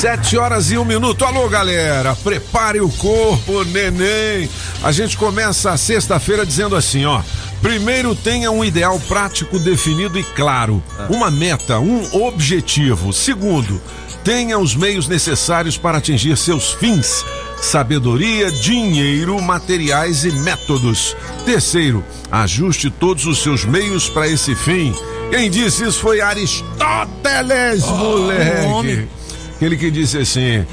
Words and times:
Sete 0.00 0.38
horas 0.38 0.70
e 0.70 0.78
um 0.78 0.84
minuto. 0.86 1.26
Alô, 1.26 1.46
galera, 1.46 2.16
prepare 2.16 2.80
o 2.80 2.88
corpo, 2.88 3.62
neném. 3.64 4.48
A 4.82 4.90
gente 4.92 5.14
começa 5.14 5.72
a 5.72 5.76
sexta-feira 5.76 6.46
dizendo 6.46 6.74
assim, 6.74 7.04
ó. 7.04 7.20
Primeiro, 7.60 8.14
tenha 8.14 8.50
um 8.50 8.64
ideal 8.64 8.98
prático 9.00 9.58
definido 9.58 10.18
e 10.18 10.24
claro. 10.24 10.82
Uma 11.10 11.30
meta, 11.30 11.78
um 11.80 12.24
objetivo. 12.24 13.12
Segundo, 13.12 13.78
tenha 14.24 14.58
os 14.58 14.74
meios 14.74 15.06
necessários 15.06 15.76
para 15.76 15.98
atingir 15.98 16.34
seus 16.38 16.72
fins. 16.72 17.22
Sabedoria, 17.60 18.50
dinheiro, 18.50 19.38
materiais 19.42 20.24
e 20.24 20.32
métodos. 20.32 21.14
Terceiro, 21.44 22.02
ajuste 22.32 22.90
todos 22.90 23.26
os 23.26 23.42
seus 23.42 23.66
meios 23.66 24.08
para 24.08 24.26
esse 24.26 24.54
fim. 24.54 24.94
Quem 25.28 25.50
disse 25.50 25.84
isso 25.84 26.00
foi 26.00 26.22
Aristóteles, 26.22 27.84
moleque. 27.84 29.19
Aquele 29.60 29.76
que 29.76 29.90
disse 29.90 30.16
assim: 30.16 30.64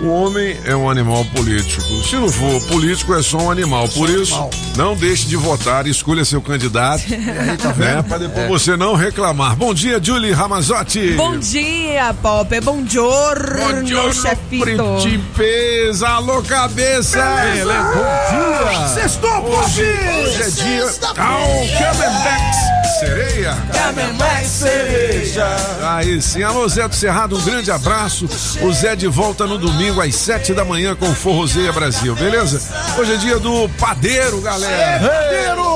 o 0.00 0.06
homem 0.06 0.56
é 0.64 0.76
um 0.76 0.88
animal 0.88 1.24
político. 1.34 1.82
Se 2.04 2.14
não 2.14 2.30
for 2.30 2.62
político, 2.68 3.12
é 3.12 3.20
só 3.20 3.38
um 3.38 3.50
animal. 3.50 3.88
Por 3.88 4.08
isso, 4.08 4.48
não 4.76 4.94
deixe 4.94 5.26
de 5.26 5.34
votar, 5.34 5.84
escolha 5.88 6.24
seu 6.24 6.40
candidato. 6.40 7.02
né, 7.10 8.04
para 8.08 8.18
depois 8.18 8.46
você 8.46 8.76
não 8.76 8.94
reclamar. 8.94 9.56
Bom 9.56 9.74
dia, 9.74 9.98
Julie 10.00 10.30
Ramazotti. 10.30 11.14
Bom 11.14 11.36
dia, 11.38 12.14
Pop. 12.22 12.60
Bom 12.60 12.86
giorno, 12.86 13.56
Buongiorno, 13.56 14.14
chefito. 14.14 15.00
Principesa. 15.00 16.06
Alô, 16.06 16.40
cabeça. 16.42 17.18
Beleza. 17.18 17.82
Bom 17.82 18.70
dia. 18.70 18.88
Sextou, 18.94 19.42
Pop! 19.42 19.56
Hoje, 19.56 19.82
hoje 19.82 20.42
é 20.42 20.50
dia. 20.50 20.86
Oh, 20.86 21.78
Camelbacks. 21.78 22.75
Sereia. 22.98 23.54
Camelback 23.72 24.46
cereja. 24.46 25.46
Aí 25.82 26.20
sim, 26.22 26.42
alô 26.42 26.66
Zé 26.66 26.88
do 26.88 26.94
Cerrado, 26.94 27.36
um 27.36 27.42
grande 27.42 27.70
abraço. 27.70 28.26
O 28.62 28.72
Zé 28.72 28.96
de 28.96 29.06
volta 29.06 29.46
no 29.46 29.58
domingo 29.58 30.00
às 30.00 30.14
sete 30.14 30.54
da 30.54 30.64
manhã 30.64 30.94
com 30.94 31.14
Forrozeia 31.14 31.72
Brasil, 31.72 32.14
beleza? 32.14 32.60
Hoje 32.98 33.12
é 33.12 33.16
dia 33.16 33.38
do 33.38 33.68
padeiro, 33.78 34.40
galera. 34.40 35.08
Padeiro! 35.08 35.66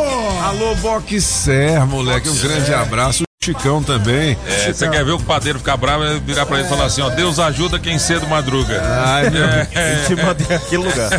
Alô 0.45 0.75
Boxer, 0.77 1.87
moleque, 1.87 2.29
um 2.29 2.37
grande 2.37 2.73
abraço. 2.73 3.30
Chicão 3.51 3.83
também. 3.83 4.37
É, 4.47 4.73
você 4.73 4.89
quer 4.89 5.05
ver 5.05 5.13
o 5.13 5.19
padeiro 5.19 5.59
ficar 5.59 5.77
bravo, 5.77 6.05
é 6.05 6.19
virar 6.21 6.47
pra 6.47 6.59
ele 6.59 6.67
e 6.67 6.69
falar 6.69 6.85
assim, 6.85 7.03
ó, 7.03 7.11
Deus 7.11 7.39
ajuda 7.39 7.79
quem 7.79 7.99
cedo 7.99 8.27
madruga. 8.29 8.81
Ai, 9.05 9.29
meu 9.31 9.45
É, 9.45 10.05
Te 10.07 10.15
mandei 10.15 10.57
aquele 10.57 10.85
lugar. 10.85 11.11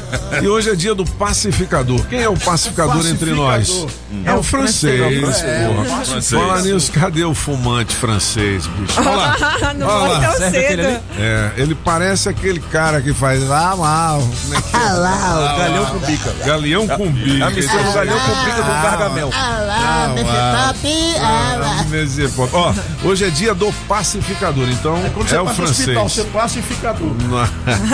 E 0.41 0.47
hoje 0.47 0.69
é 0.69 0.75
dia 0.75 0.95
do 0.95 1.05
pacificador. 1.05 2.05
Quem 2.07 2.21
é 2.21 2.29
o 2.29 2.37
pacificador, 2.37 3.05
entre 3.05 3.31
nós? 3.31 3.85
É 4.25 4.33
o 4.33 4.41
francês, 4.41 5.01
porra. 5.19 5.85
francês. 6.05 6.41
Fala 6.41 6.61
nisso, 6.61 6.91
cadê 6.91 7.23
o 7.23 7.33
fumante 7.33 7.95
francês, 7.95 8.65
bicho? 8.67 8.99
Olha 8.99 9.09
lá. 9.11 9.73
não 9.75 9.87
olha 9.87 9.99
foi 9.99 10.09
lá. 10.09 10.19
tão 10.19 10.51
cedo. 10.51 11.01
É, 11.17 11.51
ele 11.57 11.75
parece 11.75 12.29
aquele 12.29 12.59
cara 12.59 13.01
que 13.01 13.13
faz 13.13 13.49
ah 13.51 13.73
lá, 13.73 14.17
como 14.41 14.53
é 14.55 14.61
que 14.61 14.75
é? 14.75 14.79
Ah 14.79 14.93
lá, 14.93 15.53
o 15.53 15.57
galhão 15.57 15.85
com 15.85 15.99
bica. 15.99 16.33
Galeão 16.45 16.87
com 16.87 17.11
bico. 17.11 17.43
A 17.43 17.49
mistura 17.49 17.83
do 17.83 17.93
galhão 17.93 18.19
com 18.19 18.45
bica 18.45 18.61
gargamel. 18.81 19.29
Ah, 19.33 20.15
ah, 21.19 21.85
Pop. 22.29 22.49
Ó, 22.53 22.73
hoje 23.03 23.25
é 23.25 23.29
dia 23.29 23.53
do 23.53 23.71
pacificador, 23.87 24.67
então 24.69 24.99
Quando 25.13 25.27
é, 25.27 25.29
você 25.29 25.37
o 25.37 25.45
passa 25.45 25.61
no 25.61 25.69
hospital, 25.69 25.93
francês. 25.93 26.25
você 26.25 26.31
pacificador. 26.31 27.11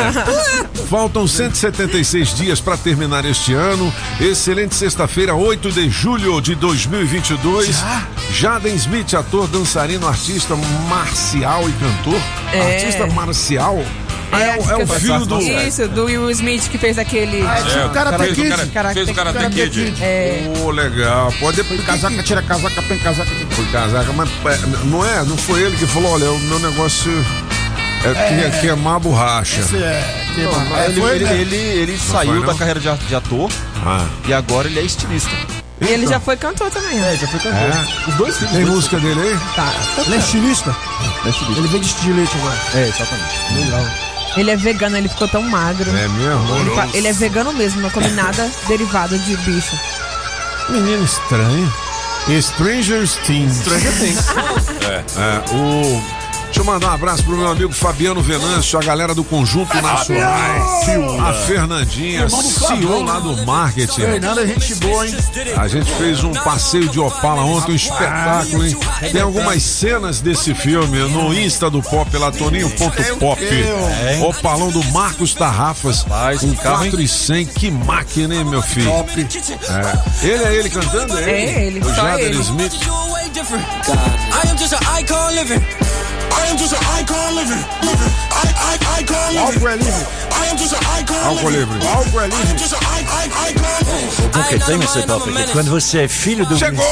Faltam 0.89 1.27
176 1.27 2.35
dias 2.35 2.61
para 2.61 2.77
terminar 2.77 3.25
este 3.25 3.53
ano. 3.53 3.93
Excelente 4.19 4.75
sexta-feira, 4.75 5.35
8 5.35 5.71
de 5.71 5.89
julho 5.89 6.39
de 6.41 6.55
2022. 6.55 7.83
Jaden 8.31 8.75
Smith, 8.75 9.13
ator, 9.13 9.47
dançarino, 9.47 10.07
artista 10.07 10.55
marcial 10.87 11.67
e 11.67 11.71
cantor. 11.73 12.21
É. 12.53 12.75
Artista 12.75 13.07
marcial. 13.07 13.83
Ah, 14.31 14.41
é, 14.41 14.57
o- 14.59 14.71
é 14.71 14.83
o 14.83 14.87
filho 14.87 15.25
do. 15.25 15.39
Isso, 15.41 15.87
do 15.87 16.05
Will 16.05 16.29
Smith 16.31 16.67
que 16.69 16.77
fez 16.77 16.97
aquele. 16.97 17.41
É, 17.41 17.55
tipo 17.63 17.85
o 17.85 17.89
Karate 17.89 18.17
fez 18.17 18.31
o 18.31 18.35
Kid. 18.35 18.49
cara- 18.49 18.65
Karate 18.67 18.93
fez 18.93 19.09
o 19.09 19.13
Karate 19.13 19.37
Karate 19.37 19.55
Kid. 19.55 19.69
Kid. 19.91 20.03
É. 20.03 20.51
Oh, 20.63 20.69
legal. 20.71 21.33
Pode 21.39 21.63
Põe 21.63 21.77
casaca, 21.79 22.21
tira 22.23 22.41
casaca, 22.41 22.81
põe 22.81 22.97
casaca. 22.99 23.29
Foi 23.51 23.65
casaca, 23.67 24.11
mas 24.13 24.29
é, 24.29 24.85
não 24.85 25.05
é? 25.05 25.23
Não 25.23 25.37
foi 25.37 25.61
ele 25.63 25.77
que 25.77 25.87
falou, 25.87 26.11
olha, 26.13 26.31
o 26.31 26.39
meu 26.39 26.59
negócio 26.59 27.11
é, 28.03 28.51
que- 28.51 28.59
queimar 28.61 28.95
a 28.97 28.99
borracha. 28.99 29.59
Esse 29.61 29.77
é. 29.77 30.25
que 30.35 30.41
mano, 30.43 30.75
É, 30.75 30.85
ele, 30.87 31.01
foi, 31.01 31.15
ele, 31.15 31.25
né? 31.25 31.35
ele, 31.41 31.55
ele 31.55 31.97
foi, 31.97 32.15
saiu 32.17 32.35
não? 32.35 32.45
da 32.45 32.53
carreira 32.53 32.79
de, 32.79 32.95
de 33.07 33.15
ator 33.15 33.49
Ah. 33.85 34.05
e 34.27 34.33
agora 34.33 34.67
ele 34.67 34.79
é 34.79 34.83
estilista. 34.83 35.29
E 35.79 35.85
ele 35.85 36.07
já 36.07 36.19
foi 36.19 36.35
cantor 36.35 36.71
também. 36.71 36.95
né? 36.97 37.13
É, 37.13 37.17
já 37.17 37.27
foi 37.27 37.39
cantor. 37.39 37.59
É. 37.59 38.09
Os 38.09 38.15
dois 38.15 38.35
filhos. 38.37 38.51
Tem 38.53 38.61
dois. 38.63 38.75
música 38.75 38.99
dele 38.99 39.21
aí? 39.21 39.37
Tá. 39.55 39.71
Ele 40.05 40.15
é 40.15 40.17
estilista? 40.17 40.75
É 41.25 41.29
estilista. 41.29 41.59
Ele 41.61 41.67
vende 41.67 41.85
estilete 41.85 42.31
agora. 42.37 42.57
É, 42.73 42.87
exatamente. 42.87 43.63
Legal. 43.65 43.85
Ele 44.37 44.51
é 44.51 44.55
vegano, 44.55 44.97
ele 44.97 45.09
ficou 45.09 45.27
tão 45.27 45.41
magro. 45.41 45.89
É 45.95 46.07
mesmo? 46.07 46.55
Ele, 46.57 46.75
fa- 46.75 46.87
ele 46.93 47.07
é 47.07 47.13
vegano 47.13 47.53
mesmo, 47.53 47.81
não 47.81 47.89
come 47.89 48.09
nada 48.09 48.49
derivado 48.67 49.17
de 49.19 49.35
bicho. 49.37 49.75
Menino 50.69 51.03
estranho. 51.03 51.73
Stranger 52.41 53.07
Things. 53.25 53.57
Stranger 53.59 53.91
Things. 53.99 54.25
é. 55.17 55.53
o... 55.53 56.16
Deixa 56.47 56.61
eu 56.61 56.65
mandar 56.65 56.87
um 56.91 56.93
abraço 56.93 57.23
pro 57.23 57.37
meu 57.37 57.47
amigo 57.47 57.71
Fabiano 57.71 58.21
Venâncio, 58.21 58.79
a 58.79 58.81
galera 58.81 59.13
do 59.13 59.23
Conjunto 59.23 59.75
Nacional. 59.79 60.33
A 61.21 61.33
Fernandinha, 61.45 62.27
CEO 62.29 62.41
Fabiano. 62.67 63.03
lá 63.03 63.19
do 63.19 63.45
marketing. 63.45 64.01
Fernando 64.01 64.39
é 64.39 64.47
gente 64.47 64.75
boa, 64.75 65.05
hein? 65.05 65.15
A 65.57 65.67
gente 65.67 65.91
fez 65.95 66.23
um 66.23 66.31
passeio 66.33 66.89
de 66.89 66.99
Opala 66.99 67.43
ontem, 67.43 67.73
um 67.73 67.75
espetáculo, 67.75 68.65
hein? 68.65 68.77
Tem 69.11 69.21
algumas 69.21 69.61
cenas 69.61 70.19
desse 70.21 70.55
filme 70.55 70.97
no 71.09 71.33
Insta 71.37 71.69
do 71.69 71.81
Pop, 71.81 72.15
lá, 72.17 72.31
toninho.pop. 72.31 73.41
Opalão 74.27 74.71
do 74.71 74.83
Marcos 74.85 75.33
Tarrafas, 75.33 76.05
com 76.39 76.49
que 76.49 76.55
carro, 76.57 76.85
hein? 76.85 76.91
4 76.91 77.01
e 77.01 77.07
100. 77.07 77.45
Que 77.45 77.69
máquina, 77.69 78.33
hein, 78.35 78.45
meu 78.45 78.61
filho? 78.61 78.89
Top. 78.89 79.11
É. 79.11 80.25
Ele 80.25 80.43
é 80.43 80.55
ele 80.55 80.69
cantando? 80.69 81.17
É 81.19 81.29
É 81.29 81.65
ele, 81.67 81.79
O 81.81 81.93
Jader 81.93 82.19
ele. 82.25 82.39
Smith. 82.39 82.73
I 82.73 84.49
am 84.49 84.57
just 84.57 84.73
an 84.73 84.99
icon 84.99 85.29
living. 85.35 85.61
I 86.37 86.49
am 86.51 86.57
just 86.57 86.73
an 86.73 86.79
icon 86.99 87.35
living. 87.35 87.63
Living. 87.81 88.13
I, 88.31 88.45
I, 88.71 89.01
icon 89.01 89.27
living. 89.33 89.47
Álcool 89.47 89.67
é 89.69 89.75
livre. 89.77 90.05
I 90.31 90.47
am 90.51 90.57
just 90.57 90.73
an 90.73 90.79
icon 90.99 91.15
Álcool 91.25 91.49
living. 91.49 91.73
livre. 91.73 91.87
Álcool 91.87 92.21
é 92.21 92.23
I 92.23 92.25
am 92.25 92.41
livre. 92.41 92.57
just 92.57 92.73
an 92.73 92.79
I, 92.81 93.01
I, 93.01 93.49
icon. 93.51 94.25
O 94.25 94.29
bom 94.29 94.43
que 94.43 94.59
tem 94.59 94.83
esse 94.83 95.01
top 95.03 95.37
é 95.37 95.43
que 95.43 95.51
quando 95.51 95.69
você 95.71 95.99
é 96.03 96.07
filho 96.07 96.45
do 96.45 96.57
Chegou! 96.57 96.85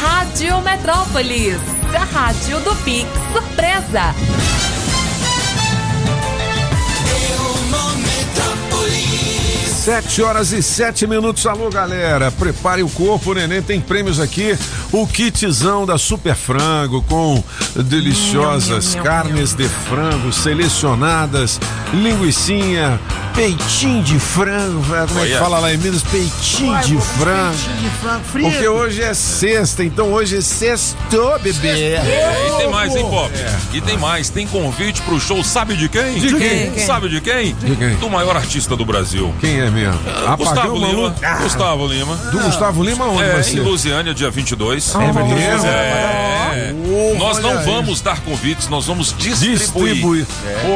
Rádio 0.00 0.60
Metrópolis, 0.62 1.60
a 1.94 2.04
rádio 2.04 2.58
do 2.60 2.74
Pix 2.84 3.08
Surpresa. 3.32 4.14
Sete 9.84 10.22
horas 10.22 10.50
e 10.50 10.62
sete 10.62 11.06
minutos. 11.06 11.46
Alô, 11.46 11.68
galera. 11.68 12.30
Prepare 12.30 12.82
o 12.82 12.88
corpo, 12.88 13.32
o 13.32 13.34
neném. 13.34 13.60
Tem 13.60 13.78
prêmios 13.78 14.18
aqui. 14.18 14.56
O 14.90 15.06
kitzão 15.06 15.84
da 15.84 15.98
Super 15.98 16.34
Frango 16.34 17.02
com 17.02 17.44
deliciosas 17.76 18.94
carnes 18.94 19.52
de 19.52 19.68
frango 19.68 20.32
selecionadas, 20.32 21.60
linguicinha, 21.92 22.98
peitinho 23.34 24.02
de 24.02 24.18
frango. 24.18 24.82
Como 25.08 25.20
é 25.20 25.26
que 25.26 25.36
fala 25.36 25.58
lá 25.58 25.74
em 25.74 25.76
Minas? 25.76 26.02
Peitinho 26.02 26.80
de 26.80 26.98
frango. 27.18 27.56
de 27.78 27.90
frango 28.00 28.24
frito. 28.24 28.50
Porque 28.50 28.66
hoje 28.66 29.02
é 29.02 29.12
sexta, 29.12 29.84
então 29.84 30.12
hoje 30.14 30.38
é 30.38 30.40
sextou, 30.40 31.38
bebê. 31.40 31.96
É, 31.96 32.48
e 32.48 32.56
tem 32.56 32.70
mais, 32.70 32.96
hein, 32.96 33.06
Pop? 33.10 33.30
E 33.72 33.80
tem 33.82 33.98
mais, 33.98 34.30
tem 34.30 34.46
convite 34.46 35.02
pro 35.02 35.20
show, 35.20 35.44
sabe 35.44 35.76
de 35.76 35.90
quem? 35.90 36.14
De 36.14 36.34
quem? 36.34 36.78
Sabe 36.86 37.10
de 37.10 37.20
quem? 37.20 37.54
De 37.54 37.76
quem? 37.76 37.96
Do 37.96 38.08
maior 38.08 38.34
artista 38.34 38.74
do 38.74 38.84
Brasil. 38.84 39.34
Quem 39.40 39.60
é 39.60 39.73
mesmo? 39.74 40.00
Gustavo 40.38 40.74
Lima. 40.74 40.86
maluco? 40.86 41.20
Gustavo 41.42 41.86
Lima. 41.86 42.16
Do 42.16 42.38
Gustavo 42.38 42.82
Lima 42.82 43.04
onde 43.06 43.22
É, 43.22 43.32
vai 43.32 43.40
em 43.40 43.44
ser? 43.44 43.60
Lusiânia, 43.60 44.14
dia 44.14 44.30
22. 44.30 44.94
É 44.94 44.98
mesmo? 44.98 45.66
É. 45.66 46.74
Oh, 46.86 47.18
Nós 47.18 47.38
não 47.40 47.58
aí. 47.58 47.64
vamos 47.64 48.00
dar 48.00 48.20
convites, 48.20 48.68
nós 48.68 48.86
vamos 48.86 49.14
distribuir. 49.18 49.58
Distribuir. 49.58 50.26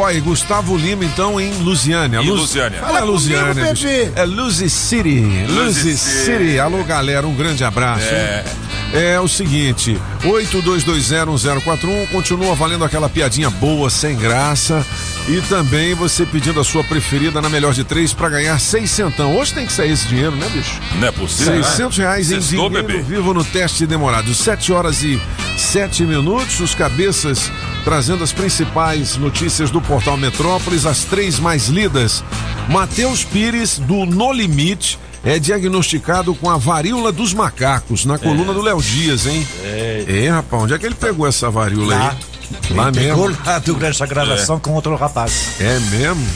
Oi, 0.02 0.20
Gustavo 0.20 0.76
Lima, 0.76 1.04
então, 1.04 1.40
em 1.40 1.52
Lusiânia. 1.62 2.18
Em 2.20 2.28
Luz- 2.28 2.40
Lusiânia. 2.40 2.80
Fala, 2.80 2.94
Fala 3.00 3.04
Lusiânia. 3.10 3.74
comigo. 3.74 4.12
É 4.16 4.24
Luzi 4.24 4.68
City. 4.68 5.20
Luzi 5.48 5.96
City. 5.96 6.24
City. 6.24 6.58
Alô, 6.58 6.82
galera, 6.84 7.26
um 7.26 7.34
grande 7.34 7.62
abraço. 7.64 8.04
É. 8.04 8.44
É 8.92 9.20
o 9.20 9.28
seguinte, 9.28 9.98
82201041 10.24 12.06
continua 12.10 12.54
valendo 12.54 12.84
aquela 12.84 13.08
piadinha 13.08 13.50
boa, 13.50 13.90
sem 13.90 14.16
graça. 14.16 14.84
E 15.28 15.40
também 15.42 15.94
você 15.94 16.24
pedindo 16.24 16.58
a 16.58 16.64
sua 16.64 16.82
preferida 16.82 17.40
na 17.42 17.48
melhor 17.50 17.74
de 17.74 17.84
três 17.84 18.14
pra 18.14 18.30
ganhar 18.30 18.58
seis 18.58 18.87
centão. 18.88 19.36
Hoje 19.36 19.54
tem 19.54 19.66
que 19.66 19.72
sair 19.72 19.92
esse 19.92 20.06
dinheiro, 20.06 20.34
né, 20.36 20.48
bicho? 20.52 20.80
Não 20.98 21.08
é 21.08 21.12
possível. 21.12 21.62
600 21.64 21.98
reais 21.98 22.30
em 22.30 22.40
Sextou, 22.40 22.68
dinheiro 22.68 22.86
bebê. 22.88 23.02
vivo 23.02 23.32
no 23.34 23.44
teste 23.44 23.86
demorado. 23.86 24.34
7 24.34 24.72
horas 24.72 25.02
e 25.02 25.20
7 25.56 26.04
minutos. 26.04 26.60
Os 26.60 26.74
cabeças 26.74 27.50
trazendo 27.84 28.22
as 28.24 28.32
principais 28.32 29.16
notícias 29.16 29.70
do 29.70 29.80
portal 29.80 30.16
Metrópolis, 30.16 30.84
as 30.86 31.04
três 31.04 31.38
mais 31.38 31.68
lidas. 31.68 32.22
Matheus 32.68 33.24
Pires, 33.24 33.78
do 33.78 34.04
No 34.04 34.32
Limite, 34.32 34.98
é 35.24 35.38
diagnosticado 35.38 36.34
com 36.34 36.50
a 36.50 36.56
varíola 36.58 37.10
dos 37.10 37.32
macacos, 37.32 38.04
na 38.04 38.18
coluna 38.18 38.52
do 38.52 38.60
Léo 38.62 38.80
Dias, 38.82 39.26
hein? 39.26 39.46
É. 39.64 40.28
rapaz, 40.30 40.62
onde 40.64 40.74
é 40.74 40.78
que 40.78 40.86
ele 40.86 40.94
pegou 40.94 41.26
essa 41.26 41.50
varíola 41.50 41.94
Lá. 41.94 42.10
aí? 42.10 42.74
Lá 42.76 42.88
Ele 42.88 42.98
pegou 43.00 43.28
mesmo. 43.28 43.42
lá 43.44 43.58
durante 43.58 44.02
a 44.02 44.06
gravação 44.06 44.58
com 44.58 44.72
outro 44.72 44.94
rapaz. 44.96 45.50
É 45.60 45.78
mesmo? 45.90 46.26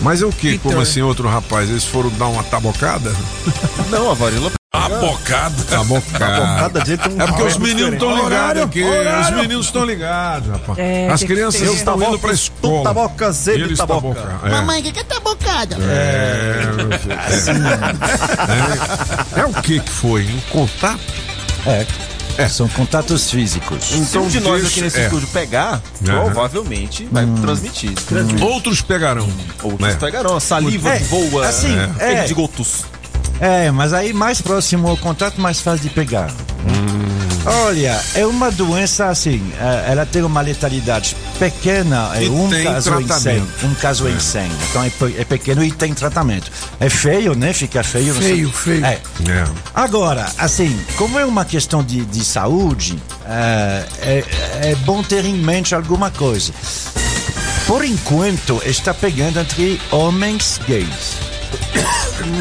Mas 0.00 0.22
é 0.22 0.26
o 0.26 0.32
que? 0.32 0.58
Como 0.58 0.80
assim, 0.80 1.02
outro 1.02 1.28
rapaz? 1.28 1.68
Eles 1.68 1.84
foram 1.84 2.08
dar 2.10 2.26
uma 2.28 2.42
tabocada? 2.44 3.12
Não, 3.90 4.10
a 4.10 4.14
varíola. 4.14 4.50
A 4.72 4.88
bocada. 5.00 5.62
Tabocada. 5.68 6.60
Cada 6.60 6.80
dia 6.80 6.96
tem 6.96 7.12
um 7.12 7.20
É 7.20 7.26
porque 7.26 7.42
os 7.42 7.56
meninos 7.58 7.92
estão 7.94 8.16
ligados 8.24 8.62
aqui. 8.62 8.82
horário. 8.84 9.20
Os 9.20 9.30
meninos 9.42 9.66
estão 9.66 9.84
ligados, 9.84 10.48
rapaz. 10.48 10.78
É, 10.78 11.08
As 11.10 11.22
crianças 11.24 11.60
estão 11.62 12.00
indo 12.02 12.18
pra 12.18 12.32
escola. 12.32 12.84
tabocas, 12.84 13.46
ele 13.48 13.64
Eles 13.64 13.78
taboca. 13.78 14.20
taboca, 14.20 14.46
é. 14.46 14.50
Mamãe, 14.50 14.80
o 14.80 14.84
que, 14.84 14.92
que 14.92 15.00
é 15.00 15.04
tabocada? 15.04 15.76
É, 15.80 16.62
meu 16.76 16.98
filho, 16.98 17.18
é. 19.36 19.40
É 19.40 19.44
o 19.44 19.52
que 19.62 19.80
que 19.80 19.90
foi? 19.90 20.22
Um 20.24 20.40
contato? 20.50 21.00
É. 21.66 21.84
São 22.48 22.68
contatos 22.68 23.30
físicos. 23.30 23.84
Se 23.84 24.18
um 24.18 24.28
de 24.28 24.40
nós 24.40 24.64
aqui 24.66 24.80
nesse 24.80 25.00
é. 25.00 25.04
estúdio 25.04 25.28
pegar, 25.28 25.82
Aham. 26.08 26.24
provavelmente 26.24 27.08
vai 27.10 27.26
transmitir. 27.40 27.92
Outros 28.40 28.80
pegarão. 28.80 29.28
Outros 29.62 29.80
né? 29.80 29.96
pegarão. 29.98 30.36
A 30.36 30.40
saliva 30.40 30.90
É, 30.90 30.98
voa. 31.00 31.46
assim, 31.46 31.74
é. 31.98 32.12
é. 32.14 32.24
de 32.24 32.34
gotus. 32.34 32.84
É, 33.40 33.70
mas 33.70 33.92
aí 33.92 34.12
mais 34.12 34.40
próximo 34.40 34.88
ao 34.88 34.96
contato, 34.96 35.40
mais 35.40 35.60
fácil 35.60 35.88
de 35.88 35.94
pegar. 35.94 36.30
Olha, 37.46 37.98
é 38.14 38.26
uma 38.26 38.50
doença 38.50 39.06
assim, 39.06 39.42
é, 39.58 39.92
ela 39.92 40.04
tem 40.04 40.22
uma 40.22 40.42
letalidade 40.42 41.16
pequena, 41.38 42.10
é 42.14 42.28
um 42.28 42.50
caso 42.50 42.90
em 42.90 42.98
100, 42.98 43.06
tratamento. 43.06 43.66
um 43.66 43.74
caso 43.74 44.08
em 44.08 44.20
100. 44.20 44.50
Então 44.68 44.82
é, 44.84 44.92
é 45.18 45.24
pequeno 45.24 45.64
e 45.64 45.72
tem 45.72 45.94
tratamento. 45.94 46.52
É 46.78 46.90
feio, 46.90 47.34
né? 47.34 47.52
Fica 47.54 47.82
feio. 47.82 48.14
Feio, 48.14 48.52
feio. 48.52 48.84
É. 48.84 48.92
É. 48.92 49.44
Agora, 49.74 50.26
assim, 50.36 50.78
como 50.96 51.18
é 51.18 51.24
uma 51.24 51.44
questão 51.44 51.82
de, 51.82 52.04
de 52.04 52.24
saúde, 52.24 52.98
é, 53.26 53.84
é, 54.02 54.24
é 54.70 54.74
bom 54.84 55.02
ter 55.02 55.24
em 55.24 55.34
mente 55.34 55.74
alguma 55.74 56.10
coisa. 56.10 56.52
Por 57.66 57.84
enquanto, 57.84 58.60
está 58.66 58.92
pegando 58.92 59.40
entre 59.40 59.80
homens 59.90 60.60
gays. 60.66 61.29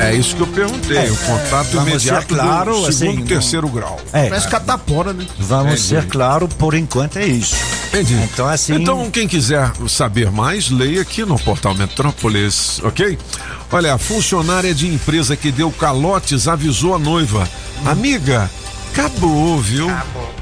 É 0.02 0.14
isso 0.16 0.36
que 0.36 0.42
eu 0.42 0.48
perguntei. 0.48 1.10
o 1.10 1.16
contato 1.18 1.72
Vamos 1.72 1.90
imediato 1.90 2.22
ser 2.22 2.28
claro, 2.28 2.72
do 2.82 2.92
segundo, 2.94 3.18
assim, 3.18 3.26
terceiro 3.26 3.68
grau. 3.70 4.00
É, 4.14 4.28
Parece 4.30 4.48
catapora, 4.48 5.14
né? 5.14 5.26
vamos 5.38 5.82
ser 5.82 6.06
claro, 6.08 6.48
por 6.48 6.74
enquanto 6.74 7.18
é 7.18 7.26
isso. 7.26 7.56
Entendi. 7.88 8.14
Então, 8.16 8.48
assim- 8.48 8.76
Então, 8.76 9.10
quem 9.12 9.28
quiser 9.28 9.72
saber 9.88 10.32
mais, 10.32 10.70
leia 10.70 11.02
aqui 11.02 11.24
no 11.26 11.38
portal 11.40 11.74
Metrópolis, 11.76 12.80
ok? 12.84 13.18
Olha, 13.72 13.94
a 13.94 13.98
funcionária 13.98 14.74
de 14.74 14.88
empresa 14.88 15.36
que 15.36 15.52
deu 15.52 15.72
calotes 15.72 16.48
avisou 16.48 16.96
a 16.96 17.00
noiva. 17.00 17.48
Amiga, 17.86 18.50
acabou, 19.00 19.58
viu? 19.60 19.88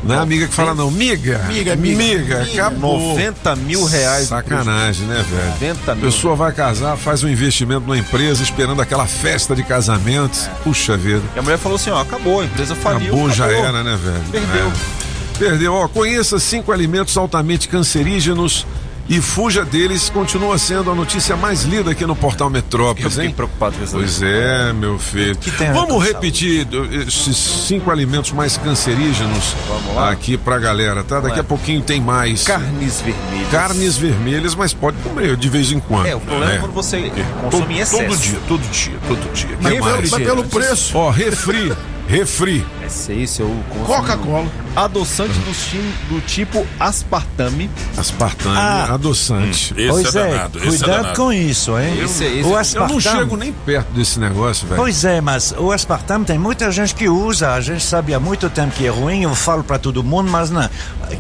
Não 0.04 0.16
é 0.16 0.18
amiga 0.20 0.48
que 0.48 0.54
fala, 0.54 0.74
não. 0.74 0.90
Miga. 0.92 1.40
Miga, 1.48 1.76
miga. 1.76 1.98
Miga, 1.98 2.42
acabou. 2.44 3.00
90 3.10 3.56
mil 3.58 3.84
reais. 3.86 4.28
Sacanagem, 4.28 5.06
né, 5.08 5.26
velho? 5.30 5.50
90 5.74 5.92
A 5.92 5.96
mil. 5.96 6.06
pessoa 6.06 6.36
vai 6.36 6.52
casar, 6.52 6.96
faz 6.98 7.24
um 7.24 7.30
investimento 7.30 7.82
numa 7.82 7.98
empresa 7.98 8.42
esperando 8.44 8.82
aquela 8.82 9.06
festa 9.08 9.56
de 9.56 9.64
casamento. 9.64 10.50
Puxa 10.64 10.96
vida. 10.98 11.24
E 11.36 11.40
a 11.40 11.42
mulher 11.42 11.58
falou 11.58 11.76
assim: 11.76 11.90
ó, 11.90 12.02
acabou, 12.02 12.42
a 12.42 12.46
empresa 12.46 12.76
faliu. 12.76 13.08
Acabou, 13.08 13.30
já 13.32 13.46
acabou. 13.46 13.66
era, 13.66 13.84
né, 13.84 13.98
velho? 14.02 14.24
Perdeu. 14.32 14.68
É. 14.68 15.38
Perdeu. 15.38 15.74
Ó, 15.74 15.88
conheça 15.88 16.40
cinco 16.40 16.72
alimentos 16.72 17.16
altamente 17.18 17.68
cancerígenos 17.68 18.66
e 19.10 19.22
fuja 19.22 19.64
deles. 19.64 20.10
Continua 20.10 20.58
sendo 20.58 20.92
a 20.92 20.96
notícia 20.96 21.36
mais 21.36 21.64
lida 21.64 21.92
aqui 21.92 22.06
no 22.06 22.16
portal 22.16 22.48
Eu 22.48 22.52
Metrópolis, 22.52 23.14
fiquei 23.14 23.28
hein? 23.28 23.34
preocupado 23.34 23.78
com 23.78 23.84
essa 23.84 23.98
Pois 23.98 24.22
é, 24.22 24.74
meu 24.74 24.98
filho. 25.00 25.38
Vamos 25.74 26.04
repetir 26.04 26.68
esses 27.08 27.38
cinco 27.38 27.92
alimentos 27.92 28.32
mais 28.32 28.58
cancerígenos 28.58 29.56
Vamos 29.68 29.96
lá. 29.96 30.12
aqui 30.12 30.38
pra 30.38 30.58
galera, 30.58 31.04
tá? 31.04 31.20
Daqui 31.20 31.40
a 31.40 31.44
pouquinho 31.44 31.82
tem 31.82 32.02
mais. 32.02 32.44
Carnes 32.44 33.02
vermelhas. 33.02 33.52
Carnes 33.52 33.98
vermelhas, 33.98 34.56
mas 34.56 34.74
pode 34.74 34.98
comer 34.98 35.36
de 35.36 35.50
vez 35.50 35.72
em 35.72 35.80
quando. 35.80 36.06
É, 36.08 36.16
o 36.16 36.20
problema 36.20 36.52
é 36.52 36.54
né? 36.56 36.60
quando 36.60 36.74
você 36.74 36.98
Todo, 36.98 37.52
consome 37.52 37.76
em 37.76 37.80
excesso. 37.80 38.04
todo 38.04 38.18
dia, 38.18 38.40
todo 38.48 38.72
dia, 38.72 38.98
todo 39.08 39.34
dia. 39.34 39.58
Mas, 39.62 40.12
mas 40.12 40.24
pelo 40.24 40.44
preço. 40.44 40.98
Ó, 40.98 41.10
refri. 41.10 41.74
Refri. 42.08 42.66
Esse 42.86 43.12
aí, 43.12 43.28
seu 43.28 43.54
Coca-Cola. 43.86 44.48
Adoçante 44.76 45.38
do, 45.40 45.52
time, 45.52 45.94
do 46.08 46.22
tipo 46.22 46.66
aspartame. 46.80 47.70
Aspartame, 47.98 48.56
Ah. 48.58 48.94
adoçante. 48.94 49.74
Esse 49.76 49.90
pois 49.90 50.16
é 50.16 50.20
é, 50.20 50.32
danado, 50.32 50.58
esse 50.60 50.68
é 50.68 50.70
cuidado 50.70 50.90
danado. 51.02 51.16
com 51.22 51.34
isso, 51.34 51.78
hein? 51.78 52.00
Esse- 52.04 52.24
esse- 52.24 52.36
o 52.44 52.46
eu 52.46 52.50
Eu 52.52 52.58
aspartame, 52.58 52.94
não 52.94 53.02
chego 53.02 53.36
nem 53.36 53.52
perto 53.52 53.88
desse 53.92 54.20
negócio, 54.20 54.66
velho. 54.68 54.80
Pois 54.82 55.04
é, 55.04 55.20
mas 55.20 55.54
o 55.58 55.72
aspartame 55.72 56.24
tem 56.24 56.38
muita 56.38 56.72
gente 56.72 56.96
que 56.96 57.10
usa. 57.10 57.52
A 57.54 57.60
gente 57.62 57.84
sabe 57.84 58.14
há 58.14 58.20
muito 58.20 58.50
tempo 58.50 58.72
que 58.74 58.86
é 58.86 58.90
ruim. 58.90 59.24
Eu 59.24 59.36
falo 59.36 59.64
para 59.64 59.78
todo 59.78 60.02
mundo, 60.04 60.30
mas 60.32 60.50
não. 60.50 60.70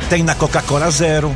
Tem 0.09 0.23
na 0.23 0.35
Coca-Cola 0.35 0.89
zero. 0.89 1.35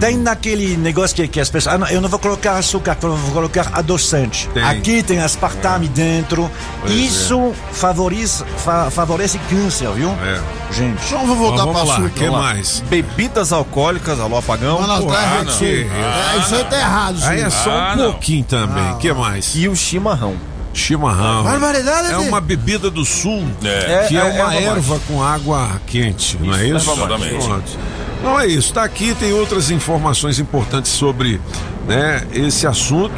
Tem 0.00 0.16
naquele 0.16 0.76
negócio 0.76 1.14
que, 1.14 1.28
que 1.28 1.38
as 1.40 1.48
pessoas. 1.48 1.74
Ah, 1.76 1.78
não, 1.78 1.86
eu 1.86 2.00
não 2.00 2.08
vou 2.08 2.18
colocar 2.18 2.52
açúcar, 2.56 2.96
eu 3.02 3.14
vou 3.16 3.30
colocar 3.32 3.70
adoçante. 3.72 4.48
Tem. 4.52 4.62
Aqui 4.62 5.02
tem 5.02 5.20
aspartame 5.20 5.86
dentro. 5.88 6.50
Pois 6.80 6.92
Isso 6.92 7.52
favorece, 7.70 8.44
fa- 8.58 8.90
favorece 8.90 9.38
câncer, 9.48 9.88
viu? 9.90 10.08
É. 10.24 10.40
Gente. 10.72 10.98
Então 11.06 11.24
vou 11.26 11.36
voltar 11.36 11.64
Vamos 11.64 11.74
pra 11.74 11.82
lá, 11.84 11.92
açúcar. 11.94 12.08
o 12.08 12.10
que 12.10 12.30
mais? 12.30 12.82
Bebidas 12.88 13.52
alcoólicas, 13.52 14.18
alô 14.18 14.38
apagão. 14.38 14.80
Não, 14.80 14.88
não, 14.88 15.02
Pô, 15.02 15.12
tá 15.12 15.18
ah, 15.18 15.22
errado 15.22 15.44
não. 15.44 15.52
isso 15.52 15.64
aí. 15.64 15.90
Ah, 15.92 16.34
É, 16.34 16.38
isso 16.38 16.54
aí 16.56 16.64
tá 16.64 16.76
errado, 16.78 17.16
isso 17.18 17.26
Aí 17.26 17.40
é 17.40 17.50
só 17.50 17.70
Ah, 17.70 17.92
um 17.92 17.96
não. 17.96 18.10
pouquinho 18.12 18.44
também. 18.44 18.92
O 18.92 18.96
que 18.96 19.12
mais? 19.12 19.52
E 19.54 19.68
o 19.68 19.76
chimarrão. 19.76 20.34
Chimarrão. 20.74 21.44
Barbaridade, 21.44 22.12
É 22.12 22.16
uma 22.16 22.40
bebida 22.40 22.90
do 22.90 23.04
sul 23.04 23.44
É. 23.62 24.06
que 24.08 24.16
é, 24.16 24.20
é 24.20 24.24
uma 24.24 24.54
erva 24.54 24.76
erva 24.78 25.00
com 25.06 25.22
água 25.22 25.80
quente, 25.86 26.38
não 26.40 26.54
é 26.54 26.66
isso? 26.66 26.90
erva 26.90 27.18
mate. 27.18 27.28
Pronto. 27.34 27.78
Não 28.22 28.38
é 28.38 28.46
isso. 28.46 28.72
Tá 28.72 28.84
aqui, 28.84 29.14
tem 29.14 29.32
outras 29.32 29.70
informações 29.70 30.38
importantes 30.38 30.90
sobre 30.92 31.40
né, 31.86 32.26
esse 32.32 32.66
assunto. 32.66 33.14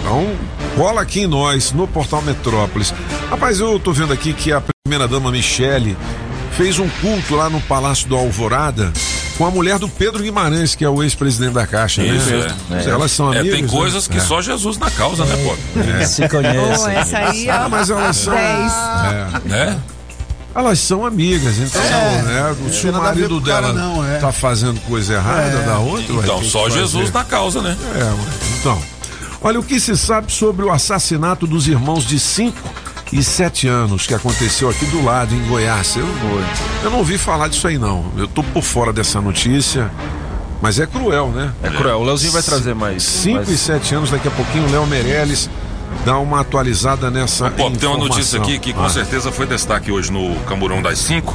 Então, 0.00 0.26
cola 0.76 1.00
aqui 1.02 1.20
em 1.20 1.26
nós, 1.26 1.72
no 1.72 1.86
Portal 1.86 2.22
Metrópolis. 2.22 2.92
Rapaz, 3.30 3.60
eu 3.60 3.78
tô 3.78 3.92
vendo 3.92 4.12
aqui 4.12 4.32
que 4.32 4.52
a 4.52 4.62
primeira-dama 4.84 5.30
Michele 5.30 5.96
fez 6.56 6.78
um 6.78 6.88
culto 7.00 7.36
lá 7.36 7.48
no 7.48 7.60
Palácio 7.62 8.08
do 8.08 8.16
Alvorada 8.16 8.92
com 9.36 9.46
a 9.46 9.50
mulher 9.52 9.78
do 9.78 9.88
Pedro 9.88 10.20
Guimarães, 10.20 10.74
que 10.74 10.84
é 10.84 10.88
o 10.88 11.00
ex-presidente 11.00 11.52
da 11.52 11.64
Caixa, 11.64 12.02
Isso, 12.02 12.28
né? 12.30 12.82
é. 12.84 12.90
Elas 12.90 13.12
são 13.12 13.32
É, 13.32 13.38
amigas. 13.38 13.54
tem 13.56 13.62
né? 13.66 13.68
coisas 13.70 14.08
que 14.08 14.16
É. 14.16 14.20
só 14.20 14.42
Jesus 14.42 14.78
na 14.78 14.90
causa, 14.90 15.24
né, 15.24 15.36
pô? 15.44 15.80
É. 15.80 16.04
Se 16.04 16.28
conhece. 16.28 16.58
Pô, 16.82 16.88
essa 16.88 17.18
aí, 17.18 17.48
Ah, 17.48 17.62
ó. 17.66 17.68
mas 17.68 17.88
elas 17.88 18.16
são. 18.16 18.34
10. 18.34 18.72
É. 19.52 19.76
Né? 20.58 20.64
Elas 20.66 20.78
são 20.80 21.06
amigas, 21.06 21.58
então, 21.58 21.80
É. 21.82 22.22
né? 22.22 22.56
Se 22.72 22.88
o 22.88 22.92
marido 22.92 23.40
cara, 23.40 23.72
dela 23.72 23.72
não, 23.72 24.04
é. 24.04 24.18
tá 24.18 24.32
fazendo 24.32 24.80
coisa 24.80 25.14
errada 25.14 25.58
da 25.62 25.78
outra, 25.78 26.12
Então, 26.14 26.42
só. 26.42 26.68
Jesus 26.68 27.12
na 27.12 27.24
causa, 27.24 27.62
né? 27.62 27.76
É, 27.94 28.58
então. 28.60 28.78
Olha, 29.40 29.60
o 29.60 29.62
que 29.62 29.78
se 29.78 29.96
sabe 29.96 30.32
sobre 30.32 30.64
o 30.64 30.70
assassinato 30.72 31.46
dos 31.46 31.68
irmãos 31.68 32.04
de 32.04 32.18
5 32.18 32.56
e 33.12 33.22
7 33.22 33.68
anos 33.68 34.04
que 34.06 34.12
aconteceu 34.14 34.68
aqui 34.68 34.84
do 34.86 35.04
lado, 35.04 35.32
em 35.34 35.46
Goiás? 35.46 35.94
Eu, 35.96 36.06
eu 36.82 36.90
não 36.90 36.98
ouvi 36.98 37.16
falar 37.16 37.46
disso 37.48 37.68
aí, 37.68 37.78
não. 37.78 38.06
Eu 38.16 38.26
tô 38.26 38.42
por 38.42 38.62
fora 38.62 38.92
dessa 38.92 39.20
notícia. 39.20 39.90
Mas 40.60 40.80
é 40.80 40.86
cruel, 40.88 41.28
né? 41.28 41.52
É 41.62 41.70
cruel. 41.70 42.00
O 42.00 42.04
Leozinho 42.04 42.32
vai 42.32 42.42
trazer 42.42 42.74
mais. 42.74 43.04
5 43.04 43.36
mais- 43.36 43.48
e 43.48 43.56
7 43.56 43.94
anos, 43.94 44.10
daqui 44.10 44.26
a 44.26 44.30
pouquinho 44.32 44.66
o 44.66 44.72
Léo 44.72 44.84
Meirelles 44.88 45.48
dá 46.04 46.18
uma 46.18 46.40
atualizada 46.40 47.10
nessa 47.10 47.50
Pô, 47.50 47.70
tem 47.70 47.88
uma 47.88 47.98
notícia 47.98 48.38
aqui 48.40 48.58
que 48.58 48.72
com 48.72 48.84
Ah. 48.84 48.88
certeza 48.88 49.30
foi 49.30 49.46
destaque 49.46 49.90
hoje 49.92 50.10
no 50.12 50.34
Camburão 50.40 50.80
das 50.82 50.98
5. 50.98 51.34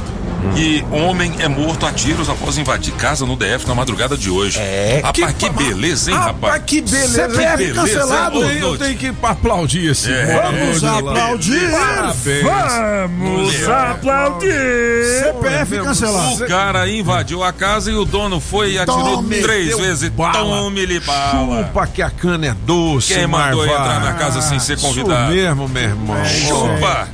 E 0.56 0.84
homem 0.90 1.34
é 1.40 1.48
morto 1.48 1.86
a 1.86 1.92
tiros 1.92 2.28
após 2.28 2.58
invadir 2.58 2.92
casa 2.94 3.24
no 3.26 3.36
DF 3.36 3.66
na 3.66 3.74
madrugada 3.74 4.16
de 4.16 4.30
hoje. 4.30 4.58
É, 4.60 5.00
Rapaz, 5.02 5.34
que, 5.38 5.48
beleza, 5.50 6.10
hein, 6.10 6.16
rapaz? 6.16 6.34
Rapaz, 6.54 6.62
que 6.66 6.80
beleza. 6.82 7.28
CPF 7.28 7.56
beleza, 7.56 7.74
cancelado. 7.80 8.44
hein? 8.44 8.58
Eu 8.60 8.78
tenho 8.78 8.96
que 8.96 9.12
aplaudir 9.22 9.90
esse 9.90 10.12
É. 10.12 10.40
Vamos 10.42 10.82
lá. 10.82 10.98
aplaudir. 10.98 11.70
Parabéns. 11.70 12.42
Vamos 12.44 13.68
aplaudir. 13.68 14.52
CPF 15.22 15.78
cancelado. 15.82 16.44
O 16.44 16.48
cara 16.48 16.88
invadiu 16.88 17.42
a 17.42 17.52
casa 17.52 17.90
e 17.90 17.94
o 17.94 18.04
dono 18.04 18.40
foi 18.40 18.72
e 18.72 18.78
atirou 18.78 19.16
Tome, 19.16 19.40
três 19.40 19.76
vezes. 19.78 20.10
Tome-lhe 20.32 21.00
bala. 21.00 21.64
Chupa 21.66 21.86
que 21.86 22.02
a 22.02 22.10
cana 22.10 22.46
é 22.46 22.54
doce, 22.64 23.14
Quem 23.14 23.26
mandou 23.26 23.64
entrar 23.64 24.00
na 24.00 24.12
casa 24.14 24.40
sem 24.42 24.58
ser 24.58 24.78
convidado? 24.78 25.32
Isso 25.34 25.42
mesmo, 25.44 25.68
meu 25.68 25.82
irmão. 25.82 26.24
Chupa. 26.26 27.08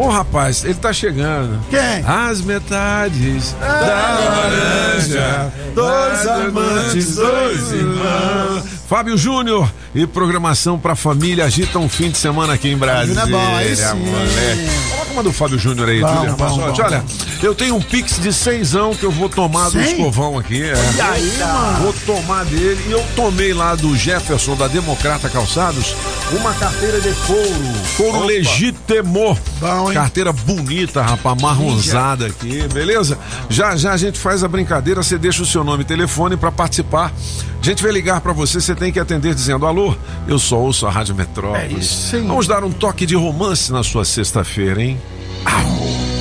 Ô, 0.00 0.08
rapaz, 0.08 0.64
ele 0.64 0.76
tá 0.76 0.94
chegando. 0.94 1.60
Quem? 1.68 2.02
As 2.06 2.40
metades 2.40 3.52
da 3.60 4.18
laranja. 4.18 5.52
Dois 5.74 6.26
amantes, 6.26 7.16
dois 7.16 7.70
irmãos. 7.70 8.64
Fábio 8.88 9.18
Júnior 9.18 9.70
e 9.94 10.06
programação 10.06 10.78
pra 10.78 10.94
família 10.94 11.44
agitam 11.44 11.82
um 11.82 11.88
fim 11.88 12.10
de 12.10 12.18
semana 12.18 12.54
aqui 12.54 12.68
em 12.68 12.76
Brasília. 12.76 13.22
é 13.22 13.26
bom, 13.26 13.56
aí 13.56 13.76
sim. 13.76 13.82
moleque. 13.94 14.90
Coloca 14.90 15.12
uma 15.12 15.22
do 15.22 15.32
Fábio 15.32 15.58
Júnior 15.58 15.88
aí, 15.88 16.02
Olha, 16.02 17.04
eu 17.42 17.54
tenho 17.54 17.74
um 17.74 17.80
pix 17.80 18.18
de 18.20 18.32
seisão 18.32 18.94
que 18.94 19.04
eu 19.04 19.10
vou 19.10 19.28
tomar 19.28 19.70
do 19.70 19.80
escovão 19.80 20.38
aqui. 20.38 20.62
É. 20.62 20.74
E 20.96 21.00
aí, 21.00 21.36
mano? 21.38 21.78
Vou 21.78 21.92
tomar 22.06 22.44
dele 22.44 22.84
e 22.88 22.92
eu 22.92 23.04
tomei 23.16 23.52
lá 23.52 23.74
do 23.74 23.96
Jefferson 23.96 24.54
da 24.56 24.68
Democrata 24.68 25.28
Calçados 25.28 25.94
uma 26.32 26.54
carteira 26.54 27.00
de 27.00 27.12
couro. 27.26 27.72
Couro 27.96 28.24
legítimo. 28.24 29.36
Bom? 29.60 29.92
Carteira 29.92 30.32
bonita, 30.32 31.02
rapaz, 31.02 31.40
marronzada 31.40 32.26
aqui, 32.26 32.62
beleza? 32.72 33.18
Já 33.48 33.76
já 33.76 33.92
a 33.92 33.96
gente 33.96 34.18
faz 34.18 34.44
a 34.44 34.48
brincadeira, 34.48 35.02
você 35.02 35.18
deixa 35.18 35.42
o 35.42 35.46
seu 35.46 35.64
nome 35.64 35.82
e 35.82 35.86
telefone 35.86 36.36
pra 36.36 36.52
participar. 36.52 37.12
A 37.60 37.64
gente 37.64 37.82
vai 37.82 37.92
ligar 37.92 38.20
pra 38.20 38.32
você, 38.32 38.60
você 38.60 38.74
tem 38.74 38.92
que 38.92 38.98
atender 38.98 39.34
dizendo: 39.34 39.66
"Alô, 39.66 39.79
eu 40.26 40.38
só 40.38 40.58
ouço 40.58 40.86
a 40.86 40.90
Rádio 40.90 41.14
Metrópolis". 41.14 41.72
É 41.72 41.78
isso. 41.78 42.26
Vamos 42.26 42.46
dar 42.46 42.64
um 42.64 42.70
toque 42.70 43.06
de 43.06 43.14
romance 43.14 43.72
na 43.72 43.82
sua 43.82 44.04
sexta-feira, 44.04 44.82
hein? 44.82 45.00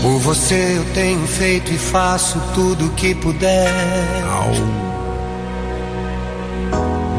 Por 0.01 0.17
você 0.19 0.77
eu 0.77 0.93
tenho 0.93 1.27
feito 1.27 1.73
e 1.73 1.77
faço 1.77 2.39
tudo 2.53 2.85
o 2.85 2.89
que 2.91 3.13
puder. 3.15 3.69
Au. 4.31 4.51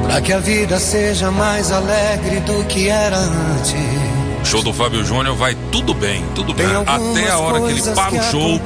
Pra 0.04 0.20
que 0.20 0.32
a 0.32 0.38
vida 0.38 0.80
seja 0.80 1.30
mais 1.30 1.70
alegre 1.70 2.40
do 2.40 2.64
que 2.64 2.88
era 2.88 3.18
antes. 3.18 4.10
Show 4.44 4.62
do 4.62 4.73
Fábio 4.73 5.04
Júnior 5.04 5.37
vai 5.37 5.54
tudo 5.70 5.94
bem, 5.94 6.25
tudo 6.35 6.52
bem. 6.52 6.66
Até 6.66 7.30
a 7.30 7.38
hora 7.38 7.61
que 7.61 7.66
ele 7.70 7.82
para 7.82 8.14
o 8.14 8.23
show, 8.30 8.61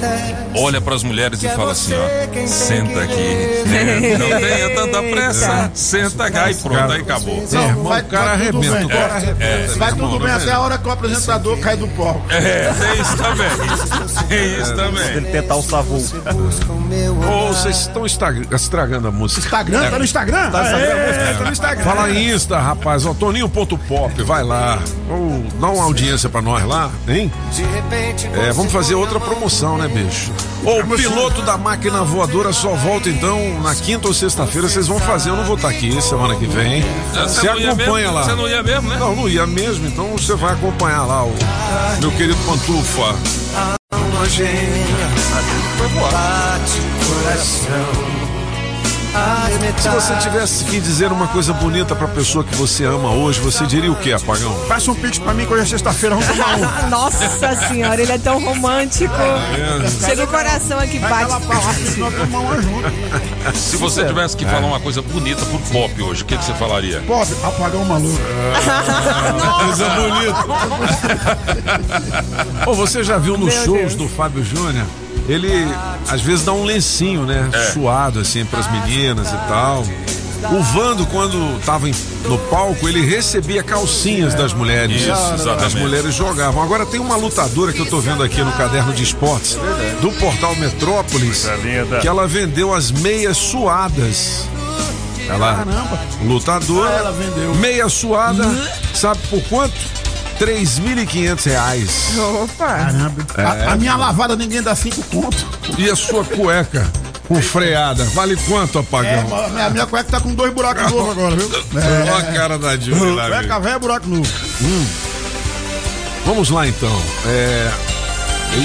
olha 0.56 0.80
pras 0.80 1.02
mulheres 1.02 1.42
e 1.42 1.46
é 1.46 1.50
fala 1.50 1.72
assim, 1.72 1.92
ó. 1.94 2.46
Senta 2.46 3.02
aqui. 3.02 3.14
querer. 3.14 4.18
Não 4.18 4.28
tenha 4.28 4.74
tanta 4.74 5.02
pressa. 5.02 5.70
Senta 5.74 6.30
cá 6.30 6.50
e 6.50 6.54
pronto, 6.54 6.90
aí 6.92 7.00
acabou. 7.02 7.36
Irmão, 7.52 7.84
vai- 7.84 8.00
o 8.00 8.04
cara 8.06 8.36
vai 8.36 8.46
tudo 8.50 8.58
arrebenta, 8.58 8.76
bem. 8.76 8.84
o 8.86 8.88
cara 8.88 9.14
arrebenta. 9.14 9.78
Vai 9.78 9.90
tudo 9.92 10.18
bem 10.18 10.28
né? 10.28 10.34
até 10.36 10.52
a 10.52 10.60
hora 10.60 10.78
que 10.78 10.88
o 10.88 10.90
apresentador 10.90 11.58
cai 11.58 11.76
do 11.76 11.88
palco. 11.88 12.22
É, 12.30 12.72
tem 12.72 13.00
isso 13.02 13.16
também. 13.16 14.28
Tem 14.28 14.60
isso 14.62 14.74
também. 14.76 15.08
Ele 15.16 15.26
tentar 15.30 15.56
o 15.56 15.62
savô. 15.62 15.96
O 15.96 17.18
olhar. 17.20 17.48
vocês 17.52 17.76
estão 17.80 18.06
estraga- 18.06 18.54
estragando 18.56 19.08
a 19.08 19.10
música. 19.10 19.40
Instagram, 19.40 19.90
tá 19.90 19.98
no 19.98 20.04
Instagram? 20.04 20.50
Tá 20.50 20.62
no 20.62 20.66
Instagram, 20.68 21.36
tá 21.38 21.44
no 21.44 21.52
Instagram. 21.52 21.84
Fala 21.84 22.10
em 22.10 22.30
Insta, 22.34 22.58
rapaz. 22.58 23.04
Ó, 23.04 23.12
Toninho.pop, 23.12 24.22
vai 24.22 24.42
lá. 24.42 24.78
Dá 25.64 25.70
uma 25.70 25.84
audiência 25.84 26.28
pra 26.28 26.42
nós 26.42 26.62
lá, 26.66 26.90
hein? 27.08 27.32
De 27.52 27.62
repente 27.62 28.26
É, 28.34 28.52
vamos 28.52 28.70
fazer 28.70 28.94
outra 28.94 29.18
promoção, 29.18 29.78
né, 29.78 29.88
bicho? 29.88 30.30
Ô, 30.62 30.80
o 30.80 30.96
piloto 30.96 31.40
da 31.40 31.56
máquina 31.56 32.02
voadora 32.02 32.52
só 32.52 32.74
volta 32.74 33.08
então 33.08 33.38
na 33.62 33.74
quinta 33.74 34.06
ou 34.06 34.12
sexta-feira. 34.12 34.68
Vocês 34.68 34.86
vão 34.86 34.98
fazer, 35.00 35.30
eu 35.30 35.36
não 35.36 35.44
vou 35.44 35.56
estar 35.56 35.70
aqui 35.70 36.00
semana 36.02 36.36
que 36.36 36.46
vem. 36.46 36.84
Você 37.14 37.48
acompanha 37.48 38.10
lá. 38.10 38.24
Você 38.24 38.34
não 38.34 38.46
ia 38.46 38.62
mesmo, 38.62 38.88
né? 38.90 38.96
Não, 38.98 39.16
não 39.16 39.28
ia 39.28 39.46
mesmo, 39.46 39.86
então 39.86 40.08
você 40.08 40.34
vai 40.34 40.52
acompanhar 40.52 41.04
lá 41.06 41.24
o 41.24 41.34
meu 42.00 42.12
querido 42.12 42.38
Pantufa. 42.44 43.14
Bate 46.00 46.80
coração. 47.06 48.23
Se 49.78 49.88
você 49.88 50.16
tivesse 50.16 50.64
que 50.64 50.80
dizer 50.80 51.12
uma 51.12 51.28
coisa 51.28 51.52
bonita 51.52 51.94
pra 51.94 52.08
pessoa 52.08 52.42
que 52.42 52.54
você 52.56 52.84
ama 52.84 53.12
hoje, 53.12 53.38
você 53.40 53.64
diria 53.64 53.92
o 53.92 53.96
que, 53.96 54.12
apagão? 54.12 54.52
Passa 54.66 54.90
um 54.90 54.94
pix 54.94 55.18
pra 55.18 55.32
mim 55.32 55.46
que 55.46 55.52
hoje 55.52 55.62
é 55.62 55.66
sexta-feira, 55.66 56.16
vamos 56.16 56.28
tomar 56.30 56.56
um. 56.56 56.64
Nossa 56.90 57.54
senhora, 57.68 58.02
ele 58.02 58.10
é 58.12 58.18
tão 58.18 58.42
romântico. 58.42 59.14
Chega 60.04 60.24
o 60.24 60.26
coração 60.26 60.78
aqui, 60.80 60.98
Vai 60.98 61.24
bate. 61.26 61.46
Se 63.54 63.76
você 63.76 64.04
tivesse 64.04 64.36
que 64.36 64.44
falar 64.44 64.66
uma 64.66 64.80
coisa 64.80 65.00
bonita 65.00 65.44
pro 65.46 65.58
pop 65.58 66.02
hoje, 66.02 66.22
o 66.22 66.24
que, 66.24 66.36
que 66.36 66.44
você 66.44 66.54
falaria? 66.54 67.00
Pode 67.06 67.32
apagar 67.42 67.80
um 67.80 67.84
maluco. 67.84 68.18
Coisa 69.64 69.88
bonita. 69.90 70.44
Ô, 72.66 72.74
você 72.74 73.04
já 73.04 73.18
viu 73.18 73.36
nos 73.36 73.54
Meu 73.54 73.64
shows 73.64 73.78
Deus. 73.78 73.94
do 73.94 74.08
Fábio 74.08 74.42
Júnior? 74.44 74.86
Ele 75.28 75.50
às 76.08 76.20
vezes 76.20 76.44
dá 76.44 76.52
um 76.52 76.64
lencinho, 76.64 77.24
né? 77.24 77.48
É. 77.52 77.72
Suado 77.72 78.20
assim 78.20 78.44
pras 78.44 78.70
meninas 78.70 79.28
e 79.28 79.48
tal. 79.48 79.84
O 80.52 80.62
Vando, 80.62 81.06
quando 81.06 81.58
tava 81.64 81.86
no 82.28 82.38
palco, 82.50 82.86
ele 82.86 83.00
recebia 83.00 83.62
calcinhas 83.62 84.34
das 84.34 84.52
mulheres. 84.52 85.00
Isso, 85.00 85.10
As 85.10 85.40
exatamente. 85.40 85.78
mulheres 85.78 86.14
jogavam. 86.14 86.62
Agora 86.62 86.84
tem 86.84 87.00
uma 87.00 87.16
lutadora 87.16 87.72
que 87.72 87.80
eu 87.80 87.86
tô 87.86 87.98
vendo 87.98 88.22
aqui 88.22 88.42
no 88.42 88.52
caderno 88.52 88.92
de 88.92 89.02
esportes 89.02 89.56
do 90.02 90.10
portal 90.12 90.54
Metrópolis, 90.56 91.48
que 92.02 92.06
ela 92.06 92.26
vendeu 92.28 92.74
as 92.74 92.90
meias 92.90 93.38
suadas. 93.38 94.46
Ela, 95.26 95.64
lutadora, 96.22 96.90
Ah, 96.90 96.98
ela 96.98 97.12
vendeu. 97.12 97.54
meia 97.54 97.88
suada, 97.88 98.44
sabe 98.92 99.18
por 99.30 99.40
quanto? 99.44 99.74
3.500 100.44 101.44
reais. 101.46 101.90
Opa! 102.18 102.66
Caramba. 102.66 103.26
É. 103.38 103.42
A, 103.42 103.72
a 103.72 103.76
minha 103.76 103.96
lavada 103.96 104.36
ninguém 104.36 104.60
dá 104.62 104.74
cinco 104.74 105.02
conto. 105.04 105.46
E 105.78 105.88
a 105.88 105.96
sua 105.96 106.22
cueca 106.24 106.86
com 107.26 107.40
freada, 107.40 108.04
vale 108.12 108.36
quanto, 108.46 108.76
É, 108.78 108.80
apagão? 108.82 109.44
a 109.44 109.48
minha, 109.48 109.70
minha 109.70 109.86
cueca 109.86 110.10
tá 110.10 110.20
com 110.20 110.34
dois 110.34 110.52
buracos 110.52 110.92
novos 110.92 111.10
agora, 111.12 111.34
viu? 111.36 111.48
Olha 111.74 112.16
a 112.16 112.32
cara 112.34 112.58
da 112.58 112.76
Júlia 112.76 113.14
lá, 113.14 113.28
Cueca 113.28 113.60
velha, 113.60 113.78
buraco 113.78 114.06
novo. 114.08 114.28
Vamos 116.26 116.50
lá 116.50 116.66
então. 116.68 117.02
É, 117.26 117.70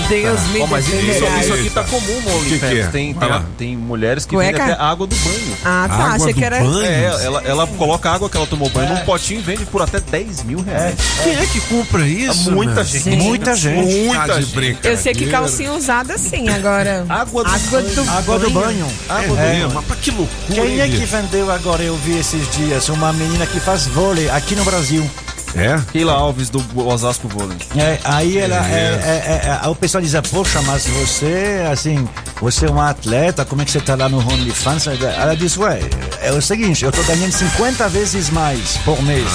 Deus 0.07 0.41
me 0.47 0.61
Ó, 0.61 0.67
mas 0.67 0.87
isso, 0.87 1.25
isso 1.41 1.53
aqui 1.53 1.69
tá 1.69 1.83
comum 1.83 2.21
no 2.21 2.43
que 2.45 2.59
que 2.59 2.65
é? 2.65 2.87
Tem, 2.87 3.13
tem, 3.13 3.29
lá. 3.29 3.43
tem 3.57 3.75
mulheres 3.77 4.25
que 4.25 4.35
Cueca? 4.35 4.51
vendem 4.57 4.73
até 4.73 4.83
água 4.83 5.07
do 5.07 5.15
banho. 5.15 5.57
Ah, 5.65 5.85
tá. 5.87 5.93
Água 5.95 6.15
Achei 6.15 6.33
do 6.33 6.37
que 6.39 6.43
era. 6.45 6.59
banho? 6.59 6.81
É, 6.85 7.25
ela, 7.25 7.41
ela 7.45 7.67
coloca 7.67 8.09
a 8.09 8.13
água 8.15 8.29
que 8.29 8.37
ela 8.37 8.45
tomou 8.47 8.69
banho 8.69 8.89
num 8.89 9.05
potinho 9.05 9.39
e 9.39 9.43
vende 9.43 9.65
por 9.65 9.81
até 9.81 9.99
10 9.99 10.43
mil 10.43 10.61
reais. 10.61 10.95
Quem 11.23 11.35
é 11.35 11.45
que 11.45 11.59
compra 11.61 12.05
isso? 12.07 12.51
Muita 12.51 12.83
gente. 12.83 13.09
Muita 13.09 13.55
gente. 13.55 14.05
Muita 14.07 14.39
de 14.41 14.45
gente. 14.45 14.87
Eu 14.87 14.97
sei 14.97 15.13
que 15.13 15.27
calcinha 15.27 15.73
usada 15.73 16.17
sim, 16.17 16.47
agora. 16.49 17.05
Água 17.09 17.43
do 17.43 17.49
Água 17.49 17.81
banho. 17.81 17.95
do 17.95 18.09
Água 18.11 18.39
do 18.39 18.49
banho. 18.49 18.87
Água 19.09 19.27
do 19.35 19.39
É. 19.39 19.51
banho, 19.53 19.71
mas 19.73 19.85
pra 19.85 19.95
que 19.95 20.11
loucura, 20.11 20.61
Quem 20.61 20.79
é 20.81 20.87
que 20.87 21.05
vendeu 21.05 21.51
agora, 21.51 21.81
eu 21.83 21.95
vi 21.97 22.17
esses 22.17 22.49
dias, 22.51 22.89
uma 22.89 23.11
menina 23.13 23.45
que 23.45 23.59
faz 23.59 23.85
vôlei 23.87 24.29
aqui 24.29 24.55
no 24.55 24.63
Brasil. 24.63 25.09
É? 25.55 25.79
Keila 25.91 26.13
Alves 26.13 26.49
do 26.49 26.63
Osasco 26.87 27.27
Vôlei. 27.27 27.57
É, 27.75 27.99
aí 28.03 28.37
ela, 28.37 28.57
É. 28.57 28.69
é, 28.69 29.47
é, 29.47 29.59
é, 29.63 29.67
o 29.67 29.75
pessoal 29.75 30.01
diz, 30.01 30.13
poxa, 30.31 30.61
mas 30.61 30.85
você, 30.85 31.65
assim, 31.71 32.07
você 32.39 32.65
é 32.65 32.69
uma 32.69 32.89
atleta, 32.89 33.43
como 33.45 33.61
é 33.61 33.65
que 33.65 33.71
você 33.71 33.79
tá 33.79 33.95
lá 33.95 34.07
no 34.07 34.19
OnlyFans? 34.19 34.87
Ela 34.87 35.35
diz, 35.35 35.57
ué, 35.57 35.79
é 36.21 36.31
o 36.31 36.41
seguinte, 36.41 36.85
eu 36.85 36.91
tô 36.91 37.01
ganhando 37.03 37.31
50 37.31 37.89
vezes 37.89 38.29
mais 38.29 38.77
por 38.85 39.01
mês. 39.03 39.25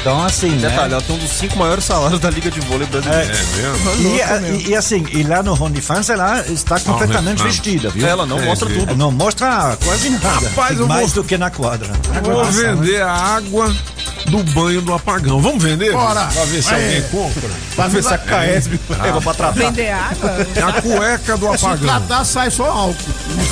Então, 0.00 0.22
assim, 0.22 0.50
né? 0.50 0.68
Detalhe, 0.68 0.92
ela 0.92 1.02
tem 1.02 1.16
um 1.16 1.18
dos 1.18 1.30
cinco 1.30 1.58
maiores 1.58 1.84
salários 1.84 2.20
da 2.20 2.30
Liga 2.30 2.50
de 2.50 2.60
Vôlei 2.60 2.86
brasileira. 2.86 3.24
É 3.24 3.56
mesmo? 3.56 4.14
E, 4.16 4.22
a- 4.22 4.36
e- 4.42 4.68
e 4.68 4.76
assim, 4.76 5.06
e 5.12 5.22
lá 5.22 5.42
no 5.42 5.52
OnlyFans 5.60 6.10
ela 6.10 6.44
está 6.48 6.78
completamente 6.80 7.42
vestida, 7.42 7.90
viu? 7.90 8.06
Ela 8.06 8.26
não 8.26 8.38
mostra 8.40 8.68
tudo. 8.68 8.96
Não 8.96 9.10
mostra 9.10 9.76
quase 9.84 10.10
nada. 10.10 10.48
Rapaz, 10.48 10.78
eu 10.78 10.86
mais 10.86 11.12
vou- 11.12 11.22
do 11.22 11.28
que 11.28 11.36
na 11.38 11.50
quadra. 11.50 11.88
Vou 12.22 12.44
vender 12.44 13.02
a 13.02 13.10
água 13.12 13.74
do 14.26 14.42
banho 14.52 14.80
do 14.82 14.92
apagão. 14.94 15.29
Vamos 15.38 15.62
vender? 15.62 15.92
Bora. 15.92 16.24
Pra 16.26 16.44
ver 16.46 16.62
se 16.62 16.74
Aí. 16.74 16.84
alguém 16.96 17.02
compra. 17.10 17.50
Pra 17.76 17.88
Ver 17.88 18.02
se 18.02 18.14
a 18.14 18.18
KS 18.18 18.68
pega 18.88 19.20
pra 19.20 19.34
tratar. 19.34 19.52
Vender 19.52 19.90
água? 19.90 20.46
É 20.56 20.62
a 20.62 20.72
cueca 20.82 21.36
do 21.36 21.58
Se 21.58 21.66
apagão. 21.66 21.86
tratar, 21.86 22.24
sai 22.24 22.50
só 22.50 22.64
álcool. 22.64 22.94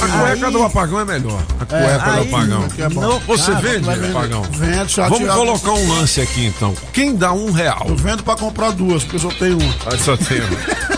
A 0.02 0.18
cueca 0.18 0.50
do 0.50 0.62
apagão 0.62 1.00
é 1.00 1.04
melhor. 1.04 1.42
A 1.61 1.64
cueca 1.66 1.99
do 1.99 2.11
aí- 2.20 2.28
apagão. 2.28 2.68
que 2.68 2.82
é. 2.82 2.88
No 2.88 3.18
Você 3.20 3.50
Ah, 3.52 3.54
vende, 3.61 3.88
apagão? 3.90 4.42
Vendo, 4.52 4.88
só 4.90 5.08
Vamos 5.08 5.32
colocar 5.35 5.73
um 5.73 5.88
lance 5.94 6.20
aqui 6.20 6.47
então. 6.47 6.75
Quem 6.92 7.14
dá 7.14 7.32
um 7.32 7.50
real? 7.52 7.85
Eu 7.88 7.97
vendo 7.97 8.23
pra 8.23 8.37
comprar 8.37 8.70
duas, 8.73 9.02
porque 9.04 9.16
eu 9.16 9.20
só 9.30 9.37
tenho 9.38 9.58
uma. 9.61 9.75
Ah, 9.87 9.99
só 9.99 10.16
tem 10.16 10.38
um. 10.40 10.97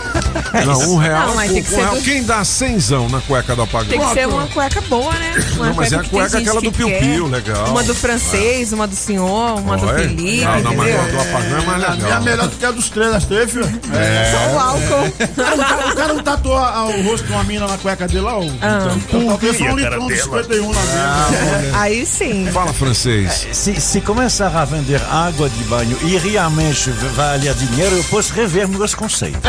Não, 0.65 0.79
um 0.93 0.97
real. 0.97 1.27
Não, 1.27 1.35
mas 1.35 1.49
um 1.49 1.53
tem 1.53 1.63
que 1.63 1.69
ser 1.69 1.75
real. 1.77 1.95
do- 1.95 2.01
Quem 2.01 2.23
dá 2.23 2.43
cenzão 2.43 3.07
na 3.09 3.21
cueca 3.21 3.55
do 3.55 3.61
apagão? 3.61 3.87
Tem 3.87 3.99
que 3.99 4.13
ser 4.13 4.27
uma 4.27 4.47
cueca 4.47 4.81
boa, 4.81 5.13
né? 5.13 5.33
Uma 5.55 5.65
Não, 5.67 5.73
mas 5.75 5.91
é 5.91 5.95
a 5.97 6.03
cueca 6.03 6.37
aquela 6.37 6.61
do 6.61 6.71
que 6.71 6.77
Piu 6.77 6.87
quer. 6.87 6.99
Piu, 6.99 7.27
legal. 7.27 7.67
Uma 7.69 7.83
do 7.83 7.95
francês, 7.95 8.73
uma 8.73 8.87
do 8.87 8.95
senhor, 8.95 9.59
uma 9.59 9.77
do 9.77 9.87
Olha. 9.87 9.99
Felipe. 10.09 10.43
Não, 10.45 10.59
não, 10.61 10.75
mas 10.75 10.95
a 10.95 11.01
do 11.03 11.19
apagão 11.21 11.57
é 11.57 11.61
mais 11.65 11.83
A 11.83 11.89
minha 11.91 12.01
é 12.01 12.03
legal. 12.05 12.21
melhor 12.23 12.47
do 12.47 12.55
que 12.57 12.65
a 12.65 12.71
dos 12.71 12.89
três, 12.89 13.11
das 13.11 13.25
três, 13.25 13.51
filho. 13.51 13.65
Só 13.65 14.53
o 14.55 14.59
álcool. 14.59 15.91
O 15.91 15.95
cara 15.95 16.13
não 16.13 16.23
tatuou 16.23 16.57
a- 16.57 16.85
o 16.85 17.01
rosto 17.03 17.25
de 17.27 17.33
uma 17.33 17.43
mina 17.43 17.67
na 17.67 17.77
cueca 17.77 18.07
dele 18.07 18.21
lá. 18.21 18.31
Ah. 18.61 18.93
Então, 18.95 19.27
talvez 19.27 19.57
só 19.57 19.63
um 19.65 19.75
litrão 19.77 20.07
de 20.07 20.21
51 20.21 20.73
na 20.73 20.79
mesa. 20.81 21.77
Aí 21.77 22.05
sim. 22.05 22.49
Fala 22.51 22.73
francês. 22.73 23.47
Se, 23.51 24.01
começar 24.01 24.47
a 24.55 24.65
vender 24.65 25.01
água 25.11 25.49
de 25.49 25.63
banho 25.65 25.97
e 26.03 26.17
realmente 26.17 26.89
valer 27.15 27.53
dinheiro, 27.53 27.95
eu 27.97 28.03
posso 28.05 28.33
rever 28.33 28.67
meus 28.67 28.93
conceitos. 28.95 29.39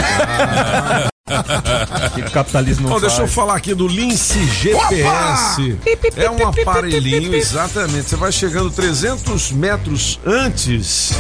que 2.15 2.21
o 2.21 2.31
capitalismo 2.31 2.89
não 2.89 2.95
Bom, 2.95 3.01
deixa 3.01 3.17
eu 3.17 3.21
faz. 3.21 3.35
falar 3.35 3.57
aqui 3.57 3.75
do 3.75 3.87
Lince 3.87 4.45
GPS. 4.47 5.79
É 6.17 6.31
um 6.31 6.47
aparelhinho, 6.47 7.35
exatamente. 7.35 8.09
Você 8.09 8.17
vai 8.17 8.33
chegando 8.33 8.71
300 8.71 9.53
metros 9.53 10.21
antes 10.25 11.13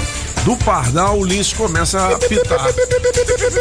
do 0.44 0.56
pardal, 0.56 1.18
o 1.18 1.24
Lince 1.24 1.52
começa 1.54 2.00
a 2.00 2.14
apitar. 2.14 2.66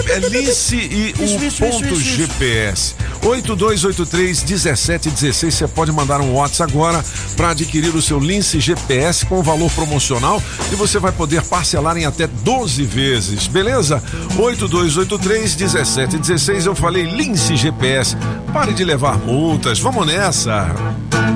É 0.09 0.19
Lince 0.29 0.75
e 0.75 1.13
o 1.19 1.23
Isso, 1.23 1.59
ponto 1.59 1.85
isso, 1.85 1.93
isso. 1.93 2.17
GPS. 2.17 2.95
8283-1716. 3.23 5.51
Você 5.51 5.67
pode 5.67 5.91
mandar 5.91 6.21
um 6.21 6.33
WhatsApp 6.33 6.71
agora 6.71 7.03
para 7.35 7.49
adquirir 7.49 7.93
o 7.95 8.01
seu 8.01 8.17
Lince 8.19 8.59
GPS 8.59 9.23
com 9.25 9.43
valor 9.43 9.69
promocional 9.71 10.41
e 10.71 10.75
você 10.75 10.97
vai 10.97 11.11
poder 11.11 11.43
parcelar 11.43 11.97
em 11.97 12.05
até 12.05 12.25
12 12.27 12.83
vezes, 12.83 13.45
beleza? 13.47 14.01
8283-1716. 14.37 16.65
Eu 16.65 16.73
falei 16.73 17.03
Lince 17.03 17.55
GPS. 17.55 18.17
Pare 18.51 18.73
de 18.73 18.83
levar 18.83 19.19
multas. 19.19 19.77
Vamos 19.79 20.07
nessa. 20.07 20.73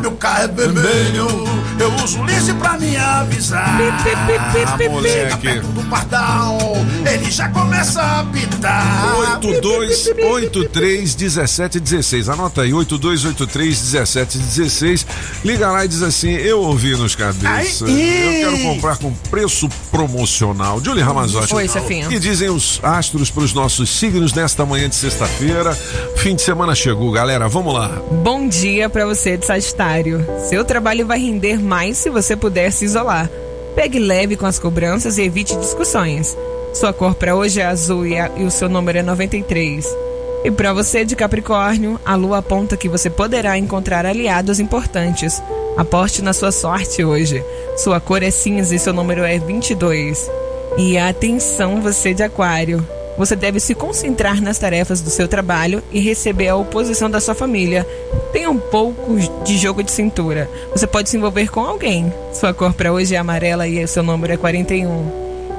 Meu 0.02 0.14
carro 0.14 0.44
é 0.44 0.48
vermelho, 0.48 1.28
eu 1.80 1.94
uso 2.04 2.24
lince 2.24 2.52
pra 2.54 2.76
me 2.78 2.98
avisar. 2.98 3.78
Moleque. 5.36 5.48
Perto 5.48 5.68
do 5.68 5.84
pardal, 5.90 6.58
ele 7.12 7.30
já 7.32 7.50
começa 7.50 8.02
a 8.02 8.22
apitar. 8.22 9.16
8283-1716. 9.42 12.32
Anota 12.32 12.62
aí, 12.62 12.72
8283-1716. 12.72 15.06
Liga 15.44 15.70
lá 15.72 15.84
e 15.86 15.88
diz 15.88 16.02
assim: 16.02 16.32
Eu 16.32 16.62
ouvi 16.62 16.96
nos 16.96 17.16
cabeças. 17.16 17.90
Ai, 17.90 18.44
Eu 18.46 18.52
quero 18.52 18.64
comprar 18.64 18.98
com 18.98 19.14
preço 19.30 19.70
promocional. 19.92 20.84
Julie 20.84 21.04
Ramazotti. 21.04 21.54
Oi, 21.54 21.68
chefinho. 21.68 22.12
E 22.12 22.20
dizem 22.20 22.50
os 22.50 22.80
astros 22.84 23.30
para 23.30 23.44
os 23.44 23.54
nossos 23.54 23.90
signos 23.90 24.34
nesta 24.34 24.66
manhã 24.66 24.90
de 24.90 24.96
sexta-feira. 24.96 25.76
Fim 26.18 26.36
de 26.36 26.42
semana 26.42 26.74
chegou, 26.76 27.12
galera. 27.12 27.48
Vamos 27.48 27.74
lá. 27.74 27.90
Bom 28.24 28.48
dia 28.48 28.90
pra 28.90 29.06
você 29.06 29.38
de 29.38 29.46
Sagitário. 29.46 30.26
Seu 30.50 30.64
trabalho 30.64 31.06
vai 31.06 31.20
render 31.20 31.62
mais 31.62 31.98
se 31.98 32.10
você 32.10 32.36
puder 32.36 32.72
se 32.72 32.86
isolar. 32.86 33.30
Pegue 33.76 34.00
leve 34.00 34.36
com 34.38 34.46
as 34.46 34.58
cobranças 34.58 35.18
e 35.18 35.24
evite 35.24 35.56
discussões. 35.58 36.38
Sua 36.74 36.94
cor 36.94 37.16
pra 37.16 37.36
hoje 37.36 37.60
é 37.62 37.66
azul 37.66 38.06
e, 38.06 38.18
a- 38.18 38.32
e 38.36 38.44
o 38.44 38.52
seu 38.52 38.68
número 38.70 38.98
é 38.98 39.04
93. 39.04 39.86
E 40.44 40.52
pra 40.52 40.74
você 40.74 41.04
de 41.04 41.16
Capricórnio, 41.16 42.00
a 42.06 42.16
lua 42.16 42.38
aponta 42.38 42.78
que 42.78 42.88
você 42.88 43.10
poderá 43.10 43.58
encontrar 43.58 44.06
aliados 44.06 44.60
importantes. 44.60 45.42
Aposte 45.76 46.22
na 46.22 46.34
sua 46.34 46.52
sorte 46.52 47.04
hoje. 47.04 47.44
Sua 47.78 48.00
cor 48.00 48.22
é 48.24 48.32
cinza 48.32 48.76
e 48.76 48.80
seu 48.80 48.94
número 48.94 49.24
é 49.24 49.38
22. 49.40 50.30
E 50.78 50.98
atenção, 50.98 51.82
você 51.82 52.14
de 52.14 52.24
Aquário. 52.24 52.86
Você 53.18 53.36
deve 53.36 53.60
se 53.60 53.74
concentrar 53.74 54.42
nas 54.42 54.58
tarefas 54.58 55.02
do 55.02 55.10
seu 55.10 55.28
trabalho 55.28 55.82
e 55.92 56.00
receber 56.00 56.50
a 56.50 56.56
oposição 56.56 57.10
da 57.10 57.22
sua 57.22 57.34
família. 57.34 57.88
Tenha 58.34 58.50
um 58.50 58.58
pouco 58.58 59.18
de 59.44 59.58
jogo 59.58 59.82
de 59.82 59.92
cintura. 59.92 60.50
Você 60.72 60.86
pode 60.86 61.10
se 61.10 61.18
envolver 61.18 61.50
com 61.50 61.62
alguém. 61.62 62.14
Sua 62.34 62.54
cor 62.54 62.74
para 62.74 62.92
hoje 62.92 63.16
é 63.16 63.18
amarela 63.18 63.68
e 63.68 63.88
seu 63.88 64.04
número 64.04 64.34
é 64.34 64.38
41. 64.38 65.12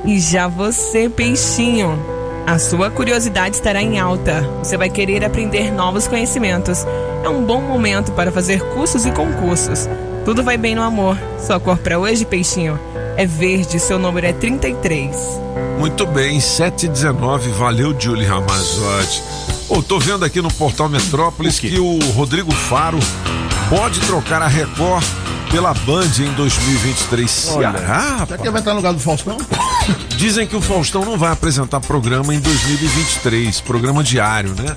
E 0.04 0.20
já 0.20 0.46
você, 0.46 1.08
peixinho. 1.08 1.98
A 2.46 2.58
sua 2.58 2.90
curiosidade 2.90 3.56
estará 3.56 3.82
em 3.82 3.98
alta. 3.98 4.42
Você 4.62 4.76
vai 4.76 4.88
querer 4.88 5.24
aprender 5.24 5.72
novos 5.72 6.06
conhecimentos. 6.06 6.86
É 7.24 7.28
um 7.28 7.42
bom 7.42 7.60
momento 7.60 8.12
para 8.12 8.30
fazer 8.30 8.60
cursos 8.74 9.04
e 9.04 9.10
concursos. 9.10 9.88
Tudo 10.24 10.44
vai 10.44 10.56
bem 10.56 10.74
no 10.74 10.82
amor. 10.82 11.18
Sua 11.38 11.58
cor 11.58 11.78
para 11.78 11.98
hoje, 11.98 12.24
peixinho, 12.24 12.78
é 13.16 13.26
verde. 13.26 13.78
Seu 13.78 13.98
número 13.98 14.26
é 14.26 14.32
33. 14.32 15.16
Muito 15.78 16.06
bem, 16.06 16.40
719, 16.40 17.50
valeu, 17.50 17.94
Julie 17.98 18.26
Ramazotti. 18.26 19.22
Ô, 19.68 19.82
tô 19.82 19.98
vendo 19.98 20.24
aqui 20.24 20.40
no 20.40 20.52
portal 20.52 20.88
Metrópolis 20.88 21.58
que 21.58 21.78
o 21.78 21.98
Rodrigo 22.12 22.52
Faro 22.52 22.98
pode 23.68 24.00
trocar 24.00 24.40
a 24.42 24.46
Record 24.46 25.04
pela 25.50 25.74
Band 25.74 26.10
em 26.20 26.32
2023. 26.34 27.30
Ceará, 27.30 27.78
Será 27.78 27.98
rapaz. 28.16 28.40
que 28.40 28.46
ele 28.46 28.50
vai 28.52 28.60
estar 28.60 28.70
no 28.72 28.76
lugar 28.76 28.92
do 28.92 29.00
Faustão? 29.00 29.36
Dizem 30.16 30.46
que 30.46 30.56
o 30.56 30.60
Faustão 30.60 31.04
não 31.04 31.18
vai 31.18 31.32
apresentar 31.32 31.80
programa 31.80 32.34
em 32.34 32.40
2023, 32.40 33.60
programa 33.60 34.02
diário, 34.02 34.54
né? 34.54 34.74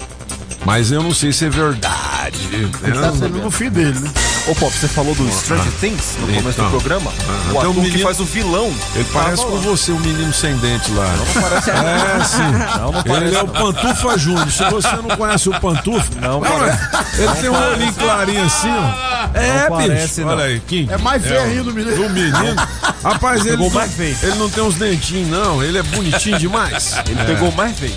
Mas 0.65 0.91
eu 0.91 1.01
não 1.01 1.13
sei 1.13 1.31
se 1.31 1.45
é 1.45 1.49
verdade. 1.49 2.37
Ele 2.51 2.69
tá 2.69 3.11
sendo 3.13 3.41
do 3.41 3.49
filho 3.51 3.71
dele, 3.71 3.99
né? 3.99 4.11
Ô, 4.47 4.55
Pop, 4.55 4.75
você 4.75 4.87
falou 4.87 5.13
do 5.13 5.31
Stranger 5.31 5.71
Things 5.79 6.15
no 6.19 6.25
começo 6.27 6.49
Então. 6.49 6.65
do 6.65 6.71
programa? 6.71 7.11
Ah, 7.19 7.21
o 7.21 7.27
tem 7.49 7.53
um 7.53 7.59
ator 7.59 7.73
que 7.75 7.79
menino- 7.81 8.03
faz 8.03 8.19
o 8.19 8.25
vilão. 8.25 8.73
Ele 8.95 9.05
parece 9.13 9.43
tava 9.43 9.51
com 9.51 9.57
você, 9.61 9.91
o 9.91 9.99
menino 9.99 10.33
sem 10.33 10.57
dente 10.57 10.91
lá. 10.91 11.05
Não 11.17 11.41
parece. 11.41 11.69
É, 11.69 12.23
sim. 12.23 12.37
Não, 12.79 12.91
não 12.91 12.99
Ele 13.01 13.09
parece. 13.09 13.35
é 13.35 13.43
o 13.43 13.47
Pantufa 13.47 14.17
Júnior. 14.17 14.51
Se 14.51 14.63
você 14.65 14.95
não 14.95 15.15
conhece 15.15 15.49
o 15.49 15.59
Pantufa, 15.59 16.09
Não 16.19 16.43
é. 16.43 16.79
ele 17.19 17.35
tem 17.41 17.49
um 17.49 17.71
olhinho 17.71 17.93
clarinho 17.93 18.45
assim, 18.45 18.69
ó. 18.71 19.37
É, 19.37 19.69
Não 19.69 19.77
bicho. 19.77 19.89
parece, 19.89 20.21
não. 20.21 20.29
Olha 20.29 20.45
aí, 20.45 20.59
Kim. 20.61 20.87
É 20.89 20.97
mais 20.97 21.21
feio 21.23 21.41
ainda 21.41 21.63
do 21.65 21.73
menino. 21.73 21.95
Do 21.97 22.09
menino. 22.09 22.55
Rapaz, 23.03 23.41
ele, 23.41 23.51
Pegou 23.51 23.67
não- 23.69 23.75
mais 23.75 23.93
feio. 23.93 24.17
ele 24.23 24.35
não 24.35 24.49
tem 24.49 24.63
uns 24.63 24.75
dentinhos, 24.75 25.29
não. 25.29 25.61
Ele 25.63 25.77
é 25.77 25.83
bonitinho 25.83 26.39
demais. 26.39 26.95
Ele 27.07 27.23
pegou 27.23 27.51
mais 27.51 27.77
feio. 27.77 27.93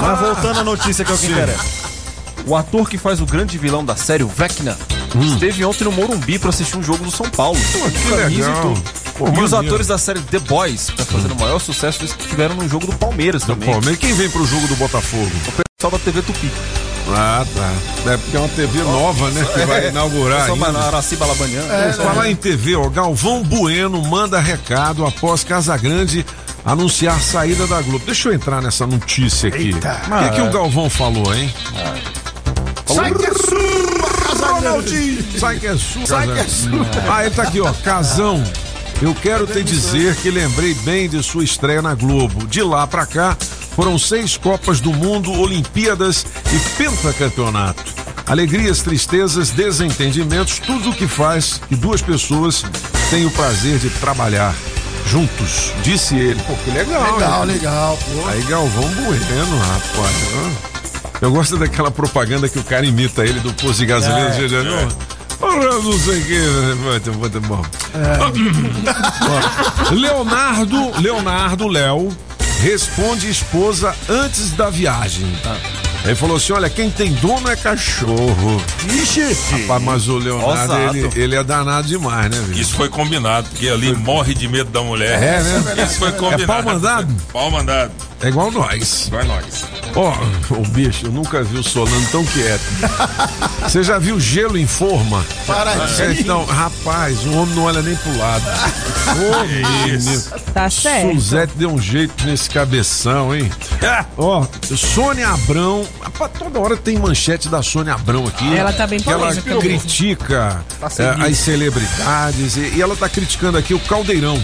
Mas 0.00 0.20
voltando 0.20 0.60
à 0.60 0.64
notícia 0.64 1.04
que 1.04 1.12
é 1.12 1.14
o 1.14 1.18
que 1.18 1.26
interessa. 1.26 1.84
O 2.46 2.54
ator 2.56 2.88
que 2.88 2.98
faz 2.98 3.20
o 3.20 3.26
grande 3.26 3.56
vilão 3.56 3.82
da 3.84 3.96
série, 3.96 4.22
o 4.22 4.28
Vecna, 4.28 4.76
esteve 5.22 5.64
ontem 5.64 5.84
no 5.84 5.92
Morumbi 5.92 6.38
pra 6.38 6.50
assistir 6.50 6.76
um 6.76 6.82
jogo 6.82 7.04
do 7.04 7.10
São 7.10 7.28
Paulo. 7.30 7.58
Pô, 7.72 7.90
que 7.90 8.08
e 8.08 8.36
legal. 8.36 8.74
Pô, 9.16 9.28
e 9.28 9.40
os 9.42 9.54
atores 9.54 9.86
da 9.86 9.96
série 9.98 10.20
The 10.20 10.40
Boys, 10.40 10.90
que 10.90 10.96
tá 10.96 11.04
fazendo 11.04 11.32
o 11.34 11.40
maior 11.40 11.58
sucesso, 11.60 12.00
eles 12.00 12.16
estiveram 12.18 12.56
no 12.56 12.68
jogo 12.68 12.86
do 12.86 12.92
Palmeiras 12.94 13.44
também. 13.44 13.70
Palmeiras. 13.70 13.98
Quem 13.98 14.12
vem 14.14 14.28
pro 14.28 14.44
jogo 14.44 14.66
do 14.66 14.76
Botafogo? 14.76 15.30
O 15.48 15.62
pessoal 15.78 15.92
da 15.92 15.98
TV 15.98 16.22
Tupi. 16.22 16.50
Ah, 17.08 17.44
tá. 17.54 18.12
É 18.12 18.16
porque 18.16 18.36
é 18.36 18.40
uma 18.40 18.48
TV 18.48 18.82
nova, 18.82 19.30
né? 19.30 19.44
Que 19.44 19.66
vai 19.66 19.88
inaugurar 19.88 20.40
Pessoal 20.40 20.56
vai 20.56 20.68
ainda. 20.70 20.80
na 20.80 20.86
Araci 20.86 21.16
Balabanian. 21.16 21.62
É, 21.62 21.92
falar 21.92 22.30
em 22.30 22.34
TV, 22.34 22.74
ó, 22.76 22.88
Galvão 22.88 23.42
Bueno 23.42 24.02
manda 24.02 24.40
recado 24.40 25.04
após 25.04 25.44
Casagrande 25.44 26.24
anunciar 26.64 27.20
saída 27.20 27.66
da 27.66 27.82
Globo. 27.82 28.04
Deixa 28.06 28.30
eu 28.30 28.32
entrar 28.32 28.62
nessa 28.62 28.86
notícia 28.86 29.48
aqui. 29.48 29.72
O 29.74 30.28
que, 30.30 30.34
que 30.34 30.40
o 30.40 30.50
Galvão 30.50 30.88
falou, 30.88 31.34
hein? 31.34 31.52
Sai 32.86 33.12
que 33.14 33.26
é 33.26 33.32
sua, 33.34 34.48
Ronaldinho. 34.54 35.24
Sai 35.38 35.58
que 35.58 35.66
é 35.66 35.76
sua. 35.76 36.06
Sai 36.06 36.26
que 36.26 36.38
é 36.38 36.44
sua. 36.44 36.86
Ah, 37.10 37.24
ele 37.24 37.34
tá 37.34 37.42
aqui, 37.42 37.60
ó. 37.60 37.72
Casão. 37.72 38.42
Eu 39.02 39.14
quero 39.14 39.46
te 39.46 39.62
dizer 39.62 40.14
que 40.16 40.30
lembrei 40.30 40.72
bem 40.74 41.08
de 41.08 41.22
sua 41.22 41.42
estreia 41.44 41.82
na 41.82 41.94
Globo. 41.94 42.46
De 42.46 42.62
lá 42.62 42.86
pra 42.86 43.04
cá, 43.04 43.36
foram 43.74 43.98
seis 43.98 44.36
Copas 44.36 44.80
do 44.80 44.92
Mundo, 44.92 45.32
Olimpíadas 45.32 46.24
e 46.52 46.58
pentacampeonato. 46.78 47.82
Alegrias, 48.26 48.80
tristezas, 48.80 49.50
desentendimentos, 49.50 50.58
tudo 50.58 50.90
o 50.90 50.94
que 50.94 51.06
faz 51.06 51.60
que 51.68 51.76
duas 51.76 52.00
pessoas 52.00 52.64
tenham 53.10 53.28
o 53.28 53.32
prazer 53.32 53.78
de 53.78 53.90
trabalhar 53.90 54.54
juntos, 55.06 55.72
disse 55.82 56.16
ele. 56.16 56.40
Pô, 56.46 56.54
que 56.64 56.70
legal, 56.70 57.14
Legal, 57.14 57.46
né? 57.46 57.52
legal, 57.52 57.98
pô. 57.98 58.28
Aí 58.28 58.42
Galvão 58.44 58.88
Bueno, 58.94 59.58
rapaz. 59.58 60.83
Eu 61.24 61.32
gosto 61.32 61.56
daquela 61.56 61.90
propaganda 61.90 62.50
que 62.50 62.58
o 62.58 62.62
cara 62.62 62.84
imita 62.84 63.24
ele 63.24 63.40
do 63.40 63.50
posto 63.54 63.78
de 63.78 63.86
gasolina 63.86 64.28
É, 64.28 64.30
de 64.32 64.46
Janeiro. 64.46 64.88
Ora, 65.40 65.72
não 65.80 65.98
sei 65.98 66.20
o 66.20 66.24
que. 66.26 66.38
Muito, 66.82 67.14
muito 67.14 67.40
bom. 67.40 67.64
Ó, 69.88 69.94
Leonardo, 69.94 71.00
Leonardo 71.00 71.66
Léo 71.66 72.14
responde 72.60 73.30
esposa 73.30 73.96
antes 74.06 74.50
da 74.50 74.68
viagem. 74.68 75.26
Ele 76.04 76.14
falou 76.14 76.36
assim: 76.36 76.52
olha, 76.52 76.68
quem 76.68 76.90
tem 76.90 77.14
dono 77.14 77.48
é 77.48 77.56
cachorro. 77.56 78.62
Ixi, 78.86 79.34
Rapaz, 79.62 79.82
mas 79.82 80.08
o 80.08 80.18
Leonardo, 80.18 80.76
ele, 80.94 81.10
ele 81.22 81.36
é 81.36 81.42
danado 81.42 81.88
demais, 81.88 82.30
né, 82.30 82.38
velho? 82.38 82.60
Isso 82.60 82.74
foi 82.74 82.90
combinado, 82.90 83.48
porque 83.48 83.66
ali 83.70 83.94
morre 83.94 84.34
de 84.34 84.46
medo 84.46 84.70
da 84.70 84.82
mulher. 84.82 85.22
É, 85.22 85.42
né? 85.42 85.84
Isso 85.84 86.00
foi 86.00 86.12
combinado. 86.12 86.42
É 86.42 86.46
pau 86.46 86.62
mandado? 86.62 87.14
Pau 87.32 87.50
mandado. 87.50 87.92
É 88.22 88.28
igual 88.28 88.50
nós. 88.50 89.08
Vai 89.10 89.24
nós. 89.24 89.64
Ó, 89.94 90.12
o 90.54 90.66
bicho, 90.68 91.06
eu 91.06 91.12
nunca 91.12 91.42
vi 91.42 91.58
o 91.58 91.62
Solano 91.62 92.06
tão 92.10 92.24
quieto. 92.24 92.62
Você 93.62 93.82
já 93.82 93.98
viu 93.98 94.18
gelo 94.18 94.56
em 94.56 94.66
forma? 94.66 95.24
Paradinho. 95.46 96.12
Então, 96.20 96.44
rapaz, 96.46 97.18
o 97.26 97.32
homem 97.36 97.54
não 97.54 97.64
olha 97.64 97.82
nem 97.82 97.94
pro 97.96 98.16
lado. 98.16 98.44
Ô, 99.14 99.44
menino. 99.44 100.22
Tá 100.54 100.70
certo. 100.70 101.12
Suzete 101.14 101.52
deu 101.56 101.70
um 101.70 101.80
jeito 101.80 102.24
nesse 102.24 102.48
cabeção, 102.48 103.34
hein? 103.34 103.50
Ó, 104.16 104.46
Sônia 104.74 105.28
Abrão. 105.28 105.86
Rapaz, 106.00 106.32
toda 106.38 106.58
hora 106.60 106.76
tem 106.76 106.98
manchete 106.98 107.48
da 107.48 107.62
Sônia 107.62 107.94
Abrão 107.94 108.26
aqui. 108.26 108.56
Ela 108.56 108.72
tá 108.72 108.86
bem 108.86 108.98
que 109.00 109.10
Ela 109.10 109.34
critica 109.34 110.64
Tá 110.80 110.88
seguindo. 110.88 111.24
as 111.26 111.36
celebridades 111.38 112.56
e, 112.56 112.72
e 112.76 112.82
ela 112.82 112.96
tá 112.96 113.08
criticando 113.08 113.58
aqui 113.58 113.74
o 113.74 113.80
Caldeirão. 113.80 114.40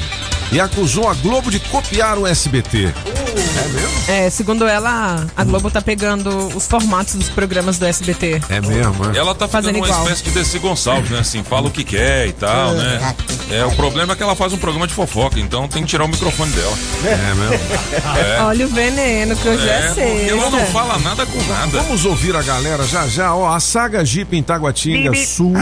E 0.52 0.60
acusou 0.60 1.08
a 1.08 1.14
Globo 1.14 1.50
de 1.50 1.60
copiar 1.60 2.18
o 2.18 2.26
SBT. 2.26 2.92
É 3.38 3.68
mesmo? 3.68 3.90
É, 4.08 4.30
segundo 4.30 4.66
ela, 4.66 5.24
a 5.36 5.44
Globo 5.44 5.70
tá 5.70 5.80
pegando 5.80 6.28
os 6.56 6.66
formatos 6.66 7.14
dos 7.14 7.28
programas 7.28 7.78
do 7.78 7.86
SBT. 7.86 8.40
É 8.48 8.60
mesmo, 8.60 9.10
é? 9.14 9.18
Ela 9.18 9.34
tá 9.34 9.46
fazendo 9.46 9.60
Fazendo 9.60 9.76
uma 9.76 9.86
igual. 9.86 10.02
espécie 10.04 10.24
de 10.24 10.30
Desi 10.30 10.58
Gonçalves, 10.58 11.10
né? 11.10 11.18
Assim, 11.20 11.42
fala 11.42 11.68
o 11.68 11.70
que 11.70 11.84
quer 11.84 12.26
e 12.26 12.32
tal, 12.32 12.72
né? 12.74 13.14
É, 13.50 13.64
o 13.64 13.72
problema 13.72 14.12
é 14.12 14.16
que 14.16 14.22
ela 14.22 14.36
faz 14.36 14.52
um 14.52 14.58
programa 14.58 14.86
de 14.86 14.94
fofoca, 14.94 15.38
então 15.40 15.66
tem 15.68 15.82
que 15.82 15.88
tirar 15.88 16.04
o 16.04 16.08
microfone 16.08 16.50
dela. 16.52 16.78
É 17.04 17.34
mesmo. 17.34 18.46
Olha 18.46 18.66
o 18.66 18.68
veneno 18.68 19.36
que 19.36 19.48
hoje 19.48 19.68
é, 19.68 19.72
É, 19.72 19.86
porque 19.88 20.00
ela 20.30 20.50
não 20.50 20.58
sexta. 20.58 20.72
fala 20.72 20.98
nada 20.98 21.26
com 21.26 21.42
nada. 21.44 21.82
Vamos 21.82 22.04
ouvir 22.04 22.36
a 22.36 22.42
galera 22.42 22.84
já 22.86 23.06
já. 23.08 23.34
Ó, 23.34 23.52
a 23.52 23.58
Saga 23.60 24.04
Jeep 24.04 24.36
em 24.36 24.42
Taguatinga 24.42 25.14
Sul 25.26 25.52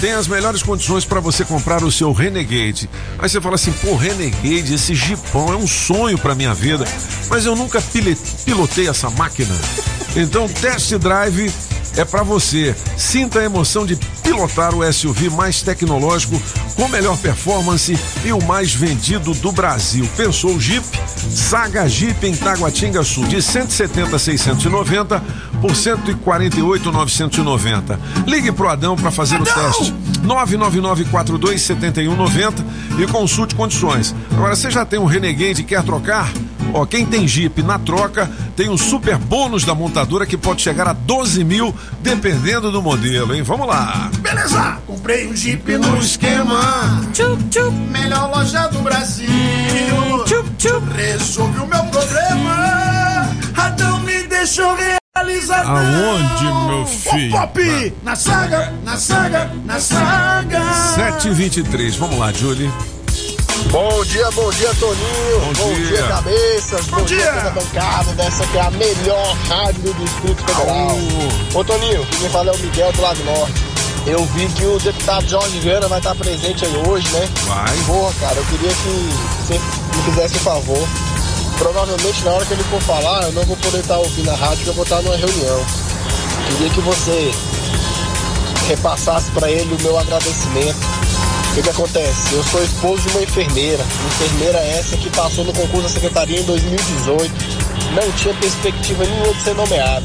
tem 0.00 0.12
as 0.12 0.26
melhores 0.28 0.62
condições 0.62 1.04
para 1.04 1.20
você 1.20 1.44
comprar 1.44 1.82
o 1.82 1.90
seu 1.90 2.12
Renegade. 2.12 2.88
Aí 3.18 3.28
você 3.28 3.40
fala 3.40 3.54
assim, 3.56 3.72
pô, 3.72 3.96
Renegade, 3.96 4.74
esse 4.74 4.94
Jeepão 4.94 5.52
é 5.52 5.56
um 5.56 5.66
sonho 5.66 6.18
para 6.18 6.34
minha 6.34 6.54
vida, 6.54 6.84
mas 7.28 7.44
eu 7.44 7.56
nunca 7.56 7.82
pilotei 8.44 8.88
essa 8.88 9.10
máquina. 9.10 9.54
Então, 10.14 10.48
test 10.48 10.94
drive 10.94 11.52
é 11.96 12.04
para 12.04 12.22
você. 12.22 12.74
Sinta 12.96 13.40
a 13.40 13.44
emoção 13.44 13.86
de 13.86 13.96
pilotar 14.22 14.74
o 14.74 14.92
SUV 14.92 15.30
mais 15.30 15.62
tecnológico, 15.62 16.40
com 16.74 16.88
melhor 16.88 17.16
performance 17.16 17.98
e 18.24 18.32
o 18.32 18.42
mais 18.42 18.74
vendido 18.74 19.32
do 19.34 19.50
Brasil. 19.50 20.08
Pensou 20.16 20.54
o 20.54 20.60
Jeep? 20.60 20.84
Saga 21.30 21.88
Jeep 21.88 22.26
em 22.26 22.36
Taguatinga 22.36 23.02
Sul, 23.02 23.24
de 23.26 23.40
170 23.40 24.16
a 24.16 24.18
690 24.18 25.22
por 25.60 25.74
148 25.74 26.92
990. 26.92 28.00
Ligue 28.26 28.52
pro 28.52 28.68
Adão 28.68 28.96
para 28.96 29.10
fazer 29.10 29.40
o 29.40 29.44
teste. 29.44 29.94
99942 30.22 31.62
7190 31.62 32.64
e 32.98 33.06
consulte 33.06 33.54
condições. 33.54 34.14
Agora, 34.32 34.54
você 34.54 34.70
já 34.70 34.84
tem 34.84 34.98
um 34.98 35.06
Renegade 35.06 35.62
e 35.62 35.64
quer 35.64 35.82
trocar? 35.82 36.30
Ó, 36.72 36.84
quem 36.84 37.06
tem 37.06 37.26
Jeep 37.26 37.62
na 37.62 37.78
troca 37.78 38.30
tem 38.54 38.68
um 38.68 38.76
super 38.76 39.16
bônus 39.16 39.64
da 39.64 39.74
montadora 39.74 40.26
que 40.26 40.36
pode 40.36 40.62
chegar 40.62 40.88
a 40.88 40.92
12 40.92 41.44
mil, 41.44 41.74
dependendo 42.00 42.70
do 42.70 42.82
modelo, 42.82 43.34
hein? 43.34 43.42
Vamos 43.42 43.66
lá. 43.66 44.10
Beleza, 44.18 44.78
comprei 44.86 45.26
um 45.26 45.34
Jeep 45.34 45.76
no 45.78 45.98
esquema. 45.98 47.02
Tchup, 47.12 47.42
tchup, 47.44 47.72
Melhor 47.90 48.30
loja 48.30 48.66
do 48.68 48.80
Brasil. 48.80 49.28
tchup, 50.26 50.50
tchup. 50.58 50.86
Resolvi 50.94 51.60
o 51.60 51.66
meu 51.66 51.84
problema. 51.84 53.30
Adão 53.56 54.00
me 54.00 54.22
deixou 54.24 54.76
realizadão. 54.76 55.76
Aonde, 55.76 56.44
meu 56.68 56.86
filho? 56.86 57.34
O 57.34 57.40
pop, 57.40 57.94
na 58.02 58.16
saga, 58.16 58.72
na 58.84 58.96
saga, 58.96 59.50
na 59.64 59.80
saga. 59.80 60.60
723, 60.94 61.96
vamos 61.96 62.18
lá, 62.18 62.32
Julie. 62.32 62.70
Bom 63.70 64.04
dia, 64.04 64.30
bom 64.30 64.50
dia, 64.50 64.72
Toninho. 64.74 65.54
Bom 65.56 65.74
dia. 65.74 66.02
cabeças. 66.08 66.86
Bom 66.86 67.02
dia. 67.02 67.32
toda 67.32 67.48
a 67.48 67.50
bancada 67.50 68.12
dessa 68.12 68.46
que 68.46 68.56
é 68.56 68.60
a 68.60 68.70
melhor 68.70 69.36
rádio 69.48 69.82
do 69.82 69.94
Distrito 69.94 70.42
Federal. 70.44 70.96
Ô, 71.54 71.64
Toninho, 71.64 72.06
quem 72.06 72.20
me 72.20 72.28
fala 72.28 72.50
é 72.50 72.54
o 72.54 72.58
Miguel 72.58 72.92
do 72.92 73.02
Lago 73.02 73.24
Norte. 73.24 73.76
Eu 74.06 74.24
vi 74.26 74.46
que 74.50 74.64
o 74.64 74.78
deputado 74.78 75.28
Jorge 75.28 75.58
Viana 75.58 75.88
vai 75.88 75.98
estar 75.98 76.14
presente 76.14 76.64
aí 76.64 76.76
hoje, 76.86 77.08
né? 77.12 77.28
Vai. 77.46 77.76
Porra, 77.86 78.14
cara, 78.20 78.36
eu 78.36 78.44
queria 78.44 78.70
que 78.70 79.10
você 79.40 79.54
me 79.54 80.02
fizesse 80.04 80.36
um 80.36 80.40
favor. 80.40 80.88
Provavelmente 81.58 82.24
na 82.24 82.32
hora 82.32 82.46
que 82.46 82.52
ele 82.52 82.62
for 82.64 82.80
falar, 82.82 83.24
eu 83.24 83.32
não 83.32 83.42
vou 83.44 83.56
poder 83.56 83.80
estar 83.80 83.96
ouvindo 83.98 84.30
a 84.30 84.34
rádio, 84.36 84.58
porque 84.58 84.70
eu 84.70 84.74
vou 84.74 84.84
estar 84.84 85.02
numa 85.02 85.16
reunião. 85.16 85.66
Queria 86.48 86.70
que 86.70 86.80
você 86.82 87.32
repassasse 88.68 89.30
para 89.32 89.50
ele 89.50 89.74
o 89.74 89.82
meu 89.82 89.98
agradecimento. 89.98 90.76
O 91.56 91.58
que, 91.58 91.62
que 91.62 91.70
acontece? 91.70 92.34
Eu 92.34 92.44
sou 92.44 92.62
esposo 92.62 93.00
de 93.00 93.08
uma 93.08 93.22
enfermeira. 93.22 93.82
Enfermeira 93.82 94.58
essa 94.58 94.94
que 94.94 95.08
passou 95.08 95.42
no 95.42 95.54
concurso 95.54 95.84
da 95.84 95.88
secretaria 95.88 96.38
em 96.38 96.42
2018. 96.42 97.32
Não 97.94 98.12
tinha 98.12 98.34
perspectiva 98.34 99.02
nenhuma 99.06 99.32
de 99.32 99.42
ser 99.42 99.54
nomeada. 99.54 100.04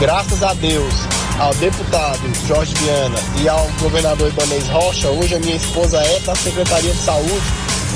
Graças 0.00 0.42
a 0.42 0.54
Deus, 0.54 0.94
ao 1.38 1.52
deputado 1.56 2.18
Jorge 2.46 2.72
Viana 2.76 3.18
e 3.42 3.46
ao 3.46 3.68
governador 3.78 4.28
Ibanez 4.28 4.66
Rocha, 4.68 5.10
hoje 5.10 5.34
a 5.34 5.38
minha 5.38 5.56
esposa 5.56 5.98
é 5.98 6.18
da 6.20 6.34
Secretaria 6.34 6.94
de 6.94 7.02
Saúde 7.02 7.44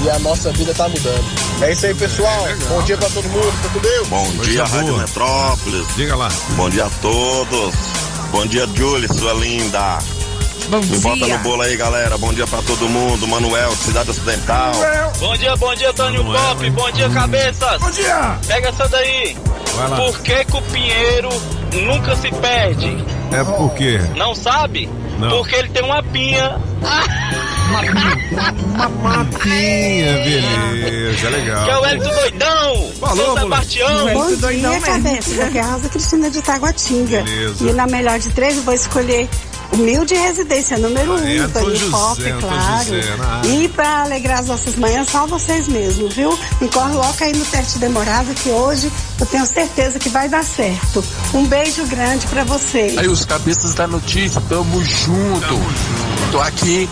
e 0.04 0.10
a 0.10 0.18
nossa 0.18 0.52
vida 0.52 0.74
tá 0.74 0.86
mudando. 0.86 1.24
É 1.62 1.72
isso 1.72 1.86
aí, 1.86 1.94
pessoal. 1.94 2.48
Bom 2.68 2.82
dia 2.82 2.98
pra 2.98 3.08
todo 3.08 3.26
mundo. 3.30 3.50
Fica 3.62 3.68
com 3.70 3.78
Deus. 3.78 4.08
Bom 4.08 4.30
dia. 4.44 4.64
Rádio 4.64 4.98
Metrópolis. 4.98 5.86
Diga 5.96 6.16
lá. 6.16 6.28
Bom 6.50 6.68
dia 6.68 6.84
a 6.84 6.90
todos. 7.00 7.74
Bom 8.30 8.44
dia, 8.44 8.68
Julie, 8.76 9.08
sua 9.08 9.32
linda. 9.32 10.19
Bom 10.70 10.80
Me 10.82 10.98
bota 10.98 11.16
no 11.16 11.26
dia. 11.26 11.38
bolo 11.38 11.62
aí, 11.62 11.76
galera. 11.76 12.16
Bom 12.16 12.32
dia 12.32 12.46
pra 12.46 12.62
todo 12.62 12.88
mundo. 12.88 13.26
Manuel, 13.26 13.72
Cidade 13.72 14.10
Ocidental. 14.10 14.70
Bom 15.18 15.36
dia, 15.36 15.56
bom 15.56 15.74
dia, 15.74 15.92
Tânio 15.92 16.24
Pop. 16.24 16.70
Bom 16.70 16.90
dia, 16.92 17.10
cabeças. 17.10 17.80
Bom 17.80 17.90
dia. 17.90 18.38
Pega 18.46 18.68
essa 18.68 18.88
daí. 18.88 19.36
Vai 19.74 19.88
lá. 19.88 19.96
Por 19.96 20.20
que, 20.20 20.44
que 20.44 20.56
o 20.56 20.62
Pinheiro 20.62 21.28
nunca 21.72 22.14
se 22.14 22.30
perde? 22.30 23.04
É 23.32 23.42
por 23.42 23.74
quê? 23.74 24.00
Não 24.14 24.32
sabe? 24.32 24.88
Não. 25.18 25.28
Porque 25.30 25.56
ele 25.56 25.70
tem 25.70 25.82
uma 25.82 26.02
pinha. 26.04 26.56
Uma 27.70 28.88
mapinha, 28.88 30.12
beleza, 30.24 31.28
legal. 31.30 31.64
Que 31.64 31.70
é 31.70 31.78
o 31.78 31.84
Hélio 31.84 32.02
Doidão. 32.02 32.90
Falou, 33.00 33.24
São 33.26 33.38
Sebastião. 33.38 34.12
Bom 34.12 34.36
doidão 34.36 34.70
dia, 34.70 34.80
cabeça. 34.80 35.44
Aqui 35.44 35.58
é 35.58 35.60
a 35.60 35.66
Rosa 35.66 35.88
Cristina 35.88 36.30
de 36.30 36.42
Taguatinga. 36.42 37.22
Beleza. 37.22 37.68
E 37.68 37.72
na 37.72 37.86
melhor 37.86 38.18
de 38.18 38.30
três, 38.30 38.56
eu 38.56 38.62
vou 38.62 38.74
escolher 38.74 39.28
humilde 39.72 40.14
residência 40.14 40.76
número 40.78 41.14
um, 41.14 41.18
É, 41.26 41.38
Antônio 41.38 41.90
Pop, 41.90 42.22
claro. 42.40 42.84
José, 42.84 43.16
na 43.16 43.26
área. 43.38 43.48
e 43.48 43.68
pra 43.68 44.02
alegrar 44.02 44.40
as 44.40 44.46
nossas 44.46 44.76
manhãs, 44.76 45.08
só 45.08 45.26
vocês 45.26 45.68
mesmo, 45.68 46.08
viu? 46.08 46.36
Me 46.60 46.68
coloca 46.68 47.24
aí 47.24 47.32
no 47.36 47.44
teste 47.44 47.78
demorado 47.78 48.34
que 48.34 48.48
hoje 48.50 48.90
eu 49.18 49.26
tenho 49.26 49.46
certeza 49.46 49.98
que 49.98 50.08
vai 50.08 50.28
dar 50.28 50.44
certo. 50.44 51.04
Um 51.34 51.44
beijo 51.46 51.84
grande 51.86 52.26
pra 52.26 52.44
vocês. 52.44 52.96
Aí 52.98 53.08
os 53.08 53.24
cabeças 53.24 53.74
da 53.74 53.86
notícia, 53.86 54.40
tamo 54.48 54.82
junto. 54.82 55.60
Tô 56.32 56.40
aqui 56.40 56.88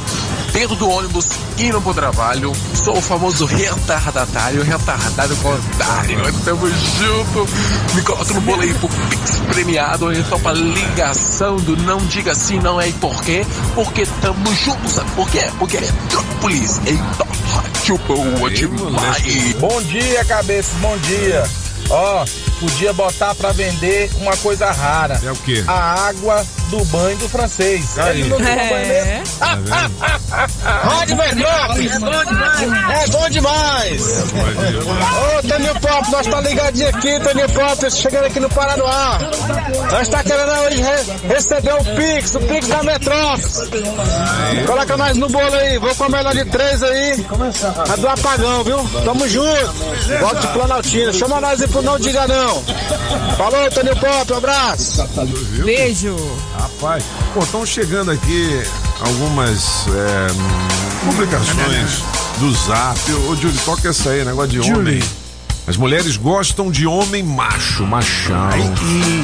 dentro 0.52 0.76
do 0.76 0.88
ônibus, 0.88 1.28
indo 1.58 1.80
pro 1.80 1.94
trabalho. 1.94 2.52
Sou 2.74 2.96
o 2.96 3.00
famoso 3.00 3.44
retardatário, 3.46 4.62
retardado 4.62 5.36
com 5.36 5.50
otário. 5.50 6.18
Tamo 6.44 6.68
junto. 6.68 7.48
Me 7.94 8.02
coloca 8.02 8.34
no 8.34 8.40
bolo 8.40 8.62
aí 8.62 8.74
pro 8.74 8.88
Pix 8.88 9.40
premiado, 9.48 10.06
ou 10.06 10.12
então 10.12 10.38
pra 10.40 10.52
ligação 10.52 11.56
do 11.56 11.76
Não 11.76 11.98
Diga 11.98 12.34
Sim, 12.34 12.60
Não 12.60 12.80
É 12.80 12.88
e 12.88 12.92
Por 12.92 13.22
quê? 13.22 13.44
Porque 13.74 14.06
tamo 14.20 14.54
junto, 14.54 14.88
sabe 14.88 15.10
por 15.12 15.28
quê? 15.30 15.44
Porque 15.58 15.76
é 15.76 15.80
Metrópolis, 15.80 16.80
em 16.86 16.96
Rádio 16.96 17.98
Boa 18.38 18.50
demais. 18.50 19.54
Bom 19.58 19.82
dia, 19.82 20.24
cabeça, 20.24 20.70
bom 20.80 20.96
dia. 20.98 21.44
Ó, 21.90 22.24
podia 22.60 22.92
botar 22.92 23.34
pra 23.34 23.52
vender 23.52 24.10
uma 24.20 24.36
coisa 24.38 24.70
rara. 24.70 25.20
É 25.24 25.30
o 25.30 25.36
quê? 25.36 25.62
A 25.66 26.08
água 26.08 26.44
do 26.70 26.84
banho 26.86 27.16
do 27.18 27.28
francês. 27.28 27.98
Aí. 27.98 28.20
Ele 28.20 28.28
não 28.28 28.36
toma 28.38 28.48
É. 28.50 28.68
banho 28.68 28.88
mesmo? 28.88 29.38
Rádio 30.88 31.16
Metrópolis! 31.16 31.92
É 31.94 31.98
bom 31.98 32.24
demais! 32.24 33.02
É 33.02 33.06
bom 33.08 33.28
demais! 33.30 34.24
Ô, 35.38 35.48
Toninho 35.48 35.80
Pop, 35.80 36.10
nós 36.10 36.26
tá 36.26 36.40
ligadinho 36.40 36.88
aqui, 36.88 37.20
Toninho 37.20 37.48
Pop, 37.50 37.90
chegando 37.90 38.24
aqui 38.26 38.40
no 38.40 38.48
Paranoá. 38.50 39.18
Nós 39.90 40.08
tá 40.08 40.22
querendo 40.22 40.50
hoje 40.66 40.82
re- 40.82 41.28
receber 41.34 41.72
o 41.74 41.84
Pix, 41.96 42.34
o 42.34 42.40
Pix 42.40 42.66
da 42.68 42.82
Metrópolis. 42.82 43.62
Coloca 44.66 44.96
nós 44.96 45.16
no 45.16 45.28
bolo 45.28 45.54
aí, 45.54 45.78
vou 45.78 45.94
com 45.94 46.04
a 46.04 46.08
melhor 46.08 46.34
de 46.34 46.44
três 46.46 46.82
aí. 46.82 47.26
A 47.90 47.96
do 47.96 48.08
apagão, 48.08 48.64
viu? 48.64 48.78
Tamo 49.04 49.28
junto. 49.28 49.72
Volta 50.20 50.40
de 50.40 50.46
Planaltina. 50.48 51.12
Chama 51.12 51.40
nós 51.40 51.62
aí 51.62 51.68
pro 51.68 51.82
Não 51.82 51.98
Diga 51.98 52.26
Não. 52.26 52.47
Falou, 53.36 53.70
Toninho 53.70 53.96
Pop, 53.96 54.32
um 54.32 54.36
abraço. 54.36 55.02
Beijo. 55.64 56.16
Rapaz, 56.58 57.04
pô, 57.34 57.40
estão 57.40 57.66
chegando 57.66 58.10
aqui 58.10 58.62
algumas 59.00 59.86
é, 59.88 60.26
publicações 61.04 62.02
do 62.38 62.52
Zap. 62.54 62.98
Ô, 63.28 63.36
Júlio, 63.36 63.58
toca 63.64 63.88
essa 63.88 64.10
aí, 64.10 64.24
negócio 64.24 64.50
de 64.50 64.56
Júlio. 64.58 64.78
homem. 64.78 65.02
As 65.66 65.76
mulheres 65.76 66.16
gostam 66.16 66.70
de 66.70 66.86
homem 66.86 67.22
macho, 67.22 67.86
machão. 67.86 68.48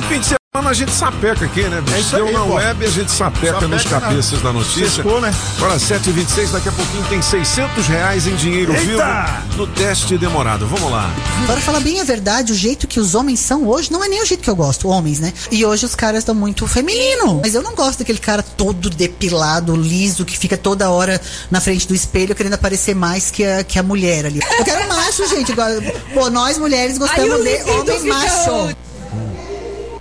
Fim 0.09 0.21
de 0.21 0.44
semana 0.57 0.71
a 0.71 0.75
gente 0.75 0.93
sapeca 0.93 1.45
aqui, 1.47 1.65
né? 1.65 1.81
bicho? 1.81 1.97
É 1.97 2.01
isso 2.01 2.15
aí, 2.17 2.23
Deu 2.23 2.33
na 2.33 2.45
pô. 2.47 2.55
web 2.55 2.85
e 2.85 2.87
a 2.87 2.91
gente 2.91 3.11
sapeca, 3.11 3.55
Sapeca 3.55 3.67
nos 3.67 3.85
na- 3.85 3.91
cabeças 4.01 4.41
da 4.41 4.53
notícia. 4.53 4.89
Sextou, 4.89 5.21
né? 5.21 5.35
Agora, 5.57 5.75
7h26, 5.81 6.51
daqui 6.53 6.69
a 6.69 6.73
pouquinho 6.73 7.05
tem 7.09 7.21
600 7.21 7.87
reais 7.89 8.29
em 8.29 8.37
dinheiro 8.37 8.73
Eita! 8.73 8.85
vivo 8.85 9.57
no 9.57 9.67
teste 9.67 10.17
demorado. 10.17 10.65
Vamos 10.69 10.89
lá. 10.93 11.11
Para 11.49 11.61
falar 11.61 11.81
bem 11.81 12.01
a 12.01 12.05
verdade, 12.05 12.53
o 12.53 12.55
jeito 12.55 12.87
que 12.87 13.01
os 13.01 13.17
homens 13.17 13.41
são 13.41 13.67
hoje 13.67 13.91
não 13.91 14.05
é 14.05 14.07
nem 14.09 14.23
o 14.23 14.25
jeito 14.25 14.45
que 14.45 14.49
eu 14.51 14.55
gosto, 14.55 14.87
homens, 14.87 15.19
né? 15.19 15.33
E 15.51 15.67
hoje 15.67 15.87
os 15.87 15.97
caras 15.97 16.19
estão 16.21 16.37
muito 16.37 16.69
feminino. 16.69 17.41
Mas 17.43 17.57
eu 17.57 17.61
não 17.63 17.75
gosto 17.75 17.99
daquele 17.99 18.21
cara 18.21 18.41
todo 18.41 18.89
depilado, 18.91 19.75
liso, 19.75 20.25
que 20.25 20.39
fica 20.39 20.57
toda 20.57 20.89
hora 20.89 21.21
na 21.51 21.61
frente 21.61 21.89
do 21.89 21.97
espelho 21.97 22.33
querendo 22.33 22.55
aparecer 22.55 22.95
mais 22.95 23.29
que 23.29 23.45
a, 23.45 23.65
que 23.65 23.77
a 23.77 23.83
mulher 23.83 24.27
ali. 24.27 24.39
Eu 24.57 24.65
quero 24.65 24.89
macho, 24.89 25.27
gente. 25.27 25.51
Igual, 25.51 25.71
pô, 26.15 26.31
nós 26.31 26.59
mulheres 26.59 26.97
gostamos 26.97 27.45
Ai, 27.45 27.83
de 27.83 27.93
fica 27.99 28.15
macho. 28.15 28.77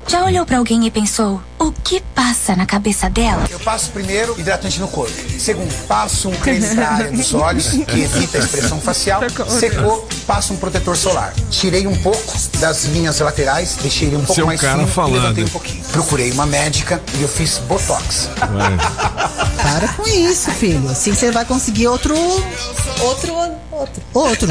Já 0.08 0.26
olhou 0.26 0.46
pra 0.46 0.58
alguém 0.60 0.86
e 0.86 0.92
pensou, 0.92 1.42
o 1.58 1.72
que 1.72 2.00
passa 2.14 2.56
na 2.56 2.66
cabeça 2.66 3.10
dela? 3.10 3.48
Eu 3.50 3.60
passo 3.60 3.90
primeiro 3.92 4.40
hidratante 4.40 4.80
no 4.80 4.88
corpo. 4.88 5.12
Segundo, 5.40 5.74
passo 5.88 6.30
um 6.30 6.36
creme 6.36 6.68
pra 6.76 6.90
área 6.90 7.12
dos 7.12 7.34
olhos, 7.34 7.70
que 7.70 8.02
evita 8.02 8.38
a 8.38 8.42
expressão 8.42 8.80
facial. 8.80 9.22
Secou, 9.48 10.08
passo 10.28 10.54
um 10.54 10.58
protetor 10.58 10.96
solar. 10.96 11.34
Tirei 11.50 11.88
um 11.88 11.96
pouco 11.96 12.38
das 12.60 12.84
linhas 12.86 13.20
laterais, 13.20 13.78
deixei 13.82 14.10
ele 14.10 14.18
um 14.18 14.20
pouco 14.20 14.36
Seu 14.36 14.46
mais 14.46 14.62
cara 14.62 14.80
fino 14.80 14.88
falando. 14.88 15.16
e 15.16 15.20
levantei 15.20 15.44
um 15.46 15.50
pouquinho. 15.50 15.84
Procurei 15.86 16.32
uma 16.32 16.46
médica 16.46 17.02
e 17.16 17.22
eu 17.22 17.28
fiz 17.28 17.58
botox. 17.60 18.30
Para 19.62 19.88
com 19.94 20.08
isso, 20.08 20.52
filho. 20.52 20.88
Assim 20.90 21.14
você 21.14 21.32
vai 21.32 21.46
conseguir 21.46 21.88
outro. 21.88 22.16
Outro. 23.02 23.34
Outro. 23.72 24.04
Outro. 24.14 24.48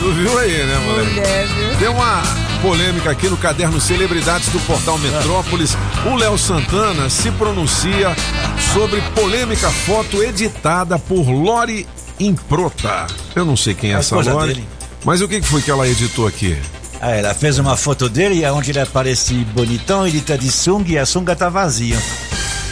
Tu 0.00 0.12
viu 0.12 0.38
aí, 0.38 0.64
né, 0.64 0.78
moleque? 0.78 1.10
Mulher, 1.10 1.46
viu? 1.46 1.78
Tem 1.78 1.88
uma 1.88 2.22
polêmica 2.62 3.10
aqui 3.10 3.28
no 3.28 3.36
caderno 3.36 3.78
Celebridades 3.78 4.48
do 4.48 4.58
portal 4.60 4.96
Metrópolis. 4.98 5.76
O 6.10 6.16
Léo 6.16 6.38
Santana 6.38 7.10
se 7.10 7.30
pronuncia 7.32 8.16
sobre 8.72 9.02
polêmica 9.14 9.68
foto 9.70 10.22
editada 10.22 10.98
por 10.98 11.28
Lori 11.28 11.86
Improta. 12.18 13.06
Eu 13.36 13.44
não 13.44 13.56
sei 13.58 13.74
quem 13.74 13.90
é 13.92 13.96
É 13.96 13.98
essa 13.98 14.16
Lori. 14.16 14.54
dele. 14.54 14.68
Mas 15.04 15.20
o 15.20 15.28
que 15.28 15.42
foi 15.42 15.60
que 15.60 15.70
ela 15.70 15.86
editou 15.86 16.26
aqui? 16.26 16.56
Ah, 16.98 17.10
ela 17.10 17.34
fez 17.34 17.58
uma 17.58 17.76
foto 17.76 18.08
dele 18.08 18.44
onde 18.50 18.70
ele 18.70 18.80
aparece 18.80 19.34
bonitão, 19.54 20.06
ele 20.06 20.20
tá 20.22 20.36
de 20.36 20.50
sunga 20.50 20.90
e 20.92 20.98
a 20.98 21.04
sunga 21.04 21.36
tá 21.36 21.50
vazia. 21.50 21.98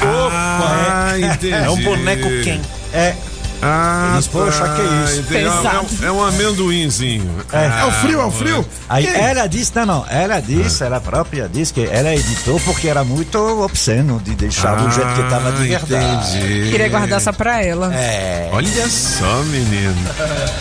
Ah, 0.01 1.13
é. 1.15 1.21
entendi. 1.21 1.53
É 1.53 1.69
um 1.71 1.83
boneco 1.83 2.29
quem? 2.43 2.61
É. 2.93 3.15
Ah, 3.61 4.13
Eles, 4.15 4.27
poxa, 4.29 4.63
que 4.69 5.11
isso? 5.13 5.21
entendi. 5.21 5.45
É, 5.45 5.51
um- 5.51 6.07
é 6.07 6.13
um 6.13 6.25
amendoinzinho. 6.25 7.29
É. 7.53 7.81
É 7.81 7.85
o 7.85 7.93
frio, 7.93 8.21
é 8.21 8.25
o 8.25 8.31
frio? 8.31 8.67
Aí 8.89 9.07
Que? 9.07 9.17
ela 9.17 9.47
disse, 9.47 9.73
não, 9.75 9.87
não, 9.87 10.07
ela 10.09 10.41
disse, 10.41 10.83
ela 10.85 11.01
própria 11.01 11.49
disse 11.53 11.73
que 11.73 11.85
ela 11.91 12.15
editou 12.15 12.61
porque 12.61 12.89
era 12.89 13.03
muito 13.05 13.37
obsceno 13.63 14.21
de 14.25 14.35
deixar 14.35 14.77
do 14.77 14.91
jeito 14.91 15.13
que 15.15 15.23
tava 15.31 15.53
de 15.53 15.75
Ah, 15.75 15.79
verdade. 15.79 16.37
entendi. 16.39 16.71
Queria 16.71 16.89
guardar 16.89 17.21
só 17.21 17.33
pra 17.33 17.63
ela. 17.65 17.93
É. 17.95 18.49
Olha 18.53 18.89
só, 18.89 19.43
menino. 19.45 19.97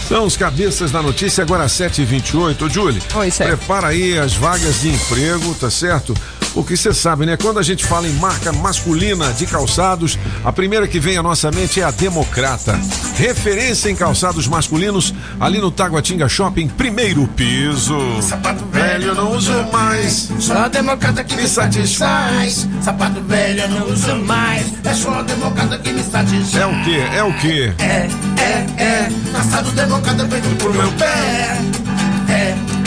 São 0.07 0.25
os 0.25 0.35
cabeças 0.37 0.91
da 0.91 1.01
notícia, 1.01 1.43
agora 1.43 1.65
7h28. 1.67 2.65
Ô, 2.65 2.69
Julie, 2.69 3.01
Oi, 3.15 3.31
prepara 3.31 3.87
aí 3.89 4.17
as 4.17 4.33
vagas 4.33 4.81
de 4.81 4.89
emprego, 4.89 5.53
tá 5.55 5.69
certo? 5.69 6.13
Porque 6.57 6.75
você 6.75 6.91
sabe, 6.91 7.23
né? 7.23 7.37
Quando 7.37 7.59
a 7.59 7.61
gente 7.61 7.85
fala 7.85 8.07
em 8.07 8.13
marca 8.13 8.51
masculina 8.51 9.31
de 9.31 9.45
calçados, 9.45 10.17
a 10.43 10.51
primeira 10.51 10.87
que 10.87 10.99
vem 10.99 11.15
à 11.15 11.21
nossa 11.21 11.51
mente 11.51 11.79
é 11.79 11.83
a 11.83 11.91
Democrata. 11.91 12.79
Referência 13.15 13.91
em 13.91 13.95
calçados 13.95 14.47
masculinos, 14.47 15.13
ali 15.39 15.59
no 15.59 15.69
Taguatinga 15.69 16.27
Shopping, 16.27 16.67
primeiro 16.67 17.27
piso. 17.27 17.95
Sapato 18.23 18.65
velho, 18.71 19.09
eu 19.09 19.13
não 19.13 19.33
uso 19.33 19.53
mais. 19.71 20.31
Só 20.39 20.63
a 20.63 20.67
democrata 20.67 21.23
que 21.23 21.35
me 21.35 21.47
satisfaz. 21.47 22.67
Sapato 22.81 23.21
velho 23.21 23.61
eu 23.61 23.69
não 23.69 23.89
uso 23.91 24.15
mais. 24.25 24.65
É 24.83 24.95
só 24.95 25.13
a 25.13 25.21
democrata 25.21 25.77
que 25.77 25.91
me 25.91 26.01
satisfaz. 26.01 26.55
É 26.55 26.65
o 26.65 26.83
quê? 26.83 27.03
É 27.13 27.23
o 27.23 27.33
quê? 27.35 27.73
É, 27.77 28.07
é, 28.41 28.83
é. 28.83 29.09
Calçado 29.31 29.69
democrata 29.73 30.27
feito 30.27 30.55
pro 30.57 30.73
meu 30.73 30.91
pé. 30.93 31.61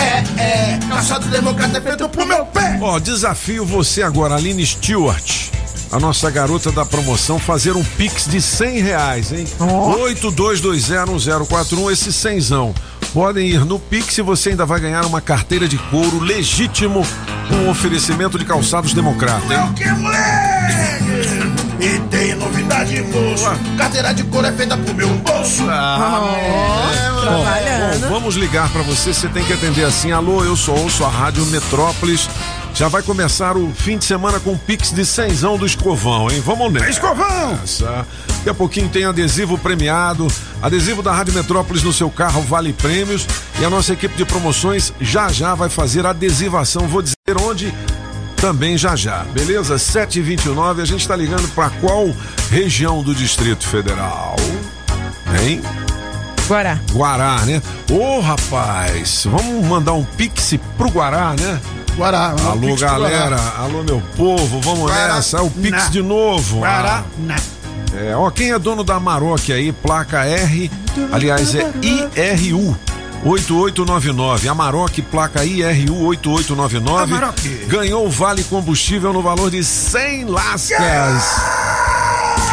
É, 0.00 0.40
é, 0.40 0.42
é. 0.42 0.78
Calçado 0.88 1.28
democrata 1.28 1.80
feito 1.80 2.08
pro 2.08 2.26
meu 2.26 2.44
pé. 2.46 2.76
Ó, 2.80 2.98
desafio 2.98 3.64
você 3.64 4.02
agora, 4.02 4.34
Aline 4.34 4.66
Stewart. 4.66 5.50
A 5.92 5.98
nossa 5.98 6.30
garota 6.30 6.70
da 6.70 6.86
promoção 6.86 7.36
fazer 7.38 7.76
um 7.76 7.82
pix 7.82 8.26
de 8.26 8.40
cem 8.40 8.80
reais, 8.80 9.32
hein? 9.32 9.44
82201041, 9.58 11.92
esse 11.92 12.12
cenzão. 12.12 12.72
Podem 13.12 13.48
ir 13.48 13.64
no 13.64 13.80
Pix 13.80 14.16
e 14.18 14.22
você 14.22 14.50
ainda 14.50 14.64
vai 14.64 14.78
ganhar 14.78 15.04
uma 15.04 15.20
carteira 15.20 15.66
de 15.66 15.76
couro 15.76 16.20
legítimo 16.20 17.04
com 17.48 17.56
um 17.56 17.68
oferecimento 17.68 18.38
de 18.38 18.44
calçados 18.44 18.92
democrata, 18.92 19.52
hein? 19.52 19.72
Que 19.74 19.90
moleque! 19.90 21.50
E 21.80 21.98
tem 22.08 22.36
novidade, 22.36 23.02
moço. 23.02 23.50
Carteira 23.76 24.12
de 24.12 24.22
couro 24.24 24.46
é 24.46 24.52
feita 24.52 24.76
pro 24.76 24.94
meu 24.94 25.08
bolso. 25.08 25.62
Bom, 25.62 27.19
vamos 28.08 28.36
ligar 28.36 28.70
pra 28.70 28.82
você, 28.82 29.12
você 29.12 29.28
tem 29.28 29.44
que 29.44 29.52
atender 29.52 29.84
assim. 29.84 30.12
Alô, 30.12 30.44
eu 30.44 30.56
sou 30.56 30.78
ouço 30.78 31.04
a 31.04 31.08
Rádio 31.08 31.44
Metrópolis. 31.46 32.28
Já 32.74 32.88
vai 32.88 33.02
começar 33.02 33.56
o 33.56 33.72
fim 33.72 33.98
de 33.98 34.04
semana 34.04 34.38
com 34.38 34.52
o 34.52 34.58
Pix 34.58 34.92
de 34.92 35.04
cenzão 35.04 35.58
do 35.58 35.66
Escovão, 35.66 36.30
hein? 36.30 36.40
Vamos 36.44 36.72
nessa. 36.72 36.88
Escovão! 36.88 37.58
Daqui 38.28 38.48
a 38.48 38.54
pouquinho 38.54 38.88
tem 38.88 39.04
adesivo 39.04 39.58
premiado, 39.58 40.26
adesivo 40.62 41.02
da 41.02 41.12
Rádio 41.12 41.34
Metrópolis 41.34 41.82
no 41.82 41.92
seu 41.92 42.08
carro 42.08 42.42
vale 42.42 42.72
prêmios 42.72 43.26
e 43.60 43.64
a 43.64 43.70
nossa 43.70 43.92
equipe 43.92 44.16
de 44.16 44.24
promoções 44.24 44.92
já 45.00 45.28
já 45.30 45.54
vai 45.54 45.68
fazer 45.68 46.06
adesivação. 46.06 46.86
Vou 46.88 47.02
dizer 47.02 47.16
onde 47.40 47.74
também 48.36 48.78
já 48.78 48.96
já, 48.96 49.24
beleza? 49.24 49.76
7h29, 49.76 50.80
a 50.80 50.84
gente 50.86 51.06
tá 51.06 51.14
ligando 51.14 51.52
pra 51.54 51.68
qual 51.68 52.08
região 52.50 53.02
do 53.02 53.14
Distrito 53.14 53.66
Federal? 53.66 54.36
Hein? 55.42 55.60
Guará. 56.50 56.80
Guará, 56.90 57.36
né? 57.46 57.62
Ô, 57.92 58.18
rapaz, 58.18 59.24
vamos 59.24 59.64
mandar 59.68 59.92
um 59.92 60.02
pix 60.02 60.52
pro 60.76 60.90
Guará, 60.90 61.32
né? 61.38 61.60
Guará. 61.96 62.34
um 62.40 62.48
Alô, 62.50 62.60
pix 62.62 62.80
pro 62.82 62.90
galera. 62.90 63.36
Guará. 63.36 63.52
Alô, 63.58 63.84
meu 63.84 64.02
povo, 64.16 64.60
vamos 64.60 64.90
Guará, 64.90 65.14
nessa. 65.14 65.36
É 65.36 65.40
o 65.42 65.48
pix 65.48 65.70
na. 65.70 65.88
de 65.90 66.02
novo. 66.02 66.58
Guará, 66.58 67.04
Ah. 67.30 67.36
É, 67.94 68.16
ó, 68.16 68.28
quem 68.32 68.50
é 68.50 68.58
dono 68.58 68.82
da 68.82 68.98
Maroc 68.98 69.48
aí, 69.50 69.70
placa 69.70 70.24
R, 70.24 70.68
aliás, 71.12 71.54
é 71.54 71.70
IRU. 72.34 72.76
8899, 73.24 74.48
Amarok, 74.48 75.02
placa 75.02 75.44
IRU 75.44 76.04
8899, 76.06 77.14
Amarok. 77.14 77.48
ganhou 77.68 78.06
o 78.06 78.10
Vale 78.10 78.42
Combustível 78.42 79.12
no 79.12 79.22
valor 79.22 79.52
de 79.52 79.62
100 79.62 80.24
lascas. 80.24 81.22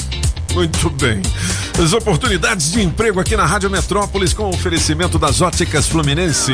Muito 0.55 0.89
bem. 0.91 1.21
As 1.83 1.91
oportunidades 1.93 2.71
de 2.71 2.81
emprego 2.81 3.19
aqui 3.19 3.35
na 3.35 3.45
Rádio 3.45 3.69
Metrópolis 3.69 4.33
com 4.33 4.49
oferecimento 4.49 5.19
das 5.19 5.41
óticas 5.41 5.87
Fluminense. 5.87 6.53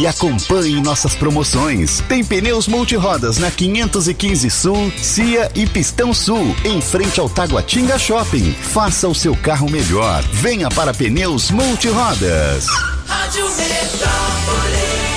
e 0.00 0.06
acompanhe 0.06 0.80
nossas 0.80 1.14
promoções. 1.14 2.02
Tem 2.08 2.24
Pneus 2.24 2.66
Multirodas 2.66 3.36
na 3.36 3.50
515 3.50 4.48
Sul, 4.48 4.90
Cia 4.96 5.50
e 5.54 5.66
Pistão 5.66 6.14
Sul, 6.14 6.56
em 6.64 6.80
frente 6.80 7.20
ao 7.20 7.28
Taguatinga 7.28 7.98
Shopping. 7.98 8.50
Faça 8.62 9.06
o 9.06 9.14
seu 9.14 9.36
carro 9.36 9.68
melhor. 9.68 10.22
Venha 10.32 10.70
para 10.70 10.94
Pneus 10.94 11.50
Multirodas. 11.50 12.66
Rádio 13.06 13.44
Metrópolis. 13.50 15.10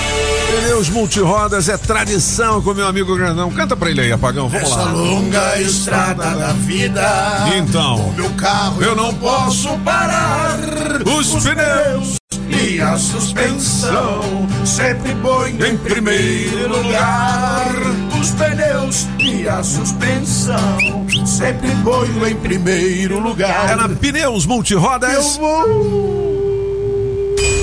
Pneus 0.59 0.89
Multirodas 0.89 1.69
é 1.69 1.77
tradição 1.77 2.61
com 2.61 2.73
meu 2.73 2.85
amigo 2.85 3.15
Grandão. 3.15 3.49
Canta 3.51 3.77
pra 3.77 3.89
ele 3.89 4.01
aí, 4.01 4.11
apagão. 4.11 4.49
Vamos 4.49 4.67
Essa 4.67 4.81
lá. 4.81 4.91
longa 4.91 5.61
estrada 5.61 6.35
da 6.35 6.51
vida. 6.51 7.47
Então, 7.55 8.11
meu 8.17 8.29
carro 8.31 8.83
eu 8.83 8.93
não 8.97 9.13
posso 9.13 9.77
parar. 9.79 10.59
Os 11.05 11.41
pneus 11.41 12.22
e 12.49 12.81
a 12.81 12.97
suspensão 12.97 14.47
sempre 14.65 15.15
põe 15.15 15.51
em 15.51 15.77
primeiro 15.77 16.81
lugar. 16.81 17.71
Os 18.19 18.31
pneus 18.31 19.07
e 19.19 19.47
a 19.47 19.63
suspensão 19.63 21.05
sempre 21.25 21.69
ponho 21.83 22.27
em 22.27 22.35
primeiro 22.35 23.19
lugar. 23.19 23.69
É 23.69 23.75
na 23.75 23.89
Pneus 23.89 24.45
Multirodas. 24.45 25.13
Eu 25.13 25.23
vou. 25.41 25.63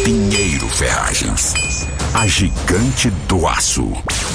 Pinheiro 0.04 0.68
Ferragens. 0.68 1.54
A 2.14 2.26
gigante 2.26 3.10
do 3.28 3.46
aço. 3.46 3.92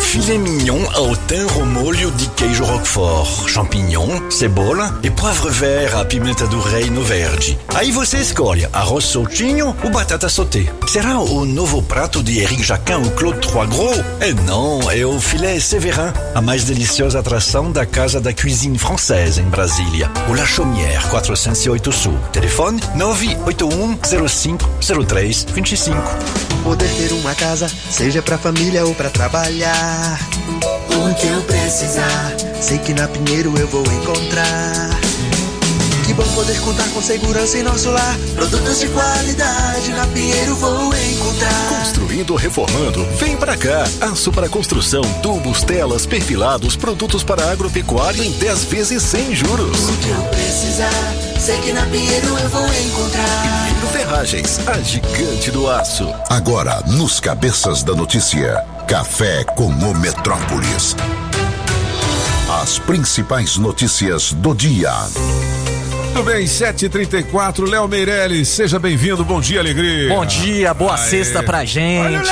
Filet 0.00 0.38
mignon 0.38 0.82
ao 0.94 1.14
thym 1.16 1.46
ao 1.54 1.66
molho 1.66 2.10
de 2.12 2.26
queijo 2.30 2.64
roquefort, 2.64 3.48
champignon, 3.48 4.30
cebola 4.30 4.98
e 5.02 5.10
poivre 5.10 5.50
vert 5.50 5.94
à 5.94 6.04
pimenta 6.04 6.46
do 6.46 6.60
reino 6.60 7.02
verde. 7.02 7.58
Aí 7.74 7.92
você 7.92 8.18
escolhe 8.18 8.68
arroz 8.72 9.04
soltinho 9.04 9.76
ou 9.84 9.90
batata 9.90 10.28
sauté. 10.28 10.66
Será 10.88 11.20
o 11.20 11.44
novo 11.44 11.82
prato 11.82 12.22
de 12.22 12.40
Eric 12.40 12.62
Jacquin 12.62 12.94
ou 12.94 13.10
Claude 13.12 13.46
Trois 13.46 13.68
Gros? 13.68 13.98
É 14.20 14.32
não, 14.32 14.90
é 14.90 15.04
o 15.06 15.20
filet 15.20 15.60
Séverin, 15.60 16.12
a 16.34 16.40
mais 16.40 16.64
deliciosa 16.64 17.20
atração 17.20 17.70
da 17.70 17.86
Casa 17.86 18.20
da 18.20 18.32
Cuisine 18.32 18.78
Française 18.78 19.40
em 19.40 19.48
Brasília. 19.48 20.10
O 20.28 20.34
La 20.34 20.46
Chaumière, 20.46 21.06
408 21.08 21.92
Sul. 21.92 22.18
Telefone 22.32 22.80
981 22.96 24.28
05 24.28 24.68
03 25.06 25.46
25. 25.54 25.96
Poder 26.64 26.88
ter 26.88 27.12
uma 27.12 27.34
casa, 27.34 27.70
seja 27.90 28.20
pra 28.20 28.36
família 28.36 28.84
ou 28.84 28.94
pra 28.94 29.08
trabalhar. 29.08 29.99
O 30.00 31.14
que 31.14 31.26
eu 31.26 31.42
precisar, 31.42 32.32
sei 32.60 32.78
que 32.78 32.94
na 32.94 33.06
Pinheiro 33.06 33.52
eu 33.58 33.68
vou 33.68 33.82
encontrar. 33.82 35.09
Que 36.10 36.14
bom 36.14 36.26
poder 36.34 36.60
contar 36.62 36.88
com 36.88 37.00
segurança 37.00 37.56
em 37.56 37.62
nosso 37.62 37.88
lar. 37.88 38.18
Produtos 38.34 38.80
de 38.80 38.88
qualidade 38.88 39.92
na 39.92 40.04
Pinheiro 40.08 40.56
vou 40.56 40.92
encontrar. 40.92 41.68
Construindo 41.68 42.32
ou 42.32 42.36
reformando, 42.36 43.04
vem 43.14 43.36
pra 43.36 43.56
cá. 43.56 43.84
Aço 44.00 44.32
para 44.32 44.48
construção, 44.48 45.02
tubos, 45.22 45.62
telas, 45.62 46.06
perfilados, 46.06 46.74
produtos 46.74 47.22
para 47.22 47.52
agropecuário 47.52 48.24
em 48.24 48.32
10 48.32 48.64
vezes 48.64 49.04
sem 49.04 49.36
juros. 49.36 49.88
O 49.88 49.96
que 49.98 50.08
eu 50.08 50.22
precisar, 50.30 51.14
sei 51.38 51.56
que 51.60 51.72
na 51.72 51.86
Pinheiro 51.86 52.26
eu 52.26 52.48
vou 52.48 52.66
encontrar. 52.66 53.68
Pinheiro 53.68 53.86
Ferragens, 53.92 54.58
a 54.66 54.80
gigante 54.80 55.52
do 55.52 55.70
aço. 55.70 56.12
Agora, 56.28 56.82
nos 56.88 57.20
Cabeças 57.20 57.84
da 57.84 57.94
Notícia, 57.94 58.64
Café 58.88 59.44
com 59.44 59.68
o 59.68 59.94
Metrópolis. 59.96 60.96
As 62.60 62.80
principais 62.80 63.56
notícias 63.56 64.32
do 64.32 64.52
dia. 64.52 64.90
Tudo 66.12 66.24
bem, 66.24 66.44
7h34, 66.44 67.68
Léo 67.68 67.86
Meirelles, 67.86 68.48
seja 68.48 68.78
bem-vindo, 68.80 69.24
bom 69.24 69.40
dia, 69.40 69.60
alegria. 69.60 70.08
Bom 70.08 70.26
dia, 70.26 70.74
boa 70.74 70.96
Aê. 70.96 71.08
sexta 71.08 71.40
pra 71.42 71.64
gente. 71.64 72.04
Olha 72.04 72.20
o! 72.20 72.24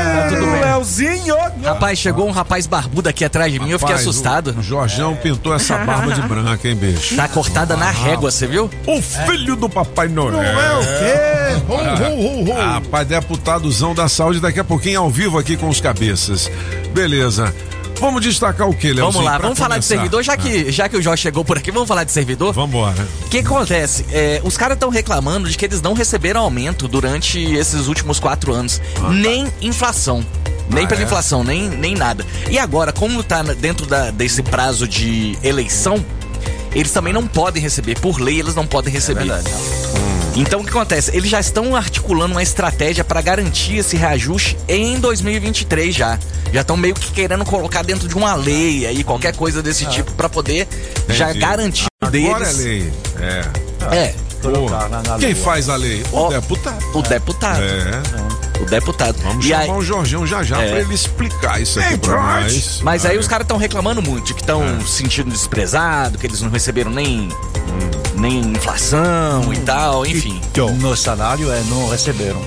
Tá 0.00 0.28
tudo 0.28 0.46
bem. 0.50 0.60
Leozinho! 0.62 1.36
Rapaz, 1.62 1.98
chegou 1.98 2.26
um 2.26 2.30
rapaz 2.30 2.66
barbudo 2.66 3.10
aqui 3.10 3.26
atrás 3.26 3.52
de 3.52 3.60
mim, 3.60 3.70
eu 3.70 3.78
fiquei 3.78 3.94
Rapaz, 3.94 4.08
assustado. 4.08 4.56
O 4.58 4.62
Jorjão 4.62 5.14
pintou 5.14 5.54
essa 5.54 5.76
barba 5.78 6.12
de 6.14 6.22
branca, 6.22 6.66
hein, 6.66 6.74
bicho? 6.74 7.14
Tá 7.14 7.28
cortada 7.28 7.76
na 7.76 7.90
régua, 7.90 8.30
você 8.30 8.46
viu? 8.46 8.70
O 8.86 9.02
filho 9.02 9.54
do 9.54 9.68
Papai 9.68 10.08
Noel. 10.08 10.32
Não 10.32 10.42
é 10.42 10.74
o 10.74 10.80
quê? 10.80 11.62
Ho, 11.68 11.74
ho, 11.74 12.48
ho, 12.48 12.50
ho. 12.50 12.54
Rapaz, 12.54 13.06
deputadozão 13.06 13.94
da 13.94 14.08
saúde, 14.08 14.40
daqui 14.40 14.58
a 14.58 14.64
pouquinho 14.64 15.00
ao 15.00 15.10
vivo 15.10 15.38
aqui 15.38 15.56
com 15.58 15.68
os 15.68 15.80
cabeças. 15.80 16.50
Beleza. 16.94 17.54
Vamos 18.00 18.22
destacar 18.22 18.68
o 18.68 18.74
que, 18.74 18.86
Leozinho? 18.92 19.12
Vamos 19.12 19.24
lá, 19.24 19.38
vamos 19.38 19.58
falar 19.58 19.78
de 19.78 19.86
começar? 19.86 19.94
servidor, 19.94 20.22
já 20.22 20.36
que, 20.36 20.72
já 20.72 20.88
que 20.88 20.96
o 20.96 21.02
Jorge 21.02 21.22
chegou 21.22 21.44
por 21.44 21.58
aqui, 21.58 21.70
vamos 21.70 21.86
falar 21.86 22.04
de 22.04 22.12
servidor? 22.12 22.52
Vambora. 22.54 23.06
O 23.26 23.28
que 23.28 23.38
acontece? 23.38 24.04
É, 24.10 24.40
os 24.42 24.56
caras 24.56 24.76
estão 24.76 24.88
reclamando 24.88 25.48
de 25.48 25.56
que 25.56 25.64
eles 25.66 25.82
não 25.82 25.92
receberam 25.92 26.40
aumento 26.40 26.88
durante 26.88 27.38
esses 27.38 27.86
últimos 27.88 28.18
quatro 28.18 28.52
anos. 28.54 28.80
nem 29.10 29.46
inflação. 29.60 30.24
Nem 30.70 30.84
Ah, 30.84 30.88
pela 30.88 31.00
é? 31.00 31.04
inflação, 31.04 31.42
nem, 31.44 31.68
nem 31.68 31.94
nada. 31.94 32.24
E 32.48 32.58
agora, 32.58 32.92
como 32.92 33.22
tá 33.24 33.42
dentro 33.42 33.86
da- 33.86 34.10
desse 34.10 34.40
prazo 34.42 34.86
de 34.86 35.36
eleição, 35.42 36.04
eles 36.72 36.92
também 36.92 37.12
não 37.12 37.26
podem 37.26 37.60
receber. 37.60 37.98
Por 37.98 38.20
lei, 38.20 38.38
eles 38.38 38.54
não 38.54 38.64
podem 38.66 38.92
receber. 38.92 39.26
Então 40.36 40.60
o 40.60 40.64
que 40.64 40.70
acontece? 40.70 41.14
Eles 41.14 41.30
já 41.30 41.40
estão 41.40 41.74
articulando 41.74 42.34
uma 42.34 42.42
estratégia 42.42 43.04
para 43.04 43.20
garantir 43.20 43.76
esse 43.76 43.96
reajuste 43.96 44.56
em 44.68 44.98
2023 44.98 45.94
já. 45.94 46.18
Já 46.52 46.62
estão 46.62 46.76
meio 46.76 46.94
que 46.94 47.12
querendo 47.12 47.44
colocar 47.44 47.82
dentro 47.82 48.08
de 48.08 48.14
uma 48.14 48.34
lei 48.34 48.86
aí, 48.86 49.04
qualquer 49.04 49.34
coisa 49.34 49.62
desse 49.62 49.86
tipo, 49.86 50.10
para 50.12 50.28
poder 50.28 50.66
já 51.08 51.26
Entendi. 51.30 51.40
garantir 51.40 51.86
Agora 52.00 52.10
deles. 52.12 52.58
é 52.58 52.62
lei. 52.62 52.92
É. 53.20 53.96
É. 53.96 54.14
Quem 55.18 55.34
faz 55.34 55.68
a 55.68 55.76
lei? 55.76 56.02
O 56.12 56.28
deputado. 56.28 56.84
O 56.94 57.02
deputado. 57.02 57.62
É. 57.62 58.49
O 58.60 58.64
deputado. 58.66 59.16
Vamos 59.22 59.44
E 59.44 59.48
chamar 59.48 59.62
aí- 59.62 59.70
o 59.70 59.82
Jorginho 59.82 60.26
já 60.26 60.42
já 60.42 60.60
É. 60.60 60.68
pra 60.70 60.80
ele 60.80 60.94
explicar 60.94 61.60
isso 61.60 61.80
aqui 61.80 61.96
pra 61.98 62.40
nós. 62.40 62.80
Mas 62.82 63.06
aí 63.06 63.16
Ah, 63.16 63.20
os 63.20 63.26
caras 63.26 63.44
estão 63.44 63.56
reclamando 63.56 64.02
muito, 64.02 64.26
de 64.26 64.34
que 64.34 64.40
estão 64.42 64.62
É. 64.62 64.80
se 64.84 64.98
sentindo 65.02 65.30
desprezado, 65.30 66.18
que 66.18 66.26
eles 66.26 66.40
não 66.42 66.50
receberam 66.50 66.90
nem, 66.90 67.28
nem 68.16 68.40
inflação 68.40 69.52
e 69.52 69.56
tal, 69.60 70.04
enfim. 70.06 70.40
No 70.78 70.94
salário 70.96 71.50
é, 71.50 71.62
não 71.68 71.88
receberam. 71.88 72.40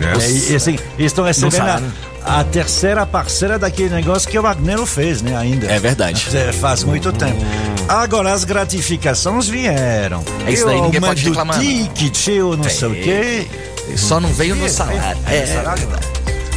Yes. 0.00 0.24
É, 0.24 0.30
e, 0.30 0.52
e 0.52 0.56
assim, 0.56 0.78
eles 0.98 1.12
estão 1.12 1.24
recebendo 1.24 1.92
a, 2.24 2.44
terceira 2.44 3.06
parcela 3.06 3.58
daquele 3.58 3.94
negócio 3.94 4.28
que 4.28 4.38
o 4.38 4.42
Wagner 4.42 4.84
fez, 4.86 5.22
né, 5.22 5.36
ainda. 5.36 5.66
É 5.66 5.78
verdade. 5.78 6.26
É, 6.36 6.52
Faz 6.52 6.82
muito 6.84 7.12
tempo. 7.12 7.40
Agora 7.88 8.32
as 8.32 8.44
gratificações 8.44 9.48
vieram. 9.48 10.22
É 10.46 10.52
isso 10.52 10.64
daí, 10.66 10.80
ninguém 10.80 11.00
pode 11.00 11.24
reclamar, 11.24 11.56
não. 11.56 11.64
ticket, 11.64 12.28
ou 12.42 12.56
não 12.56 12.64
sei 12.68 12.88
o 12.88 12.94
quê. 12.94 13.46
Só 13.96 14.18
não 14.20 14.32
veio 14.32 14.54
no 14.56 14.68
salário. 14.68 15.18
É, 15.26 15.36
é 15.36 15.64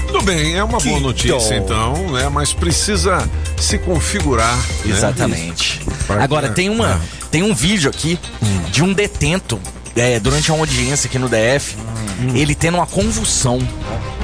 Tudo 0.08 0.22
bem, 0.24 0.56
é 0.56 0.64
uma 0.64 0.80
boa 0.80 1.00
notícia 1.00 1.56
então, 1.56 1.94
né? 2.12 2.30
Mas 2.30 2.54
precisa 2.54 3.28
se 3.58 3.78
configurar. 3.78 4.56
né? 4.56 4.64
Exatamente. 4.96 5.82
Pra 6.08 6.24
Agora, 6.24 6.50
que- 6.50 6.56
tem, 6.56 6.70
uma, 6.70 6.94
Ah. 6.96 7.00
tem 7.32 7.44
um 7.44 7.54
vídeo 7.54 7.90
aqui 7.90 8.20
de 8.72 8.84
um 8.84 8.94
detento 8.94 9.60
é, 9.96 10.20
durante 10.20 10.52
uma 10.52 10.60
audiência 10.60 11.08
aqui 11.08 11.18
no 11.18 11.30
DF, 11.30 11.76
ele 12.34 12.54
tendo 12.54 12.76
uma 12.76 12.86
convulsão. 12.88 13.60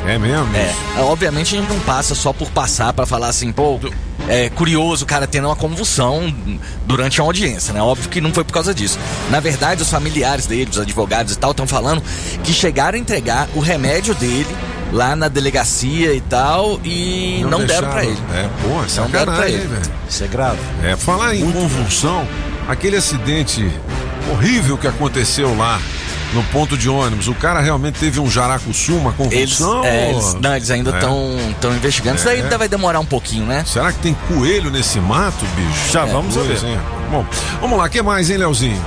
É 0.06 0.18
mesmo? 0.18 0.48
É. 0.56 0.74
Obviamente 1.02 1.56
a 1.56 1.60
gente 1.60 1.70
não 1.72 1.80
passa 1.82 2.16
só 2.16 2.34
por 2.34 2.50
passar 2.52 2.92
pra 2.94 3.06
falar 3.06 3.28
assim, 3.28 3.52
pô, 3.52 3.80
é 4.28 4.50
curioso 4.50 5.04
o 5.04 5.08
cara 5.08 5.28
tendo 5.28 5.48
uma 5.48 5.56
convulsão 5.56 6.34
durante 6.86 7.22
a 7.22 7.24
audiência, 7.24 7.74
né? 7.74 7.82
Óbvio 7.82 8.10
que 8.10 8.20
não 8.22 8.34
foi 8.34 8.44
por 8.44 8.54
causa 8.54 8.74
disso. 8.74 8.98
Na 9.30 9.40
verdade, 9.40 9.82
os 9.82 9.90
familiares 9.90 10.46
dele, 10.46 10.70
os 10.72 10.80
advogados 10.80 11.34
e 11.34 11.38
tal, 11.38 11.52
estão 11.52 11.68
falando 11.68 12.02
que 12.44 12.52
chegaram 12.54 12.98
a 12.98 13.02
entregar 13.02 13.48
o 13.56 13.60
remédio 13.60 14.16
dele 14.16 14.48
lá 14.92 15.16
na 15.16 15.28
delegacia 15.28 16.14
e 16.14 16.20
tal 16.22 16.80
e 16.84 17.46
não, 17.50 17.64
deram 17.66 17.90
pra 17.90 18.04
ele. 18.04 18.18
É, 18.34 18.50
pô, 18.62 19.02
Não 19.02 19.10
deram 19.10 19.34
pra 19.34 19.50
ele. 19.50 19.68
velho. 19.68 19.82
Isso 20.10 20.24
é 20.24 20.28
grave. 20.28 20.60
É, 20.84 20.98
falar 20.98 21.36
em 21.36 21.50
convulsão, 21.52 22.28
aquele 22.68 22.98
acidente 22.98 23.72
horrível 24.32 24.78
que 24.78 24.88
aconteceu 24.88 25.56
lá 25.56 25.80
no 26.34 26.44
ponto 26.46 26.78
de 26.78 26.88
ônibus, 26.90 27.28
o 27.28 27.34
cara 27.36 27.60
realmente 27.60 28.00
teve 28.00 28.20
um 28.20 28.30
jaracuçu, 28.30 28.96
uma 28.96 29.14
Eles, 29.32 29.58
convulsão? 29.58 29.84
é, 29.86 30.10
eles, 30.12 30.34
não, 30.36 30.56
eles 30.56 30.72
ainda 30.72 30.92
É. 30.92 30.96
estão 30.96 31.74
investigando. 31.76 32.16
Isso 32.18 32.26
daí 32.26 32.40
É. 32.40 32.44
ainda 32.44 32.58
vai 32.58 32.68
demorar 32.70 33.00
um 33.00 33.06
pouquinho, 33.06 33.46
né? 33.46 33.64
Será 33.68 33.92
que 33.92 34.00
tem 34.00 34.14
coelho 34.28 34.70
nesse 34.72 35.00
mato, 35.00 35.46
bicho? 35.56 35.92
Já 35.92 36.06
vamos 36.06 36.34
Coisa, 36.36 36.56
saber. 36.56 36.72
hein? 36.74 36.80
Bom, 37.10 37.26
vamos 37.60 37.78
lá, 37.78 37.86
o 37.86 37.90
que 37.90 38.02
mais, 38.02 38.30
hein, 38.30 38.38
Leozinho? 38.38 38.82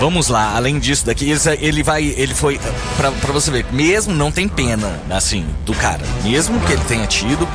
Vamos 0.00 0.28
lá, 0.28 0.54
além 0.56 0.78
disso 0.78 1.06
daqui, 1.06 1.30
ele, 1.30 1.40
ele 1.60 1.82
vai, 1.82 2.02
ele 2.04 2.34
foi, 2.34 2.58
pra, 2.96 3.10
pra 3.12 3.32
você 3.32 3.50
ver, 3.50 3.66
mesmo 3.70 4.14
não 4.14 4.30
tem 4.32 4.48
pena, 4.48 4.98
assim, 5.10 5.44
do 5.64 5.74
cara, 5.74 6.00
mesmo 6.24 6.58
que 6.60 6.72
ele 6.72 6.82
tenha 6.88 7.06
tido, 7.06 7.46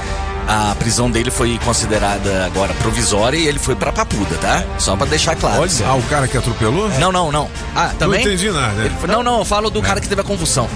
a 0.48 0.76
prisão 0.76 1.10
dele 1.10 1.32
foi 1.32 1.60
considerada 1.64 2.46
agora 2.46 2.74
provisória 2.76 3.38
e 3.38 3.48
ele 3.48 3.60
foi 3.60 3.76
pra 3.76 3.91
Papuda, 3.91 4.36
tá? 4.38 4.64
Só 4.78 4.96
pra 4.96 5.06
deixar 5.06 5.36
claro. 5.36 5.62
Olha, 5.62 5.72
ah, 5.88 5.96
o 5.96 6.04
cara 6.04 6.28
que 6.28 6.38
atropelou? 6.38 6.89
Não, 7.00 7.12
não, 7.12 7.32
não. 7.32 7.50
Ah, 7.76 7.91
também? 7.98 8.24
Não 8.24 8.32
entendi 8.32 8.52
nada. 8.52 8.82
Ele 8.84 8.96
foi- 9.00 9.10
não, 9.10 9.24
não, 9.24 9.39
eu 9.39 9.46
falo 9.46 9.70
do 9.70 9.82
cara 9.82 10.00
que 10.00 10.08
teve 10.08 10.22
a 10.22 10.24
convulsão. 10.24 10.68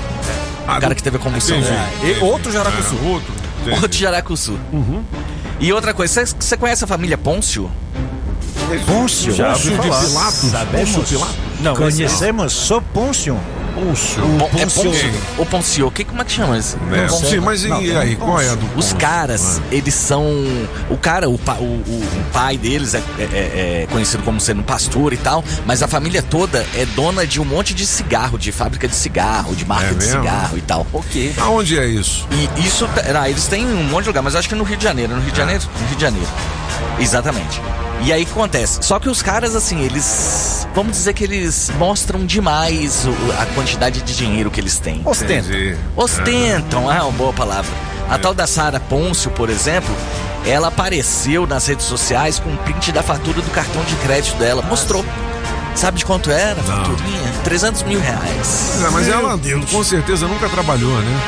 Ah, 0.68 0.78
o 0.78 0.82
cara 0.82 0.90
do- 0.90 0.96
que 0.96 1.04
teve 1.04 1.18
a 1.18 1.20
convulsão. 1.20 1.58
Entendi, 1.58 1.74
É, 1.74 1.90
e 2.04 2.10
entendi. 2.12 2.26
outro 2.26 2.52
Jaracuçu. 2.52 2.96
É, 3.04 3.08
outro, 3.08 3.34
entendi. 3.62 3.82
Outro 3.82 3.98
Jaracuçu. 3.98 4.60
E 5.60 5.74
outra 5.74 5.94
coisa, 5.94 6.26
você- 6.26 6.58
conhece 6.58 6.84
a 6.84 6.88
família 6.88 7.18
Pôncio? 7.18 7.70
Pôncio? 8.86 9.34
Pôncio 9.36 9.72
de. 9.72 9.78
Pilatos? 9.80 10.52
Sabemos. 10.52 10.90
Pôncio 10.92 11.04
Pilatos? 11.18 11.36
Não, 11.62 11.76
Conhecemos 11.76 12.54
só 12.54 12.80
Pôncio. 12.94 13.38
Pôncio. 13.80 14.22
Pon- 14.22 14.46
é 14.56 14.60
Pôncio. 14.62 14.84
Pôncio. 14.84 15.12
O 15.38 15.46
Pôncio, 15.46 15.88
o 15.88 15.92
que, 15.92 16.04
como 16.04 16.22
é 16.22 16.26
que 16.26 16.32
chama 16.32 16.58
isso? 16.58 16.78
É, 16.92 17.08
sim, 17.10 17.40
mas 17.40 17.64
e 17.64 17.72
aí, 17.96 18.16
qual 18.16 18.40
é 18.42 18.50
a 18.50 18.56
do 18.56 18.70
Os 18.78 18.94
caras, 18.94 19.60
Ah. 19.60 19.64
eles 19.72 19.94
são. 19.94 20.24
O 20.90 20.98
cara, 20.98 21.30
o, 21.30 21.38
pa- 21.38 21.58
o, 21.60 21.64
o- 21.64 22.04
o 22.04 22.24
pai 22.34 22.58
deles 22.58 22.94
é, 22.94 23.02
é- 23.20 23.84
é 23.84 23.88
conhecido 23.92 24.24
como 24.24 24.40
sendo 24.40 24.64
pastor 24.64 25.14
e 25.14 25.18
tal, 25.18 25.44
mas 25.66 25.82
a 25.82 25.88
família 25.88 26.22
toda 26.22 26.66
é 26.76 26.86
dona 26.96 27.26
de 27.26 27.40
um 27.42 27.46
monte 27.46 27.74
de 27.74 27.86
cigarro, 27.86 28.38
de 28.38 28.52
fábrica 28.52 28.88
de 28.88 28.96
cigarro, 28.96 29.56
de 29.56 29.66
marca 29.66 29.86
É 29.86 29.90
de 29.90 29.96
mesmo? 29.96 30.20
cigarro 30.22 30.58
e 30.58 30.62
tal. 30.62 30.86
Ok. 30.94 31.34
Aonde 31.40 31.78
é 31.80 31.86
isso? 31.88 32.28
E 32.32 32.66
isso. 32.68 32.88
Ah, 33.20 33.30
eles 33.30 33.48
têm 33.48 33.66
um 33.66 33.84
monte 33.86 34.04
de 34.04 34.10
lugar, 34.10 34.22
mas 34.24 34.36
acho 34.36 34.48
que 34.48 34.54
é 34.54 34.58
no 34.58 34.64
Rio 34.64 34.78
de 34.78 34.84
Janeiro. 34.84 35.16
No 35.16 35.22
Rio 35.22 35.32
de 35.32 35.38
Janeiro? 35.38 35.64
No 35.82 35.88
Rio 35.88 35.96
de 35.96 36.02
Janeiro. 36.02 36.28
Exatamente. 37.00 37.62
E 38.02 38.14
aí 38.14 38.24
o 38.24 38.26
que 38.26 38.32
acontece? 38.32 38.80
Só 38.82 38.98
que 39.00 39.10
os 39.10 39.22
caras, 39.22 39.56
assim, 39.56 39.82
eles. 39.82 40.68
Vamos 40.74 40.94
dizer 40.94 41.14
que 41.14 41.24
eles 41.24 41.70
mostram 41.78 42.26
demais 42.26 43.06
o- 43.06 43.42
a 43.42 43.46
quantidade 43.48 44.02
de 44.02 44.16
dinheiro 44.16 44.50
que 44.50 44.60
eles 44.60 44.78
têm. 44.80 45.02
Entendi. 45.46 45.76
Ostentam, 45.96 46.92
é 46.92 47.02
uma 47.02 47.12
boa 47.12 47.34
palavra. 47.34 47.70
A 48.10 48.18
tal 48.18 48.34
da 48.34 48.48
Sara 48.48 48.80
Pôncio, 48.80 49.30
por 49.32 49.50
exemplo, 49.50 49.94
ela 50.46 50.70
apareceu 50.70 51.46
nas 51.46 51.68
redes 51.68 51.86
sociais 51.86 52.40
com 52.40 52.50
um 52.50 52.56
print 52.58 52.92
da 52.92 53.04
fatura 53.04 53.42
do 53.42 53.52
cartão 53.52 53.84
de 53.84 53.96
crédito 53.98 54.36
dela. 54.38 54.62
Mostrou. 54.64 55.06
Sabe 55.76 56.00
de 56.00 56.06
quanto 56.06 56.32
era 56.32 56.60
a 56.60 56.64
faturinha? 56.64 57.34
300 57.44 57.84
mil 57.84 58.00
reais. 58.02 58.82
É, 58.86 58.90
mas 58.90 59.08
ela 59.08 59.40
com 59.72 59.84
certeza 59.84 60.28
nunca 60.28 60.50
trabalhou, 60.50 60.92
né? 61.02 61.20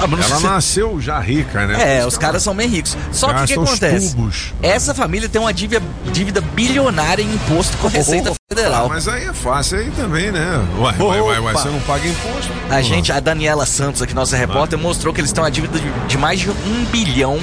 Ah, 0.00 0.24
ela 0.24 0.40
nasceu 0.40 1.00
já 1.00 1.18
rica, 1.18 1.66
né? 1.66 1.98
É, 1.98 2.06
os 2.06 2.16
caras 2.16 2.42
são 2.42 2.54
bem 2.54 2.68
ricos. 2.68 2.96
Só 3.12 3.32
que 3.32 3.42
o 3.42 3.46
que 3.46 3.52
acontece? 3.54 4.14
tubos. 4.14 4.54
Essa 4.62 4.94
família 4.94 5.28
tem 5.28 5.40
uma 5.40 5.52
dívida, 5.52 5.84
dívida 6.12 6.40
bilionária 6.40 7.22
em 7.22 7.34
imposto 7.34 7.76
com 7.78 7.88
a 7.88 7.90
Receita 7.90 8.32
Federal. 8.48 8.86
Ah, 8.86 8.88
mas 8.88 9.08
aí 9.08 9.24
é 9.24 9.32
fácil 9.32 9.78
aí 9.78 9.90
também, 9.90 10.30
né? 10.30 10.64
Vai, 10.78 10.92
vai, 10.94 11.38
Opa. 11.38 11.52
você 11.52 11.68
não 11.68 11.80
paga 11.80 12.06
imposto. 12.06 12.52
A 12.70 12.80
gente, 12.80 13.12
a 13.12 13.20
Daniela 13.20 13.66
Santos, 13.66 14.00
aqui, 14.02 14.14
nossa 14.14 14.36
repórter, 14.36 14.78
mostrou 14.78 15.12
que 15.12 15.20
eles 15.20 15.32
têm 15.32 15.42
uma 15.42 15.50
dívida 15.50 15.78
de, 15.78 15.90
de 16.06 16.18
mais 16.18 16.40
de 16.40 16.50
um 16.50 16.84
bilhão 16.90 17.38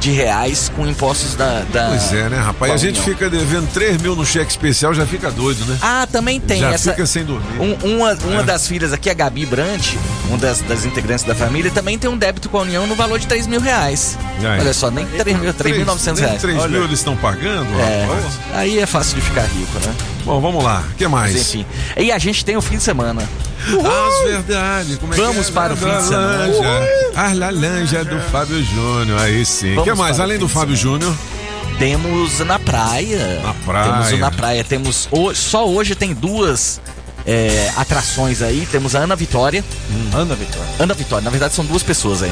de 0.00 0.10
reais 0.10 0.70
com 0.74 0.86
impostos 0.86 1.34
da. 1.34 1.60
da 1.72 1.88
Pois 1.88 2.12
é, 2.12 2.28
né, 2.30 2.38
rapaz? 2.38 2.72
A 2.72 2.76
gente 2.78 2.98
União. 3.00 3.04
fica 3.14 3.28
devendo 3.30 3.70
3 3.72 4.00
mil 4.00 4.16
no 4.16 4.24
cheque 4.24 4.50
especial, 4.50 4.94
já 4.94 5.06
fica 5.06 5.30
doido, 5.30 5.64
né? 5.66 5.76
Ah, 5.82 6.08
também 6.10 6.40
tem 6.40 6.60
Já 6.60 6.72
essa. 6.72 6.90
fica 6.92 7.04
sem 7.06 7.24
dormir. 7.24 7.60
Um- 7.60 7.96
uma 7.96 8.14
uma 8.24 8.40
É. 8.40 8.44
das 8.44 8.66
filhas 8.66 8.92
aqui, 8.92 9.10
a 9.10 9.14
Gabi 9.14 9.44
Brant, 9.46 9.94
uma 10.28 10.38
das, 10.38 10.60
das 10.62 10.84
integrantes 10.86 11.24
da 11.24 11.34
família, 11.34 11.70
também 11.70 11.98
tem 11.98 12.08
um 12.08 12.16
débito 12.16 12.48
com 12.48 12.58
a 12.58 12.62
União 12.62 12.86
no 12.86 12.94
valor 12.94 13.18
de 13.18 13.26
3 13.26 13.46
mil 13.46 13.60
reais. 13.60 14.16
Olha 14.58 14.72
só, 14.72 14.90
nem 14.90 15.04
3 15.06 15.38
mil, 15.38 15.52
3.900 15.52 16.14
Nem 16.20 16.24
reais. 16.24 16.40
3 16.42 16.58
Olha. 16.58 16.68
mil 16.70 16.84
eles 16.84 16.98
estão 16.98 17.14
pagando, 17.16 17.68
É, 17.78 18.06
rapaz. 18.06 18.38
aí 18.54 18.78
é 18.78 18.86
fácil 18.86 19.16
de 19.16 19.20
ficar 19.20 19.42
rico, 19.42 19.78
né? 19.86 19.94
Bom, 20.24 20.40
vamos 20.40 20.62
lá. 20.62 20.84
O 20.92 20.94
que 20.96 21.06
mais? 21.08 21.32
Mas 21.32 21.48
enfim. 21.48 21.66
E 21.96 22.12
a 22.12 22.18
gente 22.18 22.44
tem 22.44 22.56
o 22.56 22.62
fim 22.62 22.76
de 22.76 22.82
semana. 22.82 23.22
As 23.66 24.30
verdade. 24.30 24.96
Como 24.96 25.12
é 25.12 25.16
que 25.16 25.22
Vamos 25.22 25.48
é? 25.48 25.52
para 25.52 25.74
o 25.74 25.76
fim 25.76 25.90
de 25.90 26.02
semana. 26.02 26.48
A 27.16 27.32
laranja 27.34 28.04
do 28.04 28.20
Fábio 28.30 28.62
Júnior. 28.62 29.20
Aí 29.20 29.44
sim. 29.44 29.76
O 29.76 29.82
que 29.82 29.92
mais? 29.94 30.20
Além 30.20 30.38
do 30.38 30.48
Fábio 30.48 30.76
Júnior. 30.76 31.14
Temos 31.78 32.40
na 32.40 32.58
praia. 32.58 33.40
Na 33.42 33.54
praia. 33.54 33.92
Temos 33.92 34.12
o 34.12 34.16
na 34.18 34.30
praia. 34.30 34.64
Temos. 34.64 35.08
Só 35.34 35.68
hoje 35.68 35.94
tem 35.94 36.12
duas 36.12 36.80
é, 37.26 37.70
atrações 37.76 38.42
aí. 38.42 38.66
Temos 38.70 38.94
a 38.94 39.00
Ana 39.00 39.16
Vitória. 39.16 39.64
Ana 40.14 40.34
Vitória. 40.34 40.68
Ana 40.78 40.94
Vitória, 40.94 41.24
na 41.24 41.30
verdade 41.30 41.54
são 41.54 41.64
duas 41.64 41.82
pessoas 41.82 42.22
aí. 42.22 42.30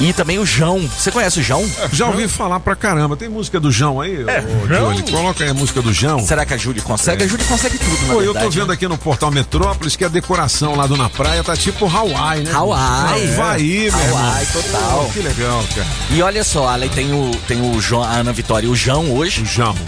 E 0.00 0.12
também 0.12 0.38
o 0.38 0.46
João. 0.46 0.80
Você 0.80 1.10
conhece 1.10 1.40
o 1.40 1.42
João? 1.42 1.68
Já 1.92 2.06
ouvi 2.06 2.28
falar 2.28 2.60
pra 2.60 2.74
caramba. 2.76 3.16
Tem 3.16 3.28
música 3.28 3.58
do 3.60 3.70
João 3.70 4.00
aí? 4.00 4.24
É, 4.26 4.44
ô, 4.64 4.68
João? 4.68 5.02
Coloca 5.02 5.44
aí 5.44 5.50
a 5.50 5.54
música 5.54 5.82
do 5.82 5.92
João. 5.92 6.20
Será 6.20 6.44
que 6.44 6.54
a 6.54 6.56
Júlia 6.56 6.82
consegue? 6.82 7.22
É. 7.22 7.26
A 7.26 7.28
Júlia 7.28 7.46
consegue 7.46 7.78
tudo, 7.78 8.06
na 8.06 8.14
Pô, 8.14 8.20
eu 8.20 8.32
verdade. 8.32 8.44
tô 8.46 8.50
vendo 8.50 8.72
aqui 8.72 8.88
no 8.88 8.98
portal 8.98 9.30
Metrópolis 9.30 9.96
que 9.96 10.04
a 10.04 10.08
decoração 10.08 10.74
lá 10.76 10.86
do 10.86 10.96
Na 10.96 11.08
Praia 11.08 11.42
tá 11.42 11.56
tipo 11.56 11.86
Hawaii, 11.86 12.42
né? 12.44 12.52
Hawaii. 12.52 13.34
Hawaii, 13.34 13.90
meu 13.90 14.00
irmão. 14.00 14.18
Hawaii, 14.18 14.46
total. 14.46 15.04
Pô, 15.04 15.10
que 15.12 15.20
legal, 15.20 15.64
cara. 15.74 15.86
E 16.10 16.22
olha 16.22 16.44
só, 16.44 16.68
além 16.68 16.88
tem 16.88 17.12
o, 17.12 17.30
tem 17.46 17.60
o 17.60 17.80
João, 17.80 18.02
a 18.02 18.10
Ana 18.12 18.32
Vitória 18.32 18.66
e 18.66 18.70
o 18.70 18.74
João 18.76 19.12
hoje. 19.12 19.42
O 19.42 19.46
Jamo. 19.46 19.78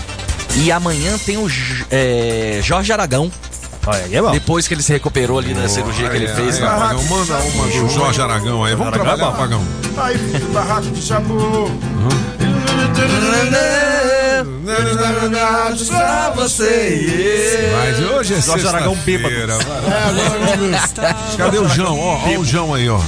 E 0.57 0.73
amanhã 0.73 1.19
tem 1.19 1.37
o 1.37 1.47
é, 1.91 2.61
Jorge 2.63 2.93
Aragão. 2.93 3.31
Olha, 3.87 4.09
é 4.11 4.21
bom. 4.23 4.31
Depois 4.33 4.67
que 4.67 4.75
ele 4.75 4.83
se 4.83 4.93
recuperou 4.93 5.39
ali 5.39 5.55
da 5.55 5.69
cirurgia 5.69 6.09
que 6.11 6.17
ele 6.17 6.29
fez. 6.29 6.59
né? 6.59 6.67
Pagão, 6.67 7.03
manda 7.05 7.37
uma 7.37 7.67
do 7.67 7.89
Jorge 7.89 8.21
Aragão 8.21 8.65
aí. 8.65 8.75
Vamos 8.75 8.93
Aragão 8.93 9.13
é 9.13 9.17
trabalhar, 9.17 9.31
bom. 9.33 9.37
Pagão. 9.39 9.65
Aí, 9.97 10.17
raça 10.69 10.91
de 10.91 11.03
sabor. 11.03 11.71
Pra 15.89 16.31
você. 16.31 17.71
Mas 17.73 18.11
hoje 18.11 18.35
é 18.35 18.41
Jorge 18.41 18.67
Aragão 18.67 18.95
sexta-feira. 18.97 19.59
É, 21.03 21.37
Cadê 21.37 21.59
o 21.59 21.69
João? 21.69 21.99
Ó, 21.99 22.19
ó 22.27 22.39
o 22.39 22.45
João 22.45 22.75
aí, 22.75 22.89
ó. 22.89 23.01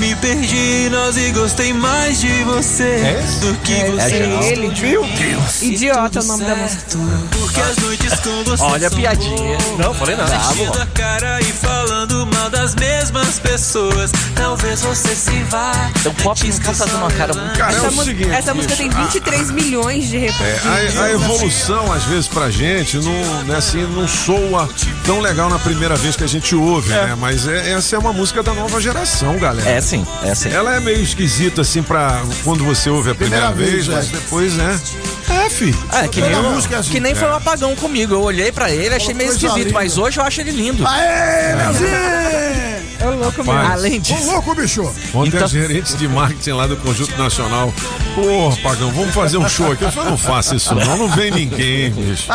Me 0.00 0.14
perdi, 0.16 0.88
nós 0.90 1.14
e 1.18 1.30
gostei 1.30 1.74
mais 1.74 2.18
de 2.20 2.42
você 2.44 3.18
do 3.42 3.54
que 3.58 3.74
É, 3.74 3.90
você. 3.90 4.00
é 4.14 4.52
ele. 4.52 4.68
Meu 4.80 5.02
Deus. 5.04 5.60
Idiota 5.60 6.20
é 6.20 6.22
o 6.22 6.24
nome 6.24 6.44
da 6.44 6.56
música. 6.56 6.82
Porque 7.30 7.60
as 7.60 7.76
noites 7.76 8.14
com 8.20 8.42
você 8.44 8.62
Olha 8.62 8.88
a 8.88 8.90
piadinha. 8.90 9.58
Não, 9.78 9.92
falei 9.92 10.16
nada. 10.16 10.34
Metido 10.54 10.80
a 10.80 10.86
cara 10.86 11.38
e 11.42 11.44
falando 11.52 12.26
mal 12.34 12.48
das 12.48 12.74
mesmas 12.76 13.38
pessoas. 13.40 14.10
Talvez 14.34 14.80
você 14.80 15.14
se 15.14 15.42
vá. 15.50 15.90
Então 16.00 16.12
o 16.12 16.14
Pop 16.22 16.48
não 16.48 16.58
tá 16.58 16.72
fazendo 16.74 16.96
uma 16.96 17.10
cara 17.10 17.34
muito. 17.34 17.58
Cara, 17.58 17.72
é 17.72 17.76
Essa, 17.76 17.88
o 17.88 17.92
mu- 17.92 18.04
seguinte. 18.04 18.30
essa 18.30 18.54
música 18.54 18.74
bicho, 18.76 18.88
tem 18.90 18.98
a- 18.98 19.04
23 19.04 19.50
milhões 19.50 20.08
de 20.08 20.16
É, 20.16 20.20
reproduções. 20.30 20.96
a, 20.96 21.04
a 21.04 21.12
evolução, 21.12 21.92
às 21.92 22.04
vezes, 22.04 22.26
pra 22.26 22.50
gente, 22.50 22.96
não, 22.96 23.44
né, 23.44 23.56
assim, 23.56 23.82
não 23.94 24.08
soa 24.08 24.66
tão 25.04 25.20
legal 25.20 25.50
na 25.50 25.58
primeira 25.58 25.94
vez 25.96 26.16
que 26.16 26.24
a 26.24 26.28
gente 26.28 26.54
ouve, 26.54 26.88
né? 26.88 27.14
Mas 27.20 27.46
é- 27.46 27.72
essa 27.72 27.96
é 27.96 27.98
uma 27.98 28.14
música 28.14 28.42
da 28.42 28.54
nova 28.54 28.80
geração, 28.80 29.38
galera. 29.38 29.68
É 29.68 29.76
sim, 29.90 30.06
é 30.22 30.34
sim. 30.34 30.50
Ela 30.50 30.76
é 30.76 30.80
meio 30.80 31.02
esquisita, 31.02 31.62
assim, 31.62 31.82
pra 31.82 32.22
quando 32.44 32.64
você 32.64 32.88
ouve 32.88 33.10
a 33.10 33.14
primeira, 33.14 33.48
Primeira 33.48 33.70
vez, 33.72 33.86
vez, 33.86 33.96
mas 33.96 34.08
é. 34.08 34.12
depois, 34.12 34.54
né? 34.54 34.80
É, 35.28 35.50
fi. 35.50 35.74
É, 35.92 36.06
que 36.06 36.20
nem, 36.20 36.32
é 36.32 36.76
assim. 36.76 36.90
que 36.90 37.00
nem 37.00 37.14
foi 37.14 37.28
um 37.28 37.34
apagão 37.34 37.74
comigo. 37.74 38.14
Eu 38.14 38.22
olhei 38.22 38.52
pra 38.52 38.70
ele, 38.70 38.94
achei 38.94 39.14
meio 39.14 39.32
esquisito, 39.32 39.72
mas 39.72 39.98
hoje 39.98 40.18
eu 40.20 40.24
acho 40.24 40.40
ele 40.40 40.52
lindo. 40.52 40.86
Aê, 40.86 41.54
Leozinho! 41.56 42.60
É 43.00 43.06
o 43.06 43.16
louco 43.18 43.38
mesmo. 43.44 43.52
Além 43.52 43.96
Ô, 43.96 44.00
disso. 44.00 44.26
louco, 44.30 44.54
bicho! 44.54 44.82
Ontem 45.14 45.28
Então- 45.28 45.44
a 45.44 45.46
gerente 45.48 45.96
de 45.96 46.06
marketing 46.06 46.50
lá 46.50 46.66
do 46.66 46.76
Conjunto 46.76 47.16
Nacional, 47.16 47.72
porra, 48.14 48.56
Pagão, 48.62 48.90
vamos 48.92 49.14
fazer 49.14 49.38
um 49.38 49.48
show 49.48 49.72
aqui. 49.72 49.84
Eu 49.84 49.92
falei, 49.92 50.10
não 50.10 50.18
faça 50.18 50.54
isso 50.54 50.74
não, 50.74 50.96
não 50.98 51.08
vem 51.08 51.30
ninguém, 51.30 51.90
bicho. 51.90 52.28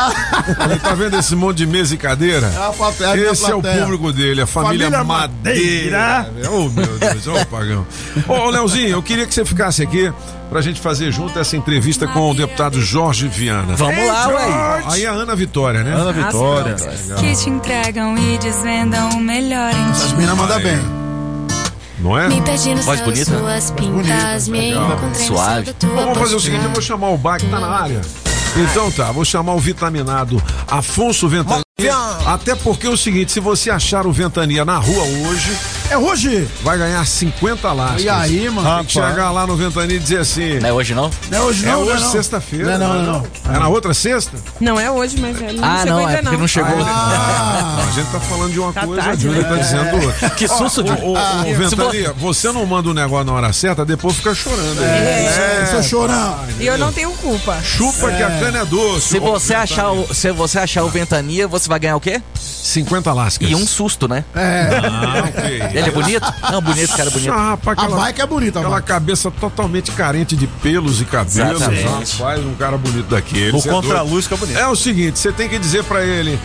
Ele 0.70 0.80
tá 0.80 0.94
vendo 0.96 1.18
esse 1.18 1.36
monte 1.36 1.58
de 1.58 1.68
mesa 1.68 1.94
e 1.94 1.98
cadeira? 1.98 2.48
É 2.48 2.68
a 2.68 2.72
plateia, 2.72 3.10
a 3.12 3.16
minha 3.16 3.32
Esse 3.32 3.50
é 3.52 3.56
o 3.56 3.62
público 3.62 4.12
dele, 4.12 4.42
a 4.42 4.48
família, 4.48 4.90
Família 4.90 5.04
Madeira. 5.04 6.30
Oh, 6.52 6.70
meu 6.70 6.98
Deus, 6.98 7.28
ô, 7.28 7.46
Pagão. 7.46 7.86
Ô, 8.28 8.50
Leozinho, 8.50 8.90
eu 8.90 9.04
queeria 9.04 9.28
que 9.28 9.34
você 9.34 9.46
ficasse 9.46 9.84
aqui 9.84 10.12
pra 10.50 10.62
gente 10.62 10.80
fazer 10.80 11.12
junto 11.12 11.38
essa 11.40 11.56
entrevista 11.58 12.08
com 12.08 12.32
o 12.32 12.34
deputado 12.34 12.82
Jorge 12.82 13.28
Viana. 13.28 13.76
Vamos 13.76 14.08
lá, 14.08 14.28
ué. 14.28 14.84
Aí 14.88 15.06
a 15.06 15.12
Ana 15.12 15.36
Vitória, 15.36 15.84
né? 15.84 15.94
Ana 15.94 16.12
Vitória. 16.12 16.76
Que 17.20 17.36
te 17.36 17.50
entregam 17.50 18.18
e 18.18 18.38
desvendam 18.38 19.10
o 19.10 19.20
melhor 19.20 19.74
em 19.74 19.92
As 19.92 20.10
ti. 20.10 20.16
minas 20.16 20.38
mandam 20.38 20.60
bem. 20.62 20.80
Não 22.00 22.18
é? 22.18 22.28
Me 22.28 22.42
perdi 22.42 22.76
no 22.76 22.84
Voz 22.84 23.00
céu, 23.00 23.08
bonita? 23.08 23.40
suas 23.40 23.72
pintas, 23.72 24.48
encontrei 24.48 25.26
Suave. 25.26 25.76
Bom, 25.82 25.96
vamos 25.96 26.18
fazer 26.20 26.36
o 26.36 26.40
seguinte, 26.40 26.64
eu 26.66 26.70
vou 26.72 26.82
chamar 26.82 27.10
o 27.10 27.18
Bach, 27.18 27.42
tá 27.42 27.60
na 27.60 27.68
área. 27.68 28.02
Então 28.58 28.92
tá, 28.92 29.12
vou 29.12 29.26
chamar 29.26 29.54
o 29.54 29.60
vitaminado 29.60 30.42
Afonso 30.68 31.28
Ventania. 31.28 31.64
Até 32.26 32.56
porque 32.56 32.88
é 32.88 32.90
o 32.90 32.96
seguinte, 32.98 33.32
se 33.32 33.40
você 33.40 33.70
achar 33.70 34.06
o 34.06 34.12
Ventania 34.12 34.64
na 34.64 34.78
rua 34.78 35.04
hoje, 35.04 35.58
É 35.90 35.98
hoje! 35.98 36.48
vai 36.64 36.78
ganhar 36.80 37.06
50 37.06 37.72
lascas. 37.72 38.04
E 38.04 38.10
aí, 38.10 38.50
mano? 38.50 38.78
Tem 38.78 38.86
que 38.86 38.94
chegar 38.94 39.30
lá 39.32 39.46
no 39.46 39.56
Ventania 39.56 39.96
e 39.96 40.00
dizer 40.00 40.18
assim. 40.20 40.60
Não 40.60 40.70
é 40.70 40.74
hoje 40.74 40.96
não? 40.96 41.12
Não 41.30 41.38
é 41.38 41.42
hoje 41.42 41.64
É 41.64 41.68
não, 41.72 41.82
não 41.86 41.88
hoje, 41.94 42.04
não. 42.04 42.12
sexta-feira. 42.12 42.78
Não, 42.78 42.88
não, 42.96 43.04
não, 43.04 43.14
não. 43.46 43.56
É 43.56 43.60
na 43.60 43.68
outra 43.68 43.94
sexta? 43.94 44.36
Não 44.60 44.80
é 44.80 44.90
hoje, 44.90 45.16
mas 45.20 45.40
ele 45.40 45.60
não 45.60 45.64
Ah, 45.64 45.78
chegou 45.84 45.92
não, 45.92 46.00
ainda 46.08 46.12
é 46.12 46.16
porque 46.22 46.32
não. 46.34 46.40
não 46.42 46.48
chegou. 46.48 46.76
Ah, 46.88 47.86
A 47.88 47.92
gente 47.92 48.10
tá 48.12 48.20
falando 48.20 48.52
de 48.52 48.60
uma 48.60 48.74
Tá 48.74 48.86
coisa, 48.86 49.02
a 49.02 49.06
tarde, 49.06 49.22
Júlia 49.24 49.42
né? 49.44 49.50
tá 49.50 49.56
dizendo 49.56 50.06
outra. 50.06 50.30
Que 50.32 50.48
susto, 50.48 50.86
Júlia. 50.88 51.04
ô, 51.06 51.14
ô, 51.14 51.18
Ah, 51.18 51.44
Ventania, 51.56 52.14
você 52.14 52.52
não 52.52 52.66
manda 52.66 52.90
o 52.90 52.94
negócio 52.94 53.26
na 53.26 53.34
hora 53.34 53.54
certa, 53.54 53.86
depois 53.86 54.16
fica 54.16 54.34
chorando. 54.34 54.82
é, 54.84 55.68
seu 55.70 55.84
chorão. 55.84 56.40
E 56.60 56.66
eu 56.66 56.78
não 56.80 56.92
tenho 56.92 57.12
culpa. 57.12 57.60
Chupa 57.64 58.12
que 58.12 58.24
a 58.24 58.40
cana 58.40 58.60
é 58.60 58.66
doce. 58.66 59.10
Se 59.10 59.20
você 59.20 59.54
achar 59.54 59.92
o, 59.92 60.12
se 60.14 60.32
você 60.32 60.58
achar 60.60 60.84
o 60.84 60.90
Ventania, 60.90 61.48
você 61.48 61.70
vai 61.70 61.78
ganhar 61.80 61.96
o 61.96 62.02
quê? 62.02 62.22
50 62.34 63.14
lascas. 63.14 63.48
E 63.50 63.54
um 63.56 63.66
susto, 63.68 64.08
né? 64.08 64.26
É, 64.36 64.68
Ah, 64.84 65.24
ok. 65.30 65.75
Ele 65.80 65.90
é 65.90 65.92
bonito? 65.92 66.34
Não, 66.52 66.62
bonito, 66.62 66.96
cara 66.96 67.10
bonito. 67.10 67.32
Ah, 67.32 67.50
rapaz, 67.52 67.78
a 67.78 67.82
aquela, 67.84 67.98
bike 67.98 68.22
é 68.22 68.26
bonita, 68.26 68.60
aquela 68.60 68.82
cabeça 68.82 69.30
totalmente 69.32 69.92
carente 69.92 70.36
de 70.36 70.48
pelos 70.48 71.02
e 71.02 71.06
cabelos. 71.06 71.62
Exatamente. 71.62 72.18
Rapaz, 72.18 72.46
um 72.46 72.56
cara 72.56 72.78
bonito 72.78 73.08
daquele. 73.08 73.52
O 73.52 73.60
é 73.60 73.62
contra-luz 73.62 74.10
doido. 74.10 74.24
fica 74.24 74.38
bonito. 74.38 74.58
É 74.58 74.68
o 74.68 74.76
seguinte, 74.76 75.20
você 75.20 75.32
tem 75.32 75.50
que 75.50 75.60
dizer 75.60 75.84
pra 75.84 76.04
ele 76.04 76.40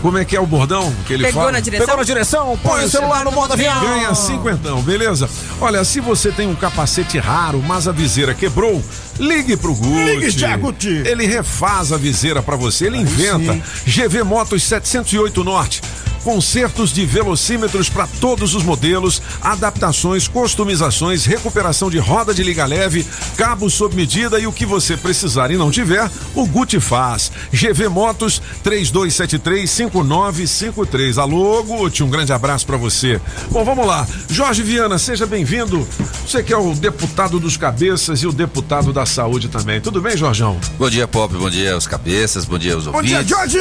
como 0.00 0.18
é 0.18 0.24
que 0.24 0.36
é 0.36 0.40
o 0.40 0.46
bordão 0.46 0.92
que 1.06 1.12
ele 1.12 1.24
Pegou 1.24 1.42
fala. 1.42 1.52
na 1.52 1.60
direção? 1.60 1.86
Pegou 1.86 1.98
na 1.98 2.04
direção, 2.04 2.58
põe 2.62 2.84
o 2.84 2.90
celular 2.90 3.24
no 3.24 3.32
modo 3.32 3.52
avião. 3.52 3.80
Ganha 3.80 4.14
cinquentão, 4.14 4.80
beleza? 4.82 5.28
Olha, 5.60 5.84
se 5.84 6.00
você 6.00 6.30
tem 6.30 6.46
um 6.46 6.54
capacete 6.54 7.18
raro, 7.18 7.62
mas 7.66 7.88
a 7.88 7.92
viseira 7.92 8.32
quebrou, 8.34 8.82
ligue 9.18 9.56
pro 9.56 9.74
Gucci. 9.74 10.16
Ligue, 10.16 10.32
Tia 10.32 10.56
Gucci. 10.56 11.02
Ele 11.04 11.26
refaz 11.26 11.92
a 11.92 11.96
viseira 11.96 12.42
pra 12.42 12.56
você, 12.56 12.86
ele 12.86 12.98
inventa. 12.98 13.58
GV 13.86 14.22
Motos 14.22 14.62
708 14.62 15.42
Norte. 15.42 15.82
Consertos 16.24 16.92
de 16.92 17.04
velocímetros 17.06 17.88
para 17.88 18.06
todos 18.20 18.54
os 18.54 18.62
modelos, 18.62 19.22
adaptações, 19.40 20.28
customizações, 20.28 21.24
recuperação 21.24 21.88
de 21.90 21.98
roda 21.98 22.34
de 22.34 22.42
liga 22.42 22.66
leve, 22.66 23.06
cabos 23.36 23.72
sob 23.74 23.94
medida 23.96 24.38
e 24.38 24.46
o 24.46 24.52
que 24.52 24.66
você 24.66 24.96
precisar 24.96 25.50
e 25.50 25.56
não 25.56 25.70
tiver, 25.70 26.10
o 26.34 26.46
Gucci 26.46 26.80
faz. 26.80 27.30
GV 27.52 27.88
Motos 27.88 28.42
3273-5953. 28.64 31.18
Alô, 31.18 31.62
Gucci, 31.62 32.02
um 32.02 32.10
grande 32.10 32.32
abraço 32.32 32.66
para 32.66 32.76
você. 32.76 33.20
Bom, 33.50 33.64
vamos 33.64 33.86
lá. 33.86 34.06
Jorge 34.28 34.62
Viana, 34.62 34.98
seja 34.98 35.24
bem-vindo. 35.26 35.86
Você 36.26 36.42
que 36.42 36.52
é 36.52 36.58
o 36.58 36.74
deputado 36.74 37.38
dos 37.40 37.56
cabeças 37.56 38.22
e 38.22 38.26
o 38.26 38.32
deputado 38.32 38.92
da 38.92 39.06
saúde 39.06 39.48
também. 39.48 39.80
Tudo 39.80 40.00
bem, 40.02 40.16
Jorjão? 40.16 40.58
Bom 40.78 40.90
dia, 40.90 41.06
Pop. 41.08 41.32
Bom 41.34 41.48
dia 41.50 41.74
aos 41.74 41.86
cabeças. 41.86 42.44
Bom 42.44 42.58
dia 42.58 42.74
aos 42.74 42.84
Bom 42.84 42.96
ouvintes. 42.96 43.26
dia, 43.26 43.36
Jorge! 43.36 43.58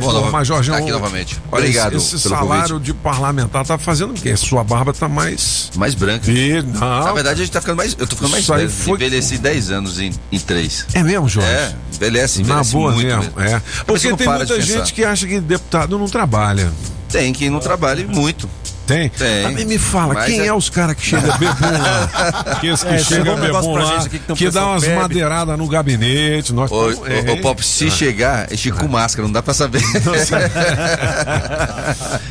Bom, 0.00 0.12
nova- 0.12 0.30
Mas, 0.30 0.46
Jorjão, 0.48 0.74
tá 0.76 0.80
aqui 0.82 0.90
novamente. 0.92 1.40
Obrigado 1.86 2.14
Esse, 2.14 2.18
salário 2.28 2.74
convite. 2.74 2.84
de 2.86 2.94
parlamentar 2.94 3.64
tá 3.64 3.78
fazendo 3.78 4.10
o 4.10 4.14
quê? 4.14 4.36
Sua 4.36 4.62
barba 4.64 4.92
tá 4.92 5.08
mais. 5.08 5.70
Mais 5.76 5.94
branca. 5.94 6.30
E, 6.30 6.62
não. 6.62 6.80
Na 7.04 7.12
verdade, 7.12 7.40
a 7.40 7.44
gente 7.44 7.52
tá 7.52 7.60
ficando 7.60 7.76
mais. 7.76 7.96
Eu 7.98 8.06
tô 8.06 8.16
ficando 8.16 8.30
mais 8.30 8.46
velho. 8.46 8.70
foi- 8.70 8.94
Envelheci 8.96 9.38
10 9.38 9.70
anos 9.70 9.98
em, 10.00 10.12
em 10.32 10.38
3. 10.38 10.86
É 10.94 11.02
mesmo, 11.02 11.28
Jorge? 11.28 11.48
É, 11.50 11.74
envelhece, 11.94 12.38
Na 12.42 12.44
envelhece 12.48 12.72
boa 12.72 12.92
muito 12.92 13.06
mesmo. 13.06 13.40
É. 13.40 13.52
Mas 13.52 13.62
Porque 13.84 14.14
tem 14.14 14.26
muita 14.28 14.60
gente 14.60 14.78
pensar. 14.80 14.92
que 14.92 15.04
acha 15.04 15.26
que 15.26 15.40
deputado 15.40 15.98
não 15.98 16.06
trabalha. 16.08 16.70
Tem 17.10 17.32
que 17.32 17.48
não 17.48 17.60
trabalhe 17.60 18.04
muito. 18.04 18.48
Tem? 18.86 19.08
Tem. 19.08 19.42
Também 19.42 19.64
me 19.64 19.78
fala, 19.78 20.14
Mas 20.14 20.26
quem 20.26 20.40
é... 20.40 20.46
é- 20.46 20.54
os 20.54 20.70
caras 20.70 20.94
que 20.96 21.04
chegam 21.04 21.32
bebum 21.38 21.78
lá? 21.78 22.54
Que, 22.60 22.76
que 22.76 22.88
É, 22.88 22.98
chega 22.98 23.32
um 23.32 23.40
bebum 23.40 23.74
lá, 23.76 23.98
gente 23.98 24.08
que 24.10 24.18
que 24.34 24.50
dá 24.50 24.66
umas 24.66 24.82
bebe. 24.82 25.00
madeiradas 25.00 25.58
no 25.58 25.66
gabinete. 25.66 26.52
Nós 26.52 26.70
Ô, 26.70 26.90
tamo- 26.92 27.02
ô, 27.02 27.06
é, 27.06 27.32
ô, 27.32 27.36
Pop, 27.38 27.64
se 27.66 27.90
chegar, 27.90 28.46
ele 28.48 28.56
chega 28.56 28.76
com 28.76 28.88
máscara, 28.88 29.26
não 29.26 29.32
dá 29.32 29.42
pra 29.42 29.54
saber. 29.54 29.82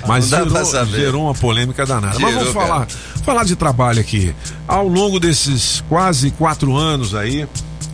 Mas 0.08 0.30
não 0.32 0.40
dá 0.40 0.46
pra 0.46 0.54
gerou, 0.64 0.72
saber. 0.72 0.98
gerou 1.00 1.24
uma 1.26 1.34
polêmica 1.34 1.86
danada. 1.86 2.18
Mas 2.20 2.34
vamos 2.34 2.48
Gerou, 2.50 2.54
falar, 2.68 2.88
falar 3.24 3.44
de 3.44 3.56
trabalho 3.56 4.00
aqui. 4.00 4.34
Ao 4.68 4.88
longo 4.88 5.20
desses 5.20 5.84
quase 5.90 6.32
quatro 6.32 6.76
anos 6.76 7.16
aí, 7.16 7.48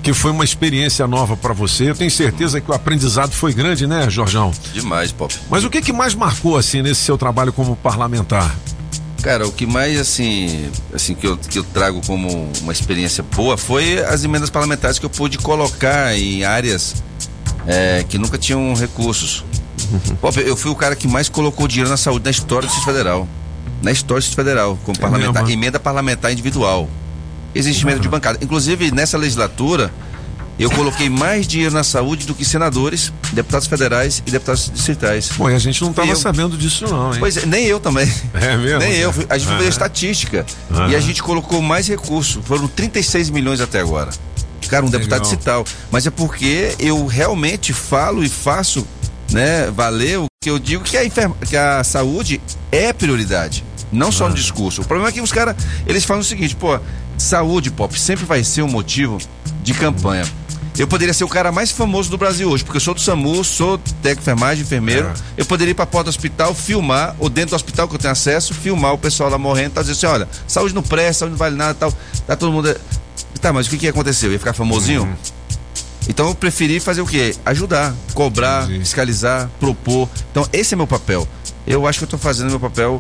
que 0.04 0.14
foi 0.14 0.32
uma 0.32 0.44
experiência 0.44 1.06
nova 1.08 1.38
pra 1.38 1.54
você, 1.54 1.90
eu 1.92 1.96
tenho 1.96 2.10
certeza 2.12 2.60
que 2.60 2.70
o 2.72 2.74
aprendizado 2.74 3.32
foi 3.32 3.54
grande, 3.54 3.86
né, 3.86 4.10
Jorjão? 4.10 4.52
Demais, 4.74 5.12
Pop. 5.12 5.34
Mas 5.50 5.64
o 5.64 5.70
que, 5.70 5.82
que 5.82 5.94
mais 5.94 6.16
marcou 6.16 6.58
assim 6.58 6.82
nesse 6.82 7.02
seu 7.02 7.18
trabalho 7.18 7.54
como 7.54 7.76
parlamentar? 7.76 8.51
Cara, 9.22 9.48
o 9.48 9.52
que 9.52 9.68
mais 9.68 10.00
assim, 10.00 10.72
assim 10.94 11.14
que 11.14 11.28
eu, 11.28 11.38
que 11.38 11.60
eu 11.60 11.64
trago 11.64 12.02
como 12.08 12.52
uma 12.62 12.72
experiência 12.72 13.24
boa 13.24 13.56
foi 13.56 14.00
as 14.00 14.24
emendas 14.24 14.50
parlamentares 14.50 14.98
que 14.98 15.06
eu 15.06 15.10
pude 15.12 15.38
colocar 15.38 16.18
em 16.18 16.44
áreas 16.44 16.96
é, 17.68 18.04
que 18.08 18.18
nunca 18.18 18.38
tinham 18.38 18.74
recursos. 18.74 19.46
Pô, 20.20 20.30
eu 20.40 20.56
fui 20.56 20.72
o 20.72 20.76
cara 20.76 20.96
que 20.96 21.08
mais 21.08 21.30
colocou 21.30 21.68
dinheiro 21.68 21.90
na 21.90 21.98
saúde 21.98 22.26
na 22.26 22.32
história 22.32 22.68
do 22.68 22.72
Distrito 22.72 22.96
Federal. 22.96 23.28
Na 23.82 23.92
história 23.92 24.20
do 24.20 24.24
Distrito 24.24 24.44
Federal, 24.44 24.80
como 24.84 24.98
parlamentar, 24.98 25.44
mesmo? 25.44 25.60
emenda 25.60 25.80
parlamentar 25.80 26.32
individual. 26.32 26.90
Existe 27.54 27.84
emenda 27.84 28.00
de 28.00 28.10
bancada. 28.10 28.40
Inclusive, 28.42 28.92
nessa 28.92 29.18
legislatura, 29.18 29.92
eu 30.64 30.70
coloquei 30.72 31.10
mais 31.10 31.48
dinheiro 31.48 31.74
na 31.74 31.84
saúde 31.84 32.26
do 32.26 32.36
que 32.36 32.46
senadores, 32.46 33.12
deputados 33.34 33.68
federais 33.68 34.22
e 34.26 34.32
deputados 34.32 34.72
distritais. 34.72 35.30
Pô, 35.30 35.50
e 35.50 35.56
a 35.56 35.60
gente 35.60 35.82
não 35.82 35.90
estava 35.90 36.16
sabendo 36.16 36.56
disso 36.58 36.86
não, 36.88 37.14
hein? 37.14 37.20
Pois 37.20 37.38
é, 37.38 37.46
nem 37.46 37.66
eu 37.66 37.80
também. 37.80 38.12
É 38.34 38.58
mesmo? 38.58 38.80
Nem 38.80 38.94
eu. 38.94 39.14
A 39.30 39.38
gente 39.38 39.52
Aham. 39.52 39.68
estatística. 39.68 40.46
E 40.90 40.96
a 40.96 41.00
gente 41.00 41.22
colocou 41.24 41.62
mais 41.62 41.88
recurso. 41.88 42.42
Foram 42.44 42.68
36 42.68 43.30
milhões 43.30 43.60
até 43.62 43.80
agora. 43.80 44.12
Cara, 44.70 44.86
um 44.86 44.90
deputado 44.90 45.22
distrital. 45.22 45.66
Mas 45.92 46.06
é 46.08 46.12
porque 46.12 46.76
eu 46.80 47.06
realmente 47.06 47.74
falo 47.74 48.24
e 48.24 48.30
faço, 48.30 48.88
né, 49.32 49.70
valer 49.72 50.20
o 50.20 50.26
que 50.42 50.50
eu 50.50 50.58
digo 50.58 50.84
que 50.84 50.96
a, 50.96 51.04
enferma, 51.04 51.36
que 51.48 51.58
a 51.58 51.84
saúde 51.84 52.42
é 52.72 52.94
prioridade. 52.94 53.64
Não 53.92 54.12
só 54.12 54.30
no 54.30 54.36
discurso. 54.36 54.82
O 54.82 54.86
problema 54.86 55.10
é 55.10 55.12
que 55.12 55.22
os 55.22 55.32
caras, 55.32 55.56
eles 55.86 56.06
falam 56.06 56.22
o 56.22 56.24
seguinte, 56.24 56.56
pô, 56.56 56.80
saúde, 57.18 57.70
pop, 57.70 58.00
sempre 58.00 58.26
vai 58.26 58.44
ser 58.44 58.62
um 58.62 58.70
motivo 58.70 59.18
de 59.62 59.74
campanha. 59.74 60.24
Eu 60.78 60.88
poderia 60.88 61.14
ser 61.14 61.24
o 61.24 61.28
cara 61.28 61.52
mais 61.52 61.70
famoso 61.70 62.10
do 62.10 62.18
Brasil 62.18 62.50
hoje, 62.50 62.64
porque 62.64 62.78
eu 62.78 62.82
sou 62.82 62.94
do 62.94 63.02
SAMU, 63.02 63.44
sou 63.44 63.78
técnico 63.78 64.16
de 64.16 64.22
enfermagem, 64.22 64.64
enfermeiro. 64.64 65.08
É. 65.08 65.14
Eu 65.38 65.46
poderia 65.46 65.72
ir 65.72 65.76
pra 65.76 65.86
porta 65.86 66.06
do 66.06 66.10
hospital, 66.10 66.56
filmar, 66.56 67.16
ou 67.20 67.30
dentro 67.30 67.52
do 67.52 67.56
hospital 67.56 67.88
que 67.88 67.96
eu 67.96 68.00
tenho 68.00 68.12
acesso, 68.12 68.54
filmar 68.54 68.94
o 68.94 68.98
pessoal 68.98 69.30
lá 69.30 69.38
morrendo, 69.38 69.74
tá 69.74 69.82
dizendo 69.82 69.98
assim, 69.98 70.06
olha, 70.08 70.30
saúde 70.48 70.74
não 70.74 70.82
presta, 70.82 71.20
saúde 71.20 71.32
não 71.32 71.38
vale 71.38 71.56
nada 71.56 71.74
tal. 71.74 71.94
Tá 72.26 72.36
todo 72.36 72.52
mundo. 72.52 72.76
Tá, 73.42 73.52
mas 73.52 73.68
o 73.68 73.70
que 73.70 73.78
que 73.78 73.88
aconteceu? 73.88 74.32
Ia 74.32 74.40
ficar 74.40 74.54
famosinho? 74.54 75.18
Então 76.08 76.28
eu 76.28 76.36
preferi 76.36 76.80
fazer 76.80 77.02
o 77.02 77.06
quê? 77.06 77.36
Ajudar, 77.46 77.94
cobrar, 78.14 78.68
fiscalizar, 78.68 79.50
propor. 79.60 80.10
Então 80.32 80.48
esse 80.52 80.74
é 80.74 80.78
meu 80.78 80.88
papel. 80.88 81.28
Eu 81.66 81.86
acho 81.86 82.00
que 82.00 82.06
eu 82.06 82.10
tô 82.10 82.18
fazendo 82.18 82.50
meu 82.50 82.60
papel, 82.60 82.98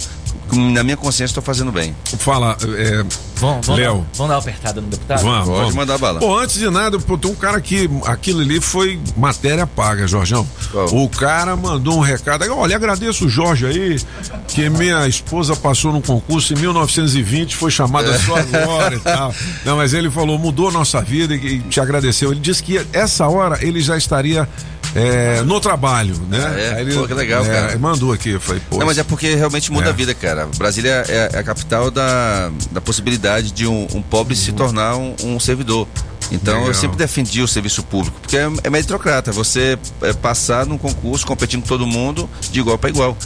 na 0.51 0.83
minha 0.83 0.97
consciência, 0.97 1.31
estou 1.31 1.43
fazendo 1.43 1.71
bem. 1.71 1.95
Fala, 2.17 2.57
é, 2.77 3.03
Vamos, 3.41 3.65
vamos, 3.65 3.81
Léo. 3.81 3.93
dar, 3.95 4.05
vamos 4.13 4.17
dar 4.17 4.23
uma 4.25 4.37
apertada 4.37 4.81
no 4.81 4.87
deputado? 4.87 5.23
Vamos, 5.23 5.47
Pode 5.47 5.59
vamos. 5.59 5.75
mandar 5.75 5.97
bala. 5.97 6.19
Pô, 6.19 6.37
antes 6.37 6.59
de 6.59 6.69
nada, 6.69 6.99
pô, 6.99 7.17
tem 7.17 7.31
um 7.31 7.35
cara 7.35 7.59
que. 7.59 7.89
Aquilo 8.05 8.41
ali 8.41 8.61
foi 8.61 8.99
matéria 9.17 9.65
paga, 9.65 10.07
Jorjão. 10.07 10.47
O 10.91 11.09
cara 11.09 11.55
mandou 11.55 11.97
um 11.97 12.01
recado. 12.01 12.45
Olha, 12.53 12.75
agradeço 12.75 13.25
o 13.25 13.29
Jorge 13.29 13.65
aí, 13.65 13.99
que 14.47 14.69
minha 14.69 15.07
esposa 15.07 15.55
passou 15.55 15.91
num 15.91 16.01
concurso 16.01 16.53
em 16.53 16.57
1920, 16.57 17.55
foi 17.55 17.71
chamada 17.71 18.17
só 18.19 18.35
agora 18.37 18.95
e 18.95 18.99
tal. 18.99 19.33
Não, 19.65 19.77
mas 19.77 19.93
ele 19.93 20.11
falou, 20.11 20.37
mudou 20.37 20.69
a 20.69 20.71
nossa 20.71 21.01
vida 21.01 21.33
e, 21.35 21.55
e 21.55 21.59
te 21.61 21.79
agradeceu. 21.81 22.31
Ele 22.31 22.39
disse 22.39 22.61
que 22.61 22.85
essa 22.93 23.27
hora 23.27 23.57
ele 23.65 23.81
já 23.81 23.97
estaria. 23.97 24.47
É, 24.95 25.41
no 25.43 25.59
trabalho, 25.59 26.15
né? 26.29 26.37
Ah, 26.45 26.59
é? 26.77 26.81
Ele, 26.81 26.93
Pô, 26.93 27.07
que 27.07 27.13
legal, 27.13 27.43
é, 27.45 27.47
cara. 27.47 27.79
Mandou 27.79 28.11
aqui, 28.11 28.37
falei, 28.39 28.61
pô. 28.69 28.77
Não, 28.77 28.85
mas 28.85 28.97
é 28.97 29.03
porque 29.03 29.35
realmente 29.35 29.71
muda 29.71 29.87
É. 29.87 29.89
a 29.89 29.93
vida, 29.93 30.13
cara. 30.13 30.47
Brasília 30.57 31.03
é, 31.07 31.37
a 31.37 31.43
capital 31.43 31.89
da, 31.89 32.51
da 32.71 32.81
possibilidade 32.81 33.51
de 33.51 33.65
um, 33.67 33.87
um 33.93 34.01
pobre 34.01 34.35
se 34.35 34.51
tornar 34.51 34.95
um, 34.97 35.15
um 35.23 35.39
servidor. 35.39 35.87
Então 36.31 36.53
Legal. 36.53 36.69
eu 36.69 36.73
sempre 36.73 36.97
defendi 36.97 37.41
o 37.41 37.47
serviço 37.47 37.83
público, 37.83 38.17
porque 38.21 38.37
é, 38.37 38.49
é 38.63 38.69
meritocrata, 38.69 39.33
você 39.33 39.77
é, 40.01 40.13
passar 40.13 40.65
num 40.65 40.77
concurso 40.77 41.25
competindo 41.25 41.61
com 41.61 41.67
todo 41.67 41.85
mundo 41.85 42.29
de 42.51 42.59
igual 42.61 42.77
para 42.77 42.89
igual. 42.89 43.17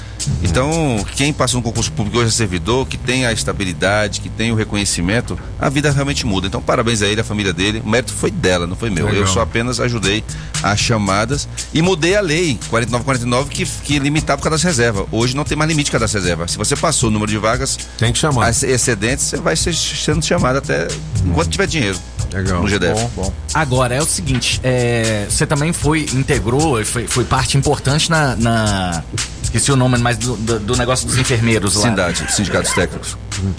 Então, 0.44 1.04
quem 1.16 1.32
passa 1.34 1.56
num 1.56 1.62
concurso 1.62 1.92
público 1.92 2.18
hoje 2.20 2.30
é 2.30 2.32
servidor, 2.32 2.88
que 2.88 2.98
tem 2.98 3.26
a 3.26 3.32
estabilidade, 3.32 4.22
que 4.22 4.30
tem 4.30 4.52
o 4.52 4.56
reconhecimento, 4.56 5.38
a 5.60 5.70
vida 5.70 5.92
realmente 5.92 6.26
muda. 6.26 6.48
Então, 6.48 6.62
parabéns 6.62 7.02
a 7.02 7.08
ele, 7.08 7.22
a 7.22 7.24
família 7.24 7.54
dele. 7.54 7.82
O 7.86 7.90
mérito 7.90 8.14
foi 8.14 8.32
dela, 8.32 8.66
não 8.68 8.76
foi 8.76 8.90
meu. 8.90 9.06
Legal. 9.06 9.22
Eu 9.22 9.28
só 9.28 9.42
apenas 9.42 9.80
ajudei 9.80 10.24
as 10.64 10.80
chamadas 10.80 11.48
e 11.74 11.82
mudei 11.82 12.16
a 12.16 12.22
lei 12.22 12.60
4949 12.70 13.50
que, 13.50 13.66
que 13.66 14.00
limitava 14.00 14.40
o 14.40 14.44
cadastro 14.44 14.68
reserva. 14.70 15.06
Hoje 15.12 15.36
não 15.36 15.44
tem 15.44 15.58
mais 15.58 15.70
limite 15.70 15.86
de 15.86 15.92
cadastro 15.92 16.20
reserva. 16.22 16.48
Se 16.48 16.58
você 16.58 16.76
passou 16.76 17.10
o 17.10 17.12
número 17.12 17.32
de 17.32 17.38
vagas 17.38 17.78
tem 17.98 18.12
que 18.12 18.20
chamar. 18.20 18.50
excedentes, 18.50 19.26
você 19.26 19.38
vai 19.38 19.56
ser 19.56 19.74
sendo 19.74 20.24
chamado 20.24 20.58
até 20.58 20.88
enquanto 21.26 21.50
tiver 21.50 21.68
dinheiro. 21.68 21.98
Legal. 22.34 22.62
No 22.62 22.68
GDF. 22.68 22.94
Bom, 23.00 23.12
bom. 23.16 23.34
Agora, 23.54 23.96
é 23.96 24.02
o 24.02 24.06
seguinte, 24.06 24.60
é, 24.64 25.26
você 25.30 25.46
também 25.46 25.72
foi, 25.72 26.06
integrou, 26.14 26.84
foi, 26.84 27.08
foi 27.08 27.24
parte 27.24 27.58
importante 27.58 28.10
na, 28.10 28.36
na- 28.36 29.04
Esqueci 29.56 29.72
o 29.72 29.76
nome, 29.78 29.98
mas 30.00 30.18
do, 30.18 30.36
do- 30.36 30.60
do 30.60 30.76
negócio 30.76 31.08
dos 31.08 31.18
enfermeiros 31.18 31.76
lá. 31.76 31.84
Sindade, 31.84 32.26
sindicatos 32.34 32.74
técnicos. 32.74 33.18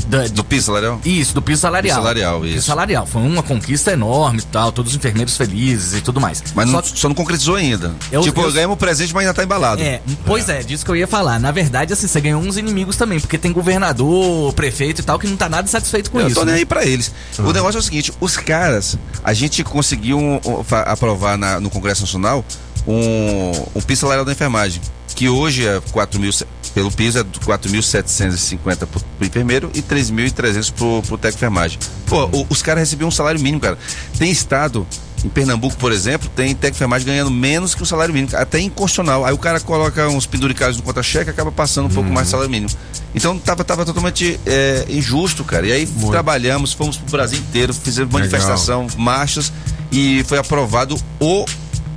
Da- 0.08 0.26
Do 0.26 0.44
piso 0.44 0.66
salarial? 0.66 1.00
Isso, 1.04 1.32
do 1.34 1.40
piso 1.40 1.62
salarial. 1.62 1.96
Piso 1.96 2.02
salarial, 2.02 2.40
Piso 2.42 2.56
isso. 2.58 2.66
salarial. 2.66 3.06
Foi 3.06 3.22
uma 3.22 3.42
conquista 3.42 3.92
enorme 3.92 4.40
e 4.40 4.42
tal, 4.42 4.70
todos 4.72 4.92
os 4.92 4.96
enfermeiros 4.98 5.36
felizes 5.38 5.94
e 5.94 6.02
tudo 6.02 6.20
mais. 6.20 6.42
Mas 6.54 6.68
não- 6.68 6.82
só 6.84 7.08
não 7.08 7.14
concretizou 7.14 7.54
ainda. 7.56 7.94
Eu- 8.12 8.20
tipo, 8.20 8.40
eu- 8.42 8.52
ganhamos 8.52 8.74
um 8.74 8.78
presente, 8.78 9.14
mas 9.14 9.22
ainda 9.22 9.32
tá 9.32 9.42
embalado. 9.42 9.80
É, 9.80 10.02
pois 10.26 10.48
é, 10.50 10.62
disso 10.62 10.84
que 10.84 10.90
eu 10.90 10.96
ia 10.96 11.06
falar. 11.06 11.38
Na 11.40 11.50
verdade, 11.50 11.92
assim, 11.94 12.06
você 12.06 12.20
ganhou 12.20 12.42
uns 12.42 12.58
inimigos 12.58 12.96
também, 12.96 13.18
porque 13.18 13.38
tem 13.38 13.50
governador, 13.50 14.52
prefeito 14.52 15.00
e 15.00 15.04
tal, 15.04 15.18
que 15.18 15.26
não 15.26 15.36
tá 15.36 15.48
nada 15.48 15.66
satisfeito 15.66 16.10
com 16.10 16.20
eu 16.20 16.26
isso. 16.26 16.34
tô 16.34 16.44
nem 16.44 16.54
né? 16.54 16.58
aí 16.60 16.66
pra 16.66 16.84
eles. 16.84 17.10
O 17.38 17.52
negócio 17.52 17.78
é 17.78 17.80
o 17.80 17.82
seguinte: 17.82 18.12
os 18.20 18.36
caras, 18.36 18.98
a 19.24 19.32
gente 19.32 19.64
conseguiu 19.64 20.18
um, 20.18 20.34
um, 20.44 20.64
aprovar 20.84 21.38
na- 21.38 21.58
no 21.58 21.70
Congresso 21.70 22.02
Nacional 22.02 22.44
um, 22.86 23.52
um 23.74 23.80
piso 23.80 24.02
salarial 24.02 24.24
da 24.24 24.32
enfermagem, 24.32 24.80
que 25.16 25.28
hoje 25.28 25.66
é 25.66 25.80
4 25.92 26.20
mil, 26.20 26.30
pelo 26.74 26.92
piso 26.92 27.18
é 27.18 27.24
4.750 27.24 28.86
pro, 28.86 29.00
pro 29.00 29.26
enfermeiro 29.26 29.70
e 29.74 29.82
3.300 29.82 30.72
pro, 30.72 31.02
pro 31.18 31.28
enfermagem. 31.28 31.78
Pô, 32.06 32.26
o- 32.26 32.46
os 32.50 32.62
caras 32.62 32.80
recebiam 32.82 33.08
um 33.08 33.10
salário 33.10 33.40
mínimo, 33.40 33.60
cara. 33.60 33.78
Tem 34.18 34.30
estado. 34.30 34.86
Em 35.24 35.28
Pernambuco, 35.30 35.74
por 35.78 35.90
exemplo, 35.92 36.28
tem 36.36 36.54
enfermagem 36.62 37.06
ganhando 37.06 37.30
menos 37.30 37.74
que 37.74 37.82
o 37.82 37.86
salário 37.86 38.12
mínimo, 38.12 38.36
até 38.36 38.60
inconstitucional. 38.60 39.24
Aí 39.24 39.32
o 39.32 39.38
cara 39.38 39.58
coloca 39.58 40.06
uns 40.08 40.26
penduricários 40.26 40.76
no 40.76 40.82
contra-cheque 40.82 41.30
e 41.30 41.32
acaba 41.32 41.50
passando 41.50 41.86
um 41.86 41.90
pouco 41.90 42.10
mais 42.10 42.26
de 42.26 42.32
salário 42.32 42.50
mínimo. 42.50 42.70
Então 43.14 43.36
tava, 43.38 43.64
tava 43.64 43.84
totalmente 43.86 44.38
é, 44.44 44.84
injusto, 44.90 45.42
cara. 45.42 45.66
E 45.66 45.72
aí 45.72 45.86
trabalhamos, 46.10 46.74
fomos 46.74 46.98
pro 46.98 47.10
Brasil 47.10 47.38
inteiro, 47.38 47.72
fizemos 47.72 48.12
Legal. 48.12 48.28
manifestação, 48.30 48.86
marchas 48.98 49.50
e 49.90 50.22
foi 50.28 50.36
aprovado 50.38 50.96
o, 51.18 51.46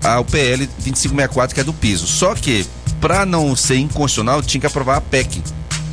a, 0.02 0.20
o 0.22 0.26
PL 0.26 0.66
2564, 0.66 1.54
que 1.54 1.60
é 1.60 1.64
do 1.64 1.74
piso. 1.74 2.08
Só 2.08 2.34
que, 2.34 2.66
para 3.00 3.26
não 3.26 3.56
ser 3.56 3.78
inconstitucional, 3.78 4.42
tinha 4.42 4.62
que 4.62 4.68
aprovar 4.68 4.98
a 4.98 5.02
PEC. 5.02 5.42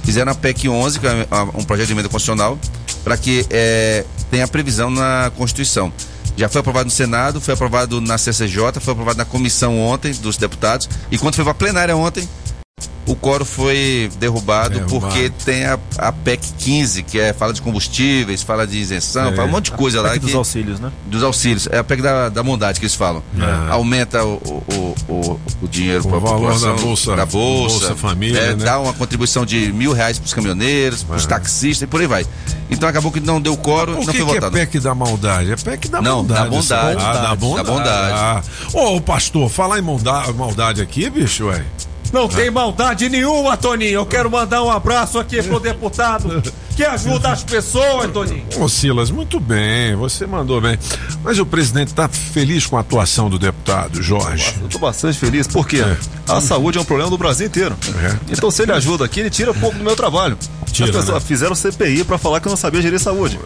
Fizeram 0.05 0.33
a 0.33 0.35
PEC 0.35 0.69
11, 0.69 1.01
que 1.01 1.07
é 1.07 1.27
um 1.55 1.65
projeto 1.65 1.87
de 1.87 1.93
emenda 1.93 2.09
constitucional, 2.09 2.59
para 3.03 3.17
que 3.17 3.47
é, 3.51 4.05
tenha 4.31 4.47
previsão 4.47 4.91
na 4.91 5.31
Constituição. 5.37 5.93
Já 6.37 6.49
foi 6.49 6.61
aprovado 6.61 6.85
no 6.85 6.91
Senado, 6.91 7.41
foi 7.41 7.55
aprovado 7.55 8.01
na 8.01 8.19
CCJ, 8.19 8.81
foi 8.81 8.93
aprovado 8.93 9.17
na 9.17 9.25
comissão 9.25 9.79
ontem 9.81 10.13
dos 10.13 10.37
deputados. 10.37 10.89
E 11.11 11.17
quando 11.17 11.35
foi 11.35 11.45
para 11.45 11.53
a 11.53 11.55
plenária 11.55 11.97
ontem, 11.97 12.29
o 13.07 13.15
coro 13.15 13.45
foi 13.45 14.11
derrubado, 14.19 14.75
Derrubado. 14.81 15.01
porque 15.01 15.31
tem 15.45 15.65
a, 15.65 15.79
a 15.99 16.13
PEC 16.13 16.41
15, 16.59 17.03
que 17.03 17.19
é 17.19 17.33
fala 17.33 17.53
de 17.53 17.63
combustíveis, 17.63 18.43
fala 18.43 18.67
de 18.67 18.77
isenção, 18.79 19.29
É. 19.29 19.33
fala 19.35 19.49
um 19.49 19.51
monte 19.53 19.67
de 19.67 19.73
coisa 19.73 19.99
A 20.01 20.03
lá. 20.03 20.09
PEC 20.11 20.21
dos 20.23 20.31
que- 20.31 20.37
auxílios, 20.37 20.81
né? 20.81 20.91
Dos 21.07 21.23
auxílios. 21.23 21.69
É 21.71 21.79
a 21.79 21.85
PEC 21.85 22.03
da, 22.03 22.29
da 22.29 22.43
bondade 22.43 22.79
que 22.81 22.85
eles 22.87 22.95
falam. 22.95 23.23
Ah. 23.39 23.69
Aumenta 23.71 24.25
o, 24.25 24.35
o, 24.37 24.95
o, 25.13 25.41
o 25.63 25.69
dinheiro 25.69 26.03
para 26.07 26.19
a 26.19 26.21
população. 26.21 26.77
da 26.77 26.83
Bolsa- 26.83 27.17
da 27.17 27.27
bolsa, 27.27 27.79
Bolsa 27.89 27.97
Família, 27.97 28.39
é, 28.39 28.55
né? 28.57 28.65
Dá 28.65 28.79
uma 28.81 28.93
contribuição 28.93 29.45
de 29.47 29.73
mil 29.73 29.93
reais 29.93 30.19
para 30.19 30.27
os 30.27 30.35
caminhoneiros, 30.35 31.03
para 31.03 31.17
os 31.17 31.27
taxistas 31.27 31.83
e 31.83 31.87
por 31.87 32.01
aí 32.01 32.07
vai. 32.07 32.27
Então 32.71 32.89
acabou 32.89 33.13
que 33.13 33.21
não 33.21 33.41
deu 33.41 33.57
coro 33.57 33.93
não 33.93 34.01
que, 34.01 34.07
foi 34.07 34.15
que 34.15 34.21
é 34.23 34.25
votado. 34.25 34.53
PEC 34.53 34.81
da 34.81 34.95
maldade? 34.95 35.53
É 35.53 35.57
PEC 35.57 35.89
da 35.89 36.03
Não, 36.03 36.17
maldade. 36.17 36.45
da 36.45 36.51
bondade. 36.51 37.03
Ah, 37.05 37.13
da 37.13 37.35
bondade. 37.37 37.67
Da 37.67 37.73
bondade. 37.73 38.13
Ah. 38.15 38.43
Ô, 38.73 39.01
pastor, 39.01 39.49
falar 39.49 39.79
em 39.79 39.83
maldade 39.83 40.83
aqui, 40.83 41.09
bicho, 41.09 41.47
ué. 41.47 41.65
Não 42.13 42.29
tem 42.29 42.51
maldade 42.51 43.09
nenhuma, 43.09 43.57
Toninho. 43.57 43.93
Eu 44.01 44.07
quero 44.07 44.31
mandar 44.31 44.63
um 44.63 44.71
abraço 44.71 45.19
aqui 45.19 45.43
pro 45.43 45.59
deputado 45.61 46.43
que 46.77 46.85
ajuda 46.85 47.31
as 47.31 47.43
pessoas, 47.43 48.11
Toninho. 48.11 48.45
Ô, 48.59 48.69
Silas, 48.69 49.11
muito 49.11 49.41
bem, 49.41 49.97
você 49.97 50.27
mandou 50.27 50.61
bem. 50.61 50.79
Mas 51.23 51.39
o 51.39 51.47
presidente 51.47 51.89
está 51.89 52.07
feliz 52.09 52.67
com 52.67 52.77
a 52.77 52.81
atuação 52.81 53.31
do 53.31 53.39
deputado, 53.39 54.03
Jorge. 54.03 54.55
Eu 54.61 54.69
tô 54.69 54.79
bastante 54.79 55.19
feliz, 55.19 55.47
porque 55.47 55.83
a 56.29 56.41
saúde 56.41 56.77
é 56.77 56.81
um 56.81 56.85
problema 56.85 57.09
do 57.11 57.17
Brasil 57.17 57.47
inteiro. 57.47 57.77
É. 58.03 58.17
Então, 58.33 58.51
se 58.51 58.63
ele 58.63 58.73
ajuda 58.73 59.05
aqui, 59.07 59.21
ele 59.21 59.31
tira 59.31 59.51
um 59.51 59.55
pouco 59.55 59.79
do 59.79 59.83
meu 59.85 59.97
trabalho. 59.97 60.37
Tira, 60.71 60.91
As 60.91 60.97
pessoas 60.97 61.23
né? 61.23 61.27
fizeram 61.27 61.55
CPI 61.55 62.05
pra 62.05 62.19
falar 62.19 62.39
que 62.39 62.49
eu 62.49 62.51
não 62.51 62.57
sabia 62.57 62.83
gerir 62.83 63.01
saúde. 63.01 63.39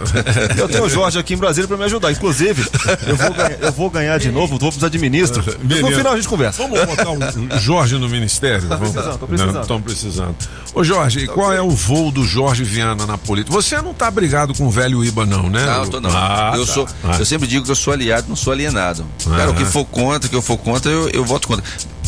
eu 0.59 0.69
tenho 0.69 0.85
o 0.85 0.89
Jorge 0.89 1.17
aqui 1.17 1.35
em 1.35 1.37
Brasília 1.37 1.69
pra 1.69 1.77
me 1.77 1.85
ajudar. 1.85 2.11
Inclusive, 2.11 2.67
eu 3.07 3.17
vou 3.17 3.33
ganhar, 3.33 3.59
eu 3.61 3.73
vou 3.73 3.91
ganhar 3.91 4.19
de 4.19 4.33
novo, 4.33 4.59
vou 4.59 4.59
precisar 4.59 4.89
de 4.89 4.99
ministro. 4.99 5.41
No 5.61 5.69
Beleza. 5.69 5.97
final 5.97 6.13
a 6.15 6.17
gente 6.17 6.27
conversa. 6.27 6.61
Vamos 6.67 6.85
botar 6.85 7.11
o 7.11 7.59
Jorge 7.61 7.97
no 7.97 8.09
ministério? 8.09 8.50
Tá 8.59 8.77
Vamos- 8.77 8.91
precisando, 8.93 9.19
tô 9.19 9.27
precisando. 9.27 9.61
Estão 9.61 9.83
precisando. 9.83 10.35
Ô, 10.75 10.83
Jorge, 10.85 11.27
qual 11.27 11.53
é 11.53 11.61
o 11.61 11.71
voo 11.71 12.11
do 12.11 12.25
Jorge 12.25 12.65
Viana 12.65 13.07
na 13.07 13.19
política? 13.19 13.53
Você 13.55 13.81
não 13.83 13.93
tá 13.95 14.11
brigado 14.11 14.55
com 14.55 14.67
o 14.67 14.71
velho 14.71 15.05
Iba, 15.05 15.25
não, 15.27 15.49
né? 15.51 15.65
Não, 15.67 15.85
eu 15.85 15.89
tô 15.91 16.01
não. 16.01 16.11
Ah, 16.13 16.53
eu, 16.57 16.67
tá. 16.67 16.73
sou, 16.73 16.89
Ah. 17.05 17.17
eu 17.19 17.25
sempre 17.27 17.47
digo 17.47 17.65
que 17.65 17.71
eu 17.71 17.77
sou 17.77 17.93
aliado, 17.93 18.27
não 18.29 18.37
sou 18.37 18.53
alienado. 18.53 19.05
Cara, 19.25 19.45
Ah. 19.45 19.51
o 19.51 19.55
que 19.55 19.65
for 19.65 19.85
contra, 19.85 20.27
o 20.27 20.31
que 20.31 20.37
eu 20.37 20.43
for 20.43 20.57
contra, 20.59 20.91
eu, 20.91 21.09
eu 21.11 21.25
voto 21.25 21.47
contra. 21.49 21.65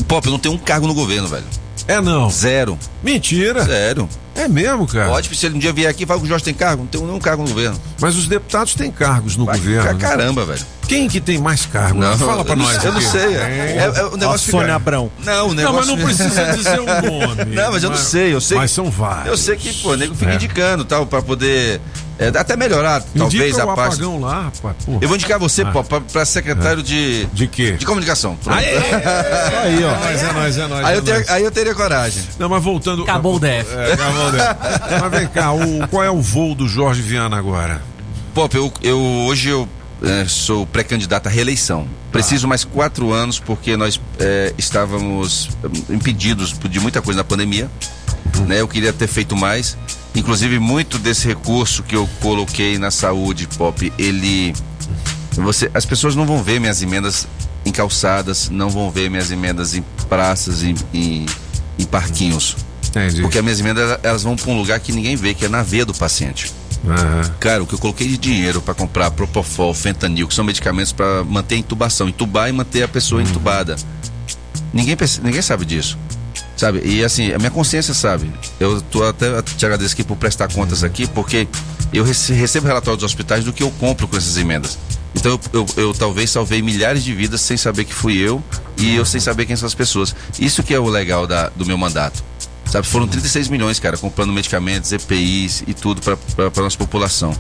Pop, 0.09 0.27
eu 0.27 0.33
não 0.33 0.39
tenho 0.39 0.55
um 0.55 0.59
cargo 0.59 0.87
no 0.87 0.95
governo, 0.95 1.29
velho. 1.29 1.45
É 1.89 2.01
não. 2.01 2.31
Zero. 2.31 2.79
Mentira. 3.03 3.65
Zero. 3.65 4.09
É 4.35 4.49
mesmo, 4.49 4.87
cara? 4.87 5.11
Pode, 5.11 5.35
se 5.37 5.45
ele 5.45 5.57
um 5.57 5.59
dia 5.59 5.73
vier 5.75 5.91
aqui 5.91 6.05
e 6.05 6.07
falar 6.07 6.19
que 6.21 6.25
o 6.25 6.29
Jorge 6.29 6.43
tem 6.45 6.55
cargo, 6.55 6.83
não 6.83 6.87
tenho 6.89 7.05
nenhum 7.05 7.19
cargo 7.19 7.43
no 7.43 7.49
governo. 7.51 7.79
Mas 8.01 8.17
os 8.17 8.27
deputados 8.27 8.75
têm 8.75 8.91
cargos 8.91 9.37
no 9.37 9.45
Vai 9.45 9.59
governo. 9.59 9.83
pra 9.83 9.93
né? 9.93 9.99
caramba, 10.01 10.45
velho. 10.47 10.65
Quem 10.89 11.07
que 11.09 11.21
tem 11.21 11.39
mais 11.39 11.67
cargo? 11.67 11.99
Não, 12.01 12.17
Fala 12.19 12.43
pra 12.45 12.55
eu 12.55 12.57
não 12.57 12.65
nós. 12.65 12.81
sei, 12.81 12.89
eu 12.89 12.93
não 12.95 13.01
sei. 13.01 13.21
É, 13.37 13.37
é, 13.37 13.93
é, 13.95 14.05
o 14.07 14.17
negócio 14.17 14.51
Sônia 14.51 14.67
fica- 14.69 14.77
Abrão. 14.77 15.11
Não, 15.23 15.49
o 15.49 15.55
negócio... 15.55 15.77
mas 15.79 15.87
não 15.89 15.97
precisa 15.99 16.53
dizer 16.57 16.81
o 16.81 16.87
nome. 16.87 17.45
Não, 17.55 17.73
mas 17.73 17.83
eu 17.83 17.91
não 17.91 17.97
sei, 17.99 18.33
eu 18.35 18.41
sei. 18.41 18.57
Mas 18.57 18.71
são 18.71 18.91
vários. 18.91 19.27
Eu 19.27 19.37
sei 19.37 19.57
que, 19.57 19.73
pô, 19.75 19.91
o 19.91 19.97
nego 19.97 20.15
fica 20.15 20.33
É. 20.33 20.35
indicando 20.35 20.85
tal, 20.85 21.05
pra 21.07 21.21
poder 21.21 21.81
é, 22.19 22.29
até 22.29 22.57
melhorar, 22.57 23.03
talvez, 23.17 23.51
Indica 23.53 23.63
a 23.63 23.73
o 23.73 23.77
parte. 23.77 24.03
lá, 24.03 24.43
rapaz. 24.45 24.77
Eu 25.01 25.09
vou 25.09 25.17
indicar 25.17 25.39
você, 25.39 25.63
Ah. 25.63 25.71
pô, 25.73 25.83
pra, 25.83 26.01
pra 26.01 26.25
secretário 26.25 26.83
de. 26.83 27.27
De 27.27 27.47
quê? 27.47 27.73
De 27.73 27.87
comunicação. 27.87 28.37
Pronto. 28.37 28.59
Aí, 28.59 29.85
ó. 29.85 29.99
Mas 30.01 30.23
é 30.23 30.33
nóis, 30.33 30.59
é 30.59 30.67
nóis. 30.67 30.85
Aí 30.85 30.95
é 30.95 30.99
eu, 30.99 31.03
teria, 31.03 31.15
nóis. 31.21 31.31
aí 31.31 31.45
eu 31.45 31.51
teria 31.51 31.75
coragem. 31.75 32.23
Não, 32.39 32.49
mas 32.49 32.63
voltando. 32.63 33.03
Acabou 33.03 33.37
o 33.37 33.41
DF. 33.41 33.67
É, 33.75 33.93
acabou 33.93 34.29
o 34.29 34.31
DF. 34.33 35.01
mas 35.01 35.11
vem 35.19 35.29
cá, 35.29 35.53
o, 35.53 35.89
qual 35.89 36.03
é 36.05 36.11
o 36.11 36.21
voo 36.21 36.55
do 36.55 36.69
Jorge 36.69 37.03
Viana 37.03 37.37
agora? 37.37 37.83
Pop, 38.35 38.55
eu, 38.57 38.73
eu 38.83 38.99
hoje 38.99 39.49
eu 39.51 39.69
é, 40.03 40.25
sou 40.27 40.67
pré-candidato 40.67 41.27
à 41.27 41.31
reeleição. 41.31 41.87
Preciso 42.11 42.47
mais 42.47 42.65
quatro 42.65 43.13
anos 43.13 43.39
porque 43.39 43.77
nós 43.77 44.01
é, 44.19 44.53
estávamos 44.59 45.51
impedidos 45.89 46.55
de 46.69 46.81
muita 46.81 47.01
coisa 47.01 47.19
na 47.19 47.25
pandemia. 47.25 47.71
Né? 48.47 48.61
Eu 48.61 48.69
queria 48.69 48.93
ter 48.93 49.07
feito 49.07 49.37
mais. 49.37 49.77
Inclusive, 50.15 50.59
muito 50.59 50.99
desse 50.99 51.27
recurso 51.27 51.83
que 51.83 51.97
eu 51.97 52.09
coloquei 52.21 52.79
na 52.79 52.91
saúde, 52.91 53.47
Pop, 53.57 53.93
ele. 53.99 54.53
Você, 55.33 55.71
as 55.73 55.87
pessoas 55.87 56.15
não 56.15 56.27
vão 56.27 56.43
ver 56.43 56.61
minhas 56.61 56.83
emendas 56.83 57.27
em 57.65 57.73
calçadas, 57.73 58.51
não 58.51 58.69
vão 58.69 58.91
ver 58.91 59.09
minhas 59.09 59.31
emendas 59.31 59.75
em 59.75 59.83
praças, 60.09 60.63
em, 60.63 60.75
em, 60.93 61.27
em 61.79 61.85
parquinhos. 61.87 62.57
Entendi. 62.89 63.23
Porque 63.23 63.39
as 63.39 63.45
minhas 63.45 63.61
emendas 63.61 63.99
elas 64.03 64.23
vão 64.23 64.37
para 64.37 64.51
um 64.51 64.59
lugar 64.59 64.79
que 64.81 64.93
ninguém 64.93 65.17
vê, 65.17 65.33
que 65.33 65.47
é 65.47 65.49
na 65.49 65.63
veia 65.63 65.87
do 65.87 65.95
paciente. 65.95 66.53
Cara, 67.39 67.63
o 67.63 67.67
que 67.67 67.75
eu 67.75 67.79
coloquei 67.79 68.09
de 68.09 68.19
dinheiro 68.19 68.61
para 68.61 68.75
comprar 68.75 69.11
Propofol, 69.13 69.73
Fentanil, 69.73 70.27
que 70.27 70.35
são 70.35 70.45
medicamentos 70.45 70.93
para 70.93 71.23
manter 71.25 71.55
a 71.55 71.59
intubação, 71.59 72.09
intubar 72.09 72.49
e 72.49 72.53
manter 72.53 72.83
a 72.83 72.89
pessoa 72.89 73.23
entubada. 73.23 73.77
Ninguém, 74.73 74.97
ninguém 75.23 75.43
sabe 75.43 75.65
disso. 75.65 75.97
Sabe? 76.57 76.81
E 76.85 77.03
assim, 77.03 77.33
a 77.33 77.39
minha 77.39 77.51
consciência 77.51 77.93
sabe. 77.95 78.31
Eu 78.61 78.81
tô 78.83 79.03
até 79.05 79.41
te 79.43 79.65
agradeço 79.65 79.95
aqui 79.95 80.05
por 80.05 80.17
prestar 80.17 80.49
contas 80.53 80.85
aqui, 80.85 81.07
porque 81.09 81.49
eu 81.93 82.05
rece- 82.05 82.33
recebo 82.35 82.67
relatórios 82.67 83.03
dos 83.03 83.11
hospitais 83.11 83.45
do 83.45 83.53
que 83.53 83.63
eu 83.63 83.71
compro 83.73 84.07
com 84.07 84.17
essas 84.17 84.37
emendas. 84.37 84.79
Então 85.15 85.39
eu, 85.53 85.67
eu- 85.77 85.85
eu 85.85 85.95
talvez 85.95 86.31
salvei 86.31 86.63
milhares 86.63 87.03
de 87.03 87.13
vidas 87.15 87.41
sem 87.41 87.57
saber 87.57 87.85
que 87.85 87.93
fui 87.95 88.17
eu 88.17 88.43
e 88.77 88.95
eu 88.95 89.05
sem 89.05 89.21
saber 89.21 89.47
quem 89.47 89.57
são 89.57 89.67
as 89.67 89.75
pessoas. 89.75 90.15
Isso 90.39 90.63
que 90.63 90.73
é 90.73 90.79
o 90.79 90.89
legal 90.89 91.27
da- 91.27 91.49
do 91.51 91.67
meu 91.67 91.77
mandato. 91.77 92.23
Sabe, 92.71 92.87
foram 92.87 93.07
36 93.07 93.49
milhões, 93.49 93.79
cara, 93.79 93.99
comprando 93.99 94.33
medicamentos, 94.33 94.93
EPIs 94.93 95.63
e 95.67 95.75
tudo 95.75 96.01
para 96.01 96.17
a 96.47 96.63
nossa 96.63 96.79
população. 96.79 97.35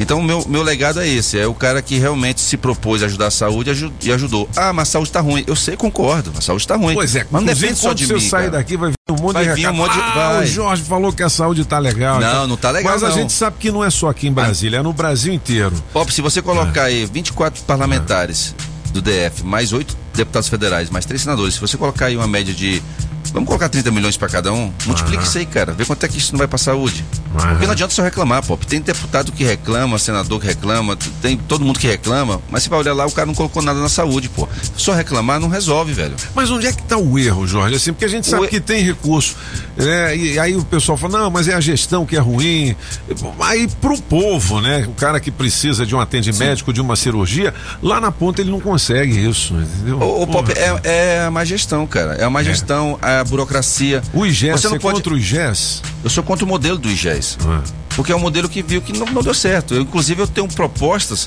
Então, 0.00 0.18
o 0.18 0.22
meu, 0.22 0.42
meu 0.48 0.62
legado 0.62 0.98
é 1.00 1.06
esse: 1.06 1.38
é 1.38 1.46
o 1.46 1.54
cara 1.54 1.82
que 1.82 1.98
realmente 1.98 2.40
se 2.40 2.56
propôs 2.56 3.02
a 3.02 3.06
ajudar 3.06 3.26
a 3.26 3.30
saúde 3.30 3.68
e 3.68 3.72
aju- 3.72 3.92
e 4.02 4.10
ajudou. 4.12 4.48
Ah, 4.56 4.72
mas 4.72 4.88
a 4.88 4.92
saúde 4.92 5.12
tá 5.12 5.20
ruim. 5.20 5.44
Eu 5.46 5.54
sei, 5.54 5.76
concordo, 5.76 6.32
a 6.36 6.40
saúde 6.40 6.66
tá 6.66 6.74
ruim. 6.74 6.94
Pois 6.94 7.14
é, 7.14 7.26
mas 7.30 7.42
não 7.44 7.52
depende 7.54 7.76
só 7.78 7.88
quando 7.90 7.98
de 7.98 8.06
você 8.06 8.14
mim. 8.14 8.20
sair 8.20 8.40
cara. 8.46 8.50
daqui 8.52 8.76
vai 8.78 8.90
vir 8.90 8.96
um 9.10 9.20
monte 9.22 9.32
Vai 9.34 9.48
de 9.48 9.54
vir 9.54 9.68
um 9.68 9.74
monte 9.74 9.92
de- 9.92 10.00
Ah, 10.00 10.12
vai. 10.36 10.44
o 10.44 10.46
Jorge 10.46 10.82
falou 10.84 11.12
que 11.12 11.22
a 11.22 11.28
saúde 11.28 11.64
tá 11.66 11.78
legal. 11.78 12.18
Não, 12.18 12.28
então. 12.28 12.46
não 12.46 12.56
tá 12.56 12.70
legal, 12.70 12.92
Mas 12.94 13.02
a 13.04 13.08
não. 13.10 13.14
gente 13.16 13.32
sabe 13.32 13.56
que 13.60 13.70
não 13.70 13.84
é 13.84 13.90
só 13.90 14.08
aqui 14.08 14.26
em 14.26 14.32
Brasília, 14.32 14.78
é 14.78 14.82
no 14.82 14.92
Brasil 14.94 15.32
inteiro. 15.34 15.72
Pop, 15.92 16.10
se 16.12 16.22
você 16.22 16.40
colocar 16.40 16.84
aí 16.84 17.04
24 17.04 17.62
parlamentares 17.64 18.54
do 18.92 19.02
DF, 19.02 19.44
mais 19.44 19.72
oito 19.72 19.96
deputados 20.14 20.48
federais, 20.48 20.88
mais 20.90 21.04
três 21.04 21.22
senadores, 21.22 21.54
se 21.54 21.60
você 21.60 21.76
colocar 21.76 22.06
aí 22.06 22.16
uma 22.16 22.26
média 22.26 22.52
de. 22.54 22.82
Vamos 23.32 23.46
colocar 23.46 23.68
30 23.68 23.90
milhões 23.90 24.16
para 24.16 24.28
cada 24.28 24.52
um? 24.52 24.72
Multiplica 24.86 25.22
isso 25.22 25.38
aí, 25.38 25.46
cara. 25.46 25.72
Vê 25.72 25.84
quanto 25.84 26.04
é 26.04 26.08
que 26.08 26.18
isso 26.18 26.32
não 26.32 26.38
vai 26.38 26.48
pra 26.48 26.58
saúde. 26.58 27.04
Porque 27.32 27.64
não 27.64 27.72
adianta 27.72 27.94
só 27.94 28.02
reclamar, 28.02 28.44
Pop. 28.44 28.66
Tem 28.66 28.80
deputado 28.80 29.32
que 29.32 29.44
reclama, 29.44 29.98
senador 29.98 30.40
que 30.40 30.46
reclama, 30.46 30.96
tem 31.22 31.36
todo 31.36 31.64
mundo 31.64 31.78
que 31.78 31.86
reclama, 31.86 32.40
mas 32.50 32.64
você 32.64 32.68
vai 32.68 32.80
olhar 32.80 32.92
lá, 32.92 33.06
o 33.06 33.10
cara 33.10 33.26
não 33.26 33.34
colocou 33.34 33.62
nada 33.62 33.80
na 33.80 33.88
saúde, 33.88 34.28
pô. 34.28 34.48
Só 34.76 34.92
reclamar 34.92 35.38
não 35.40 35.48
resolve, 35.48 35.92
velho. 35.92 36.14
Mas 36.34 36.50
onde 36.50 36.66
é 36.66 36.72
que 36.72 36.82
tá 36.82 36.98
o 36.98 37.18
erro, 37.18 37.46
Jorge? 37.46 37.76
Assim, 37.76 37.92
porque 37.92 38.04
a 38.04 38.08
gente 38.08 38.26
sabe 38.26 38.46
O 38.46 38.48
que 38.48 38.60
tem 38.60 38.82
recurso, 38.82 39.36
né? 39.76 40.16
E 40.16 40.38
aí 40.38 40.56
o 40.56 40.64
pessoal 40.64 40.98
fala, 40.98 41.20
não, 41.20 41.30
mas 41.30 41.46
é 41.46 41.54
a 41.54 41.60
gestão 41.60 42.04
que 42.04 42.16
é 42.16 42.20
ruim. 42.20 42.74
Aí 43.40 43.68
pro 43.80 44.00
povo, 44.02 44.60
né? 44.60 44.84
O 44.88 44.92
cara 44.92 45.20
que 45.20 45.30
precisa 45.30 45.86
de 45.86 45.94
um 45.94 46.00
atendimento 46.00 46.40
médico, 46.50 46.72
de 46.72 46.80
uma 46.80 46.96
cirurgia, 46.96 47.54
lá 47.82 48.00
na 48.00 48.10
ponta 48.10 48.40
ele 48.40 48.50
não 48.50 48.60
consegue 48.60 49.16
isso, 49.28 49.54
entendeu? 49.54 49.98
O, 49.98 50.22
o 50.22 50.26
Pop, 50.26 50.50
é, 50.52 50.80
é 50.84 51.24
a 51.24 51.30
má 51.30 51.44
gestão, 51.44 51.86
cara. 51.86 52.14
É 52.14 52.24
a 52.24 52.30
má 52.30 52.42
gestão, 52.42 52.98
a 53.00 53.19
burocracia. 53.24 54.02
O 54.12 54.24
IGES, 54.26 54.60
Você 54.60 54.68
não 54.68 54.74
você 54.74 54.80
pode- 54.80 54.94
contra 54.96 55.14
o 55.14 55.16
IGES? 55.18 55.82
Eu 56.04 56.10
sou 56.10 56.22
contra 56.22 56.44
o 56.44 56.48
modelo 56.48 56.78
do 56.78 56.90
IGES. 56.90 57.38
Porque 57.96 58.12
é 58.12 58.16
um 58.16 58.20
modelo 58.20 58.48
que 58.48 58.62
viu 58.62 58.80
que 58.80 58.96
não, 58.96 59.06
não 59.06 59.22
deu 59.22 59.34
certo. 59.34 59.74
Eu, 59.74 59.82
inclusive, 59.82 60.22
eu 60.22 60.26
tenho 60.26 60.48
propostas 60.48 61.26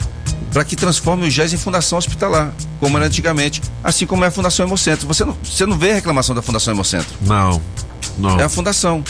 para 0.51 0.63
que 0.63 0.75
transforme 0.75 1.23
o 1.23 1.27
IGES 1.27 1.53
em 1.53 1.57
fundação 1.57 1.97
hospitalar, 1.97 2.53
como 2.79 2.95
era 2.97 3.07
antigamente, 3.07 3.61
assim 3.83 4.05
como 4.05 4.23
é 4.23 4.27
a 4.27 4.31
Fundação 4.31 4.65
Hemocentro. 4.65 5.07
Você 5.07 5.25
não, 5.25 5.35
você 5.43 5.65
não 5.65 5.77
vê 5.77 5.91
a 5.91 5.95
reclamação 5.95 6.35
da 6.35 6.41
Fundação 6.41 6.73
Hemocentro. 6.73 7.09
Não, 7.21 7.61
não. 8.17 8.39
É 8.39 8.43
a 8.43 8.49
fundação. 8.49 9.03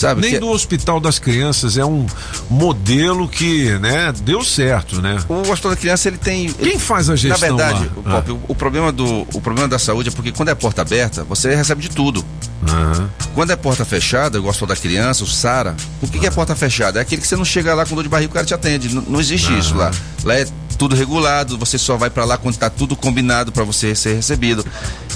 Sabe? 0.00 0.20
Nem 0.22 0.32
que- 0.32 0.38
do 0.38 0.48
Hospital 0.48 0.98
das 1.00 1.18
Crianças 1.18 1.76
é 1.78 1.84
um 1.84 2.06
modelo 2.48 3.28
que, 3.28 3.70
né, 3.78 4.12
deu 4.22 4.42
certo, 4.44 5.00
né? 5.00 5.18
O 5.28 5.40
Hospital 5.50 5.70
da 5.72 5.76
Criança, 5.76 6.08
ele 6.08 6.18
tem. 6.18 6.52
Quem 6.52 6.78
faz 6.78 7.08
a 7.10 7.16
gestão 7.16 7.56
Na 7.56 7.64
verdade, 7.64 7.84
lá? 7.86 7.92
o, 7.96 8.02
Pop, 8.22 8.32
o, 8.32 8.40
o 8.48 8.54
problema 8.54 8.90
do, 8.90 9.26
o 9.34 9.40
problema 9.40 9.68
da 9.68 9.78
saúde 9.78 10.08
é 10.08 10.12
porque 10.12 10.32
quando 10.32 10.48
é 10.48 10.54
porta 10.54 10.82
aberta, 10.82 11.24
você 11.24 11.54
recebe 11.54 11.82
de 11.82 11.90
tudo. 11.90 12.24
Quando 13.34 13.50
é 13.52 13.56
porta 13.56 13.84
fechada, 13.84 14.36
igual 14.38 14.48
o 14.48 14.50
Hospital 14.50 14.68
da 14.74 14.76
Criança, 14.80 15.24
o 15.24 15.26
SARA, 15.26 15.76
o 16.02 16.08
que, 16.08 16.18
que 16.18 16.26
é 16.26 16.30
porta 16.30 16.54
fechada? 16.54 16.98
É 16.98 17.02
aquele 17.02 17.20
que 17.22 17.26
você 17.28 17.36
não 17.36 17.44
chega 17.44 17.74
lá 17.74 17.86
com 17.86 17.94
dor 17.94 18.02
de 18.02 18.08
barriga 18.08 18.28
e 18.28 18.30
o 18.30 18.34
cara 18.34 18.46
te 18.46 18.54
atende. 18.54 18.88
N- 18.88 19.04
não 19.08 19.20
existe 19.20 19.56
isso 19.58 19.74
lá. 19.76 19.90
Lá 20.24 20.34
é 20.38 20.46
tudo 20.80 20.96
regulado, 20.96 21.58
você 21.58 21.76
só 21.76 21.98
vai 21.98 22.08
pra 22.08 22.24
lá 22.24 22.38
quando 22.38 22.56
tá 22.56 22.70
tudo 22.70 22.96
combinado 22.96 23.52
pra 23.52 23.64
você 23.64 23.94
ser 23.94 24.14
recebido. 24.14 24.64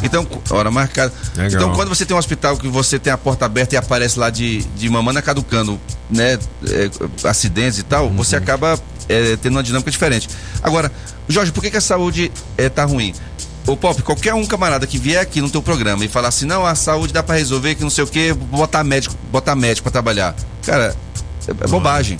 Então, 0.03 0.29
hora 0.51 0.71
marcada. 0.71 1.11
Legal. 1.35 1.49
Então, 1.63 1.75
quando 1.75 1.89
você 1.89 2.05
tem 2.05 2.15
um 2.15 2.19
hospital 2.19 2.59
que 2.59 2.69
você 2.69 2.99
tem 2.99 3.11
a 3.11 3.17
porta 3.17 3.47
aberta 3.47 3.75
e 3.75 3.79
aparece 3.79 4.19
lá 4.19 4.29
de, 4.29 4.63
de 4.77 4.91
mamana 4.91 5.23
caducando, 5.23 5.81
né, 6.11 6.39
é, 6.69 6.91
acidentes 7.27 7.79
e 7.79 7.83
tal, 7.83 8.09
Uhum. 8.09 8.17
você 8.17 8.37
acaba 8.37 8.79
é, 9.09 9.37
tendo 9.37 9.55
uma 9.57 9.63
dinâmica 9.63 9.91
diferente. 9.91 10.29
Agora, 10.63 10.93
Jorge, 11.27 11.51
por 11.51 11.63
que, 11.63 11.71
que 11.71 11.79
a 11.79 11.81
saúde 11.81 12.31
é, 12.59 12.69
tá 12.69 12.85
ruim? 12.85 13.15
Ô 13.67 13.75
Pop, 13.75 14.03
qualquer 14.03 14.35
um 14.35 14.45
camarada 14.45 14.87
que 14.87 14.99
vier 14.99 15.19
aqui 15.23 15.41
no 15.41 15.49
teu 15.49 15.63
programa 15.63 16.05
e 16.05 16.09
falar 16.09 16.29
assim, 16.29 16.45
não, 16.45 16.67
a 16.67 16.75
saúde 16.75 17.11
dá 17.15 17.23
pra 17.23 17.37
resolver, 17.37 17.75
que 17.75 17.83
não 17.83 17.89
sei 17.89 18.05
o 18.05 18.07
quê, 18.07 18.35
botar 18.35 18.85
médico, 18.85 19.17
botar 19.33 19.57
médico 19.57 19.85
pra 19.85 19.93
trabalhar. 19.93 20.37
Cara, 20.67 20.95
é, 21.49 21.51
é 21.53 21.67
bobagem. 21.69 22.19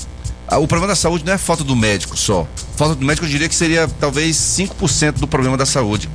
Ah, 0.49 0.57
O 0.57 0.67
problema 0.67 0.89
da 0.89 0.97
saúde 0.97 1.27
não 1.27 1.35
é 1.35 1.39
falta 1.39 1.63
do 1.63 1.77
médico 1.77 2.17
só. 2.17 2.49
Falta 2.77 2.95
do 2.95 3.05
médico 3.05 3.25
eu 3.27 3.31
diria 3.31 3.49
que 3.49 3.55
seria 3.55 3.89
talvez 4.01 4.37
5% 4.37 5.21
do 5.21 5.27
problema 5.29 5.57
da 5.57 5.65
saúde. 5.67 6.09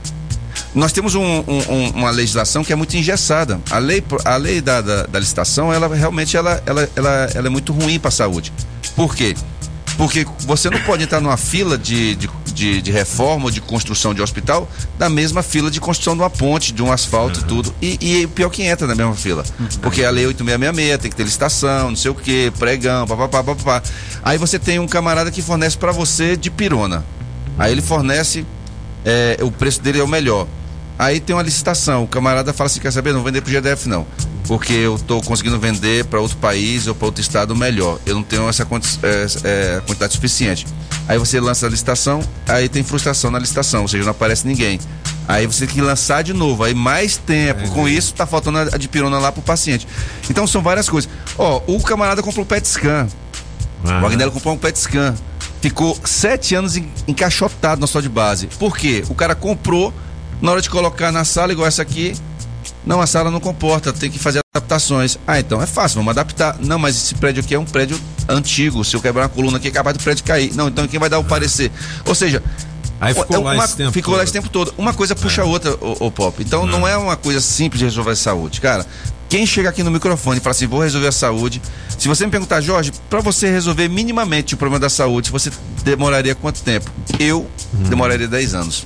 Nós 0.76 0.92
temos 0.92 1.16
um- 1.16 1.22
um- 1.48 1.64
um- 1.74 1.90
uma 1.92 2.12
legislação 2.12 2.64
que 2.64 2.72
é 2.74 2.76
muito 2.76 2.96
engessada. 2.96 3.60
A 3.72 3.78
lei, 3.80 4.04
a 4.26 4.36
lei 4.36 4.62
da, 4.62 4.82
da- 4.82 5.04
da 5.06 5.20
licitação, 5.20 5.72
ela 5.74 5.94
realmente 5.96 6.36
ela, 6.36 6.62
ela, 6.66 6.90
ela, 6.96 7.30
ela 7.34 7.48
é 7.48 7.50
muito 7.50 7.72
ruim 7.74 7.98
para 7.98 8.10
a 8.10 8.12
saúde. 8.12 8.52
Por 8.96 9.16
quê? 9.16 9.36
Porque 10.00 10.26
você 10.48 10.70
não 10.70 10.80
pode 10.84 11.04
entrar 11.04 11.20
numa 11.20 11.36
fila 11.36 11.78
de, 11.78 12.16
de, 12.16 12.30
de, 12.54 12.82
de 12.82 12.90
reforma 12.90 13.44
ou 13.44 13.52
de 13.52 13.60
construção 13.60 14.14
de 14.14 14.22
hospital 14.22 14.66
da 14.98 15.10
mesma 15.10 15.44
fila 15.44 15.70
de 15.70 15.82
construção 15.82 16.16
de 16.16 16.22
uma 16.22 16.30
ponte, 16.30 16.72
de 16.72 16.82
um 16.82 16.90
asfalto 16.90 17.42
e 17.42 17.44
tudo. 17.44 17.76
E, 17.82 18.22
e 18.22 18.28
pior 18.28 18.50
que 18.50 18.64
entra 18.64 18.88
na 18.88 18.96
mesma 18.96 19.14
fila. 19.14 19.44
Porque 19.82 20.06
a 20.06 20.10
lei 20.10 20.26
8666 20.26 21.02
tem 21.02 21.12
que 21.12 21.18
ter 21.18 21.24
licitação, 21.24 21.90
não 21.90 21.98
sei 21.98 22.12
o 22.12 22.16
quê, 22.16 22.50
pregão, 22.58 23.06
papapá, 23.06 23.44
papapá. 23.44 23.84
Aí 24.24 24.38
você 24.38 24.58
tem 24.58 24.80
um 24.80 24.88
camarada 24.88 25.30
que 25.32 25.42
fornece 25.42 25.78
para 25.78 25.92
você 25.92 26.38
de 26.38 26.50
pirona. 26.50 27.04
Aí 27.58 27.74
ele 27.74 27.82
fornece, 27.82 28.46
é, 29.04 29.38
o 29.42 29.52
preço 29.52 29.82
dele 29.82 30.00
é 30.00 30.04
o 30.04 30.08
melhor. 30.08 30.48
Aí 31.00 31.20
tem 31.22 31.34
uma 31.34 31.42
licitação, 31.42 32.04
o 32.04 32.08
camarada 32.08 32.52
fala 32.52 32.68
assim, 32.68 32.82
quer 32.82 32.92
saber, 32.92 33.14
não 33.14 33.24
vender 33.24 33.40
pro 33.42 33.50
GDF 33.50 33.88
não, 33.88 34.06
porque 34.46 34.74
eu 34.74 35.00
tô 35.00 35.22
conseguindo 35.22 35.58
vender 35.58 36.04
para 36.04 36.20
outro 36.20 36.36
país 36.36 36.88
ou 36.88 36.94
para 36.94 37.06
outro 37.06 37.22
estado 37.22 37.56
melhor. 37.56 37.98
Eu 38.06 38.16
não 38.16 38.22
tenho 38.24 38.50
essa 38.50 38.64
é, 38.64 38.68
é, 39.78 39.82
quantidade 39.88 40.12
suficiente. 40.14 40.68
Aí 41.08 41.18
você 41.18 41.40
lança 41.40 41.66
a 41.66 41.70
licitação, 41.70 42.22
aí 42.46 42.68
tem 42.68 42.84
frustração 42.84 43.32
na 43.32 43.40
licitação, 43.40 43.84
ou 43.84 43.88
seja, 43.88 44.04
não 44.04 44.12
aparece 44.12 44.46
ninguém. 44.46 44.78
Aí 45.26 45.48
você 45.48 45.66
tem 45.66 45.76
que 45.76 45.82
lançar 45.82 46.22
de 46.22 46.34
novo, 46.34 46.64
aí 46.66 46.74
mais 46.74 47.16
tempo. 47.16 47.70
Com 47.70 47.88
isso, 47.88 48.14
tá 48.14 48.26
faltando 48.26 48.58
a 48.58 48.62
a 48.74 48.78
de 48.78 48.90
pirona 48.90 49.20
lá 49.20 49.32
pro 49.32 49.42
paciente. 49.42 49.88
Então 50.30 50.46
são 50.46 50.62
várias 50.62 50.90
coisas. 50.90 51.10
Ó, 51.38 51.62
o 51.66 51.82
camarada 51.82 52.22
comprou 52.22 52.44
o 52.44 52.48
PET 52.48 52.68
scan. 52.68 53.08
O 53.86 54.06
Agnello 54.06 54.32
comprou 54.34 54.54
um 54.54 54.58
PET 54.58 54.78
scan. 54.78 55.16
Ficou 55.62 55.98
sete 56.04 56.56
anos 56.56 56.76
en- 56.76 56.90
encaixotado 57.08 57.80
na 57.80 57.88
sua 57.88 58.02
de 58.02 58.10
base. 58.10 58.48
Por 58.60 58.76
quê? 58.78 59.04
O 59.10 59.16
cara 59.16 59.34
comprou, 59.36 59.94
na 60.42 60.52
hora 60.52 60.62
de 60.62 60.70
colocar 60.70 61.12
na 61.12 61.24
sala, 61.26 61.52
igual 61.52 61.68
essa 61.68 61.82
aqui, 61.82 62.16
não, 62.86 63.02
a 63.02 63.08
sala 63.08 63.30
não 63.30 63.40
comporta, 63.40 63.92
tem 63.94 64.10
que 64.10 64.20
fazer 64.20 64.40
adaptações. 64.56 65.18
Ah, 65.28 65.40
então 65.40 65.62
é 65.62 65.66
fácil, 65.68 65.96
vamos 65.98 66.12
adaptar. 66.12 66.58
Não, 66.60 66.80
mas 66.80 66.96
esse 66.96 67.16
prédio 67.16 67.42
aqui 67.44 67.54
é 67.54 67.60
um 67.60 67.66
prédio 67.66 68.00
antigo. 68.28 68.84
Se 68.84 68.96
eu 68.96 69.02
quebrar 69.02 69.24
uma 69.24 69.30
coluna 69.30 69.58
aqui, 69.58 69.68
é 69.68 69.72
capaz 69.72 69.98
do 69.98 70.04
prédio 70.04 70.24
cair. 70.24 70.54
Não, 70.56 70.68
então 70.68 70.88
quem 70.88 71.00
vai 71.00 71.10
dar 71.10 71.20
o 71.20 71.24
parecer? 71.24 71.72
Ou 72.06 72.16
seja. 72.16 72.42
Aí 73.02 73.14
ficou 73.14 73.38
é 73.38 73.40
lá 73.40 73.54
uma- 73.54 73.64
esse 73.66 73.78
tempo 73.78 73.92
Ficou 73.94 74.12
lá 74.14 74.18
todo. 74.20 74.24
esse 74.26 74.34
tempo 74.34 74.50
todo. 74.50 74.74
Uma 74.78 74.94
coisa 74.94 75.16
puxa 75.16 75.42
a 75.42 75.46
outra, 75.46 75.72
o, 75.80 76.08
o 76.08 76.12
Pop. 76.12 76.36
Então 76.44 76.66
não 76.66 76.86
é 76.88 76.98
uma 76.98 77.16
coisa 77.16 77.40
simples 77.40 77.80
de 77.80 77.86
resolver 77.86 78.12
a 78.12 78.16
saúde. 78.16 78.60
Cara, 78.60 78.86
quem 79.30 79.46
chega 79.46 79.70
aqui 79.70 79.84
no 79.84 79.92
microfone 79.92 80.40
e 80.40 80.42
fala 80.42 80.52
assim, 80.52 80.68
vou 80.68 80.82
resolver 80.82 81.08
a 81.08 81.12
saúde. 81.12 81.62
Se 81.98 82.08
você 82.10 82.26
me 82.26 82.32
perguntar, 82.32 82.60
Jorge, 82.60 82.92
para 83.10 83.22
você 83.22 83.50
resolver 83.50 83.88
minimamente 83.88 84.54
o 84.54 84.58
problema 84.58 84.80
da 84.80 84.90
saúde, 84.90 85.32
você 85.32 85.50
demoraria 85.84 86.36
quanto 86.36 86.62
tempo? 86.62 86.92
Eu 87.18 87.48
demoraria 87.88 88.28
10 88.28 88.54
anos. 88.54 88.86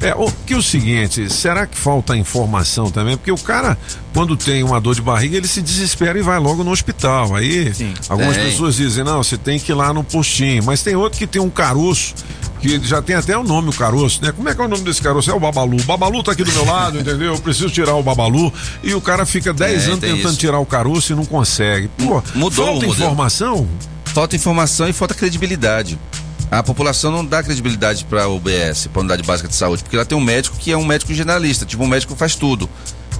É, 0.00 0.14
o 0.14 0.30
que 0.46 0.54
é 0.54 0.56
o 0.56 0.62
seguinte, 0.62 1.30
será 1.30 1.66
que 1.66 1.76
falta 1.76 2.16
informação 2.16 2.90
também? 2.90 3.16
Porque 3.18 3.30
o 3.30 3.36
cara, 3.36 3.76
quando 4.14 4.34
tem 4.36 4.62
uma 4.62 4.80
dor 4.80 4.94
de 4.94 5.02
barriga, 5.02 5.36
ele 5.36 5.46
se 5.46 5.60
desespera 5.60 6.18
e 6.18 6.22
vai 6.22 6.38
logo 6.38 6.64
no 6.64 6.70
hospital. 6.70 7.36
Aí, 7.36 7.70
algumas 8.08 8.34
tem. 8.36 8.46
pessoas 8.46 8.76
dizem, 8.76 9.04
não, 9.04 9.22
você 9.22 9.36
tem 9.36 9.58
que 9.60 9.72
ir 9.72 9.74
lá 9.74 9.92
no 9.92 10.02
postinho. 10.02 10.64
Mas 10.64 10.82
tem 10.82 10.96
outro 10.96 11.18
que 11.18 11.26
tem 11.26 11.40
um 11.42 11.50
caroço, 11.50 12.14
que 12.60 12.80
já 12.82 13.02
tem 13.02 13.14
até 13.14 13.36
o 13.36 13.42
nome, 13.44 13.68
o 13.68 13.72
caroço, 13.74 14.22
né? 14.22 14.32
Como 14.32 14.48
é 14.48 14.54
que 14.54 14.60
é 14.60 14.64
o 14.64 14.68
nome 14.68 14.84
desse 14.84 15.02
caroço? 15.02 15.30
É 15.30 15.34
o 15.34 15.40
Babalu. 15.40 15.76
O 15.78 15.84
Babalu 15.84 16.22
tá 16.22 16.32
aqui 16.32 16.44
do 16.44 16.52
meu 16.52 16.64
lado, 16.64 16.96
entendeu? 17.00 17.34
Eu 17.34 17.38
preciso 17.38 17.68
tirar 17.68 17.94
o 17.94 18.02
Babalu. 18.02 18.50
E 18.82 18.94
o 18.94 19.00
cara 19.02 19.26
fica 19.26 19.52
10 19.52 19.82
É, 19.82 19.86
anos 19.88 20.00
tentando 20.00 20.30
isso. 20.30 20.38
tirar 20.38 20.58
o 20.60 20.66
caroço 20.66 21.12
e 21.12 21.16
não 21.16 21.26
consegue. 21.26 21.88
Pô, 21.98 22.22
Mudou 22.34 22.66
falta 22.66 22.86
informação? 22.86 23.68
Falta 24.06 24.34
informação 24.34 24.88
e 24.88 24.92
falta 24.94 25.12
credibilidade. 25.14 25.98
A 26.50 26.62
população 26.62 27.12
não 27.12 27.24
dá 27.24 27.42
credibilidade 27.42 28.04
para 28.04 28.24
a 28.24 28.28
UBS, 28.28 28.88
para 28.88 29.00
a 29.00 29.02
Unidade 29.02 29.22
Básica 29.22 29.48
de 29.48 29.54
Saúde, 29.54 29.84
porque 29.84 29.94
ela 29.94 30.04
tem 30.04 30.18
um 30.18 30.20
médico 30.20 30.56
que 30.56 30.72
é 30.72 30.76
um 30.76 30.84
médico 30.84 31.14
generalista, 31.14 31.64
tipo 31.64 31.84
um 31.84 31.86
médico 31.86 32.12
que 32.12 32.18
faz 32.18 32.34
tudo. 32.34 32.68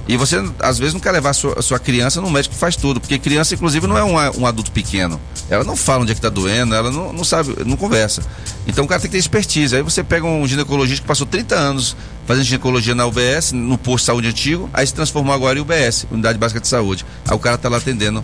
E 0.07 0.17
você, 0.17 0.43
às 0.59 0.77
vezes, 0.77 0.93
não 0.93 0.99
quer 0.99 1.11
levar 1.11 1.29
a 1.29 1.33
sua, 1.33 1.57
a 1.57 1.61
sua 1.61 1.79
criança 1.79 2.19
num 2.19 2.29
médico 2.29 2.55
que 2.55 2.59
faz 2.59 2.75
tudo, 2.75 2.99
porque 2.99 3.17
criança, 3.17 3.53
inclusive, 3.53 3.87
não 3.87 3.97
é 3.97 4.03
um, 4.03 4.41
um 4.41 4.45
adulto 4.45 4.71
pequeno. 4.71 5.17
Ela 5.49 5.63
não 5.63 5.77
fala 5.77 6.01
onde 6.01 6.11
é 6.11 6.15
que 6.15 6.19
tá 6.19 6.27
doendo, 6.27 6.75
ela 6.75 6.91
não, 6.91 7.13
não 7.13 7.23
sabe, 7.23 7.55
não 7.65 7.77
conversa. 7.77 8.21
Então 8.67 8.83
o 8.83 8.87
cara 8.87 8.99
tem 8.99 9.09
que 9.09 9.13
ter 9.15 9.19
expertise. 9.19 9.75
Aí 9.75 9.81
você 9.81 10.03
pega 10.03 10.25
um 10.25 10.45
ginecologista 10.45 11.01
que 11.01 11.07
passou 11.07 11.25
30 11.25 11.55
anos 11.55 11.95
fazendo 12.25 12.43
ginecologia 12.43 12.95
na 12.95 13.05
UBS, 13.05 13.51
no 13.53 13.77
posto 13.77 14.03
de 14.03 14.05
saúde 14.07 14.27
antigo, 14.27 14.69
aí 14.73 14.85
se 14.85 14.93
transformou 14.93 15.33
agora 15.33 15.57
em 15.57 15.61
UBS, 15.61 16.05
Unidade 16.11 16.37
Básica 16.37 16.59
de 16.59 16.67
Saúde. 16.67 17.05
Aí 17.25 17.35
o 17.35 17.39
cara 17.39 17.57
tá 17.57 17.69
lá 17.69 17.77
atendendo 17.77 18.23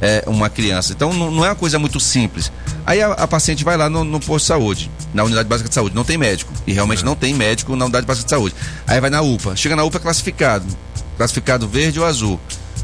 é, 0.00 0.24
uma 0.26 0.48
criança. 0.48 0.92
Então 0.92 1.12
não, 1.12 1.30
não 1.30 1.44
é 1.44 1.48
uma 1.48 1.54
coisa 1.54 1.78
muito 1.78 2.00
simples. 2.00 2.52
Aí 2.86 3.02
a, 3.02 3.12
a 3.12 3.26
paciente 3.26 3.64
vai 3.64 3.76
lá 3.76 3.88
no, 3.88 4.04
no 4.04 4.20
posto 4.20 4.44
de 4.44 4.48
saúde, 4.48 4.90
na 5.12 5.24
unidade 5.24 5.48
básica 5.48 5.68
de 5.68 5.74
saúde, 5.74 5.94
não 5.94 6.04
tem 6.04 6.16
médico. 6.16 6.52
E 6.66 6.72
realmente 6.72 7.04
não 7.04 7.14
tem 7.14 7.34
médico 7.34 7.74
na 7.76 7.84
unidade 7.84 8.06
básica 8.06 8.24
de 8.24 8.30
saúde. 8.30 8.54
Aí 8.86 9.00
vai 9.00 9.10
na 9.10 9.20
UPA. 9.20 9.56
Chega 9.56 9.76
na 9.76 9.84
UPA 9.84 9.98
é 9.98 10.00
classificado. 10.00 10.66
Classificado 11.16 11.68
verde 11.68 11.98
ou 11.98 12.06
azul. 12.06 12.40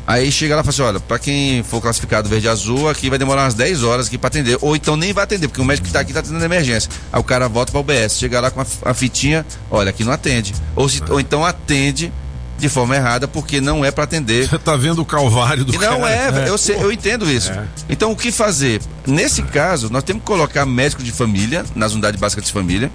Aí 0.07 0.31
chega 0.31 0.55
lá 0.55 0.61
e 0.61 0.65
fala 0.65 0.75
assim: 0.75 0.83
olha, 0.83 1.01
pra 1.01 1.19
quem 1.19 1.63
for 1.63 1.81
classificado 1.81 2.29
verde 2.29 2.49
azul, 2.49 2.89
aqui 2.91 3.09
vai 3.09 3.19
demorar 3.19 3.45
umas 3.45 3.55
10 3.55 3.83
horas 3.85 4.07
aqui 4.07 4.19
pra 4.19 4.29
atender. 4.29 4.59
Ou 4.61 4.77
então 4.77 4.97
nem 4.97 5.13
vai 5.13 5.25
atender, 5.25 5.49
porque 5.49 5.61
o 5.61 5.65
médico 5.65 5.87
que 5.87 5.93
tá 5.93 6.01
aqui 6.01 6.13
tá 6.13 6.21
atendendo 6.21 6.45
emergência. 6.45 6.91
Aí 7.13 7.19
o 7.19 7.25
cara 7.25 7.49
volta 7.49 7.73
pra 7.73 7.81
UBS, 7.81 8.19
chega 8.19 8.41
lá 8.41 8.51
com 8.51 8.61
a, 8.61 8.67
a 8.85 8.93
fitinha, 8.93 9.47
olha, 9.71 9.91
aqui 9.91 10.05
não 10.05 10.13
atende. 10.13 10.55
Ou, 10.77 10.89
se, 10.89 11.03
ou 11.09 11.19
então 11.19 11.45
atende 11.45 12.13
de 12.59 12.69
forma 12.69 12.95
errada, 12.97 13.27
porque 13.29 13.61
não 13.61 13.85
é 13.85 13.91
para 13.91 14.05
atender. 14.05 14.49
Você 14.49 14.59
tá 14.61 14.77
vendo 14.77 15.01
o 15.01 15.05
calvário 15.05 15.65
do 15.65 15.75
E 15.75 15.79
não 15.79 16.01
cara. 16.01 16.45
é, 16.45 16.49
eu, 16.49 16.57
sei- 16.57 16.77
eu 16.77 16.91
entendo 16.93 17.31
isso. 17.31 17.51
Então 17.89 18.13
o 18.13 18.17
que 18.17 18.31
fazer? 18.33 18.81
Nesse 19.07 19.43
caso, 19.43 19.91
nós 19.91 20.03
temos 20.03 20.23
que 20.23 20.27
colocar 20.27 20.65
médico 20.65 21.03
de 21.03 21.13
família 21.13 21.65
nas 21.75 21.93
unidades 21.93 22.19
básicas 22.21 22.45
de 22.47 22.53
família, 22.53 22.91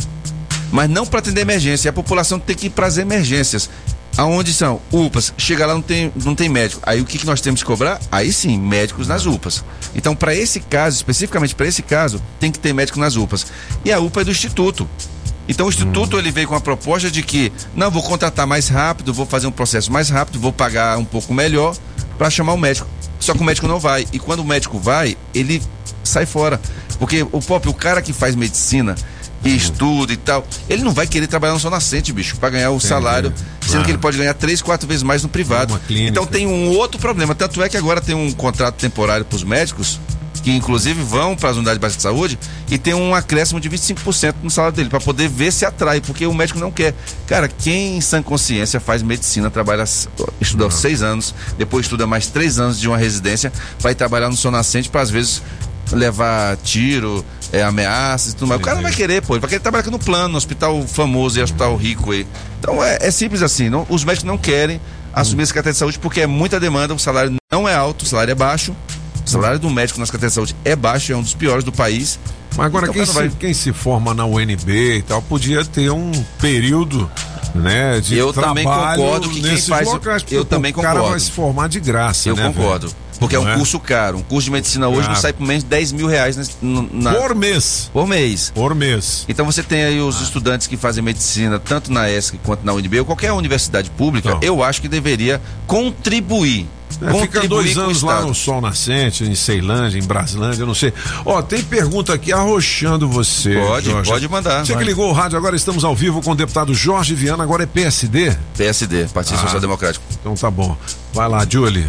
mas 0.71 0.89
não 0.89 1.05
para 1.05 1.19
atender 1.19 1.41
emergência. 1.41 1.89
A 1.89 1.93
população 1.93 2.39
tem 2.39 2.55
que 2.55 2.67
ir 2.67 2.69
para 2.71 2.87
as 2.87 2.97
emergências. 2.97 3.69
Aonde 4.17 4.53
são? 4.53 4.81
UPAs. 4.91 5.33
Chega 5.37 5.65
lá, 5.65 5.73
não 5.73 5.81
tem, 5.81 6.11
não 6.25 6.35
tem 6.35 6.49
médico. 6.49 6.81
Aí 6.83 6.99
o 6.99 7.05
que, 7.05 7.17
que 7.17 7.25
nós 7.25 7.39
temos 7.39 7.61
que 7.61 7.65
cobrar? 7.67 7.99
Aí 8.11 8.33
sim, 8.33 8.59
médicos 8.59 9.07
nas 9.07 9.25
UPAs. 9.25 9.63
Então, 9.95 10.13
para 10.15 10.35
esse 10.35 10.59
caso, 10.59 10.97
especificamente 10.97 11.55
para 11.55 11.67
esse 11.67 11.81
caso, 11.81 12.21
tem 12.39 12.51
que 12.51 12.59
ter 12.59 12.73
médico 12.73 12.99
nas 12.99 13.15
UPAs. 13.15 13.45
E 13.85 13.91
a 13.93 13.99
UPA 13.99 14.21
é 14.21 14.23
do 14.25 14.31
Instituto. 14.31 14.89
Então 15.49 15.65
o 15.65 15.69
Instituto 15.69 16.17
ele 16.19 16.31
veio 16.31 16.47
com 16.47 16.55
a 16.55 16.61
proposta 16.61 17.09
de 17.09 17.23
que, 17.23 17.51
não, 17.75 17.89
vou 17.89 18.03
contratar 18.03 18.45
mais 18.45 18.69
rápido, 18.69 19.11
vou 19.11 19.25
fazer 19.25 19.47
um 19.47 19.51
processo 19.51 19.91
mais 19.91 20.07
rápido, 20.09 20.39
vou 20.39 20.53
pagar 20.53 20.97
um 20.99 21.03
pouco 21.03 21.33
melhor 21.33 21.75
para 22.19 22.29
chamar 22.29 22.53
o 22.53 22.57
médico. 22.57 22.87
Só 23.19 23.33
que 23.33 23.41
o 23.41 23.43
médico 23.43 23.67
não 23.67 23.79
vai. 23.79 24.05
E 24.13 24.19
quando 24.19 24.41
o 24.41 24.45
médico 24.45 24.77
vai, 24.79 25.17
ele 25.33 25.61
sai 26.03 26.25
fora. 26.27 26.61
Porque 26.99 27.25
o 27.31 27.41
próprio 27.41 27.73
cara 27.73 28.01
que 28.01 28.13
faz 28.13 28.35
medicina 28.35 28.95
e 29.43 29.55
estuda 29.55 30.13
e 30.13 30.17
tal, 30.17 30.45
ele 30.69 30.83
não 30.83 30.91
vai 30.91 31.07
querer 31.07 31.25
trabalhar 31.25 31.53
no 31.53 31.59
Sol 31.59 31.71
Nascente, 31.71 32.11
bicho, 32.13 32.37
para 32.37 32.49
ganhar 32.49 32.71
o 32.71 32.79
salário, 32.79 33.33
sendo 33.61 33.69
Claro. 33.71 33.85
que 33.85 33.91
ele 33.91 33.97
pode 33.97 34.17
ganhar 34.17 34.33
três, 34.33 34.61
quatro 34.61 34.87
vezes 34.87 35.01
mais 35.01 35.23
no 35.23 35.29
privado. 35.29 35.79
Então 35.89 36.25
tem 36.25 36.45
um 36.45 36.69
outro 36.77 36.99
problema. 36.99 37.33
Tanto 37.33 37.63
é 37.63 37.69
que 37.69 37.77
agora 37.77 38.01
tem 38.01 38.13
um 38.13 38.31
contrato 38.33 38.75
temporário 38.75 39.25
para 39.25 39.35
os 39.35 39.43
médicos, 39.43 39.99
que 40.49 40.55
inclusive 40.55 41.03
vão 41.03 41.35
para 41.35 41.49
as 41.49 41.57
unidades 41.57 41.79
básicas 41.79 41.97
de 41.97 42.03
saúde 42.03 42.39
e 42.71 42.77
tem 42.77 42.95
um 42.95 43.13
acréscimo 43.13 43.59
de 43.59 43.69
25% 43.69 44.35
no 44.41 44.49
salário 44.49 44.75
dele, 44.75 44.89
para 44.89 44.99
poder 44.99 45.29
ver 45.29 45.51
se 45.51 45.63
atrai, 45.63 46.01
porque 46.01 46.25
o 46.25 46.33
médico 46.33 46.57
não 46.57 46.71
quer. 46.71 46.95
Cara, 47.27 47.47
quem 47.47 47.97
em 47.97 48.01
sã 48.01 48.23
consciência 48.23 48.79
faz 48.79 49.03
medicina, 49.03 49.51
trabalha, 49.51 49.83
estuda 50.41 50.71
seis 50.71 51.03
anos, 51.03 51.35
depois 51.57 51.85
estuda 51.85 52.07
mais 52.07 52.27
três 52.27 52.59
anos 52.59 52.79
de 52.79 52.87
uma 52.87 52.97
residência, 52.97 53.53
vai 53.79 53.93
trabalhar 53.93 54.27
no 54.29 54.35
Sol 54.35 54.51
Nascente 54.51 54.89
para 54.89 55.01
às 55.01 55.11
vezes 55.11 55.43
levar 55.91 56.57
tiro, 56.57 57.23
é, 57.51 57.61
ameaças 57.61 58.33
e 58.33 58.35
tudo 58.35 58.47
mais. 58.47 58.61
O 58.61 58.63
cara 58.63 58.77
não 58.77 58.83
vai 58.83 58.91
querer, 58.91 59.21
pô. 59.21 59.35
Ele 59.35 59.41
vai 59.41 59.49
querer 59.49 59.61
trabalhar 59.61 59.81
aqui 59.81 59.91
no 59.91 59.99
plano, 59.99 60.29
no 60.29 60.37
hospital 60.37 60.81
famoso 60.87 61.39
e 61.39 61.43
hospital 61.43 61.75
rico 61.75 62.11
aí. 62.11 62.25
Então 62.59 62.83
é, 62.83 62.97
é 63.01 63.11
simples 63.11 63.43
assim. 63.43 63.69
Não, 63.69 63.85
os 63.87 64.03
médicos 64.03 64.25
não 64.25 64.37
querem 64.37 64.81
assumir 65.13 65.43
a 65.43 65.45
Secretaria 65.45 65.73
de 65.73 65.79
Saúde 65.79 65.99
porque 65.99 66.21
é 66.21 66.27
muita 66.27 66.59
demanda, 66.59 66.93
o 66.93 66.99
salário 66.99 67.35
não 67.51 67.67
é 67.67 67.75
alto, 67.75 68.03
o 68.03 68.07
salário 68.07 68.31
é 68.31 68.35
baixo. 68.35 68.75
O 69.29 69.41
salário 69.41 69.59
do 69.59 69.69
médico 69.69 69.99
na 69.99 70.05
Secretaria 70.05 70.29
de 70.29 70.35
Saúde 70.35 70.55
é 70.65 70.75
baixo, 70.75 71.11
é 71.13 71.15
um 71.15 71.21
dos 71.21 71.33
piores 71.33 71.63
do 71.63 71.71
país. 71.71 72.19
Mas 72.57 72.65
agora, 72.65 72.85
Então, 72.85 72.93
quem, 72.93 73.03
o 73.03 73.05
cara 73.05 73.13
se, 73.21 73.27
vai- 73.29 73.37
quem 73.39 73.53
se 73.53 73.71
forma 73.71 74.13
na 74.13 74.25
UNB 74.25 74.97
e 74.97 75.01
tal, 75.03 75.21
podia 75.21 75.63
ter 75.63 75.91
um 75.91 76.11
período. 76.41 77.09
Né, 77.55 77.99
de 77.99 78.15
Eu 78.15 78.31
também 78.31 78.63
trabalho 78.63 79.01
concordo 79.01 79.29
que 79.29 79.41
quem 79.41 79.57
faz 79.57 79.87
o- 79.87 79.93
locais, 79.93 80.23
eu 80.29 80.45
também 80.45 80.71
o 80.71 80.75
cara 80.75 80.89
concordo. 80.89 81.09
vai 81.11 81.19
se 81.19 81.31
formar 81.31 81.67
de 81.67 81.79
graça, 81.79 82.29
Eu 82.29 82.35
né, 82.35 82.43
concordo. 82.53 82.87
velho? 82.89 82.99
Porque 83.19 83.35
é 83.35 83.39
um 83.39 83.43
Não 83.45 83.57
curso 83.57 83.79
caro. 83.79 84.17
Um 84.17 84.21
curso 84.23 84.45
de 84.45 84.51
medicina 84.51 84.87
hoje 84.87 84.99
não 84.99 85.05
Claro. 85.07 85.21
sai 85.21 85.33
por 85.33 85.45
menos 85.45 85.63
de 85.63 85.69
10 85.69 85.91
mil 85.91 86.07
reais 86.07 86.57
na- 86.61 87.13
Por 87.13 87.35
mês. 87.35 87.89
Por 87.91 88.07
mês. 88.07 88.51
Por 88.55 88.73
mês. 88.73 89.25
Então 89.27 89.45
você 89.45 89.61
tem 89.61 89.83
aí 89.83 89.99
os 89.99 90.21
estudantes 90.21 90.67
que 90.67 90.77
fazem 90.77 91.03
medicina, 91.03 91.59
tanto 91.59 91.91
na 91.91 92.09
ESC 92.09 92.37
quanto 92.43 92.65
na 92.65 92.73
UNB, 92.73 92.99
ou 92.99 93.05
qualquer 93.05 93.33
universidade 93.33 93.89
pública, 93.91 94.37
eu 94.41 94.63
acho 94.63 94.81
que 94.81 94.87
deveria 94.87 95.41
contribuir. 95.67 96.67
É, 97.01 97.21
fica 97.21 97.47
dois 97.47 97.77
anos 97.77 98.01
lá 98.01 98.21
no 98.21 98.33
Sol 98.33 98.59
Nascente, 98.59 99.23
em 99.23 99.35
Ceilândia, 99.35 99.99
em 99.99 100.03
Braslândia, 100.03 100.63
eu 100.63 100.67
não 100.67 100.73
sei. 100.73 100.91
Ó, 101.23 101.39
tem 101.41 101.61
pergunta 101.61 102.13
aqui 102.13 102.33
arrochando 102.33 103.07
você. 103.07 103.53
Pode, 103.55 103.89
Jorge. 103.91 104.09
pode 104.09 104.27
mandar, 104.27 104.65
Você 104.65 104.71
que 104.71 104.77
vai. 104.79 104.83
ligou 104.85 105.07
o 105.09 105.13
rádio, 105.13 105.37
agora 105.37 105.55
estamos 105.55 105.83
ao 105.83 105.95
vivo 105.95 106.19
com 106.21 106.31
o 106.31 106.35
deputado 106.35 106.73
Jorge 106.73 107.13
Viana, 107.13 107.43
agora 107.43 107.63
é 107.63 107.65
PSD? 107.67 108.35
PSD, 108.57 109.05
Partido 109.13 109.35
Ah. 109.35 109.41
Social 109.41 109.61
Democrático. 109.61 110.03
Então 110.19 110.33
tá 110.35 110.49
bom. 110.49 110.75
Vai 111.13 111.29
lá, 111.29 111.45
Julie. 111.47 111.85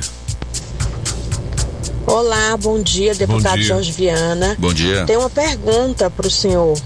Olá, 2.11 2.57
bom 2.57 2.83
dia, 2.83 3.15
deputado 3.15 3.59
dia. 3.59 3.69
Jorge 3.69 3.93
Viana. 3.93 4.57
Bom 4.59 4.75
dia. 4.75 5.05
Tem 5.07 5.17
uma 5.17 5.31
pergunta 5.31 6.11
para 6.11 6.27
o 6.27 6.31
senhor. 6.31 6.77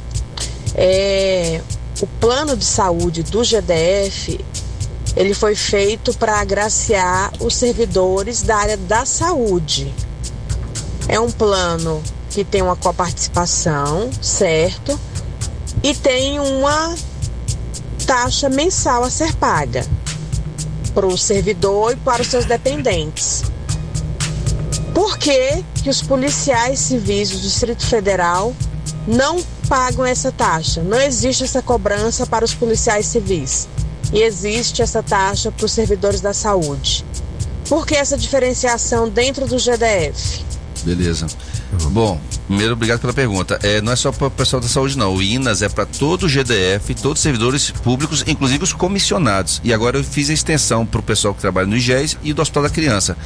É, 0.75 1.63
o 2.03 2.07
plano 2.07 2.55
de 2.55 2.65
saúde 2.67 3.23
do 3.23 3.43
GDF 3.43 4.39
ele 5.17 5.33
foi 5.33 5.55
feito 5.55 6.13
para 6.13 6.41
agraciar 6.41 7.33
os 7.41 7.57
servidores 7.57 8.43
da 8.43 8.55
área 8.55 8.77
da 8.77 9.07
saúde. 9.07 9.95
É 11.09 11.19
um 11.19 11.31
plano 11.31 12.03
que 12.29 12.45
tem 12.45 12.61
uma 12.61 12.77
coparticipação, 12.77 14.11
certo? 14.21 15.01
E 15.83 15.95
tem 15.95 16.39
uma 16.39 16.95
taxa 18.07 18.51
mensal 18.51 19.03
a 19.03 19.09
ser 19.09 19.35
paga 19.37 19.87
para 20.93 21.07
o 21.07 21.17
servidor 21.17 21.93
e 21.93 21.97
para 21.97 22.21
os 22.21 22.29
seus 22.29 22.45
dependentes. 22.45 23.54
Por 24.95 25.19
que, 25.19 25.65
que 25.83 25.91
os 25.91 26.01
policiais 26.01 26.79
civis 26.79 27.31
do 27.31 27.41
Distrito 27.41 27.85
Federal 27.85 28.55
não 29.07 29.43
pagam 29.69 30.07
essa 30.07 30.31
taxa? 30.31 30.83
Não 30.83 31.01
existe 31.01 31.43
essa 31.43 31.61
cobrança 31.61 32.25
para 32.25 32.45
os 32.45 32.55
policiais 32.55 33.07
civis. 33.07 33.69
E 34.13 34.23
existe 34.23 34.81
essa 34.81 35.03
taxa 35.03 35.51
para 35.51 35.67
os 35.67 35.73
servidores 35.73 36.21
da 36.21 36.33
saúde. 36.33 37.05
Por 37.69 37.85
que 37.87 37.97
essa 37.97 38.17
diferenciação 38.17 39.09
dentro 39.09 39.47
do 39.47 39.59
GDF? 39.59 40.45
Beleza. 40.85 41.27
Bom, 41.91 42.21
primeiro, 42.47 42.75
obrigado 42.75 43.01
pela 43.01 43.13
pergunta. 43.13 43.59
É, 43.63 43.81
não 43.81 43.93
é 43.93 43.97
só 43.97 44.13
para 44.13 44.29
o 44.29 44.31
pessoal 44.31 44.61
da 44.61 44.69
saúde, 44.69 44.97
não. 44.97 45.15
O 45.15 45.23
INAS 45.23 45.63
é 45.63 45.69
para 45.69 45.87
todo 45.87 46.25
o 46.25 46.29
GDF, 46.29 46.95
todos 46.95 47.19
os 47.19 47.23
servidores 47.23 47.71
públicos, 47.71 48.23
inclusive 48.27 48.63
os 48.63 48.73
comissionados. 48.73 49.61
E 49.65 49.73
agora 49.73 49.99
eu 49.99 50.05
fiz 50.05 50.31
a 50.31 50.35
extensão 50.35 50.87
para 50.87 51.01
o 51.01 51.03
pessoal 51.03 51.35
que 51.35 51.41
trabalha 51.41 51.67
no 51.67 51.77
IGES 51.77 52.19
e 52.23 52.33
do 52.33 52.43
Hospital 52.43 52.65
da 52.65 52.71
Criança. 52.71 53.17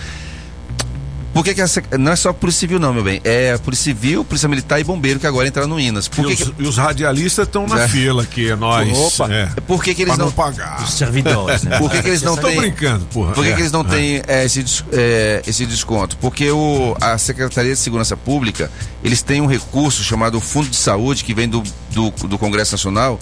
Por 1.32 1.44
que, 1.44 1.54
que 1.54 1.60
essa, 1.60 1.80
não 1.98 2.12
é 2.12 2.16
só 2.16 2.32
Polícia 2.32 2.60
Civil, 2.60 2.80
não, 2.80 2.92
meu 2.92 3.04
bem? 3.04 3.20
É 3.22 3.56
Polícia 3.58 3.84
Civil, 3.84 4.24
Polícia 4.24 4.48
Militar 4.48 4.80
e 4.80 4.84
Bombeiro 4.84 5.20
que 5.20 5.26
agora 5.26 5.46
entraram 5.46 5.68
no 5.68 5.78
INAS. 5.78 6.08
Por 6.08 6.24
E 6.30 6.34
que 6.34 6.42
os, 6.42 6.48
que- 6.50 6.62
e 6.62 6.66
os 6.66 6.76
radialistas 6.76 7.46
estão 7.46 7.66
na 7.66 7.82
É. 7.82 7.88
fila 7.88 8.22
aqui, 8.24 8.52
nós. 8.56 8.88
Opa. 8.96 9.32
É. 9.32 9.46
Por 9.66 9.84
que, 9.84 9.94
que 9.94 10.02
eles 10.02 10.14
Pra 10.16 10.24
não, 10.24 10.32
pagar? 10.32 10.82
Os 10.82 10.94
servidores, 10.94 11.62
né? 11.62 11.78
Por 11.78 11.90
que, 11.90 12.02
que 12.02 12.08
eles 12.08 12.22
não 12.22 12.36
Tô 12.36 12.48
têm. 12.48 12.56
brincando, 12.60 13.04
porra. 13.06 13.32
Por 13.34 13.44
que, 13.44 13.50
É. 13.50 13.54
que 13.54 13.60
eles 13.60 13.70
não 13.72 13.82
É. 13.82 13.84
têm 13.84 14.22
é, 14.26 14.44
esse, 14.44 14.64
é, 14.92 15.42
esse 15.46 15.64
desconto? 15.66 16.16
Porque 16.16 16.50
o, 16.50 16.96
a 17.00 17.16
Secretaria 17.18 17.72
de 17.74 17.78
Segurança 17.78 18.16
Pública, 18.16 18.70
eles 19.04 19.22
têm 19.22 19.40
um 19.40 19.46
recurso 19.46 20.02
chamado 20.02 20.40
Fundo 20.40 20.68
de 20.68 20.76
Saúde, 20.76 21.22
que 21.22 21.34
vem 21.34 21.48
do, 21.48 21.62
do, 21.90 22.10
do 22.26 22.38
Congresso 22.38 22.72
Nacional, 22.72 23.20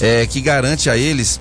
é, 0.00 0.26
que 0.26 0.40
garante 0.40 0.88
a 0.90 0.96
eles 0.96 1.38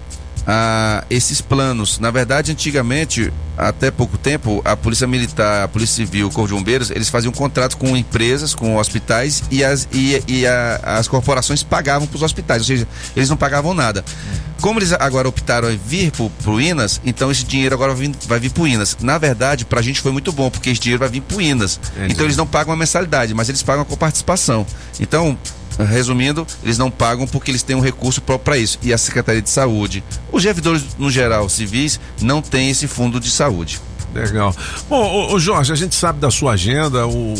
ah, 0.47 1.03
esses 1.09 1.41
planos. 1.41 1.99
Na 1.99 2.11
verdade, 2.11 2.51
antigamente, 2.51 3.31
até 3.57 3.91
pouco 3.91 4.17
tempo, 4.17 4.61
a 4.65 4.75
Polícia 4.75 5.05
Militar, 5.07 5.63
a 5.63 5.67
Polícia 5.67 5.95
Civil, 5.97 6.27
o 6.27 6.31
Corpo 6.31 6.47
de 6.49 6.53
Bombeiros, 6.55 6.89
eles 6.89 7.09
faziam 7.09 7.31
contrato 7.31 7.77
com 7.77 7.95
empresas, 7.95 8.55
com 8.55 8.75
hospitais 8.77 9.43
e 9.51 9.63
as, 9.63 9.87
e, 9.91 10.21
e 10.27 10.47
a- 10.47 10.79
as 10.97 11.07
corporações 11.07 11.61
pagavam 11.63 12.07
para 12.07 12.15
os 12.17 12.23
hospitais, 12.23 12.61
ou 12.61 12.67
seja, 12.67 12.87
eles 13.15 13.29
não 13.29 13.37
pagavam 13.37 13.73
nada. 13.73 14.03
Como 14.61 14.79
eles 14.79 14.91
agora 14.93 15.27
optaram 15.27 15.71
em 15.71 15.77
vir 15.77 16.11
para 16.11 16.51
o 16.51 16.61
INAS, 16.61 17.01
então 17.03 17.31
esse 17.31 17.43
dinheiro 17.43 17.73
agora 17.73 17.93
vai 17.95 18.07
vir, 18.07 18.15
vai 18.27 18.39
vir 18.39 18.51
para 18.51 18.63
o 18.63 18.67
INAS. 18.67 18.97
Na 19.01 19.17
verdade, 19.17 19.65
para 19.65 19.79
a 19.79 19.83
gente 19.83 19.99
foi 20.01 20.11
muito 20.11 20.31
bom, 20.31 20.49
porque 20.51 20.69
esse 20.69 20.79
dinheiro 20.79 20.99
vai 20.99 21.09
vir 21.09 21.21
para 21.21 21.37
o 21.37 21.41
INAS. 21.41 21.79
Então 22.09 22.25
eles 22.25 22.37
não 22.37 22.45
pagam 22.45 22.73
a 22.73 22.77
mensalidade, 22.77 23.33
mas 23.33 23.49
eles 23.49 23.63
pagam 23.63 23.81
a 23.81 23.85
coparticipação. 23.85 24.65
Então, 24.99 25.37
resumindo, 25.79 26.45
eles 26.63 26.77
não 26.77 26.91
pagam 26.91 27.25
porque 27.27 27.51
eles 27.51 27.63
têm 27.63 27.75
um 27.75 27.81
recurso 27.81 28.21
próprio 28.21 28.45
para 28.45 28.57
isso. 28.57 28.77
E 28.81 28.93
a 28.93 28.97
Secretaria 28.97 29.41
de 29.41 29.49
Saúde, 29.49 30.03
os 30.31 30.43
servidores 30.43 30.83
no 30.97 31.09
geral 31.09 31.47
civis, 31.49 31.99
não 32.21 32.41
têm 32.41 32.69
esse 32.69 32.87
fundo 32.87 33.19
de 33.19 33.29
saúde. 33.31 33.79
Legal. 34.13 34.53
Bom, 34.89 35.01
ô, 35.01 35.33
ô, 35.33 35.39
Jorge, 35.39 35.71
a 35.71 35.75
gente 35.75 35.95
sabe 35.95 36.19
da 36.19 36.29
sua 36.29 36.53
agenda, 36.53 37.07
o 37.07 37.33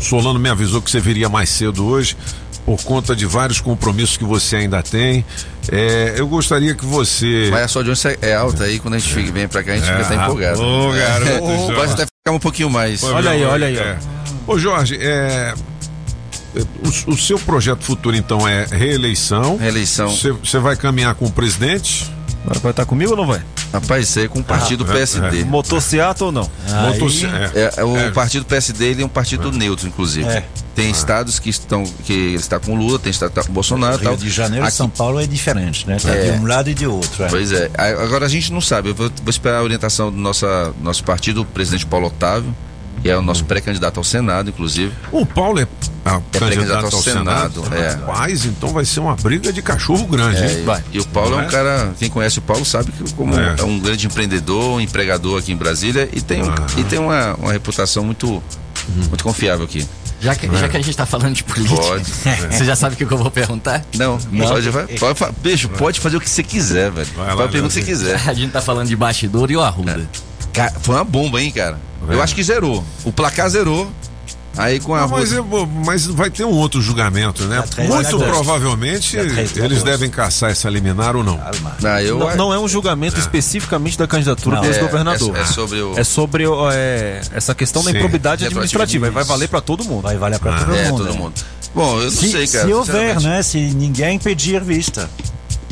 Solano 0.00 0.38
me 0.38 0.48
avisou 0.48 0.80
que 0.80 0.90
você 0.90 0.98
viria 1.00 1.28
mais 1.28 1.50
cedo 1.50 1.84
hoje, 1.86 2.16
por 2.64 2.82
conta 2.82 3.14
de 3.14 3.26
vários 3.26 3.60
compromissos 3.60 4.16
que 4.16 4.24
você 4.24 4.56
ainda 4.56 4.82
tem. 4.82 5.24
É, 5.70 6.14
eu 6.16 6.26
gostaria 6.26 6.74
que 6.74 6.84
você. 6.86 7.48
Mas 7.50 7.62
a 7.64 7.68
sua 7.68 7.80
audiência 7.80 8.16
é 8.22 8.34
alta 8.34 8.64
aí, 8.64 8.78
quando 8.78 8.94
a 8.94 8.98
gente 8.98 9.12
fica- 9.12 9.32
vem 9.32 9.46
para 9.48 9.62
cá, 9.62 9.72
a 9.72 9.76
gente 9.76 9.84
fica 9.86 10.00
até 10.00 10.14
É, 10.14 10.22
empolgado. 10.24 10.62
ô, 10.62 10.92
garoto, 10.92 11.74
Pode 11.74 11.92
até 11.92 12.06
ficar 12.06 12.32
um 12.36 12.38
pouquinho 12.38 12.70
mais. 12.70 13.02
Olha 13.02 13.30
aí, 13.32 13.44
olha 13.44 13.66
aí. 13.66 13.76
É. 13.76 13.98
Ô 14.46 14.58
Jorge, 14.58 14.96
é, 15.00 15.54
o, 16.54 17.12
o 17.12 17.16
seu 17.16 17.38
projeto 17.38 17.82
futuro 17.84 18.16
então 18.16 18.46
é 18.46 18.66
reeleição. 18.70 19.56
Reeleição. 19.56 20.08
Você 20.42 20.58
vai 20.58 20.76
caminhar 20.76 21.14
com 21.14 21.26
o 21.26 21.30
presidente? 21.30 22.10
Vai 22.60 22.72
estar 22.72 22.84
comigo 22.84 23.12
ou 23.12 23.16
não 23.16 23.26
vai? 23.26 23.40
Rapaz, 23.72 24.08
isso 24.08 24.18
aí 24.18 24.24
é 24.24 24.28
com 24.28 24.40
o 24.40 24.44
partido 24.44 24.84
Ah, 24.86 24.92
PSD. 24.92 25.40
é. 25.42 25.44
Motociata 25.44 26.24
ou 26.24 26.32
não? 26.32 26.50
Aí- 26.66 27.24
É, 27.54 27.74
é, 27.80 27.84
o 27.84 27.96
É. 27.96 28.10
partido 28.10 28.44
PSD 28.44 28.86
ele 28.86 29.02
é 29.02 29.06
um 29.06 29.08
partido 29.08 29.50
neutro, 29.52 29.86
inclusive. 29.86 30.28
É. 30.28 30.44
Tem 30.74 30.90
estados 30.90 31.38
que 31.38 31.48
estão 31.48 31.84
que 32.04 32.12
ele 32.12 32.36
está 32.36 32.58
com 32.58 32.74
Lula, 32.74 32.98
tem 32.98 33.10
estado 33.10 33.30
que 33.30 33.38
está 33.38 33.46
com 33.46 33.54
Bolsonaro. 33.54 33.96
Rio 33.96 34.04
tal. 34.08 34.16
de 34.16 34.28
Janeiro 34.28 34.64
e 34.64 34.68
Aqui- 34.68 34.76
São 34.76 34.88
Paulo 34.90 35.20
é 35.20 35.26
diferente, 35.26 35.86
né? 35.86 35.96
Tá 36.02 36.10
É. 36.14 36.32
de 36.32 36.38
um 36.40 36.46
lado 36.46 36.68
e 36.68 36.74
de 36.74 36.86
outro. 36.86 37.22
é. 37.24 37.28
Pois 37.28 37.52
é. 37.52 37.70
Agora 38.02 38.26
a 38.26 38.28
gente 38.28 38.52
não 38.52 38.60
sabe. 38.60 38.88
Eu 38.90 38.94
vou, 38.94 39.08
vou 39.22 39.30
esperar 39.30 39.58
a 39.60 39.62
orientação 39.62 40.10
do 40.10 40.18
nossa, 40.18 40.74
nosso 40.82 41.04
partido, 41.04 41.42
o 41.42 41.44
presidente 41.44 41.86
Paulo 41.86 42.08
Otávio, 42.08 42.54
que 43.02 43.10
é 43.10 43.16
o 43.16 43.22
nosso 43.22 43.44
pré-candidato 43.44 43.98
ao 43.98 44.04
Senado, 44.04 44.48
inclusive. 44.50 44.92
O 45.10 45.26
Paulo 45.26 45.58
é, 45.60 45.66
ah, 46.04 46.20
É 46.32 46.38
candidato 46.38 46.84
ao 46.94 47.02
Senado. 47.02 47.64
é. 47.74 47.90
Rapaz, 47.90 48.44
então 48.44 48.68
vai 48.70 48.84
ser 48.84 49.00
uma 49.00 49.16
briga 49.16 49.52
de 49.52 49.60
cachorro 49.60 50.06
grande, 50.06 50.36
É, 50.42 50.52
hein? 50.52 50.64
e- 50.92 50.96
E 50.98 51.00
o 51.00 51.06
Paulo 51.06 51.30
Não 51.32 51.40
é 51.40 51.46
um 51.46 51.48
cara, 51.50 51.92
quem 51.98 52.08
conhece 52.08 52.38
o 52.38 52.42
Paulo 52.42 52.64
sabe 52.64 52.92
que 52.92 53.12
como 53.14 53.38
É. 53.38 53.56
é, 53.58 53.62
um 53.64 53.78
grande 53.80 54.06
empreendedor, 54.06 54.76
um 54.76 54.80
empregador 54.80 55.38
aqui 55.40 55.52
em 55.52 55.56
Brasília 55.56 56.08
e 56.12 56.20
tem, 56.20 56.42
um- 56.42 56.54
e 56.76 56.84
tem 56.84 56.98
uma, 56.98 57.34
uma 57.34 57.52
reputação 57.52 58.04
muito, 58.04 58.42
muito 59.08 59.24
confiável 59.24 59.64
aqui. 59.64 59.86
Já 60.20 60.36
que, 60.36 60.46
já 60.56 60.68
que 60.68 60.76
a 60.76 60.80
gente 60.80 60.96
tá 60.96 61.04
falando 61.04 61.34
de 61.34 61.42
política, 61.42 61.74
Pode. 61.82 62.04
você 62.56 62.64
já 62.64 62.76
sabe 62.76 62.94
o 62.94 62.96
que 62.96 63.02
eu 63.12 63.18
vou 63.18 63.28
perguntar? 63.28 63.84
Não, 63.96 64.16
Não. 64.30 64.46
Pode, 64.46 64.70
vai, 64.70 64.86
pode, 64.86 65.18
beijo, 65.42 65.68
pode 65.70 65.98
fazer 65.98 66.16
o 66.16 66.20
que 66.20 66.30
você 66.30 66.44
quiser, 66.44 66.92
velho. 66.92 67.08
lá, 67.16 67.34
Pode 67.34 67.50
perguntar 67.50 67.66
o 67.66 67.68
que 67.68 67.74
você 67.74 67.82
quiser. 67.82 68.22
A 68.30 68.32
gente 68.32 68.52
tá 68.52 68.60
falando 68.62 68.86
de 68.86 68.94
bastidor 68.94 69.50
e 69.50 69.56
o 69.56 69.60
Arruda. 69.60 70.08
Cara, 70.52 70.72
foi 70.80 70.94
uma 70.94 71.02
bomba, 71.02 71.42
hein, 71.42 71.50
cara? 71.50 71.76
É. 72.08 72.14
Eu 72.14 72.22
acho 72.22 72.34
que 72.34 72.42
zerou. 72.42 72.84
O 73.04 73.12
placar 73.12 73.48
zerou. 73.48 73.90
Aí 74.54 74.80
com 74.80 74.94
a 74.94 75.00
Não, 75.00 75.08
mas, 75.08 75.32
eu- 75.32 75.46
mas 75.82 76.04
vai 76.06 76.28
ter 76.28 76.44
um 76.44 76.50
outro 76.50 76.82
julgamento, 76.82 77.44
né? 77.44 77.64
Muito 77.88 78.18
provavelmente 78.18 79.16
eles 79.16 79.82
devem 79.82 80.10
caçar 80.10 80.50
essa 80.50 80.68
liminar 80.68 81.16
ou 81.16 81.24
não. 81.24 81.40
não, 82.18 82.36
não 82.36 82.52
é 82.52 82.58
um 82.58 82.68
julgamento 82.68 83.18
especificamente 83.18 83.96
da 83.96 84.06
candidatura 84.06 84.56
Não, 84.56 84.62
do 84.62 84.68
é- 84.68 84.70
ex-governador. 84.72 85.36
é- 85.36 85.40
é 85.40 85.46
sobre 85.46 85.80
o- 85.80 85.98
É 85.98 86.04
sobre 86.04 86.46
o, 86.46 86.70
é, 86.70 87.22
essa 87.32 87.54
questão 87.54 87.82
da 87.82 87.90
improbidade 87.92 88.44
administrativa. 88.44 89.06
Aí 89.06 89.12
vai 89.12 89.24
valer 89.24 89.48
pra 89.48 89.62
todo 89.62 89.84
mundo. 89.84 90.02
Vai 90.02 90.18
valer 90.18 90.38
pra 90.38 90.58
todo 90.58 90.74
é, 90.76 90.90
mundo. 90.90 91.04
todo 91.04 91.12
né? 91.12 91.18
mundo. 91.18 91.34
Bom, 91.74 91.98
eu 92.00 92.04
não 92.04 92.10
se, 92.10 92.30
sei, 92.30 92.46
cara. 92.46 92.66
Se 92.66 92.72
houver, 92.74 93.20
né? 93.22 93.42
Se 93.42 93.58
ninguém 93.58 94.18
pedir 94.18 94.62
vista. 94.62 95.08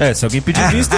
É, 0.01 0.14
se 0.14 0.24
alguém 0.24 0.40
pedir 0.40 0.66
vista, 0.70 0.96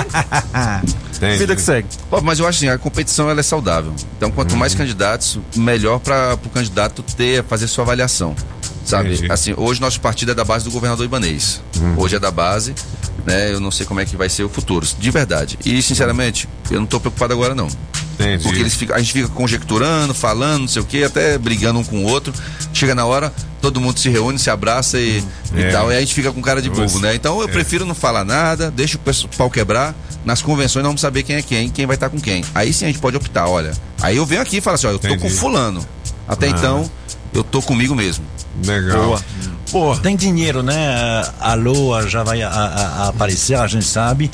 vida 1.36 1.54
que 1.56 1.60
segue. 1.60 1.88
Pô, 2.08 2.20
mas 2.20 2.38
eu 2.38 2.46
acho 2.46 2.58
assim, 2.58 2.68
a 2.68 2.78
competição 2.78 3.28
ela 3.28 3.40
é 3.40 3.42
saudável. 3.42 3.92
Então, 4.16 4.30
quanto 4.30 4.52
Uhum. 4.52 4.58
mais 4.58 4.74
candidatos, 4.74 5.38
melhor 5.56 5.98
para 5.98 6.34
o 6.34 6.48
candidato 6.48 7.02
ter, 7.02 7.42
fazer 7.44 7.66
sua 7.66 7.82
avaliação. 7.84 8.34
Sabe? 8.84 9.14
Entendi. 9.14 9.30
Assim, 9.32 9.54
hoje 9.56 9.80
nosso 9.80 10.00
partido 10.00 10.32
é 10.32 10.34
da 10.34 10.44
base 10.44 10.64
do 10.64 10.70
governador 10.70 11.04
Ibanês. 11.04 11.60
Uhum. 11.80 11.94
Hoje 11.98 12.16
é 12.16 12.18
da 12.18 12.30
base, 12.30 12.74
né? 13.24 13.52
Eu 13.52 13.60
não 13.60 13.70
sei 13.70 13.86
como 13.86 14.00
é 14.00 14.04
que 14.04 14.16
vai 14.16 14.28
ser 14.28 14.42
o 14.44 14.48
futuro, 14.48 14.86
de 14.98 15.10
verdade. 15.10 15.58
E, 15.64 15.80
sinceramente, 15.82 16.48
eu 16.70 16.80
não 16.80 16.86
tô 16.86 16.98
preocupado 16.98 17.32
agora, 17.32 17.54
não. 17.54 17.68
Entendi. 18.14 18.42
Porque 18.44 18.60
eles 18.60 18.74
ficam, 18.74 18.94
a 18.94 18.98
gente 18.98 19.12
fica 19.12 19.28
conjecturando, 19.28 20.12
falando, 20.12 20.62
não 20.62 20.68
sei 20.68 20.82
o 20.82 20.84
quê, 20.84 21.04
até 21.04 21.38
brigando 21.38 21.78
um 21.78 21.84
com 21.84 22.04
o 22.04 22.08
outro. 22.08 22.32
Chega 22.72 22.94
na 22.94 23.04
hora, 23.06 23.32
todo 23.60 23.80
mundo 23.80 23.98
se 23.98 24.08
reúne, 24.10 24.38
se 24.38 24.50
abraça 24.50 24.98
e, 24.98 25.24
e 25.54 25.62
É. 25.62 25.70
tal. 25.70 25.88
E 25.90 25.92
aí 25.92 25.96
a 25.98 26.00
gente 26.00 26.14
fica 26.14 26.30
com 26.32 26.42
cara 26.42 26.60
de 26.60 26.68
bobo, 26.68 26.88
Você- 26.88 26.98
né? 27.00 27.14
Então 27.14 27.40
eu 27.40 27.48
é. 27.48 27.50
prefiro 27.50 27.86
não 27.86 27.94
falar 27.94 28.24
nada, 28.24 28.70
deixa 28.70 28.96
o 28.98 29.28
pau 29.36 29.50
quebrar. 29.50 29.94
Nas 30.24 30.42
convenções 30.42 30.82
nós 30.82 30.90
vamos 30.90 31.00
saber 31.00 31.22
quem 31.22 31.36
é 31.36 31.42
quem, 31.42 31.68
quem 31.70 31.86
vai 31.86 31.96
estar 31.96 32.10
com 32.10 32.20
quem. 32.20 32.44
Aí 32.54 32.72
sim 32.72 32.84
a 32.84 32.88
gente 32.88 33.00
pode 33.00 33.16
optar, 33.16 33.46
olha. 33.48 33.72
Aí 34.00 34.16
eu 34.18 34.26
venho 34.26 34.42
aqui 34.42 34.58
e 34.58 34.60
falo 34.60 34.74
assim, 34.74 34.86
ó, 34.86 34.90
eu 34.90 34.98
tô 34.98 35.08
Entendi. 35.08 35.22
com 35.22 35.30
fulano. 35.30 35.84
Até 36.28 36.46
Ah. 36.46 36.50
então, 36.50 36.90
eu 37.32 37.42
tô 37.44 37.60
comigo 37.62 37.94
mesmo. 37.94 38.24
Legal. 38.64 39.04
Boa. 39.06 39.20
Pô. 39.70 39.96
Tem 39.96 40.14
dinheiro, 40.16 40.62
né? 40.62 41.24
A 41.40 41.54
Lua 41.54 42.06
já 42.08 42.22
vai 42.22 42.42
a- 42.42 42.48
a- 42.50 43.04
a 43.04 43.08
aparecer, 43.08 43.54
a 43.54 43.66
gente 43.66 43.86
sabe. 43.86 44.30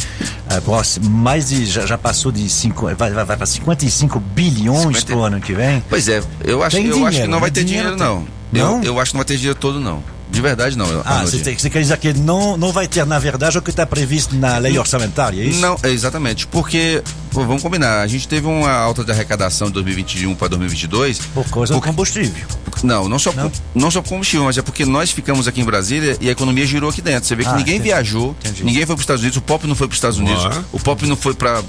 É, 0.50 0.60
mais 1.08 1.48
de, 1.50 1.64
já, 1.66 1.86
já 1.86 1.96
passou 1.96 2.32
de 2.32 2.48
cinco, 2.48 2.86
vai, 2.96 3.12
vai, 3.12 3.24
vai 3.24 3.36
para 3.36 3.46
55 3.46 4.18
bilhões 4.18 4.80
50 4.80 5.06
pro 5.06 5.22
ano 5.22 5.40
que 5.40 5.52
vem. 5.52 5.82
Pois 5.88 6.08
é, 6.08 6.22
eu 6.44 6.62
acho, 6.62 6.76
eu 6.78 7.06
acho 7.06 7.20
que 7.22 7.26
não 7.28 7.38
vai 7.38 7.50
né? 7.50 7.54
ter 7.54 7.64
dinheiro, 7.64 7.90
Dinheiro 7.94 8.12
não. 8.14 8.22
tem. 8.52 8.60
Eu, 8.60 8.66
Não? 8.66 8.82
eu 8.82 8.98
acho 9.00 9.10
que 9.12 9.14
não 9.16 9.20
vai 9.20 9.26
ter 9.26 9.36
dinheiro 9.36 9.58
todo, 9.58 9.78
não. 9.78 10.02
De 10.30 10.40
verdade, 10.42 10.76
não. 10.76 10.86
Ah, 11.04 11.22
você, 11.22 11.38
tem- 11.38 11.56
você 11.58 11.70
quer 11.70 11.80
dizer 11.80 11.96
que 11.96 12.12
não, 12.12 12.56
não 12.56 12.70
vai 12.70 12.86
ter, 12.86 13.04
na 13.06 13.18
verdade, 13.18 13.56
o 13.58 13.62
que 13.62 13.70
está 13.70 13.86
previsto 13.86 14.36
na 14.36 14.58
lei 14.58 14.78
orçamentária, 14.78 15.40
é 15.40 15.44
isso? 15.46 15.60
Não, 15.60 15.76
é 15.82 15.88
exatamente. 15.90 16.46
Porque, 16.46 17.02
pô, 17.32 17.44
vamos 17.46 17.62
combinar, 17.62 18.00
a 18.02 18.06
gente 18.06 18.28
teve 18.28 18.46
uma 18.46 18.70
alta 18.70 19.02
de 19.02 19.10
arrecadação 19.10 19.68
de 19.68 19.72
2021 19.74 20.34
para 20.34 20.48
2022. 20.48 21.18
Por 21.34 21.44
causa 21.50 21.72
do 21.74 21.80
combustível. 21.80 22.46
Não, 22.82 23.08
não 23.08 23.18
só, 23.18 23.32
não? 23.32 23.50
não 23.74 23.90
só 23.90 24.00
por 24.02 24.10
combustível, 24.10 24.44
mas 24.44 24.56
é 24.58 24.62
porque 24.62 24.84
nós 24.84 25.10
ficamos 25.10 25.48
aqui 25.48 25.60
em 25.60 25.64
Brasília 25.64 26.16
e 26.20 26.28
a 26.28 26.32
economia 26.32 26.64
girou 26.66 26.90
aqui 26.90 27.00
dentro. 27.02 27.26
Você 27.26 27.34
vê 27.34 27.42
que 27.42 27.48
Ah, 27.48 27.54
ninguém 27.56 27.74
entendi. 27.76 27.88
viajou, 27.90 28.36
ninguém 28.62 28.84
foi 28.86 28.94
para 28.94 28.94
os 28.96 29.00
Estados 29.00 29.22
Unidos, 29.22 29.38
o 29.38 29.42
Pop 29.42 29.66
não 29.66 29.74
foi 29.74 29.88
para 29.88 29.92
os 29.94 29.98
Estados 29.98 30.18
Unidos, 30.18 30.44
Ah. 30.44 30.62
o 30.72 30.78
Pop 30.78 31.04
não 31.06 31.16
foi 31.16 31.34
para 31.34 31.60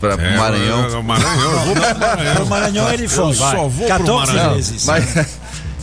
para 0.00 0.14
É, 0.14 0.36
Maranhão. 0.36 0.84
é, 0.84 0.96
o 0.96 1.02
Maranhão, 1.02 1.52
eu 1.52 1.58
vou 1.64 1.74
pro 1.74 1.98
Maranhão. 1.98 2.42
O 2.42 2.46
Maranhão 2.48 2.92
ele 2.92 3.08
foi, 3.08 3.30
Eu 3.30 3.34
só 3.34 3.68
vou 3.68 3.70
pro 3.70 3.86
14 3.88 4.32
Maranhão. 4.32 4.54
vezes. 4.54 4.84
Mas- 4.84 5.04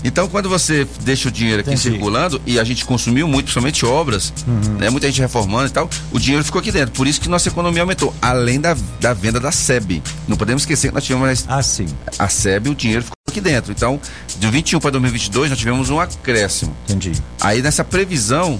então, 0.03 0.27
quando 0.27 0.49
você 0.49 0.87
deixa 1.01 1.29
o 1.29 1.31
dinheiro 1.31 1.61
aqui 1.61 1.69
Entendi. 1.71 1.89
circulando 1.91 2.41
e 2.45 2.59
a 2.59 2.63
gente 2.63 2.83
consumiu 2.85 3.27
muito, 3.27 3.45
principalmente 3.45 3.85
obras, 3.85 4.33
Uhum. 4.47 4.77
né, 4.77 4.89
muita 4.89 5.07
gente 5.07 5.21
reformando 5.21 5.67
e 5.67 5.71
tal, 5.71 5.89
o 6.11 6.19
dinheiro 6.19 6.43
ficou 6.43 6.59
aqui 6.59 6.71
dentro. 6.71 6.91
Por 6.93 7.07
isso 7.07 7.19
que 7.21 7.29
nossa 7.29 7.47
economia 7.49 7.81
aumentou, 7.81 8.13
além 8.21 8.59
da, 8.59 8.75
da 8.99 9.13
venda 9.13 9.39
da 9.39 9.51
SEB. 9.51 10.01
Não 10.27 10.35
podemos 10.37 10.63
esquecer 10.63 10.89
que 10.89 10.93
nós 10.93 11.03
tivemos 11.03 11.45
Ah, 11.47 11.61
sim. 11.63 11.85
a 12.19 12.27
SEB, 12.27 12.69
o 12.69 12.75
dinheiro 12.75 13.03
ficou 13.03 13.15
aqui 13.27 13.39
dentro. 13.41 13.71
Então, 13.71 13.99
de 14.39 14.47
21 14.49 14.79
para 14.79 14.91
2022, 14.91 15.49
nós 15.49 15.57
tivemos 15.59 15.89
um 15.89 15.99
acréscimo. 15.99 16.75
Entendi. 16.87 17.13
Aí 17.41 17.61
nessa 17.61 17.83
previsão, 17.83 18.59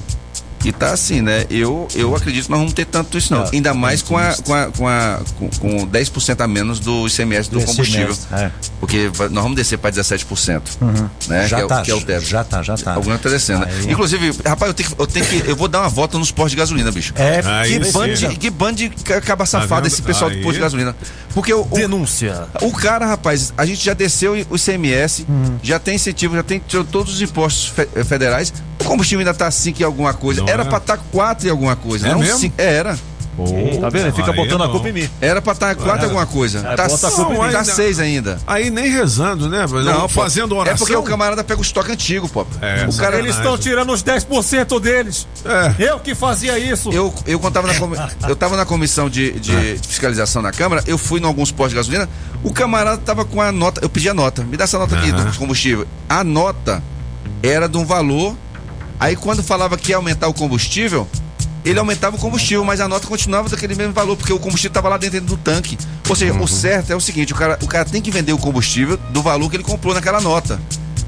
que 0.63 0.71
tá 0.71 0.91
assim, 0.93 1.21
né? 1.21 1.45
Eu, 1.49 1.87
eu 1.93 2.15
acredito 2.15 2.45
que 2.45 2.49
nós 2.51 2.59
vamos 2.59 2.73
ter 2.73 2.85
tanto 2.85 3.17
isso, 3.17 3.33
não. 3.33 3.43
Ah, 3.43 3.49
Ainda 3.51 3.73
mais 3.73 4.01
com, 4.01 4.17
a, 4.17 4.33
com, 4.43 4.53
a, 4.53 4.65
com, 4.67 4.87
a, 4.87 5.19
com, 5.37 5.49
com 5.59 5.87
10% 5.87 6.41
a 6.41 6.47
menos 6.47 6.79
do 6.79 7.05
ICMS 7.05 7.49
do 7.49 7.59
Do 7.59 7.65
combustível. 7.65 8.11
ICMS, 8.13 8.27
é. 8.31 8.51
Porque 8.79 9.11
nós 9.29 9.43
vamos 9.43 9.55
descer 9.57 9.77
para 9.77 9.91
17%. 9.91 10.61
Uhum. 10.81 11.09
Né? 11.27 11.47
Já 11.47 11.57
que, 11.57 11.63
é, 11.63 11.67
tá, 11.67 11.81
que 11.81 11.91
é 11.91 11.95
o 11.95 12.01
teto. 12.01 12.25
já 12.25 12.43
tá, 12.45 12.63
já 12.63 12.77
tá. 12.77 12.93
Alguma 12.93 13.17
tá 13.17 13.29
descendo. 13.29 13.65
né? 13.65 13.71
Aí- 13.77 13.91
Inclusive, 13.91 14.31
rapaz, 14.45 14.69
eu 14.69 14.73
tenho, 14.73 14.89
que, 14.89 15.01
eu 15.01 15.05
tenho 15.07 15.25
que. 15.25 15.43
Eu 15.49 15.55
vou 15.55 15.67
dar 15.67 15.81
uma 15.81 15.89
volta 15.89 16.17
nos 16.17 16.31
postos 16.31 16.51
de 16.51 16.57
gasolina, 16.57 16.91
bicho. 16.91 17.13
É, 17.17 17.41
que 17.67 17.75
precisa. 17.79 17.99
bande, 17.99 18.27
que 18.37 18.49
bande 18.49 18.89
ca- 19.03 19.17
acaba 19.17 19.45
safado 19.45 19.83
vendo? 19.83 19.87
esse 19.91 20.01
pessoal 20.01 20.29
do 20.29 20.37
Aí. 20.37 20.41
posto 20.41 20.55
de 20.55 20.61
gasolina. 20.61 20.95
Porque 21.33 21.53
o, 21.53 21.61
o, 21.69 21.75
Denúncia. 21.75 22.47
o 22.61 22.71
cara, 22.71 23.05
rapaz, 23.05 23.53
a 23.57 23.65
gente 23.65 23.83
já 23.83 23.93
desceu 23.93 24.33
o 24.49 24.55
ICMS, 24.55 25.25
Uhum. 25.27 25.57
já 25.61 25.77
tem 25.79 25.95
incentivo, 25.95 26.35
já 26.35 26.43
tem 26.43 26.59
todos 26.91 27.15
os 27.15 27.21
impostos 27.21 27.67
fe- 27.67 28.03
federais. 28.05 28.53
O 28.79 28.83
combustível 28.85 29.19
ainda 29.19 29.33
tá 29.33 29.49
5 29.49 29.81
e 29.81 29.83
alguma 29.83 30.13
coisa. 30.13 30.41
Não 30.41 30.47
era 30.53 30.63
é? 30.63 30.65
pra 30.65 30.77
estar 30.77 30.97
tá 30.97 31.03
4 31.11 31.47
e 31.47 31.49
alguma 31.49 31.75
coisa. 31.75 32.07
É 32.07 32.11
não 32.11 32.19
mesmo? 32.19 32.39
cinco- 32.39 32.55
é, 32.57 32.73
era. 32.75 32.97
Tá 33.81 33.89
vendo? 33.89 34.03
Ele 34.05 34.11
fica 34.11 34.29
Aí 34.29 34.37
botando 34.37 34.61
a 34.61 34.65
não. 34.65 34.71
culpa 34.71 34.89
em 34.89 34.93
mim. 34.93 35.09
Era 35.19 35.41
pra 35.41 35.53
estar 35.53 35.73
4 35.75 36.03
e 36.03 36.05
alguma 36.05 36.25
coisa. 36.27 36.59
É, 36.59 36.75
tá 36.75 36.87
bota 36.87 37.07
a 37.07 37.11
culpa 37.11 37.33
em 37.33 37.37
não, 37.37 37.51
tá 37.51 37.63
6 37.63 37.99
ainda. 37.99 38.37
Aí 38.45 38.69
nem 38.69 38.91
rezando, 38.91 39.49
né? 39.49 39.65
Não, 39.83 40.01
pô. 40.01 40.07
fazendo 40.09 40.55
oração. 40.55 40.75
É 40.75 40.77
porque 40.77 40.95
o 40.95 41.01
camarada 41.01 41.43
pega 41.43 41.59
o 41.59 41.63
estoque 41.63 41.91
antigo, 41.91 42.29
pô. 42.29 42.45
É, 42.61 42.85
o 42.87 42.95
cara, 42.95 43.17
Eles 43.17 43.35
estão 43.35 43.57
tirando 43.57 43.91
os 43.91 44.03
10% 44.03 44.79
deles. 44.79 45.27
É. 45.43 45.83
Eu 45.83 45.99
que 45.99 46.13
fazia 46.13 46.59
isso. 46.59 46.91
Eu, 46.91 47.11
eu 47.25 47.39
quando 47.39 47.53
tava 47.53 47.67
na, 47.67 47.75
comi- 47.79 47.97
eu 48.29 48.35
tava 48.35 48.55
na 48.55 48.65
comissão 48.65 49.09
de, 49.09 49.31
de 49.39 49.79
fiscalização 49.87 50.41
na 50.43 50.51
Câmara, 50.51 50.83
eu 50.85 50.99
fui 50.99 51.19
em 51.19 51.25
alguns 51.25 51.51
postos 51.51 51.71
de 51.71 51.75
gasolina, 51.77 52.07
o 52.43 52.53
camarada 52.53 52.97
tava 52.97 53.25
com 53.25 53.41
a 53.41 53.51
nota, 53.51 53.81
eu 53.83 53.89
pedi 53.89 54.07
a 54.09 54.13
nota, 54.13 54.43
me 54.43 54.55
dá 54.57 54.65
essa 54.65 54.77
nota 54.77 54.95
aqui 54.95 55.11
do 55.11 55.37
combustível. 55.39 55.87
A 56.07 56.23
nota 56.23 56.83
era 57.41 57.67
de 57.67 57.77
um 57.77 57.85
valor, 57.85 58.35
aí 59.03 59.17
quando 59.17 59.43
falava 59.43 59.77
que 59.77 59.91
ia 59.91 59.97
aumentar 59.97 60.29
o 60.29 60.33
combustível, 60.33 61.07
ele 61.65 61.77
aumentava 61.77 62.15
o 62.15 62.19
combustível, 62.19 62.63
mas 62.63 62.79
a 62.79 62.87
nota 62.87 63.05
continuava 63.05 63.49
daquele 63.49 63.75
mesmo 63.75 63.91
valor, 63.91 64.15
porque 64.15 64.31
o 64.31 64.39
combustível 64.39 64.69
estava 64.69 64.87
lá 64.87 64.97
dentro 64.97 65.19
do 65.21 65.35
tanque. 65.35 65.77
Ou 66.07 66.15
seja, 66.15 66.33
o 66.33 66.47
certo 66.47 66.91
é 66.91 66.95
o 66.95 67.01
seguinte, 67.01 67.33
o 67.33 67.35
cara, 67.35 67.59
o 67.61 67.67
cara 67.67 67.83
tem 67.83 68.01
que 68.01 68.09
vender 68.09 68.31
o 68.31 68.37
combustível 68.37 68.97
do 69.09 69.21
valor 69.21 69.49
que 69.49 69.57
ele 69.57 69.63
comprou 69.63 69.93
naquela 69.93 70.21
nota. 70.21 70.59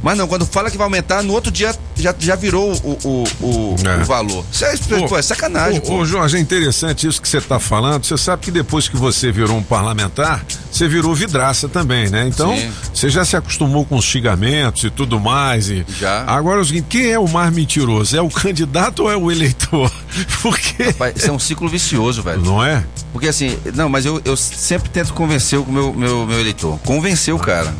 Mas 0.05 0.19
não, 0.19 0.27
quando 0.27 0.45
fala 0.45 0.69
que 0.69 0.77
vai 0.77 0.85
aumentar, 0.85 1.23
no 1.23 1.33
outro 1.33 1.51
dia 1.51 1.75
já, 1.95 2.13
já 2.19 2.35
virou 2.35 2.71
o, 2.83 2.91
o, 3.03 3.23
o, 3.41 3.75
É. 3.83 4.03
o 4.03 4.05
valor. 4.05 4.45
Isso 4.51 4.63
é, 4.63 4.77
pô, 5.07 5.17
é 5.17 5.21
sacanagem, 5.23 5.81
Ô, 5.83 5.95
ô, 5.95 6.05
Jorge, 6.05 6.37
é 6.37 6.39
interessante 6.39 7.07
isso 7.07 7.19
que 7.19 7.27
você 7.27 7.39
está 7.39 7.59
falando. 7.59 8.05
Você 8.05 8.15
sabe 8.15 8.43
que 8.43 8.51
depois 8.51 8.87
que 8.87 8.95
você 8.95 9.31
virou 9.31 9.57
um 9.57 9.63
parlamentar, 9.63 10.45
você 10.71 10.87
virou 10.87 11.15
vidraça 11.15 11.67
também, 11.67 12.07
né? 12.07 12.27
Então, 12.27 12.55
Sim. 12.55 12.71
você 12.93 13.09
já 13.09 13.25
se 13.25 13.35
acostumou 13.35 13.83
com 13.83 13.95
os 13.95 14.05
xingamentos 14.05 14.83
e 14.83 14.91
tudo 14.91 15.19
mais. 15.19 15.71
E... 15.71 15.83
Já. 15.97 16.23
Agora 16.27 16.59
é 16.59 16.61
o 16.61 16.65
seguinte: 16.65 16.85
quem 16.87 17.09
é 17.09 17.17
o 17.17 17.27
mais 17.27 17.51
mentiroso? 17.51 18.15
É 18.15 18.21
o 18.21 18.29
candidato 18.29 19.05
ou 19.05 19.11
é 19.11 19.17
o 19.17 19.31
eleitor? 19.31 19.91
Porque. 20.43 20.83
Rapaz, 20.83 21.15
isso 21.15 21.29
é 21.29 21.31
um 21.31 21.39
ciclo 21.39 21.67
vicioso, 21.67 22.21
velho. 22.21 22.43
Não 22.43 22.63
é? 22.63 22.83
Porque 23.11 23.27
assim, 23.27 23.57
não, 23.73 23.89
mas 23.89 24.05
eu, 24.05 24.21
eu 24.23 24.37
sempre 24.37 24.87
tento 24.87 25.15
convencer 25.15 25.57
o 25.57 25.65
meu, 25.65 25.91
meu, 25.91 26.27
meu 26.27 26.39
eleitor. 26.39 26.77
Convencer 26.85 27.33
o 27.33 27.39
cara. 27.39 27.73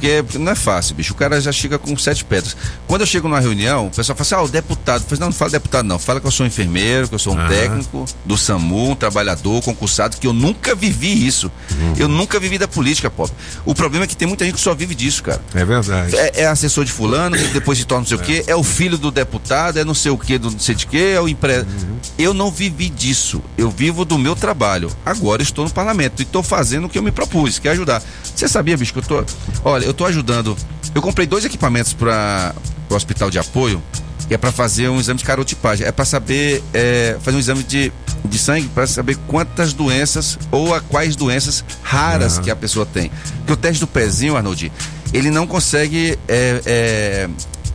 Porque 0.00 0.38
não 0.38 0.52
é 0.52 0.54
fácil, 0.54 0.94
bicho. 0.94 1.12
O 1.12 1.16
cara 1.16 1.38
já 1.38 1.52
chega 1.52 1.78
com 1.78 1.94
sete 1.98 2.24
pedras. 2.24 2.56
Quando 2.86 3.02
eu 3.02 3.06
chego 3.06 3.28
numa 3.28 3.38
reunião, 3.38 3.88
o 3.88 3.90
pessoal 3.90 4.16
fala 4.16 4.22
assim: 4.22 4.34
ah, 4.34 4.42
o 4.42 4.48
deputado. 4.48 5.02
Eu 5.02 5.08
falo, 5.08 5.20
não, 5.20 5.26
não 5.26 5.32
fala 5.32 5.50
deputado, 5.50 5.86
não. 5.86 5.98
Fala 5.98 6.20
que 6.20 6.26
eu 6.26 6.30
sou 6.30 6.44
um 6.44 6.46
enfermeiro, 6.46 7.06
que 7.06 7.14
eu 7.14 7.18
sou 7.18 7.34
um 7.34 7.38
Aham. 7.38 7.48
técnico 7.48 8.06
do 8.24 8.38
SAMU, 8.38 8.92
um 8.92 8.94
trabalhador, 8.94 9.62
concursado, 9.62 10.16
que 10.16 10.26
eu 10.26 10.32
nunca 10.32 10.74
vivi 10.74 11.26
isso. 11.26 11.52
Uhum. 11.70 11.94
Eu 11.98 12.08
nunca 12.08 12.40
vivi 12.40 12.56
da 12.56 12.66
política, 12.66 13.10
pop. 13.10 13.30
O 13.66 13.74
problema 13.74 14.06
é 14.06 14.08
que 14.08 14.16
tem 14.16 14.26
muita 14.26 14.46
gente 14.46 14.54
que 14.54 14.60
só 14.60 14.74
vive 14.74 14.94
disso, 14.94 15.22
cara. 15.22 15.40
É 15.54 15.64
verdade. 15.64 16.16
É, 16.16 16.42
é 16.42 16.46
assessor 16.46 16.86
de 16.86 16.92
fulano, 16.92 17.36
que 17.36 17.48
depois 17.48 17.78
se 17.78 17.84
torna 17.84 18.00
não 18.00 18.08
sei 18.08 18.16
o 18.16 18.20
quê, 18.20 18.44
é 18.46 18.56
o 18.56 18.64
filho 18.64 18.96
do 18.96 19.10
deputado, 19.10 19.78
é 19.78 19.84
não 19.84 19.94
sei 19.94 20.10
o 20.10 20.16
quê, 20.16 20.38
do 20.38 20.50
não 20.50 20.58
sei 20.58 20.74
de 20.74 20.86
quê, 20.86 21.12
é 21.14 21.20
o 21.20 21.28
empresa. 21.28 21.66
Eu 22.18 22.32
não 22.32 22.50
vivi 22.50 22.88
disso. 22.88 23.42
Eu 23.58 23.70
vivo 23.70 24.06
do 24.06 24.18
meu 24.18 24.34
trabalho. 24.34 24.90
Agora 25.04 25.42
estou 25.42 25.64
no 25.64 25.70
parlamento 25.70 26.20
e 26.20 26.22
estou 26.22 26.42
fazendo 26.42 26.86
o 26.86 26.88
que 26.88 26.98
eu 26.98 27.02
me 27.02 27.12
propus, 27.12 27.58
que 27.58 27.68
é 27.68 27.72
ajudar. 27.72 28.02
Você 28.34 28.48
sabia, 28.48 28.76
bicho, 28.76 28.92
que 28.92 29.00
eu 29.00 29.02
tô. 29.02 29.24
Olha, 29.64 29.89
eu 29.90 29.94
tô 29.94 30.04
ajudando. 30.06 30.56
Eu 30.94 31.02
comprei 31.02 31.26
dois 31.26 31.44
equipamentos 31.44 31.92
para 31.92 32.54
o 32.88 32.94
hospital 32.94 33.30
de 33.30 33.38
apoio, 33.38 33.82
que 34.26 34.34
é 34.34 34.38
para 34.38 34.52
fazer 34.52 34.88
um 34.88 34.98
exame 34.98 35.18
de 35.18 35.24
carotipagem. 35.24 35.86
É 35.86 35.92
para 35.92 36.04
saber, 36.04 36.62
é, 36.72 37.16
fazer 37.20 37.36
um 37.36 37.40
exame 37.40 37.62
de, 37.62 37.92
de 38.24 38.38
sangue 38.38 38.68
para 38.68 38.86
saber 38.86 39.16
quantas 39.26 39.72
doenças 39.72 40.38
ou 40.50 40.74
a 40.74 40.80
quais 40.80 41.16
doenças 41.16 41.64
raras 41.82 42.38
que 42.38 42.50
a 42.50 42.56
pessoa 42.56 42.86
tem. 42.86 43.10
Porque 43.38 43.52
o 43.52 43.56
teste 43.56 43.80
do 43.80 43.86
pezinho, 43.86 44.36
Arnoldi, 44.36 44.72
ele 45.12 45.30
não 45.30 45.46
consegue. 45.46 46.18
é, 46.28 46.62
é, 46.64 47.28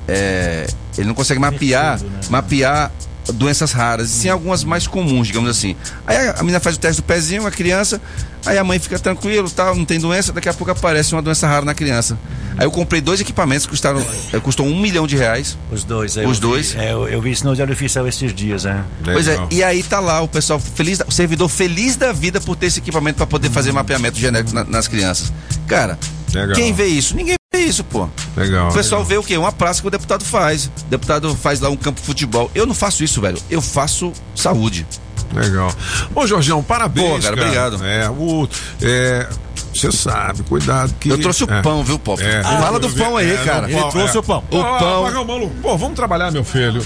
é, 0.07 0.67
ele 0.97 1.07
não 1.07 1.15
consegue 1.15 1.39
mapear, 1.39 1.99
mapear 2.29 2.91
doenças 3.33 3.71
raras, 3.71 4.09
sim 4.09 4.29
algumas 4.29 4.63
mais 4.63 4.87
comuns, 4.87 5.27
digamos 5.27 5.49
assim. 5.49 5.75
Aí 6.05 6.29
a, 6.29 6.37
menina 6.39 6.59
faz 6.59 6.75
o 6.75 6.79
teste 6.79 7.01
do 7.01 7.05
pezinho, 7.05 7.45
a 7.45 7.51
criança, 7.51 8.01
aí 8.45 8.57
a 8.57 8.63
mãe 8.63 8.77
fica 8.79 8.97
tranquilo, 8.99 9.49
tal, 9.49 9.75
não 9.75 9.85
tem 9.85 9.99
doença, 9.99 10.31
daqui 10.33 10.47
a 10.49 10.53
pouco 10.53 10.71
aparece 10.71 11.13
uma 11.13 11.21
doença 11.21 11.47
rara 11.47 11.65
na 11.65 11.73
criança. 11.73 12.17
Aí 12.57 12.65
eu 12.65 12.71
comprei 12.71 13.01
dois 13.01 13.19
equipamentos 13.19 13.65
que 13.65 13.71
custaram, 13.71 14.05
eh, 14.31 14.39
custou 14.39 14.65
um 14.65 14.79
milhão 14.79 15.05
de 15.05 15.17
reais. 15.17 15.57
Os 15.71 15.83
dois, 15.83 16.15
é, 16.15 16.25
Os 16.25 16.37
eu 16.37 16.41
dois. 16.41 16.71
Vi, 16.71 16.79
é, 16.79 16.93
eu, 16.93 17.07
eu 17.07 17.21
vi 17.21 17.31
isso 17.31 17.45
no 17.45 17.53
Diário 17.53 17.73
Oficial 17.73 18.07
esses 18.07 18.33
dias, 18.33 18.65
é. 18.65 18.81
Pois 19.03 19.27
é, 19.27 19.37
e 19.51 19.61
aí 19.63 19.83
tá 19.83 19.99
lá 19.99 20.21
o 20.21 20.27
pessoal 20.27 20.57
feliz, 20.59 20.97
da- 20.99 21.05
o 21.05 21.11
servidor 21.11 21.49
feliz 21.49 21.95
da 21.97 22.13
vida 22.13 22.39
por 22.39 22.55
ter 22.55 22.67
esse 22.67 22.79
equipamento 22.79 23.17
para 23.17 23.27
poder 23.27 23.49
fazer 23.49 23.71
mapeamento 23.73 24.17
genético 24.17 24.55
na- 24.55 24.63
nas 24.63 24.87
crianças. 24.87 25.33
Cara, 25.67 25.99
Legal. 26.33 26.55
quem 26.55 26.71
vê 26.73 26.85
isso? 26.85 27.13
Ninguém 27.15 27.35
vê 27.55 27.63
isso, 27.63 27.83
pô. 27.83 28.07
Legal. 28.35 28.69
O 28.69 28.73
pessoal 28.73 29.03
vê 29.03 29.17
o 29.17 29.23
quê? 29.23 29.37
Uma 29.37 29.51
praça 29.51 29.81
que 29.81 29.87
o 29.87 29.91
deputado 29.91 30.23
faz. 30.23 30.65
O 30.65 30.89
deputado 30.89 31.35
faz 31.35 31.59
lá 31.59 31.69
um 31.69 31.77
campo 31.77 31.99
de 31.99 32.05
futebol. 32.05 32.51
Eu 32.53 32.65
não 32.65 32.73
faço 32.75 33.03
isso, 33.03 33.21
velho. 33.21 33.37
Eu 33.49 33.61
faço 33.61 34.11
saúde. 34.35 34.85
Legal. 35.33 35.71
Ô, 36.13 36.25
Jorgeão, 36.27 36.61
parabéns. 36.63 37.15
Pô, 37.15 37.21
cara, 37.21 37.41
obrigado. 37.41 37.85
É, 37.85 38.09
o. 38.09 38.47
É, 38.81 39.27
você 39.73 39.91
sabe, 39.91 40.43
cuidado 40.43 40.93
que. 40.99 41.09
Eu 41.09 41.19
trouxe 41.19 41.43
o 41.43 41.51
é. 41.51 41.61
pão, 41.61 41.83
viu, 41.83 41.99
Pop? 41.99 42.21
É. 42.23 42.41
Fala 42.41 42.79
do 42.79 42.89
pão 42.89 43.17
aí, 43.17 43.31
É, 43.31 43.37
cara. 43.37 43.69
Ele 43.69 43.91
trouxe 43.91 44.15
é. 44.15 44.19
o 44.19 44.23
pão. 44.23 44.43
O 44.49 44.63
pão. 44.63 45.49
Pô, 45.61 45.77
vamos 45.77 45.95
trabalhar, 45.95 46.31
meu 46.31 46.43
filho. 46.43 46.85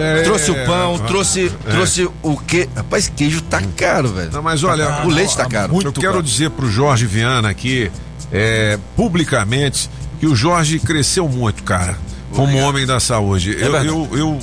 É, 0.00 0.22
Trouxe 0.22 0.50
o 0.50 0.56
é, 0.56 0.64
pão, 0.64 0.94
é. 0.96 1.06
trouxe, 1.06 1.52
É. 1.66 1.70
trouxe 1.70 2.10
o 2.22 2.36
quê? 2.38 2.68
Rapaz, 2.74 3.12
queijo 3.14 3.40
tá 3.42 3.62
caro, 3.76 4.08
velho. 4.08 4.30
Não, 4.32 4.42
mas 4.42 4.64
olha, 4.64 5.04
o 5.04 5.08
leite 5.08 5.36
tá 5.36 5.46
caro. 5.46 5.78
Eu 5.80 5.92
quero 5.92 6.22
dizer 6.22 6.50
pro 6.50 6.68
Jorge 6.68 7.06
Viana 7.06 7.50
aqui, 7.50 7.90
é, 8.32 8.78
publicamente, 8.96 9.88
que 10.24 10.26
o 10.26 10.34
Jorge 10.34 10.78
cresceu 10.78 11.28
muito, 11.28 11.62
cara. 11.62 11.98
Como 12.32 12.56
homem 12.58 12.86
da 12.86 12.98
saúde. 12.98 13.50
Eu, 13.52 13.58
verdade. 13.58 13.86
eu, 13.88 14.08
eu, 14.12 14.38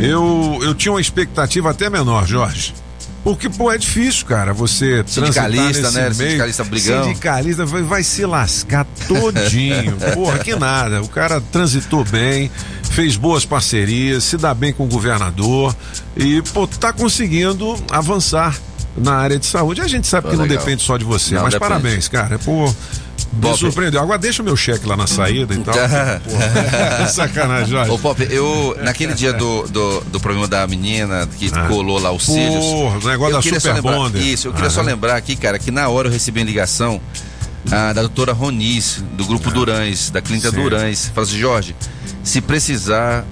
eu, 0.00 0.58
eu 0.62 0.74
tinha 0.74 0.92
uma 0.92 1.00
expectativa 1.00 1.70
até 1.70 1.88
menor, 1.88 2.26
Jorge. 2.26 2.74
Porque, 3.22 3.48
pô, 3.48 3.70
é 3.70 3.78
difícil, 3.78 4.26
cara, 4.26 4.52
você 4.52 5.04
Sindicalista, 5.06 5.92
né? 5.92 6.02
meio. 6.02 6.14
Sindicalista 6.14 6.64
brigão. 6.64 7.04
Sindicalista 7.04 7.64
vai, 7.64 7.82
vai 7.82 8.02
se 8.02 8.26
lascar 8.26 8.84
todinho. 9.06 9.96
Porra, 10.12 10.40
que 10.40 10.56
nada. 10.56 11.00
O 11.00 11.08
cara 11.08 11.40
transitou 11.40 12.04
bem, 12.04 12.50
fez 12.90 13.14
boas 13.14 13.44
parcerias, 13.44 14.24
se 14.24 14.36
dá 14.36 14.52
bem 14.52 14.72
com 14.72 14.84
o 14.84 14.88
governador 14.88 15.74
e, 16.16 16.42
pô, 16.52 16.66
tá 16.66 16.92
conseguindo 16.92 17.76
avançar 17.88 18.58
na 18.96 19.14
área 19.14 19.38
de 19.38 19.46
saúde. 19.46 19.80
A 19.80 19.88
gente 19.88 20.06
sabe 20.08 20.24
Pô, 20.24 20.30
que 20.32 20.36
não 20.36 20.44
legal. 20.44 20.58
depende 20.58 20.82
só 20.82 20.96
de 20.96 21.04
você, 21.04 21.36
Não 21.36 21.44
mas 21.44 21.54
depende. 21.54 21.70
parabéns, 21.70 22.08
cara. 22.08 22.40
Pô, 22.40 22.74
me 23.32 23.40
Bob. 23.40 23.58
surpreendeu. 23.58 24.00
Agora 24.00 24.18
deixa 24.18 24.42
o 24.42 24.44
meu 24.44 24.56
cheque 24.56 24.86
lá 24.86 24.96
na 24.96 25.06
saída 25.06 25.54
e 25.54 25.58
tal. 25.58 25.74
Porra, 26.24 27.08
Sacanagem, 27.08 27.68
Jorge. 27.70 27.90
Ô, 27.90 27.98
Pop, 27.98 28.22
eu, 28.30 28.76
naquele 28.82 29.14
dia 29.14 29.32
do, 29.32 29.66
do, 29.68 30.00
do 30.02 30.20
problema 30.20 30.46
da 30.46 30.66
menina 30.66 31.26
que 31.38 31.50
colou 31.68 31.98
lá 31.98 32.12
os 32.12 32.26
Porra, 32.26 32.38
cílios. 32.38 33.04
o 33.04 33.08
negócio 33.08 33.34
da 33.34 33.42
só 33.42 33.60
Super 33.60 33.74
lembrar, 33.74 33.92
Bonder. 33.92 34.22
Isso, 34.22 34.48
eu 34.48 34.52
queria 34.52 34.70
só 34.70 34.80
Aham. 34.80 34.88
lembrar 34.90 35.16
aqui, 35.16 35.34
cara, 35.36 35.58
que 35.58 35.70
na 35.70 35.88
hora 35.88 36.08
eu 36.08 36.12
recebi 36.12 36.40
uma 36.40 36.46
ligação 36.46 37.00
ah, 37.70 37.92
da 37.92 38.02
doutora 38.02 38.32
Ronis, 38.32 39.02
do 39.12 39.24
grupo 39.24 39.50
Durães, 39.50 40.10
da 40.10 40.20
clínica. 40.20 40.50
Sim. 40.50 40.56
Durães. 40.56 41.10
Falou 41.14 41.28
assim, 41.28 41.38
Jorge, 41.38 41.76
se 42.22 42.40
precisar. 42.40 43.24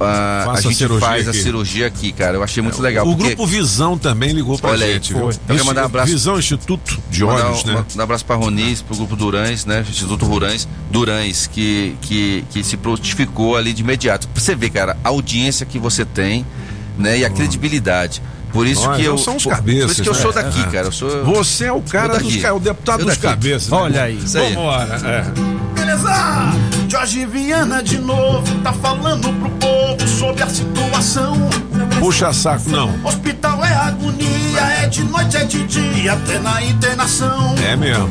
A 0.00 0.52
a 0.52 0.60
gente 0.60 0.74
cirurgia 0.76 1.08
faz 1.08 1.26
a 1.26 1.30
aqui. 1.30 1.42
cirurgia 1.42 1.86
aqui, 1.86 2.12
cara. 2.12 2.36
Eu 2.36 2.42
achei 2.42 2.62
muito 2.62 2.80
legal. 2.80 3.06
O 3.06 3.10
porque- 3.16 3.34
grupo 3.34 3.46
Visão 3.46 3.98
também 3.98 4.32
ligou 4.32 4.58
pra 4.58 4.70
Olha 4.70 4.86
aí, 4.86 4.94
gente, 4.94 5.12
foi. 5.12 5.20
viu? 5.20 5.30
Eu 5.30 5.38
quero 5.54 5.64
mandar 5.66 5.82
um 5.82 5.86
abraço- 5.86 6.12
Visão 6.12 6.38
Instituto 6.38 6.98
de 7.10 7.24
Olhos, 7.24 7.64
um, 7.64 7.66
né? 7.68 7.84
um 7.96 8.00
abraço 8.00 8.24
para 8.24 8.36
Ronis, 8.36 8.82
pro 8.82 8.96
grupo 8.96 9.16
Durães, 9.16 9.64
né? 9.66 9.84
Instituto 9.88 10.26
Durães, 10.26 10.68
Durães, 10.90 11.46
que, 11.46 11.96
que, 12.00 12.44
que 12.50 12.62
se 12.64 12.76
prontificou 12.76 13.56
ali 13.56 13.72
de 13.72 13.82
imediato. 13.82 14.28
Pra 14.28 14.40
você 14.42 14.54
ver, 14.54 14.70
cara, 14.70 14.96
a 15.04 15.08
audiência 15.08 15.64
que 15.66 15.78
você 15.78 16.04
tem, 16.04 16.44
né? 16.96 17.18
E 17.18 17.24
a 17.24 17.30
credibilidade. 17.30 18.22
Por 18.52 18.66
isso 18.66 18.84
Nós 18.86 18.96
que 18.96 19.04
eu. 19.04 19.18
são 19.18 19.36
os 19.36 19.44
por- 19.44 19.50
cabeças. 19.54 19.84
Por 19.84 19.92
isso 19.92 20.02
que 20.02 20.08
eu 20.08 20.14
né? 20.14 20.20
sou 20.20 20.32
daqui, 20.32 20.60
É. 20.60 20.64
cara. 20.64 20.86
Eu 20.86 20.92
sou. 20.92 21.24
Você 21.24 21.66
é 21.66 21.72
o 21.72 21.80
cara 21.82 22.18
dos 22.18 22.36
ca- 22.36 22.54
o 22.54 22.60
deputado 22.60 23.04
dos 23.04 23.16
cabeças. 23.16 23.68
né? 23.68 23.76
Olha 23.76 24.02
aí. 24.04 24.16
Isso 24.18 24.38
aí. 24.38 24.54
Vambora. 24.54 24.94
É. 25.04 25.78
Beleza? 25.78 26.52
Jorge 26.88 27.26
Viana 27.26 27.82
de 27.82 27.98
novo 27.98 28.54
tá 28.62 28.72
falando 28.72 29.28
pro 29.38 29.50
povo 29.50 30.08
sobre 30.08 30.42
a 30.42 30.48
situação. 30.48 31.36
Puxa 32.00 32.32
saco, 32.32 32.68
não. 32.70 32.94
Hospital 33.04 33.64
é 33.64 33.72
agonia, 33.74 34.60
é 34.82 34.86
de 34.86 35.02
noite, 35.04 35.36
é 35.36 35.44
de 35.44 35.64
dia, 35.64 36.12
até 36.14 36.38
na 36.38 36.62
internação. 36.62 37.54
É 37.62 37.76
mesmo. 37.76 38.08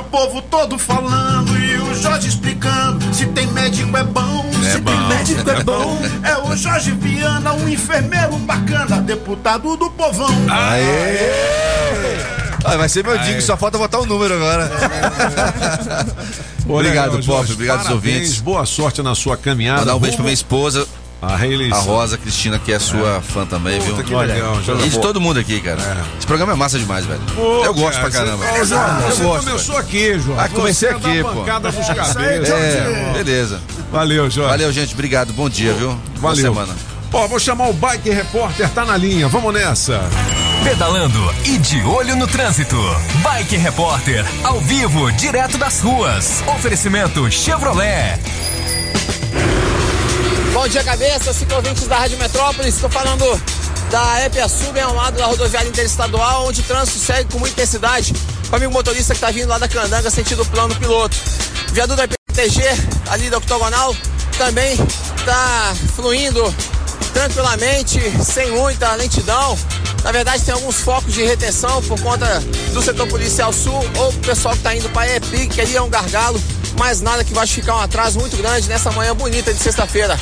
O 0.00 0.02
povo 0.04 0.40
todo 0.42 0.78
falando 0.78 1.56
e 1.58 1.76
o 1.78 1.94
Jorge 1.94 2.28
explicando. 2.28 3.14
Se 3.14 3.26
tem 3.26 3.46
médico 3.48 3.94
é 3.96 4.02
bom, 4.02 4.44
É 4.66 4.70
se 4.72 4.78
bom. 4.78 4.90
tem 4.90 5.08
médico 5.08 5.50
é 5.50 5.62
bom. 5.62 5.98
É 6.24 6.36
o 6.38 6.56
Jorge 6.56 6.90
Viana, 6.92 7.52
um 7.52 7.68
enfermeiro 7.68 8.36
bacana, 8.38 9.00
deputado 9.00 9.76
do 9.76 9.90
povão. 9.90 10.34
Ah, 12.64 12.76
vai 12.76 12.88
ser 12.88 13.04
meu 13.04 13.16
digo, 13.18 13.40
só 13.42 13.56
falta 13.56 13.76
botar 13.78 13.98
o 13.98 14.06
número 14.06 14.34
agora. 14.34 14.70
Obrigado, 16.68 17.24
Pop. 17.24 17.52
Obrigado 17.52 17.78
aos 17.78 17.86
Parabéns, 17.88 17.90
ouvintes. 17.90 18.40
Boa 18.40 18.64
sorte 18.66 19.02
na 19.02 19.14
sua 19.14 19.36
caminhada. 19.36 19.80
Mandar 19.80 19.96
um 19.96 20.00
beijo 20.00 20.16
pra 20.16 20.24
minha 20.24 20.34
esposa, 20.34 20.86
reeleição. 21.28 21.78
a 21.78 21.82
Rosa 21.82 22.16
Cristina, 22.18 22.58
que 22.58 22.72
é 22.72 22.78
sua 22.78 23.20
fã 23.20 23.44
também, 23.44 23.78
Puta, 23.80 23.94
viu? 23.94 24.04
que 24.04 24.14
legal, 24.14 24.62
Jorge. 24.62 24.86
E 24.86 24.90
de 24.90 24.98
todo 25.00 25.20
mundo 25.20 25.38
aqui, 25.38 25.60
cara. 25.60 25.78
Esse 26.18 26.26
programa 26.26 26.52
é 26.52 26.56
massa 26.56 26.78
demais, 26.78 27.04
velho. 27.04 27.20
Pô, 27.34 27.64
eu 27.64 27.74
gosto 27.74 27.98
cara, 27.98 28.10
pra 28.10 28.20
caramba. 28.20 28.44
Você, 28.46 28.60
Ô, 28.60 28.64
Jorge, 28.64 29.02
eu 29.02 29.10
você 29.16 29.22
gosto. 29.24 29.44
começou 29.46 29.74
velho. 29.76 29.86
aqui, 29.86 30.18
Jorge. 30.18 30.34
Ah, 30.38 30.48
comecei 30.48 30.88
Você 30.88 30.94
é 30.94 30.96
aqui, 31.10 31.22
da 31.22 31.28
pô. 31.28 31.34
bancada 31.40 31.70
dos 31.72 31.86
cabeças. 31.86 32.16
É, 32.50 33.12
beleza. 33.12 33.60
Valeu, 33.92 34.30
Jorge. 34.30 34.50
Valeu, 34.50 34.72
gente. 34.72 34.94
Obrigado. 34.94 35.32
Bom 35.32 35.48
dia, 35.50 35.72
viu? 35.74 35.88
Boa 36.18 36.34
Valeu. 36.34 36.36
semana. 36.54 36.74
Ó, 37.12 37.26
vou 37.26 37.40
chamar 37.40 37.68
o 37.68 37.72
Bike 37.72 38.08
Repórter, 38.10 38.68
tá 38.70 38.84
na 38.84 38.96
linha. 38.96 39.26
Vamos 39.28 39.52
nessa. 39.52 40.00
Pedalando 40.62 41.18
e 41.44 41.58
de 41.58 41.82
olho 41.82 42.14
no 42.16 42.26
trânsito. 42.28 42.76
Bike 43.22 43.56
Repórter, 43.56 44.24
ao 44.44 44.60
vivo, 44.60 45.10
direto 45.12 45.58
das 45.58 45.80
ruas. 45.80 46.42
Oferecimento 46.46 47.28
Chevrolet. 47.30 48.20
Bom 50.52 50.66
dia, 50.66 50.82
cabeça, 50.82 51.32
ciclovintes 51.32 51.86
da 51.86 51.96
Rádio 51.96 52.18
Metrópolis. 52.18 52.74
Estou 52.74 52.90
falando 52.90 53.24
da 53.88 54.26
EPSU, 54.26 54.72
bem 54.72 54.82
ao 54.82 54.92
lado 54.92 55.16
da 55.16 55.26
rodoviária 55.26 55.68
interestadual, 55.68 56.48
onde 56.48 56.60
o 56.60 56.64
trânsito 56.64 56.98
segue 56.98 57.32
com 57.32 57.38
muita 57.38 57.54
intensidade. 57.54 58.12
O 58.50 58.56
amigo 58.56 58.72
motorista 58.72 59.14
que 59.14 59.18
está 59.18 59.30
vindo 59.30 59.48
lá 59.48 59.58
da 59.58 59.68
Candanga, 59.68 60.10
sentido 60.10 60.44
plano 60.46 60.74
piloto. 60.74 61.16
Viaduto 61.72 61.96
da 61.96 62.08
PTG, 62.08 62.62
ali 63.10 63.30
da 63.30 63.38
octogonal, 63.38 63.94
também 64.36 64.72
está 65.16 65.72
fluindo 65.94 66.42
tranquilamente, 67.12 68.00
sem 68.24 68.50
muita 68.52 68.94
lentidão. 68.94 69.58
Na 70.02 70.12
verdade, 70.12 70.42
tem 70.44 70.54
alguns 70.54 70.80
focos 70.80 71.12
de 71.12 71.24
retenção 71.24 71.82
por 71.82 72.00
conta 72.00 72.40
do 72.72 72.82
setor 72.82 73.06
policial 73.06 73.52
sul 73.52 73.80
ou 73.98 74.12
do 74.12 74.18
pessoal 74.20 74.54
que 74.54 74.60
está 74.60 74.74
indo 74.74 74.88
para 74.90 75.16
EPIC, 75.16 75.48
que 75.48 75.60
ali 75.60 75.76
é 75.76 75.82
um 75.82 75.90
gargalo, 75.90 76.40
mas 76.78 77.00
nada 77.00 77.22
que 77.22 77.34
vai 77.34 77.46
ficar 77.46 77.76
um 77.76 77.80
atraso 77.80 78.18
muito 78.18 78.36
grande 78.36 78.68
nessa 78.68 78.90
manhã 78.92 79.14
bonita 79.14 79.52
de 79.52 79.60
sexta-feira. 79.60 80.18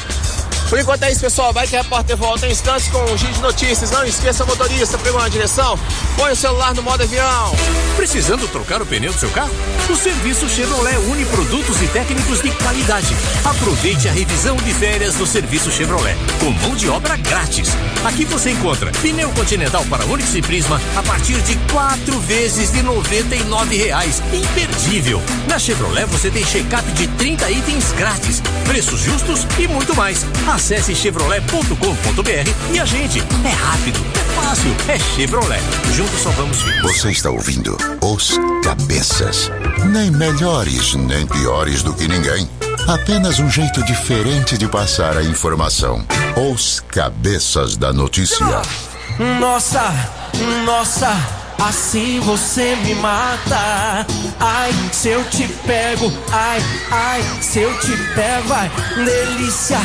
Por 0.68 0.78
enquanto 0.78 1.02
é 1.04 1.10
isso, 1.10 1.20
pessoal. 1.20 1.52
Vai 1.52 1.66
que 1.66 1.76
a 1.76 1.82
repórter 1.82 2.16
volta 2.16 2.46
em 2.46 2.52
instantes 2.52 2.88
com 2.88 2.98
um 2.98 3.16
giro 3.16 3.32
de 3.32 3.40
notícias. 3.40 3.90
Não 3.90 4.04
esqueça, 4.04 4.44
motorista, 4.44 4.98
pegou 4.98 5.18
uma 5.18 5.30
direção, 5.30 5.78
põe 6.16 6.32
o 6.32 6.36
celular 6.36 6.74
no 6.74 6.82
modo 6.82 7.02
avião. 7.02 7.54
Precisando 7.96 8.46
trocar 8.48 8.82
o 8.82 8.86
pneu 8.86 9.12
do 9.12 9.18
seu 9.18 9.30
carro? 9.30 9.50
O 9.88 9.96
serviço 9.96 10.48
Chevrolet 10.48 10.98
une 10.98 11.24
produtos 11.26 11.80
e 11.80 11.88
técnicos 11.88 12.42
de 12.42 12.50
qualidade. 12.50 13.16
Aproveite 13.44 14.08
a 14.08 14.12
revisão 14.12 14.56
de 14.56 14.74
férias 14.74 15.14
do 15.14 15.26
serviço 15.26 15.70
Chevrolet, 15.70 16.16
com 16.38 16.50
mão 16.50 16.76
de 16.76 16.88
obra 16.88 17.16
grátis. 17.16 17.70
Aqui 18.04 18.26
você 18.26 18.50
encontra 18.50 18.92
pneu 19.00 19.30
continental 19.30 19.84
para 19.86 20.04
Onix 20.04 20.34
e 20.34 20.42
Prisma 20.42 20.80
a 20.96 21.02
partir 21.02 21.40
de 21.42 21.56
quatro 21.72 22.18
vezes 22.20 22.70
de 22.70 22.82
99 22.82 23.76
reais. 23.76 24.22
Imperdível! 24.32 25.22
Na 25.48 25.58
Chevrolet 25.58 26.04
você 26.06 26.30
tem 26.30 26.44
check-up 26.44 26.86
de 26.92 27.06
30 27.08 27.50
itens 27.50 27.92
grátis, 27.92 28.42
preços 28.66 29.00
justos 29.00 29.46
e 29.58 29.66
muito 29.66 29.96
mais. 29.96 30.26
Acesse 30.58 30.92
chevrolet.com.br 30.92 32.74
e 32.74 32.80
a 32.80 32.84
gente. 32.84 33.20
É 33.44 33.50
rápido, 33.50 34.00
é 34.12 34.42
fácil, 34.42 34.74
é 34.88 34.98
Chevrolet. 34.98 35.62
Juntos 35.94 36.20
salvamos 36.20 36.60
vidas. 36.62 36.82
Você 36.82 37.10
está 37.12 37.30
ouvindo 37.30 37.78
Os 38.02 38.32
Cabeças. 38.64 39.52
Nem 39.92 40.10
melhores, 40.10 40.94
nem 40.94 41.24
piores 41.28 41.84
do 41.84 41.94
que 41.94 42.08
ninguém. 42.08 42.50
Apenas 42.88 43.38
um 43.38 43.48
jeito 43.48 43.84
diferente 43.84 44.58
de 44.58 44.66
passar 44.66 45.16
a 45.16 45.22
informação. 45.22 46.04
Os 46.50 46.80
Cabeças 46.80 47.76
da 47.76 47.92
Notícia. 47.92 48.44
Nossa, 49.38 49.94
nossa, 50.66 51.16
assim 51.56 52.18
você 52.18 52.74
me 52.82 52.96
mata. 52.96 54.04
Ai, 54.40 54.72
se 54.90 55.10
eu 55.10 55.24
te 55.30 55.46
pego, 55.64 56.12
ai, 56.32 56.60
ai, 56.90 57.22
se 57.40 57.60
eu 57.60 57.78
te 57.78 57.96
pego, 58.16 58.52
ai, 58.52 58.68
delícia, 59.04 59.78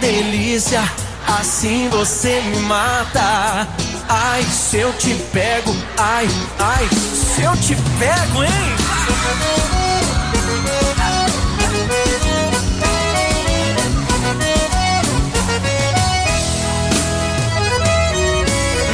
delícia, 0.00 0.82
assim 1.26 1.88
você 1.88 2.40
me 2.40 2.58
mata. 2.60 3.66
Ai, 4.08 4.42
se 4.44 4.78
eu 4.78 4.92
te 4.94 5.14
pego, 5.32 5.74
ai, 5.96 6.28
ai, 6.58 6.88
se 6.88 7.42
eu 7.42 7.52
te 7.56 7.76
pego, 7.98 8.42
hein? 8.42 8.50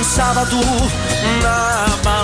Um 0.00 0.04
sábado 0.04 0.58
na 1.42 1.96
balada, 2.02 2.23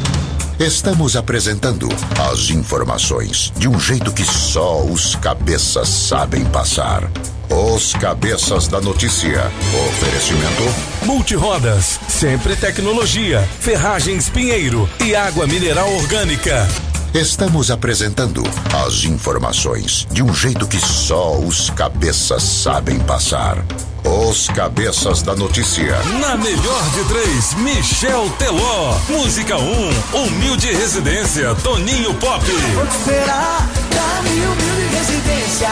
Estamos 0.60 1.15
apresentando 1.15 1.90
as 2.32 2.49
informações 2.49 3.52
de 3.57 3.68
um 3.68 3.80
jeito 3.80 4.11
que 4.11 4.24
só 4.24 4.84
os 4.84 5.15
cabeças 5.15 5.90
sabem 5.90 6.44
passar. 6.45 7.10
Os 7.56 7.94
Cabeças 7.94 8.68
da 8.68 8.82
Notícia. 8.82 9.52
Oferecimento. 9.88 10.64
Multirodas, 11.06 12.00
sempre 12.10 12.56
tecnologia, 12.56 13.48
ferragens 13.60 14.28
Pinheiro 14.28 14.90
e 15.00 15.16
água 15.16 15.46
mineral 15.46 15.88
orgânica. 15.94 16.68
Estamos 17.14 17.70
apresentando 17.70 18.42
as 18.88 19.04
informações 19.04 20.08
de 20.12 20.24
um 20.24 20.34
jeito 20.34 20.68
que 20.68 20.80
só 20.80 21.38
os 21.38 21.70
cabeças 21.70 22.42
sabem 22.42 22.98
passar. 22.98 23.64
Os 24.04 24.48
Cabeças 24.50 25.22
da 25.22 25.36
Notícia. 25.36 25.98
Na 26.20 26.36
melhor 26.36 26.84
de 26.92 27.04
três, 27.06 27.54
Michel 27.56 28.30
Teló. 28.38 28.96
Música 29.10 29.58
1, 29.58 29.62
um, 29.62 30.24
Humilde 30.26 30.72
Residência, 30.74 31.56
Toninho 31.64 32.14
Pop. 32.16 32.44
Onde 32.82 32.94
será 33.06 33.60
da 33.90 34.30
Mil 34.30 34.50
Mil 34.56 34.90
Residência? 34.92 35.70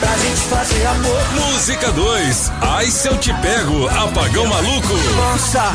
Pra 0.00 0.16
gente 0.18 0.40
fazer 0.42 0.86
amor. 0.86 1.20
Música 1.52 1.90
2, 1.92 2.52
Ai 2.60 2.90
Se 2.90 3.08
Eu 3.08 3.16
Te 3.18 3.32
Pego, 3.34 3.88
Apagão 3.88 4.46
Maluco. 4.46 4.94
Nossa, 5.16 5.72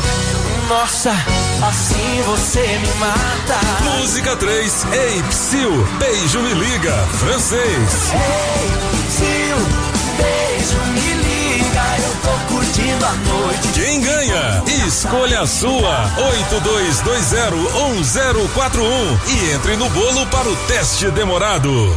nossa, 0.68 1.10
assim 1.68 2.22
você 2.26 2.60
me 2.78 2.94
mata. 3.00 3.98
Música 3.98 4.36
3, 4.36 4.86
Ei 4.92 5.22
Psyu, 5.28 5.88
Beijo 5.98 6.40
Me 6.40 6.54
Liga, 6.54 6.92
francês. 7.18 8.12
Ei, 8.12 8.70
Psyu, 9.08 9.56
beijo 10.16 10.78
me 10.92 11.13
curtindo 12.74 12.98
da 12.98 13.12
noite. 13.12 13.68
Quem 13.72 14.00
ganha? 14.00 14.64
Escolha 14.86 15.42
a 15.42 15.46
sua. 15.46 16.10
82201041 16.42 19.18
e 19.28 19.52
entre 19.52 19.76
no 19.76 19.88
bolo 19.90 20.26
para 20.26 20.48
o 20.48 20.56
teste 20.66 21.08
demorado. 21.12 21.96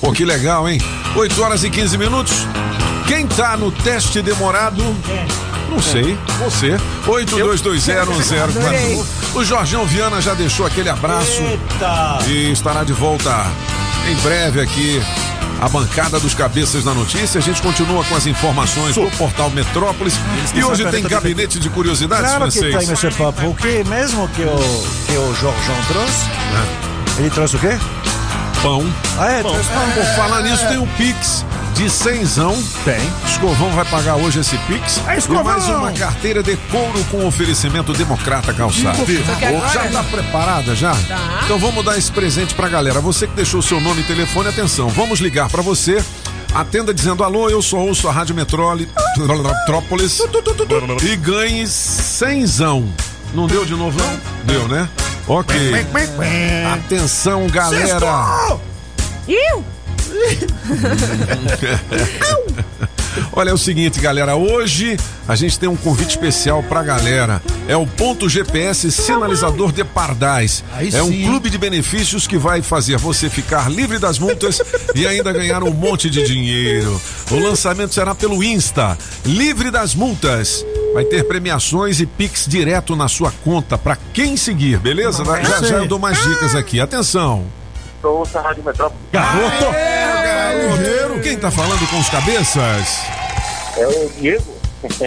Pô, 0.00 0.12
que 0.12 0.24
legal, 0.24 0.68
hein? 0.68 0.80
8 1.16 1.42
horas 1.42 1.64
e 1.64 1.70
15 1.70 1.96
minutos. 1.96 2.46
Quem 3.06 3.26
tá 3.26 3.56
no 3.56 3.70
teste 3.70 4.20
demorado? 4.20 4.82
Não 5.70 5.80
sei, 5.80 6.18
você. 6.38 6.76
82201041. 7.06 9.04
O 9.34 9.42
Jorgão 9.44 9.86
Viana 9.86 10.20
já 10.20 10.34
deixou 10.34 10.66
aquele 10.66 10.90
abraço 10.90 11.40
Eita! 11.40 12.18
e 12.26 12.52
estará 12.52 12.84
de 12.84 12.92
volta 12.92 13.46
em 14.10 14.14
breve 14.16 14.60
aqui. 14.60 15.00
A 15.62 15.68
bancada 15.68 16.18
dos 16.18 16.34
cabeças 16.34 16.82
da 16.82 16.92
notícia. 16.92 17.38
A 17.38 17.40
gente 17.40 17.62
continua 17.62 18.02
com 18.02 18.16
as 18.16 18.26
informações 18.26 18.96
do 18.96 19.08
portal 19.16 19.48
Metrópolis. 19.50 20.14
E 20.52 20.64
hoje 20.64 20.84
tem 20.90 21.04
gabinete 21.04 21.60
de 21.60 21.70
curiosidades, 21.70 22.24
Claro 22.32 22.46
que 22.50 22.58
francês. 22.58 22.76
tem, 22.78 22.88
Monsieur 22.88 23.14
Papo. 23.14 23.46
O 23.46 23.54
que 23.54 23.84
mesmo 23.84 24.26
que 24.30 24.42
o, 24.42 24.56
que 25.06 25.16
o 25.16 25.32
Jorjão 25.36 25.76
trouxe? 25.86 26.26
Ele 27.16 27.30
trouxe 27.30 27.54
o 27.54 27.58
quê? 27.60 27.78
Pão. 28.60 28.92
Ah, 29.16 29.30
é? 29.30 29.42
Pão. 29.42 29.52
Trouxe 29.52 29.68
pão. 29.70 29.90
Por 29.92 30.04
falar 30.16 30.42
nisso, 30.42 30.66
tem 30.66 30.78
um 30.78 30.86
Pix 30.96 31.44
de 31.74 31.88
cenzão. 31.90 32.60
Tem. 32.84 33.00
Escovão 33.26 33.70
vai 33.72 33.84
pagar 33.84 34.16
hoje 34.16 34.40
esse 34.40 34.56
Pix. 34.58 35.00
É, 35.06 35.16
Escovão! 35.18 35.42
E 35.42 35.44
mais 35.44 35.68
uma 35.68 35.92
carteira 35.92 36.42
de 36.42 36.56
couro 36.56 37.04
com 37.10 37.26
oferecimento 37.26 37.92
Democrata 37.92 38.52
Calçado. 38.52 39.02
Agora? 39.02 39.68
Já 39.72 39.88
tá 39.88 40.02
preparada 40.04 40.74
já? 40.74 40.92
Tá. 40.92 41.40
Então 41.44 41.58
vamos 41.58 41.84
dar 41.84 41.98
esse 41.98 42.10
presente 42.12 42.54
pra 42.54 42.68
galera. 42.68 43.00
Você 43.00 43.26
que 43.26 43.34
deixou 43.34 43.62
seu 43.62 43.80
nome 43.80 44.02
e 44.02 44.04
telefone, 44.04 44.48
atenção. 44.48 44.88
Vamos 44.88 45.20
ligar 45.20 45.48
pra 45.48 45.62
você. 45.62 46.02
Atenda 46.54 46.92
dizendo 46.92 47.24
alô, 47.24 47.48
eu 47.48 47.62
sou 47.62 47.80
ouço 47.80 48.06
a 48.08 48.12
Rádio 48.12 48.34
Metrópolis 48.34 48.88
e 51.02 51.16
ganhe 51.16 51.66
cenzão. 51.66 52.86
Não 53.32 53.46
deu 53.46 53.64
de 53.64 53.74
novo 53.74 53.98
não? 53.98 54.20
Deu, 54.44 54.68
né? 54.68 54.86
Ok. 55.26 55.56
Atenção, 56.74 57.46
galera. 57.46 58.58
Iu! 59.26 59.64
Olha, 63.32 63.50
é 63.50 63.52
o 63.52 63.58
seguinte, 63.58 64.00
galera. 64.00 64.36
Hoje 64.36 64.96
a 65.26 65.34
gente 65.36 65.58
tem 65.58 65.68
um 65.68 65.76
convite 65.76 66.10
especial 66.10 66.62
pra 66.62 66.82
galera. 66.82 67.42
É 67.68 67.76
o 67.76 67.86
Ponto 67.86 68.28
GPS 68.28 68.90
Sinalizador 68.90 69.72
de 69.72 69.84
Pardais. 69.84 70.64
É 70.92 71.02
um 71.02 71.10
clube 71.26 71.50
de 71.50 71.58
benefícios 71.58 72.26
que 72.26 72.36
vai 72.38 72.62
fazer 72.62 72.96
você 72.98 73.28
ficar 73.30 73.70
livre 73.70 73.98
das 73.98 74.18
multas 74.18 74.60
e 74.94 75.06
ainda 75.06 75.32
ganhar 75.32 75.62
um 75.62 75.72
monte 75.72 76.10
de 76.10 76.22
dinheiro. 76.24 77.00
O 77.30 77.38
lançamento 77.38 77.94
será 77.94 78.14
pelo 78.14 78.42
Insta. 78.42 78.98
Livre 79.24 79.70
das 79.70 79.94
multas. 79.94 80.64
Vai 80.94 81.04
ter 81.04 81.24
premiações 81.24 82.00
e 82.00 82.06
Pix 82.06 82.46
direto 82.46 82.94
na 82.94 83.08
sua 83.08 83.32
conta 83.44 83.78
pra 83.78 83.96
quem 84.12 84.36
seguir, 84.36 84.78
beleza? 84.78 85.24
Já, 85.24 85.42
já, 85.42 85.62
já 85.62 85.76
eu 85.78 85.88
dou 85.88 85.98
mais 85.98 86.22
dicas 86.22 86.54
aqui. 86.54 86.80
Atenção. 86.80 87.46
Eu 88.02 88.10
ouço 88.16 88.36
a 88.38 88.42
Rádio 88.42 88.64
Metrópole. 88.64 89.00
Garoto! 89.12 89.64
Garoto! 89.72 91.20
Quem 91.22 91.36
tá 91.38 91.50
falando 91.50 91.88
com 91.88 91.98
os 91.98 92.08
cabeças? 92.08 93.00
É 93.76 93.86
o 93.86 94.10
Diego. 94.20 94.52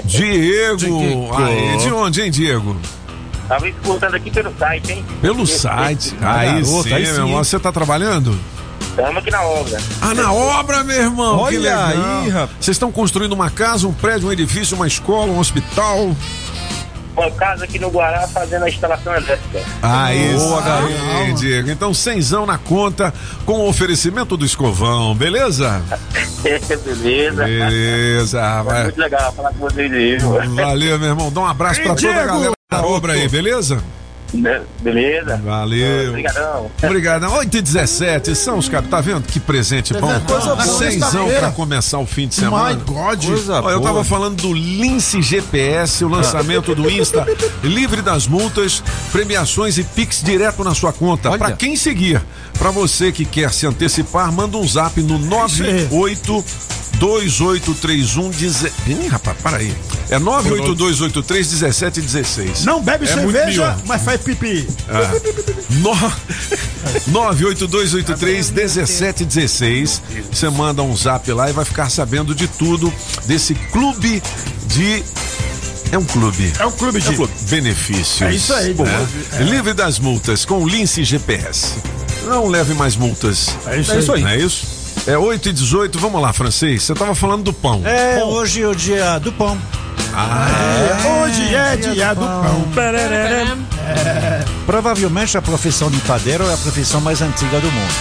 Diego! 0.05 1.35
Aê, 1.35 1.77
de 1.77 1.91
onde, 1.91 2.21
hein, 2.21 2.31
Diego? 2.31 2.75
Tava 3.47 3.67
escutando 3.67 4.15
aqui 4.15 4.31
pelo 4.31 4.57
site, 4.57 4.91
hein? 4.93 5.05
Pelo 5.21 5.45
site. 5.45 6.15
Aí 6.21 6.61
Garoto, 6.61 6.83
sim, 6.83 6.93
aí 6.93 7.03
meu 7.03 7.13
sim, 7.13 7.19
irmão. 7.21 7.37
hein? 7.37 7.43
Você 7.43 7.59
tá 7.59 7.71
trabalhando? 7.71 8.39
Estamos 8.81 9.17
aqui 9.17 9.29
na 9.29 9.41
obra. 9.43 9.81
Ah, 10.01 10.13
na 10.13 10.31
obra, 10.31 10.83
meu 10.83 10.95
irmão! 10.95 11.37
que 11.39 11.43
Olha 11.43 11.59
legal. 11.59 11.87
aí, 12.23 12.29
rapaz. 12.29 12.49
Vocês 12.61 12.75
estão 12.75 12.91
construindo 12.91 13.33
uma 13.33 13.49
casa, 13.49 13.85
um 13.87 13.93
prédio, 13.93 14.29
um 14.29 14.31
edifício, 14.31 14.75
uma 14.75 14.87
escola, 14.87 15.31
um 15.31 15.37
hospital? 15.39 16.15
Uma 17.15 17.31
casa 17.31 17.65
aqui 17.65 17.79
no 17.79 17.89
Guará 17.89 18.27
fazendo 18.27 18.65
a 18.65 18.69
instalação 18.69 19.15
elétrica. 19.15 19.63
Aí 19.81 20.33
Boa, 20.33 20.61
sim, 20.61 20.67
garoto. 20.67 21.33
Diego. 21.35 21.71
Então, 21.71 21.93
cenzão 21.93 22.45
na 22.45 22.57
conta 22.57 23.13
com 23.45 23.53
o 23.53 23.69
oferecimento 23.69 24.35
do 24.35 24.45
escovão, 24.45 25.15
beleza? 25.15 25.81
Beleza. 26.85 27.43
Beleza, 27.43 28.63
vai. 28.63 28.83
Muito 28.83 28.99
legal 28.99 29.33
falar 29.33 29.49
com 29.49 29.59
vocês 29.59 29.91
aí. 29.91 30.17
Valeu, 30.19 30.99
meu 30.99 31.09
irmão. 31.09 31.31
Dá 31.31 31.41
um 31.41 31.47
abraço 31.47 31.81
pra 31.81 31.95
toda 31.95 32.21
a 32.21 32.25
galera 32.25 32.53
da 32.71 32.85
obra 32.85 33.13
aí, 33.13 33.27
beleza? 33.27 33.81
Beleza. 34.81 35.37
Valeu. 35.43 36.09
Obrigadão. 36.09 36.71
Obrigado. 36.83 37.31
8 37.31 37.57
e 37.57 37.61
17 37.61 38.35
são 38.35 38.57
os 38.57 38.67
caras. 38.67 38.89
Tá 38.89 38.99
vendo 39.01 39.23
que 39.23 39.39
presente 39.39 39.93
bom? 39.93 40.19
Coisa 40.21 40.55
boa. 40.55 40.61
Cenzão 40.63 40.77
Sexta-feira. 40.79 41.39
pra 41.39 41.51
começar 41.51 41.99
o 41.99 42.05
fim 42.05 42.27
de 42.27 42.35
semana. 42.35 42.75
My 42.75 42.81
God. 42.85 43.25
Coisa 43.25 43.61
Ó, 43.61 43.69
eu 43.71 43.79
boa. 43.79 43.91
tava 43.91 44.03
falando 44.03 44.41
do 44.41 44.53
Lince 44.53 45.21
GPS, 45.21 46.03
o 46.03 46.07
lançamento 46.09 46.75
do 46.75 46.89
Insta, 46.89 47.25
livre 47.63 48.01
das 48.01 48.27
multas, 48.27 48.83
premiações 49.11 49.77
e 49.77 49.83
Pix 49.83 50.21
direto 50.23 50.63
na 50.63 50.75
sua 50.75 50.91
conta. 50.91 51.37
Pra 51.37 51.51
quem 51.53 51.75
seguir, 51.75 52.21
pra 52.57 52.71
você 52.71 53.11
que 53.11 53.25
quer 53.25 53.51
se 53.53 53.65
antecipar, 53.65 54.31
manda 54.31 54.57
um 54.57 54.67
zap 54.67 54.99
no 55.01 55.17
98 55.17 56.43
2831 56.99 58.29
deze- 58.31 58.71
Ih, 58.87 59.07
rapaz, 59.07 59.37
para 59.43 59.57
aí. 59.57 59.73
É 60.09 60.17
98283 60.17 61.47
1716. 61.51 62.63
Não 62.63 62.81
bebe 62.81 63.03
é 63.05 63.07
cerveja, 63.07 63.75
mas 63.85 64.01
faz 64.01 64.14
pipi. 64.17 64.67
Ah. 64.89 65.11
No... 65.81 65.91
98283 67.07 68.49
1716. 68.51 70.01
Você 70.31 70.49
manda 70.49 70.81
um 70.81 70.95
zap 70.95 71.31
lá 71.31 71.49
e 71.49 71.53
vai 71.53 71.65
ficar 71.65 71.89
sabendo 71.89 72.33
de 72.35 72.47
tudo 72.47 72.93
desse 73.25 73.53
clube 73.55 74.21
de. 74.67 75.03
É 75.91 75.97
um 75.97 76.03
clube. 76.05 76.51
É 76.59 76.65
um 76.65 76.71
clube 76.71 76.99
de- 76.99 77.15
benefícios. 77.49 78.21
É 78.21 78.33
isso 78.33 78.53
aí, 78.53 78.73
Boa. 78.73 78.89
né? 78.89 79.07
É. 79.39 79.43
Livre 79.43 79.73
das 79.73 79.99
multas 79.99 80.43
com 80.43 80.63
o 80.63 80.67
Lince 80.67 81.03
GPS. 81.03 81.73
Não 82.25 82.47
leve 82.47 82.73
mais 82.73 82.95
multas. 82.95 83.49
É 83.67 83.79
isso 83.79 84.11
aí. 84.11 84.21
Não 84.21 84.29
é 84.29 84.37
isso? 84.37 84.74
É 85.07 85.17
8 85.17 85.49
e 85.49 85.53
18, 85.53 85.99
vamos 85.99 86.19
lá, 86.19 86.33
francês. 86.33 86.83
Você 86.83 86.95
tava 86.95 87.13
falando 87.13 87.43
do 87.43 87.53
pão. 87.53 87.81
É, 87.85 88.23
hoje 88.23 88.63
é 88.63 88.67
o 88.67 88.75
dia 88.75 89.19
do 89.19 89.31
pão. 89.31 89.57
Ah, 90.17 90.47
Hoje 91.23 91.53
é 91.53 91.75
dia 91.75 92.13
do 92.15 92.21
pão. 92.21 92.65
É, 93.85 94.45
provavelmente 94.65 95.37
a 95.37 95.41
profissão 95.41 95.91
de 95.91 95.99
padeiro 95.99 96.45
é 96.49 96.53
a 96.53 96.57
profissão 96.57 97.01
mais 97.01 97.21
antiga 97.21 97.59
do 97.59 97.69
mundo. 97.71 97.93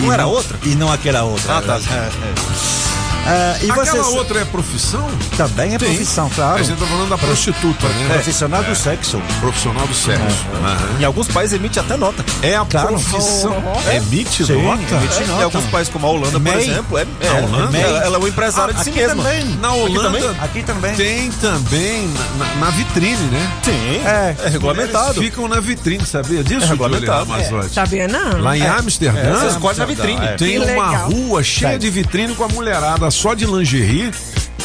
Não 0.00 0.10
E 0.10 0.12
era 0.12 0.26
outra? 0.26 0.58
E 0.62 0.74
não 0.74 0.92
aquela 0.92 1.22
outra. 1.24 1.56
Ah, 1.58 1.62
tá. 1.62 1.76
É, 1.76 2.83
é. 3.26 3.54
Ah, 3.54 3.58
e 3.62 3.70
Aquela 3.70 3.86
vocês- 3.86 4.06
outra 4.16 4.40
é 4.40 4.44
profissão? 4.44 5.06
Também 5.36 5.68
é 5.74 5.78
Sim. 5.78 5.84
profissão, 5.86 6.30
claro. 6.34 6.60
A 6.60 6.62
gente 6.62 6.78
tá 6.78 6.86
falando 6.86 7.08
da 7.08 7.18
prostituta, 7.18 7.86
né? 7.88 8.08
Profissional 8.14 8.62
É. 8.62 8.64
do 8.64 8.74
sexo. 8.76 9.20
Profissional 9.40 9.86
do 9.86 9.94
sexo. 9.94 10.24
Aham. 10.62 11.00
Em 11.00 11.04
alguns 11.04 11.28
países 11.28 11.54
emite 11.58 11.78
até 11.78 11.96
nota. 11.96 12.24
É 12.42 12.56
a 12.56 12.64
Claro. 12.64 12.88
profissão. 12.88 13.54
É. 13.88 13.96
Emite 13.96 14.44
Sim, 14.44 14.62
nota? 14.62 14.82
emite 14.94 15.22
Em 15.22 15.26
nota. 15.26 15.44
alguns 15.44 15.64
países, 15.66 15.92
como 15.92 16.06
a 16.06 16.10
Holanda, 16.10 16.38
por 16.40 16.54
exemplo, 16.60 16.98
é, 16.98 17.02
é, 17.20 17.40
Na 17.40 17.46
Holanda? 17.46 17.78
ela, 17.78 17.98
ela 18.04 18.16
é 18.16 18.18
uma 18.18 18.28
empresária 18.28 18.74
Ah, 18.74 18.78
de 18.78 18.84
si 18.84 18.90
aqui 18.90 18.98
mesma. 19.00 19.22
também. 19.22 19.44
Na 19.60 19.68
Aqui 19.68 19.78
Holanda 19.80 20.02
também? 20.18 20.36
Aqui 20.40 20.62
também. 20.62 20.94
tem 20.94 21.30
também 21.32 22.08
na, 22.38 22.44
na- 22.44 22.54
na 22.56 22.70
vitrine, 22.70 23.16
né? 23.30 23.50
Sim, 23.64 24.02
É. 24.04 24.36
é, 24.44 24.48
regulamentado. 24.48 25.10
Eles 25.18 25.24
ficam 25.30 25.48
na 25.48 25.60
vitrine, 25.60 26.04
sabia 26.06 26.42
disso? 26.44 26.64
É 26.66 26.68
regulamentado. 26.68 27.28
Sabia 27.72 28.08
não? 28.08 28.40
Lá 28.40 28.56
em 28.56 28.62
É. 28.62 28.68
Amsterdã, 28.68 29.18
É, 29.18 29.32
você 29.32 29.46
escolhe 29.48 29.78
na 29.78 29.84
vitrine. 29.86 30.24
É. 30.26 30.32
tem 30.36 30.58
uma 30.58 30.96
rua 30.98 31.42
cheia 31.42 31.78
de 31.78 31.90
vitrine 31.90 32.34
com 32.34 32.44
a 32.44 32.48
mulherada 32.48 33.10
só 33.14 33.34
de 33.34 33.46
lingerie. 33.46 34.10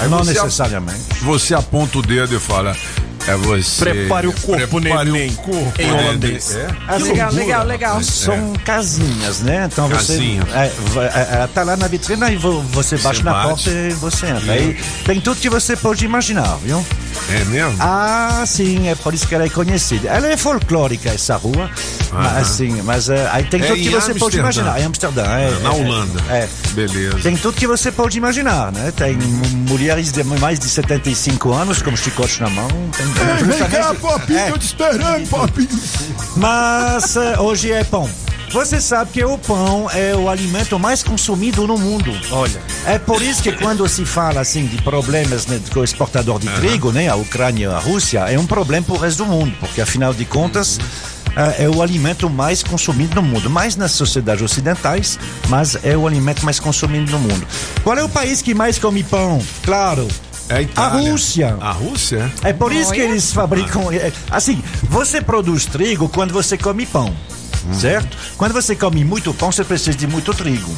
Não 0.09 0.19
você, 0.19 0.33
necessariamente. 0.33 0.99
você 1.21 1.53
aponta 1.53 1.97
o 1.97 2.01
dedo 2.01 2.33
e 2.35 2.39
fala: 2.39 2.73
É 3.27 3.35
você. 3.35 3.83
Prepare 3.83 4.27
o 4.27 4.33
corpo, 4.33 4.79
Prepare 4.79 5.11
neném. 5.11 5.29
o 5.31 5.35
corpo, 5.35 5.81
Em 5.81 5.91
holandês. 5.91 6.55
É. 6.55 6.67
Ah, 6.87 6.95
Legal, 6.95 7.33
legal, 7.33 7.65
legal. 7.65 8.01
São 8.03 8.53
casinhas, 8.63 9.41
né? 9.41 9.67
Então 9.71 9.89
você. 9.89 10.13
Casinha. 10.13 10.43
É, 10.53 10.65
é, 11.37 11.43
é, 11.43 11.47
tá 11.53 11.63
lá 11.63 11.75
na 11.75 11.87
vitrine, 11.87 12.23
aí 12.23 12.37
vo- 12.37 12.61
você 12.71 12.97
bate 12.97 13.23
na 13.23 13.33
bate. 13.33 13.47
porta 13.49 13.69
e 13.71 13.89
você 13.93 14.25
entra. 14.27 14.53
Aí 14.53 14.77
tem 15.05 15.19
tudo 15.19 15.39
que 15.41 15.49
você 15.49 15.75
pode 15.75 16.05
imaginar, 16.05 16.57
viu? 16.63 16.83
É 17.31 17.45
mesmo? 17.45 17.75
Ah, 17.79 18.43
sim, 18.47 18.87
é 18.87 18.95
por 18.95 19.13
isso 19.13 19.27
que 19.27 19.35
ela 19.35 19.45
é 19.45 19.49
conhecida. 19.49 20.09
Ela 20.09 20.27
é 20.29 20.37
folclórica, 20.37 21.09
essa 21.09 21.35
rua. 21.37 21.69
Mas, 22.11 22.47
sim, 22.47 22.81
mas 22.83 23.07
é, 23.09 23.29
aí 23.31 23.43
tem 23.43 23.61
É 23.61 23.67
tudo 23.67 23.77
que 23.77 23.89
você 23.89 24.13
pode 24.15 24.39
Amsterdã. 24.39 24.39
imaginar. 24.39 24.81
Em 24.81 24.85
Amsterdã, 24.85 25.23
é, 25.25 25.59
Na 25.61 25.69
é, 25.69 25.73
Holanda. 25.73 26.23
É. 26.29 26.47
Beleza. 26.71 27.19
Tem 27.19 27.37
tudo 27.37 27.55
que 27.55 27.67
você 27.67 27.91
pode 27.91 28.17
imaginar, 28.17 28.71
né? 28.71 28.91
Tem 28.95 29.15
mulheres 29.69 30.11
de 30.11 30.23
mais 30.23 30.57
de 30.59 30.67
75 30.69 31.53
anos 31.53 31.81
com 31.81 31.95
chicote 31.95 32.41
na 32.41 32.49
mão. 32.49 32.67
Tem, 32.97 33.45
Vem 33.45 33.69
cá, 33.69 33.93
Popinho, 33.93 34.39
É. 34.39 34.51
tô 34.51 34.57
te 34.57 34.65
esperando, 34.65 35.27
Popinho. 35.29 35.69
Mas 36.35 37.15
eh, 37.15 37.39
hoje 37.39 37.71
é 37.71 37.83
pão. 37.83 38.09
Você 38.51 38.81
sabe 38.81 39.11
que 39.11 39.23
o 39.23 39.37
pão 39.37 39.89
é 39.91 40.15
o 40.15 40.27
alimento 40.27 40.79
mais 40.79 41.03
consumido 41.03 41.67
no 41.67 41.77
mundo. 41.77 42.11
Olha. 42.31 42.59
É 42.85 42.97
por 42.97 43.21
isso 43.21 43.43
que 43.43 43.51
quando 43.51 43.87
se 43.87 44.05
fala 44.05 44.41
assim 44.41 44.65
de 44.65 44.81
problemas 44.81 45.45
né, 45.45 45.61
com 45.71 45.81
o 45.81 45.83
exportador 45.83 46.39
de 46.39 46.47
trigo, 46.55 46.91
né, 46.91 47.07
a 47.07 47.15
Ucrânia 47.15 47.65
e 47.65 47.71
a 47.71 47.77
Rússia, 47.77 48.19
é 48.21 48.39
um 48.39 48.47
problema 48.47 48.85
para 48.85 48.95
o 48.95 48.97
resto 48.97 49.23
do 49.23 49.25
mundo, 49.27 49.53
porque 49.59 49.81
afinal 49.81 50.13
de 50.13 50.25
contas 50.25 50.79
ah, 51.35 51.53
é 51.59 51.69
o 51.69 51.81
alimento 51.81 52.27
mais 52.29 52.63
consumido 52.63 53.15
no 53.15 53.21
mundo. 53.21 53.49
Mais 53.49 53.75
nas 53.75 53.91
sociedades 53.91 54.43
ocidentais, 54.43 55.19
mas 55.47 55.77
é 55.83 55.95
o 55.95 56.07
alimento 56.07 56.43
mais 56.43 56.59
consumido 56.59 57.11
no 57.11 57.19
mundo. 57.19 57.45
Qual 57.83 57.97
é 57.97 58.03
o 58.03 58.09
país 58.09 58.41
que 58.41 58.53
mais 58.55 58.79
come 58.79 59.03
pão? 59.03 59.41
Claro. 59.63 60.07
É 60.49 60.67
a 60.75 60.85
A. 60.85 60.87
Rússia. 60.89 61.55
A 61.61 61.71
Rússia? 61.71 62.31
É 62.43 62.51
por 62.51 62.71
isso 62.73 62.91
que 62.91 62.99
eles 62.99 63.31
fabricam. 63.31 63.91
é, 63.91 64.11
Assim, 64.31 64.63
você 64.83 65.21
produz 65.21 65.65
trigo 65.65 66.09
quando 66.09 66.33
você 66.33 66.57
come 66.57 66.87
pão, 66.87 67.15
certo? 67.73 68.17
Quando 68.37 68.53
você 68.53 68.75
come 68.75 69.03
muito 69.03 69.33
pão, 69.33 69.51
você 69.51 69.63
precisa 69.63 69.97
de 69.97 70.07
muito 70.07 70.33
trigo. 70.33 70.73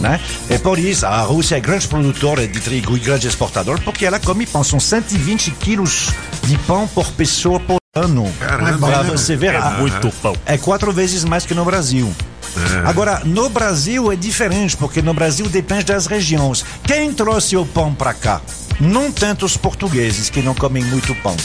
Né? 0.00 0.20
É 0.50 0.58
por 0.58 0.78
isso 0.78 1.06
a 1.06 1.20
Rússia 1.20 1.56
é 1.56 1.60
grande 1.60 1.86
produtora 1.86 2.46
de 2.46 2.60
trigo 2.60 2.96
e 2.96 3.00
grande 3.00 3.28
exportador, 3.28 3.80
porque 3.82 4.04
ela 4.04 4.18
come 4.18 4.46
pão. 4.46 4.64
São 4.64 4.80
120 4.80 5.50
quilos 5.52 6.08
de 6.44 6.58
pão 6.58 6.88
por 6.88 7.06
pessoa 7.12 7.60
por 7.60 7.76
ano. 7.94 8.32
Caramba, 8.40 8.88
Pra 8.88 9.02
né? 9.04 9.10
você 9.10 9.36
ver, 9.36 9.54
É 9.54 9.58
a- 9.58 9.70
muito 9.78 10.10
pão. 10.20 10.34
É 10.44 10.58
quatro 10.58 10.90
vezes 10.92 11.22
mais 11.24 11.46
que 11.46 11.54
no 11.54 11.64
Brasil. 11.64 12.12
É. 12.56 12.88
Agora, 12.88 13.22
no 13.24 13.48
Brasil 13.48 14.10
é 14.10 14.16
diferente, 14.16 14.76
porque 14.76 15.00
no 15.00 15.14
Brasil 15.14 15.48
depende 15.48 15.84
das 15.84 16.06
regiões. 16.06 16.64
Quem 16.84 17.12
trouxe 17.12 17.56
o 17.56 17.64
pão 17.64 17.94
para 17.94 18.12
cá? 18.12 18.40
Não 18.80 19.12
tanto 19.12 19.46
os 19.46 19.56
portugueses, 19.56 20.28
que 20.28 20.42
não 20.42 20.54
comem 20.54 20.82
muito 20.84 21.14
pão. 21.16 21.36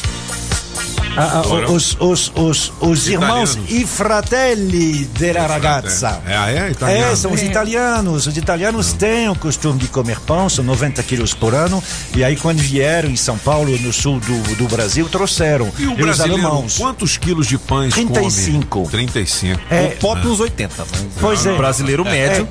Ah, 1.18 1.42
ah, 1.44 1.72
os, 1.72 1.98
os, 2.00 2.32
os, 2.36 2.74
os 2.80 3.08
irmãos 3.08 3.58
e 3.70 3.86
fratelli 3.86 5.06
della 5.06 5.48
ragazza. 5.48 6.22
É, 6.26 6.36
ah, 6.38 6.52
é? 6.52 6.72
Italiano? 6.72 7.12
É, 7.12 7.16
são 7.16 7.32
os 7.32 7.42
italianos. 7.42 8.28
Os 8.28 8.38
italianos 8.38 8.94
têm 8.94 9.28
o 9.30 9.36
costume 9.36 9.80
de 9.80 9.88
comer 9.88 10.20
pão, 10.20 10.48
são 10.50 10.64
90 10.64 11.02
quilos 11.04 11.34
por 11.34 11.54
ano. 11.56 11.84
E 12.16 12.24
aí, 12.24 12.36
quando 12.36 12.60
vieram 12.60 13.10
em 13.10 13.16
São 13.16 13.38
Paulo, 13.38 13.78
no 13.80 13.92
sul 13.92 14.20
do, 14.20 14.56
do 14.56 14.68
Brasil, 14.68 15.08
trouxeram. 15.10 15.72
E 15.78 15.88
o 15.88 15.94
os 15.94 15.98
brasileiro, 15.98 16.46
alemãos. 16.46 16.78
quantos 16.78 17.18
quilos 17.18 17.48
de 17.48 17.58
pães 17.58 17.94
35. 17.94 18.68
come? 18.68 18.88
35. 18.90 19.60
É, 19.70 19.86
O 19.96 20.00
pop 20.00 20.24
nos 20.26 20.40
80. 20.40 20.84
né? 20.84 20.90
Pois 21.20 21.46
é. 21.46 21.52
O 21.54 21.58
brasileiro 21.58 22.04
médio. 22.06 22.48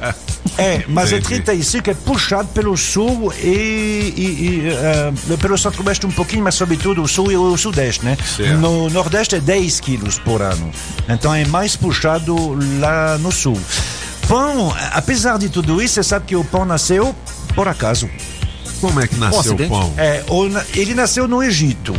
É, 0.58 0.84
mas 0.88 1.12
é 1.12 1.16
Entendi. 1.18 1.42
35 1.42 1.90
é 1.90 1.94
puxado 1.94 2.48
pelo 2.48 2.74
sul 2.78 3.30
e, 3.42 3.46
e- 4.16 4.22
e, 4.22 4.68
eh, 4.70 5.36
pelo 5.36 5.58
centro-oeste 5.58 6.06
um 6.06 6.10
pouquinho, 6.10 6.42
mas 6.44 6.54
sobretudo 6.54 7.02
o 7.02 7.08
sul 7.08 7.30
e 7.30 7.36
o 7.36 7.56
sudeste, 7.58 8.02
né? 8.04 8.16
Certo. 8.36 8.55
No 8.58 8.88
nordeste 8.90 9.36
é 9.36 9.40
10 9.40 9.80
quilos 9.80 10.18
por 10.18 10.40
ano. 10.42 10.70
Então 11.08 11.34
é 11.34 11.44
mais 11.46 11.76
puxado 11.76 12.34
lá 12.80 13.18
no 13.18 13.30
sul. 13.32 13.58
Pão, 14.28 14.74
apesar 14.92 15.38
de 15.38 15.48
tudo 15.48 15.80
isso, 15.80 15.94
você 15.94 16.02
sabe 16.02 16.26
que 16.26 16.36
o 16.36 16.44
pão 16.44 16.64
nasceu 16.64 17.14
por 17.54 17.68
acaso. 17.68 18.08
Como 18.80 19.00
é 19.00 19.06
que 19.06 19.16
nasceu 19.16 19.54
o 19.54 19.68
pão? 19.68 19.92
É, 19.96 20.24
ele 20.74 20.94
nasceu 20.94 21.28
no 21.28 21.42
Egito. 21.42 21.94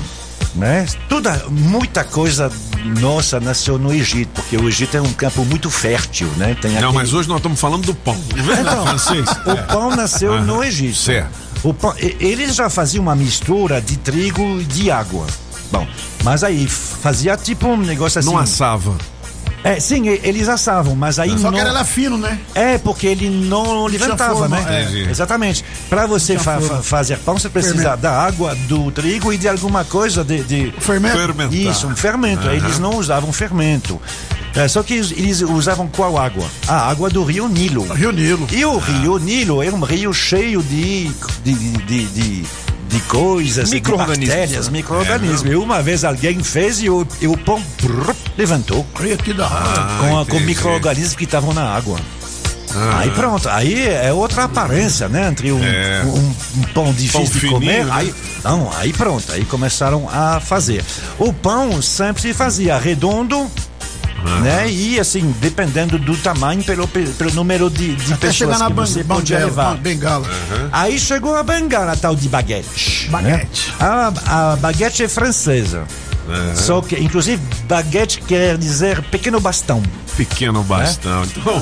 Né? 0.56 0.88
Toda, 1.08 1.46
muita 1.50 2.04
coisa 2.04 2.52
nossa 3.00 3.40
nasceu 3.40 3.78
no 3.78 3.94
Egito, 3.94 4.30
porque 4.34 4.58
o 4.58 4.68
Egito 4.68 4.98
é 4.98 5.02
um 5.02 5.14
campo 5.14 5.46
muito 5.46 5.70
fértil, 5.70 6.28
né? 6.38 6.56
Tem 6.60 6.72
Não, 6.72 6.78
aquele- 6.90 6.94
mas 6.94 7.14
hoje 7.14 7.30
nós 7.30 7.38
estamos 7.38 7.60
falando 7.60 7.86
do 7.86 7.94
pão. 7.94 8.18
Então, 8.60 8.86
Francês? 8.88 9.28
o 9.30 9.68
pão 9.72 9.96
nasceu 9.96 10.34
Aham. 10.34 10.46
no 10.46 10.64
Egito. 10.64 10.96
Certo. 10.98 11.30
O 11.64 11.74
pão, 11.74 11.94
eles 11.98 12.56
já 12.56 12.70
faziam 12.70 13.04
uma 13.04 13.16
mistura 13.16 13.80
de 13.82 13.98
trigo 13.98 14.60
e 14.60 14.64
de 14.64 14.90
água. 14.90 15.28
Bom, 15.72 15.88
mas 16.24 16.44
aí 16.44 16.68
fazia 16.68 17.36
tipo 17.38 17.68
um 17.68 17.78
negócio 17.78 18.20
assim. 18.20 18.30
Não 18.30 18.38
assava. 18.38 18.96
É, 19.64 19.80
sim, 19.80 20.08
eles 20.08 20.48
assavam, 20.48 20.96
mas 20.96 21.20
aí 21.20 21.32
Só 21.38 21.50
não. 21.52 21.54
que 21.54 21.60
era 21.60 21.84
fino, 21.84 22.16
né? 22.18 22.40
É, 22.56 22.78
porque 22.78 23.08
ele 23.08 23.28
não 23.30 23.86
levantava, 23.88 24.36
forma, 24.36 24.60
né? 24.62 24.88
é. 24.94 25.10
Exatamente. 25.12 25.66
Para 25.90 26.06
você 26.06 26.38
fa- 26.38 26.62
forma. 26.62 26.82
fazer 26.84 27.18
pão, 27.18 27.38
você 27.38 27.50
precisa 27.50 27.76
Fermento. 27.76 27.98
da 28.02 28.22
água, 28.22 28.56
do 28.70 28.90
trigo 28.92 29.34
e 29.34 29.38
de 29.38 29.50
alguma 29.50 29.84
coisa 29.84 30.24
de. 30.24 30.42
de... 30.44 30.74
Fermento. 30.80 31.18
Fermentar. 31.18 31.54
Isso, 31.54 31.88
um 31.88 31.96
fermento. 31.96 32.44
Aham. 32.48 32.54
Eles 32.54 32.80
não 32.80 32.92
usavam 32.98 33.34
fermento. 33.34 34.00
É, 34.56 34.68
só 34.68 34.82
que 34.84 34.94
eles- 34.94 35.12
eles 35.12 35.42
usavam 35.42 35.88
qual 35.88 36.18
água? 36.18 36.46
A 36.68 36.90
água 36.90 37.10
do 37.10 37.24
rio 37.24 37.50
Nilo. 37.50 37.84
Rio 37.94 38.12
Nilo. 38.12 38.48
E 38.52 38.64
o 38.64 38.78
rio 38.78 39.18
Nilo 39.18 39.62
era 39.62 39.76
um 39.76 39.82
rio 39.84 40.14
cheio 40.14 40.64
de, 40.64 41.08
de, 41.44 41.54
de, 41.54 42.06
de, 42.06 42.46
de- 42.88 43.00
coisas, 43.02 43.70
de 43.70 43.76
Micro-organismos, 43.76 44.66
né? 44.68 44.72
micro-organismos. 44.72 45.52
e 45.52 45.56
uma 45.56 45.82
vez 45.82 46.04
alguém 46.04 46.42
fez 46.44 46.82
e 46.82 46.90
o, 46.90 47.06
e 47.22 47.28
o 47.28 47.38
pão 47.38 47.62
brrr, 47.82 48.16
levantou 48.38 48.86
Olha 49.00 49.18
que 49.18 49.34
da 49.34 49.46
hora. 49.46 49.56
Ah, 49.66 50.26
com, 50.26 50.26
com 50.38 50.40
micro-organismos 50.42 51.16
que 51.16 51.24
estavam 51.26 51.54
na 51.54 51.64
água. 51.70 52.00
Ah. 52.76 53.00
Aí 53.00 53.10
pronto, 53.12 53.48
aí 53.50 53.88
é 53.88 54.12
outra 54.14 54.44
aparência, 54.44 55.08
né? 55.08 55.28
Entre 55.30 55.52
um, 55.52 55.64
É. 55.64 56.04
um- 56.06 56.36
um 56.60 56.64
pão 56.74 56.92
difícil 56.94 57.20
Pão 57.22 57.24
de 57.24 57.40
fininho, 57.40 57.54
comer. 57.54 57.86
né? 57.86 57.92
Aí, 57.94 58.14
não, 58.44 58.72
aí 58.78 58.94
pronto, 58.94 59.32
aí 59.32 59.46
começaram 59.46 60.08
a 60.12 60.40
fazer. 60.40 60.84
O 61.18 61.32
pão 61.34 61.82
sempre 61.82 62.22
se 62.22 62.34
fazia 62.34 62.78
redondo, 62.78 63.50
né? 64.44 64.70
E 64.70 65.00
assim, 65.00 65.34
dependendo 65.40 65.98
do 66.00 66.16
tamanho, 66.18 66.64
pelo, 66.64 66.88
pelo 66.88 67.32
número 67.34 67.70
de, 67.70 67.96
de 67.96 68.14
Até 68.14 68.28
pessoas 68.28 68.36
chegar 68.36 68.60
na 68.60 68.68
que 68.68 68.74
ban- 68.74 68.86
você 68.86 69.04
podia 69.04 69.38
bangala, 69.40 69.46
levar. 69.72 69.78
bengala. 69.78 70.28
Aí 70.72 71.00
chegou 71.00 71.36
a 71.36 71.44
bengala, 71.44 71.92
a 71.94 71.96
tal 71.96 72.16
de 72.16 72.28
baguete. 72.28 73.08
Baguete. 73.10 73.70
né? 73.72 73.78
A, 73.80 74.52
a 74.52 74.56
baguete 74.58 75.04
é 75.04 75.08
francesa. 75.08 75.84
Só 76.56 76.82
que, 76.82 76.96
inclusive, 77.02 77.42
baguete 77.70 78.20
quer 78.22 78.58
dizer 78.58 79.02
pequeno 79.04 79.40
bastão. 79.40 79.82
Pequeno 80.18 80.62
bastão. 80.64 81.24
Então, 81.24 81.54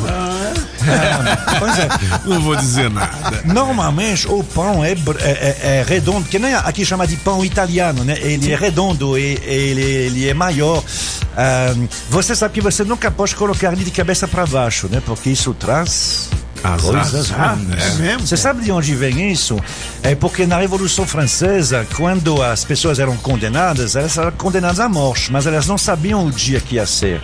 Pois 1.60 1.80
é. 1.80 1.88
não 2.26 2.41
vou 2.41 2.56
dizer 2.56 2.90
nada. 2.90 3.41
Normalmente 3.45 4.28
o 4.28 4.44
pão 4.44 4.84
é, 4.84 4.91
é- 4.91 4.95
é- 5.20 5.57
é 5.80 5.86
redondo, 5.88 6.28
que 6.28 6.40
nem 6.40 6.53
aqui 6.53 6.86
chama 6.86 7.06
de 7.07 7.16
pão 7.18 7.44
italiano, 7.44 8.03
né? 8.03 8.18
Ele 8.20 8.52
é 8.52 8.56
redondo 8.56 9.18
e 9.18 9.40
ele, 9.44 9.82
ele 9.82 10.30
é 10.30 10.34
maior. 10.34 10.84
Ah, 11.38 11.74
você 12.10 12.36
sabe 12.36 12.53
que 12.53 12.62
você 12.62 12.84
nunca 12.84 13.10
pode 13.12 13.36
colocar 13.36 13.74
ele 13.74 13.84
de 13.84 13.91
cabeça 13.91 14.28
para 14.28 14.45
baixo, 14.45 14.88
né? 14.91 15.02
Porque 15.06 15.30
isso 15.30 15.53
traz 15.53 16.30
coisas 16.82 17.32
Ah, 17.32 17.53
ruins. 17.53 17.84
é 17.84 18.02
mesmo? 18.02 18.26
Você 18.28 18.38
sabe 18.38 18.64
de 18.64 18.72
onde 18.72 18.95
vem 18.95 19.32
isso? 19.32 19.60
É 20.02 20.16
porque 20.16 20.45
na 20.48 20.57
Revolução 20.57 21.06
Francesa, 21.06 21.86
quando 21.95 22.41
as 22.41 22.64
pessoas 22.64 22.98
eram 22.99 23.16
condenadas, 23.18 23.95
elas 23.95 24.18
eram 24.18 24.32
condenadas 24.32 24.80
à 24.80 24.90
morte, 24.90 25.32
mas 25.32 25.45
elas 25.45 25.68
não 25.68 25.78
sabiam 25.78 26.26
o 26.26 26.32
dia 26.32 26.60
que 26.60 26.76
ia 26.76 26.86
ser. 26.86 27.22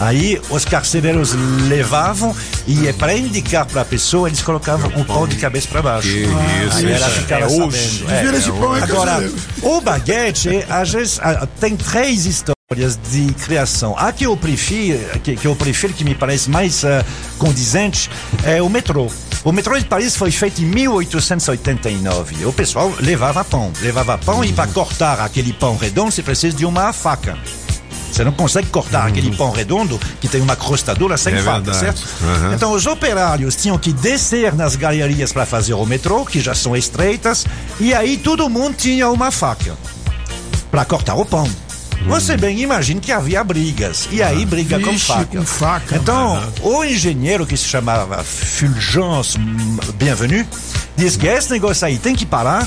Aí 0.00 0.40
os 0.48 0.64
carcereiros 0.64 1.34
levavam 1.68 2.34
e 2.66 2.88
é 2.88 2.92
para 2.92 3.14
indicar 3.14 3.66
para 3.66 3.82
a 3.82 3.84
pessoa 3.84 4.28
eles 4.28 4.40
colocavam 4.40 4.90
o 4.98 5.04
pão 5.04 5.28
de 5.28 5.36
cabeça 5.36 5.68
para 5.68 5.82
baixo. 5.82 6.08
Que 6.08 6.22
isso, 6.22 6.76
Aí 6.78 6.92
ela 6.92 7.06
é 7.06 7.10
ficava 7.10 7.46
hoje. 7.46 7.98
sabendo. 7.98 8.34
É. 8.34 8.38
Esse 8.38 8.50
pão 8.50 8.76
eu 8.76 8.82
Agora, 8.82 9.32
o 9.62 9.80
baguete, 9.80 10.64
às 10.68 10.90
vezes, 10.90 11.20
ah, 11.22 11.46
tem 11.60 11.76
três 11.76 12.24
histórias 12.24 12.98
de 13.10 13.32
criação. 13.34 13.94
A 13.98 14.10
que 14.10 14.24
eu 14.24 14.36
prefiro, 14.36 14.98
que, 15.20 15.36
que 15.36 15.46
eu 15.46 15.54
prefiro, 15.54 15.92
que 15.92 16.04
me 16.04 16.14
parece 16.14 16.48
mais 16.48 16.84
ah, 16.84 17.04
condizente, 17.38 18.10
é 18.44 18.62
o 18.62 18.70
metrô. 18.70 19.10
O 19.42 19.52
metrô 19.52 19.78
de 19.78 19.84
Paris 19.84 20.16
foi 20.16 20.30
feito 20.30 20.60
em 20.62 20.66
1889. 20.66 22.44
O 22.46 22.52
pessoal 22.52 22.92
levava 23.00 23.44
pão, 23.44 23.72
levava 23.80 24.16
pão 24.18 24.44
e 24.44 24.52
para 24.52 24.66
cortar 24.66 25.20
aquele 25.20 25.52
pão 25.52 25.76
redondo, 25.76 26.10
você 26.10 26.22
precisa 26.22 26.56
de 26.56 26.64
uma 26.64 26.92
faca. 26.92 27.38
Você 28.10 28.24
não 28.24 28.32
consegue 28.32 28.68
cortar 28.68 29.06
aquele 29.06 29.34
pão 29.36 29.50
redondo 29.50 29.98
que 30.20 30.28
tem 30.28 30.40
uma 30.40 30.56
crosta 30.56 30.94
dura 30.94 31.16
sem 31.16 31.34
É 31.34 31.42
faca, 31.42 31.72
certo? 31.72 32.02
Aham. 32.22 32.54
Então 32.54 32.72
os 32.72 32.86
operários 32.86 33.56
tinham 33.56 33.78
que 33.78 33.92
descer 33.92 34.54
nas 34.54 34.76
galerias 34.76 35.32
para 35.32 35.46
fazer 35.46 35.74
o 35.74 35.84
metrô, 35.86 36.24
que 36.24 36.40
já 36.40 36.54
são 36.54 36.76
estreitas, 36.76 37.46
e 37.78 37.94
aí 37.94 38.16
todo 38.16 38.48
mundo 38.48 38.74
tinha 38.76 39.08
uma 39.08 39.30
faca 39.30 39.76
para 40.70 40.84
cortar 40.84 41.14
o 41.14 41.24
pão. 41.24 41.48
Você 42.06 42.34
bem 42.36 42.60
imagina 42.60 42.98
que 43.00 43.12
havia 43.12 43.44
brigas, 43.44 44.08
e 44.10 44.22
aí 44.22 44.46
briga 44.46 44.80
com 44.80 44.90
Vixe, 44.90 45.06
faca. 45.06 45.38
com 45.38 45.44
faca. 45.44 45.96
Então, 45.96 46.42
o 46.62 46.82
engenheiro 46.82 47.46
que 47.46 47.56
se 47.56 47.66
chamava 47.66 48.24
Fulgence 48.24 49.38
Bienvenu 49.96 50.46
disse 50.96 51.18
que 51.18 51.26
esse 51.26 51.50
negócio 51.50 51.86
aí 51.86 51.98
tem 51.98 52.14
que 52.14 52.24
parar. 52.24 52.66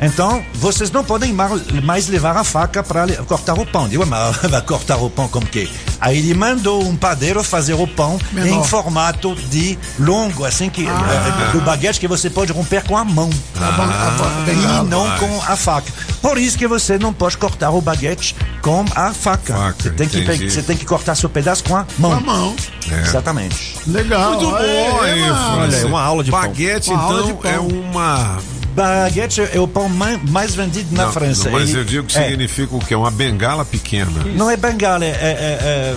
Então, 0.00 0.44
vocês 0.54 0.90
não 0.90 1.02
podem 1.02 1.32
mais 1.32 2.08
levar 2.08 2.36
a 2.36 2.44
faca 2.44 2.82
para 2.82 3.06
cortar 3.24 3.54
o 3.58 3.64
pão. 3.66 3.88
Digo, 3.88 4.04
mas 4.06 4.36
vai 4.48 4.60
cortar 4.62 4.96
o 4.96 5.08
pão 5.08 5.28
como 5.28 5.46
que? 5.46 5.70
Aí 6.00 6.18
ele 6.18 6.34
mandou 6.34 6.82
um 6.82 6.96
padeiro 6.96 7.42
fazer 7.42 7.74
o 7.74 7.86
pão 7.86 8.18
Menor. 8.32 8.60
em 8.60 8.64
formato 8.64 9.34
de 9.34 9.78
longo, 9.98 10.44
assim 10.44 10.68
que 10.68 10.86
eh, 10.86 11.52
do 11.52 11.60
baguete 11.62 11.98
que 11.98 12.06
você 12.06 12.28
pode 12.28 12.52
romper 12.52 12.84
com 12.84 12.96
a 12.96 13.04
mão. 13.04 13.30
Ah, 13.58 14.44
e 14.48 14.88
não 14.88 15.10
com 15.18 15.42
a 15.42 15.56
faca. 15.56 15.90
Por 16.20 16.38
isso 16.38 16.58
que 16.58 16.66
você 16.66 16.98
não 16.98 17.12
pode 17.12 17.38
cortar 17.38 17.70
o 17.70 17.80
baguete 17.80 18.36
com 18.60 18.84
a 18.94 19.12
faca. 19.12 19.54
Faca, 19.54 19.82
você, 19.82 19.90
tem 19.90 20.08
que, 20.08 20.20
entendi. 20.20 20.50
você 20.50 20.62
tem 20.62 20.76
que 20.76 20.84
cortar 20.84 21.14
seu 21.14 21.28
pedaço 21.30 21.64
com 21.64 21.76
a 21.76 21.86
mão. 21.98 22.10
Com 22.10 22.16
a 22.16 22.20
mão. 22.20 22.56
Exatamente. 23.02 23.76
Legal. 23.86 24.32
Muito 24.32 24.50
bom 24.50 25.04
É, 25.04 25.80
é 25.80 25.84
uma 25.86 26.02
aula 26.02 26.22
de 26.22 26.30
pão. 26.30 26.40
Baguete, 26.40 26.90
Uma 26.90 27.02
aula 27.02 27.20
então, 27.20 27.36
de 27.36 27.42
pão. 27.42 27.50
é 27.52 27.58
uma. 27.58 28.38
Baguete 28.76 29.40
é 29.40 29.58
o 29.58 29.66
pão 29.66 29.88
ma- 29.88 30.20
mais 30.28 30.54
vendido 30.54 30.94
na 30.94 31.06
Não, 31.06 31.12
França. 31.12 31.48
mas 31.50 31.70
Ele- 31.70 31.78
eu 31.78 31.84
digo 31.84 32.06
que 32.06 32.18
é, 32.18 32.28
significa 32.28 32.76
o 32.76 32.78
quê? 32.78 32.94
Uma 32.94 33.10
bengala 33.10 33.64
pequena. 33.64 34.10
Não 34.34 34.50
é 34.50 34.56
bengala, 34.56 35.02
é. 35.02 35.08
é- 35.08 35.14
é- 35.18 35.96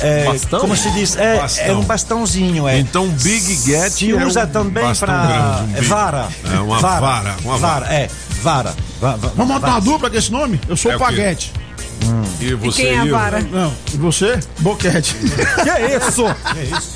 é- 0.00 0.24
Bastão? 0.24 0.60
Como 0.60 0.76
se 0.76 0.90
diz? 0.90 1.16
É, 1.16 1.36
Bastão. 1.38 1.64
é 1.64 1.72
um 1.74 1.82
bastãozinho. 1.84 2.66
É. 2.66 2.78
Então, 2.78 3.08
Big 3.08 3.54
Get 3.54 3.90
Se 3.92 4.10
é 4.10 4.26
usa 4.26 4.44
um 4.44 4.48
também 4.48 4.94
para 4.94 5.12
um 5.78 5.82
vara. 5.82 6.28
É 6.52 6.58
uma 6.58 6.78
vara, 6.80 7.36
uma 7.44 7.56
vara. 7.56 7.86
É, 7.86 8.08
vara. 8.42 8.74
Va- 9.00 9.14
va- 9.16 9.32
Vamos 9.36 9.46
montar 9.54 9.60
vara. 9.68 9.72
uma 9.74 9.80
dupla 9.80 10.10
com 10.10 10.16
esse 10.16 10.32
nome? 10.32 10.60
Eu 10.68 10.76
sou 10.76 10.90
É 10.90 10.94
o 10.96 10.98
o 10.98 11.00
E 12.40 12.54
você, 12.54 12.82
quem 12.82 12.92
é 12.92 12.98
a 12.98 13.04
vara? 13.04 13.40
Não, 13.40 13.72
e 13.92 13.96
você? 13.96 14.38
Boquete. 14.60 15.16
Que 15.58 15.96
isso? 16.08 16.24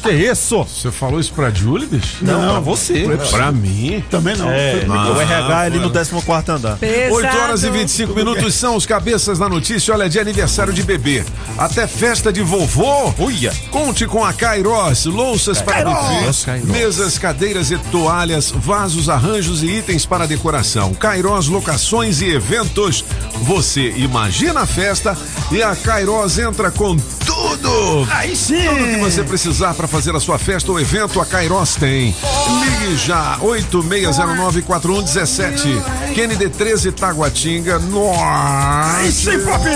Que 0.03 0.11
isso? 0.11 0.65
Você 0.65 0.91
falou 0.91 1.21
isso 1.21 1.33
pra 1.33 1.51
Julie, 1.51 1.87
bicho? 1.87 2.19
Não, 2.23 2.53
pra 2.53 2.61
você. 2.61 3.07
Pra 3.31 3.53
mim? 3.53 4.03
Também 4.11 4.37
não. 4.37 4.49
É, 4.51 4.85
Não, 4.85 5.17
o 5.17 5.21
RH 5.21 5.59
ali 5.59 5.79
no 5.79 5.91
mano. 5.91 5.93
14 5.93 6.51
andar. 6.53 6.79
8 7.11 7.37
horas 7.39 7.63
e 7.65 7.71
25 7.71 8.15
minutos 8.15 8.55
são 8.55 8.77
os 8.77 8.87
cabeças 8.87 9.39
da 9.39 9.49
notícia. 9.49 9.93
Olha, 9.95 10.05
é 10.05 10.09
de 10.09 10.19
aniversário 10.19 10.73
de 10.73 10.83
bebê. 10.83 11.25
Até 11.59 11.87
festa 11.87 12.33
de 12.33 12.41
vovô. 12.43 13.13
Uia. 13.19 13.53
Conte 13.71 14.07
com 14.07 14.25
a 14.25 14.33
Kairos. 14.33 15.05
Louças 15.07 15.61
para 15.61 15.85
buffet, 15.85 16.61
mesas, 16.65 17.19
cadeiras 17.19 17.71
e 17.71 17.79
toalhas, 17.79 18.51
vasos, 18.51 19.09
arranjos 19.09 19.63
e 19.63 19.67
itens 19.67 20.07
para 20.07 20.27
decoração. 20.27 20.95
Kairos 20.95 21.49
Locações 21.49 22.21
e 22.21 22.31
Eventos. 22.31 23.05
Você 23.43 23.91
imagina 23.97 24.61
a 24.61 24.67
festa 24.67 25.02
e 25.51 25.63
a 25.63 25.75
Kairos 25.77 26.39
entra 26.39 26.71
com 26.71 26.97
tudo. 26.97 28.07
Aí 28.11 28.35
sim. 28.37 28.67
Tudo 28.69 28.85
que 28.85 28.97
você 28.99 29.23
precisar 29.23 29.73
para 29.75 29.87
fazer 29.89 30.15
a 30.15 30.21
sua 30.21 30.39
festa 30.39 30.71
ou 30.71 30.79
evento, 30.81 31.21
a 31.21 31.27
Kairos 31.27 31.75
tem. 31.75 32.15
Ligue 32.61 32.97
já, 32.97 33.39
86094117. 33.41 36.15
Kennedy 36.15 36.49
13 36.49 36.93
Taguatinga, 36.93 37.79
Norte. 37.79 38.97
Aí 38.97 39.13
sim, 39.13 39.39
papi. 39.41 39.71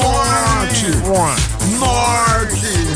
Norte. 0.00 0.86
Norte. 1.78 2.89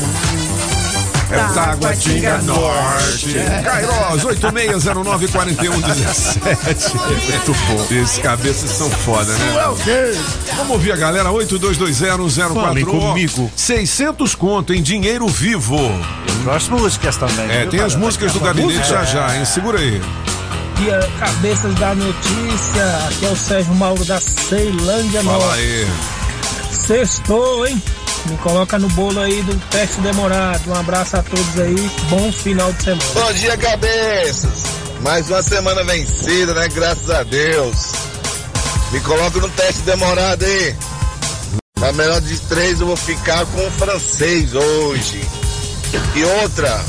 É 1.31 1.37
Taguatinga 1.53 2.37
Norte. 2.43 3.35
Kairos, 3.63 4.23
86094117. 4.23 6.95
Muito 6.95 7.53
bom. 7.67 7.87
Esses 7.91 8.17
cabeças 8.19 8.69
são 8.71 8.89
foda, 8.89 9.31
né? 9.33 9.55
É 9.63 9.67
o 9.67 9.75
quê? 9.75 10.11
Vamos 10.55 10.71
ouvir 10.73 10.91
a 10.91 10.95
galera, 10.95 11.29
82201041. 11.31 12.53
Falem 12.53 12.85
comigo. 12.85 13.51
600 13.55 14.35
conto 14.35 14.73
em 14.73 14.81
dinheiro 14.81 15.27
vivo. 15.27 15.79
As 16.53 16.67
músicas 16.69 17.17
também. 17.17 17.49
É, 17.49 17.61
viu, 17.61 17.69
tem 17.71 17.79
as 17.81 17.95
músicas 17.95 18.31
do 18.33 18.39
gabinete 18.39 18.77
música. 18.77 18.87
já 18.87 19.03
já, 19.03 19.35
hein? 19.37 19.45
Segura 19.45 19.79
aí. 19.79 20.01
Dia 20.77 20.99
Cabeças 21.19 21.73
da 21.75 21.95
Notícia, 21.95 22.85
aqui 23.07 23.25
é 23.25 23.29
o 23.29 23.35
Sérgio 23.35 23.73
Mauro 23.75 24.03
da 24.05 24.19
Ceilândia 24.19 25.23
Fala 25.23 25.37
Norte. 25.45 25.59
aí. 25.59 25.87
Sextou, 26.71 27.65
hein? 27.65 27.81
Me 28.25 28.37
coloca 28.37 28.79
no 28.79 28.89
bolo 28.89 29.19
aí 29.19 29.41
do 29.43 29.55
teste 29.69 30.01
demorado. 30.01 30.69
Um 30.69 30.75
abraço 30.75 31.17
a 31.17 31.23
todos 31.23 31.59
aí, 31.59 31.91
bom 32.09 32.31
final 32.31 32.73
de 32.73 32.83
semana. 32.83 33.11
Bom 33.13 33.33
dia, 33.33 33.55
cabeças. 33.57 34.63
Mais 35.01 35.29
uma 35.29 35.43
semana 35.43 35.83
vencida, 35.83 36.53
né? 36.53 36.67
Graças 36.69 37.09
a 37.09 37.23
Deus. 37.23 37.91
Me 38.91 38.99
coloca 39.01 39.39
no 39.39 39.49
teste 39.49 39.81
demorado 39.81 40.43
aí. 40.43 40.75
Na 41.79 41.91
melhor 41.91 42.19
de 42.21 42.39
três, 42.41 42.79
eu 42.79 42.87
vou 42.87 42.95
ficar 42.95 43.45
com 43.45 43.67
o 43.67 43.71
francês 43.71 44.55
hoje. 44.55 45.21
E 46.15 46.23
outra, 46.23 46.83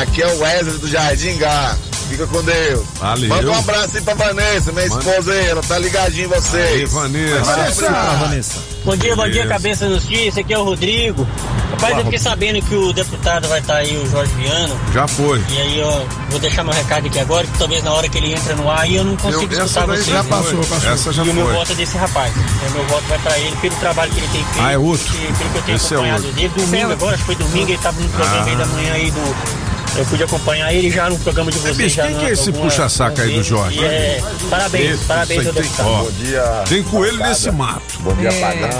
aqui 0.00 0.22
é 0.22 0.26
o 0.26 0.38
Wesley 0.38 0.78
do 0.78 0.88
Jardim 0.88 1.36
Gá. 1.36 1.76
Fica 2.08 2.26
com 2.26 2.42
Deus. 2.42 2.84
Valeu. 3.00 3.28
Manda 3.28 3.50
um 3.50 3.58
abraço 3.58 3.96
aí 3.96 4.02
pra 4.02 4.14
Vanessa, 4.14 4.72
minha 4.72 4.86
esposa 4.86 5.32
aí. 5.32 5.46
Ela 5.46 5.62
tá 5.62 5.78
ligadinha 5.78 6.24
em 6.26 6.28
vocês. 6.28 6.64
Aí, 6.70 6.84
Vanessa. 6.86 7.44
Vanessa. 7.44 7.90
Vanessa. 7.90 8.58
Bom 8.84 8.96
dia, 8.96 9.16
bom 9.16 9.28
dia, 9.28 9.46
cabeça 9.46 9.88
da 9.88 9.94
justiça. 9.94 10.40
Aqui 10.40 10.52
é 10.52 10.58
o 10.58 10.64
Rodrigo. 10.64 11.26
Rapaz, 11.72 11.96
eu 11.98 12.04
fiquei 12.04 12.18
sabendo 12.18 12.62
que 12.62 12.74
o 12.74 12.92
deputado 12.92 13.48
vai 13.48 13.58
estar 13.58 13.76
aí, 13.76 13.96
o 13.96 14.08
Jorge 14.10 14.32
Viano. 14.34 14.78
Já 14.92 15.08
foi. 15.08 15.42
E 15.50 15.60
aí, 15.60 15.82
ó, 15.82 16.02
vou 16.30 16.38
deixar 16.38 16.62
meu 16.62 16.72
recado 16.72 17.06
aqui 17.06 17.18
agora, 17.18 17.46
que 17.46 17.58
talvez 17.58 17.82
na 17.82 17.92
hora 17.92 18.08
que 18.08 18.18
ele 18.18 18.32
entra 18.32 18.54
no 18.54 18.70
ar 18.70 18.80
aí 18.82 18.94
eu 18.96 19.04
não 19.04 19.16
consigo 19.16 19.52
Eu- 19.52 19.64
escutar 19.64 19.86
vocês. 19.86 20.06
já 20.06 20.22
né? 20.22 20.28
passou, 20.28 20.64
passou. 20.64 20.90
Essa 20.92 21.12
já 21.12 21.24
e 21.24 21.28
o 21.30 21.34
meu 21.34 21.44
foi. 21.46 21.54
voto 21.54 21.72
é 21.72 21.74
desse 21.74 21.96
rapaz. 21.96 22.32
Então, 22.36 22.70
meu 22.74 22.84
voto 22.86 23.04
vai 23.08 23.18
pra 23.18 23.38
ele 23.38 23.56
pelo 23.56 23.74
trabalho 23.76 24.12
que 24.12 24.18
ele 24.18 24.28
tem 24.28 24.44
feito. 24.44 24.60
Ah, 24.66 24.72
é 24.72 24.78
outro? 24.78 25.06
E 25.14 25.32
pelo 25.32 25.50
que 25.50 25.58
eu 25.58 25.62
tenho 25.62 25.76
Esse 25.76 25.86
é 25.86 25.96
acompanhado 25.96 26.26
outro. 26.26 26.40
dele. 26.40 26.52
Domingo 26.56 26.92
agora, 26.92 27.14
acho 27.14 27.24
que 27.24 27.26
foi 27.26 27.34
domingo, 27.36 27.70
ele 27.70 27.78
tava 27.78 28.00
no 28.00 28.08
programa 28.10 28.36
Ah. 28.40 28.44
aí 28.50 28.56
da 28.56 28.66
manhã 28.66 28.92
aí 28.92 29.10
do. 29.10 29.63
Eu 29.96 30.04
pude 30.06 30.24
acompanhar 30.24 30.72
ele 30.74 30.90
já 30.90 31.08
no 31.08 31.16
programa 31.20 31.52
de 31.52 31.58
vocês. 31.58 31.94
quem 31.94 32.16
que 32.18 32.26
é 32.26 32.30
esse 32.30 32.50
puxa-saco 32.50 33.20
aí 33.20 33.36
do 33.36 33.42
Jorge? 33.44 33.84
é, 33.84 34.20
parabéns, 34.50 34.90
Esse, 34.94 35.04
parabéns 35.04 35.46
aí 35.46 35.52
tem- 35.52 35.62
deputado. 35.62 35.88
ó, 35.88 36.02
Bom 36.02 36.10
dia. 36.10 36.42
Tem 36.68 36.82
coelho 36.82 37.12
bancada. 37.12 37.30
nesse 37.30 37.50
mato. 37.52 37.98
Bom 38.00 38.14
dia, 38.14 38.28
É. 38.28 38.40
Pagão. 38.40 38.70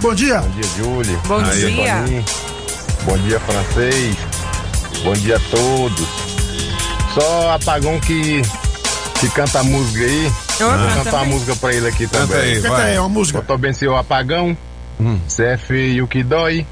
Bom 0.00 0.14
dia. 0.14 0.38
Bom 0.40 0.50
dia, 0.50 0.70
Julie. 0.76 1.16
Bom 1.26 1.38
Aí, 1.40 1.50
dia. 1.74 1.94
Toninho. 1.96 2.24
Bom 3.02 3.18
dia, 3.18 3.40
francês. 3.40 4.16
Bom 5.02 5.12
dia 5.14 5.36
a 5.36 5.40
todos. 5.50 6.08
Só 7.12 7.50
apagão 7.54 7.98
que, 7.98 8.40
que 9.18 9.28
canta 9.30 9.58
a 9.58 9.62
música 9.64 10.04
aí. 10.04 10.32
Eu 10.60 10.68
Vou 10.70 10.78
canto 10.78 11.04
cantar 11.04 11.20
a 11.22 11.24
música 11.24 11.56
pra 11.56 11.72
ele 11.74 11.88
aqui 11.88 12.06
Canta 12.06 12.26
também. 12.28 12.40
aí, 12.40 12.54
Canta 12.62 12.68
vai. 12.76 12.90
aí, 12.92 12.98
uma 13.00 13.08
música. 13.08 13.40
Botou 13.40 13.58
bem 13.58 13.72
seu 13.72 13.96
apagão. 13.96 14.56
Cê 15.26 15.44
é 15.44 15.56
feio 15.56 16.06
que 16.06 16.22
dói. 16.22 16.66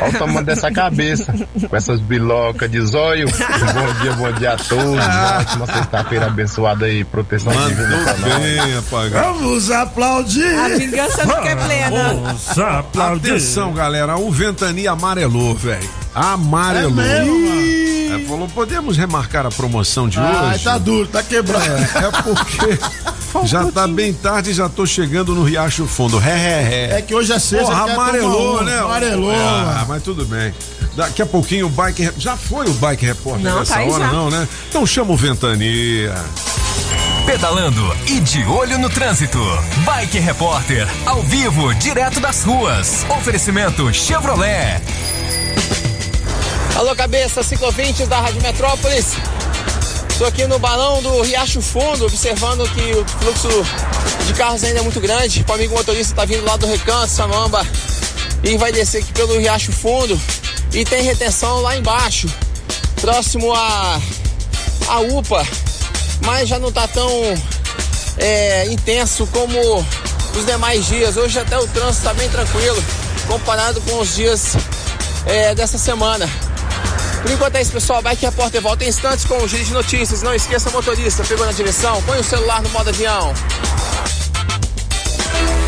Olha 0.00 0.08
o 0.08 0.12
tamanho 0.18 0.44
dessa 0.44 0.70
cabeça. 0.70 1.34
Com 1.68 1.76
essas 1.76 2.00
bilocas 2.00 2.70
de 2.70 2.80
zóio. 2.80 3.26
bom 3.28 4.02
dia, 4.02 4.12
bom 4.12 4.32
dia 4.32 4.52
a 4.52 4.56
todos. 4.56 5.04
Uma 5.04 5.38
ótima 5.38 5.66
sexta-feira 5.66 6.26
abençoada 6.26 6.86
aí. 6.86 7.04
Proteção 7.04 7.52
divina 7.52 8.04
pra 8.04 8.16
nós. 8.18 9.12
Vamos 9.12 9.70
aplaudir. 9.70 10.58
A 10.58 10.68
vingança 10.68 11.24
nunca 11.24 11.48
é 11.48 11.56
plena. 11.56 12.14
Vamos 12.14 12.58
aplaudir. 12.58 13.30
Atenção, 13.30 13.72
galera, 13.72 14.16
o 14.16 14.30
Ventania 14.30 14.92
amarelou, 14.92 15.54
velho. 15.54 15.88
Amarelou. 16.14 17.00
É 17.00 17.20
mesmo, 17.20 17.48
mano? 17.48 17.83
É, 18.16 18.26
falou, 18.26 18.48
podemos 18.48 18.96
remarcar 18.96 19.46
a 19.46 19.50
promoção 19.50 20.08
de 20.08 20.18
Ah, 20.18 20.50
hoje? 20.52 20.64
tá 20.64 20.78
duro, 20.78 21.06
tá 21.08 21.22
quebrado. 21.22 21.64
É 21.64 22.22
porque 22.22 22.78
já 23.46 23.64
tá 23.70 23.86
bem 23.86 24.12
tarde 24.12 24.50
e 24.50 24.54
já 24.54 24.68
tô 24.68 24.86
chegando 24.86 25.34
no 25.34 25.42
Riacho 25.44 25.86
Fundo. 25.86 26.18
Ré, 26.18 26.34
ré, 26.34 26.62
ré. 26.62 26.98
É 26.98 27.02
que 27.02 27.14
hoje 27.14 27.32
é 27.32 27.38
sexta. 27.38 27.66
Porra, 27.66 27.92
amarelou, 27.92 28.62
né? 28.64 28.78
Amarelou, 28.78 29.32
Ah, 29.34 29.84
mas 29.88 30.02
tudo 30.02 30.24
bem. 30.24 30.54
Daqui 30.96 31.22
a 31.22 31.26
pouquinho 31.26 31.66
o 31.66 31.70
Bike 31.70 32.10
Já 32.16 32.36
foi 32.36 32.68
o 32.68 32.72
Bike 32.74 33.04
Repórter 33.04 33.42
Não, 33.44 33.58
nessa 33.58 33.74
tá 33.74 33.82
hora, 33.84 34.04
já. 34.04 34.12
não, 34.12 34.30
né? 34.30 34.46
Então 34.68 34.86
chama 34.86 35.12
o 35.12 35.16
Ventania. 35.16 36.14
Pedalando 37.26 37.82
e 38.06 38.20
de 38.20 38.44
olho 38.44 38.78
no 38.78 38.88
trânsito. 38.90 39.38
Bike 39.84 40.18
Repórter, 40.18 40.86
ao 41.06 41.22
vivo, 41.22 41.72
direto 41.74 42.20
das 42.20 42.44
ruas. 42.44 43.04
Oferecimento 43.08 43.92
Chevrolet. 43.92 44.80
Alô, 46.76 46.92
cabeça, 46.96 47.40
ciclovintes 47.44 48.08
da 48.08 48.20
Rádio 48.20 48.42
Metrópolis. 48.42 49.12
Estou 50.10 50.26
aqui 50.26 50.44
no 50.44 50.58
balão 50.58 51.00
do 51.00 51.22
Riacho 51.22 51.62
Fundo, 51.62 52.04
observando 52.04 52.68
que 52.74 52.92
o 52.94 53.04
fluxo 53.04 53.48
de 54.26 54.34
carros 54.34 54.64
ainda 54.64 54.80
é 54.80 54.82
muito 54.82 55.00
grande. 55.00 55.44
O 55.48 55.52
amigo 55.52 55.72
motorista 55.72 56.12
está 56.12 56.24
vindo 56.24 56.44
lá 56.44 56.56
do 56.56 56.66
Recanto, 56.66 57.06
Samamba, 57.06 57.64
e 58.42 58.58
vai 58.58 58.72
descer 58.72 59.02
aqui 59.02 59.12
pelo 59.12 59.38
Riacho 59.38 59.70
Fundo. 59.70 60.20
E 60.72 60.84
tem 60.84 61.02
retenção 61.02 61.60
lá 61.60 61.76
embaixo, 61.76 62.28
próximo 63.00 63.54
a, 63.54 64.00
a 64.88 64.98
UPA, 64.98 65.46
mas 66.26 66.48
já 66.48 66.58
não 66.58 66.70
está 66.70 66.88
tão 66.88 67.08
é, 68.18 68.66
intenso 68.66 69.28
como 69.28 69.86
os 70.36 70.44
demais 70.44 70.86
dias. 70.86 71.16
Hoje 71.16 71.38
até 71.38 71.56
o 71.56 71.68
trânsito 71.68 71.98
está 71.98 72.12
bem 72.14 72.28
tranquilo, 72.28 72.82
comparado 73.28 73.80
com 73.82 74.00
os 74.00 74.16
dias 74.16 74.56
é, 75.24 75.54
dessa 75.54 75.78
semana. 75.78 76.28
Por 77.24 77.30
enquanto 77.30 77.56
é 77.56 77.62
isso, 77.62 77.72
pessoal. 77.72 78.02
Bike 78.02 78.26
Repórter 78.26 78.60
volta 78.60 78.84
em 78.84 78.88
instantes 78.88 79.24
com 79.24 79.38
o 79.38 79.48
Giro 79.48 79.64
de 79.64 79.72
Notícias. 79.72 80.20
Não 80.20 80.34
esqueça, 80.34 80.68
motorista, 80.68 81.24
pegou 81.24 81.46
na 81.46 81.52
direção, 81.52 82.02
põe 82.02 82.18
o 82.18 82.22
celular 82.22 82.60
no 82.62 82.68
modo 82.68 82.90
avião. 82.90 83.32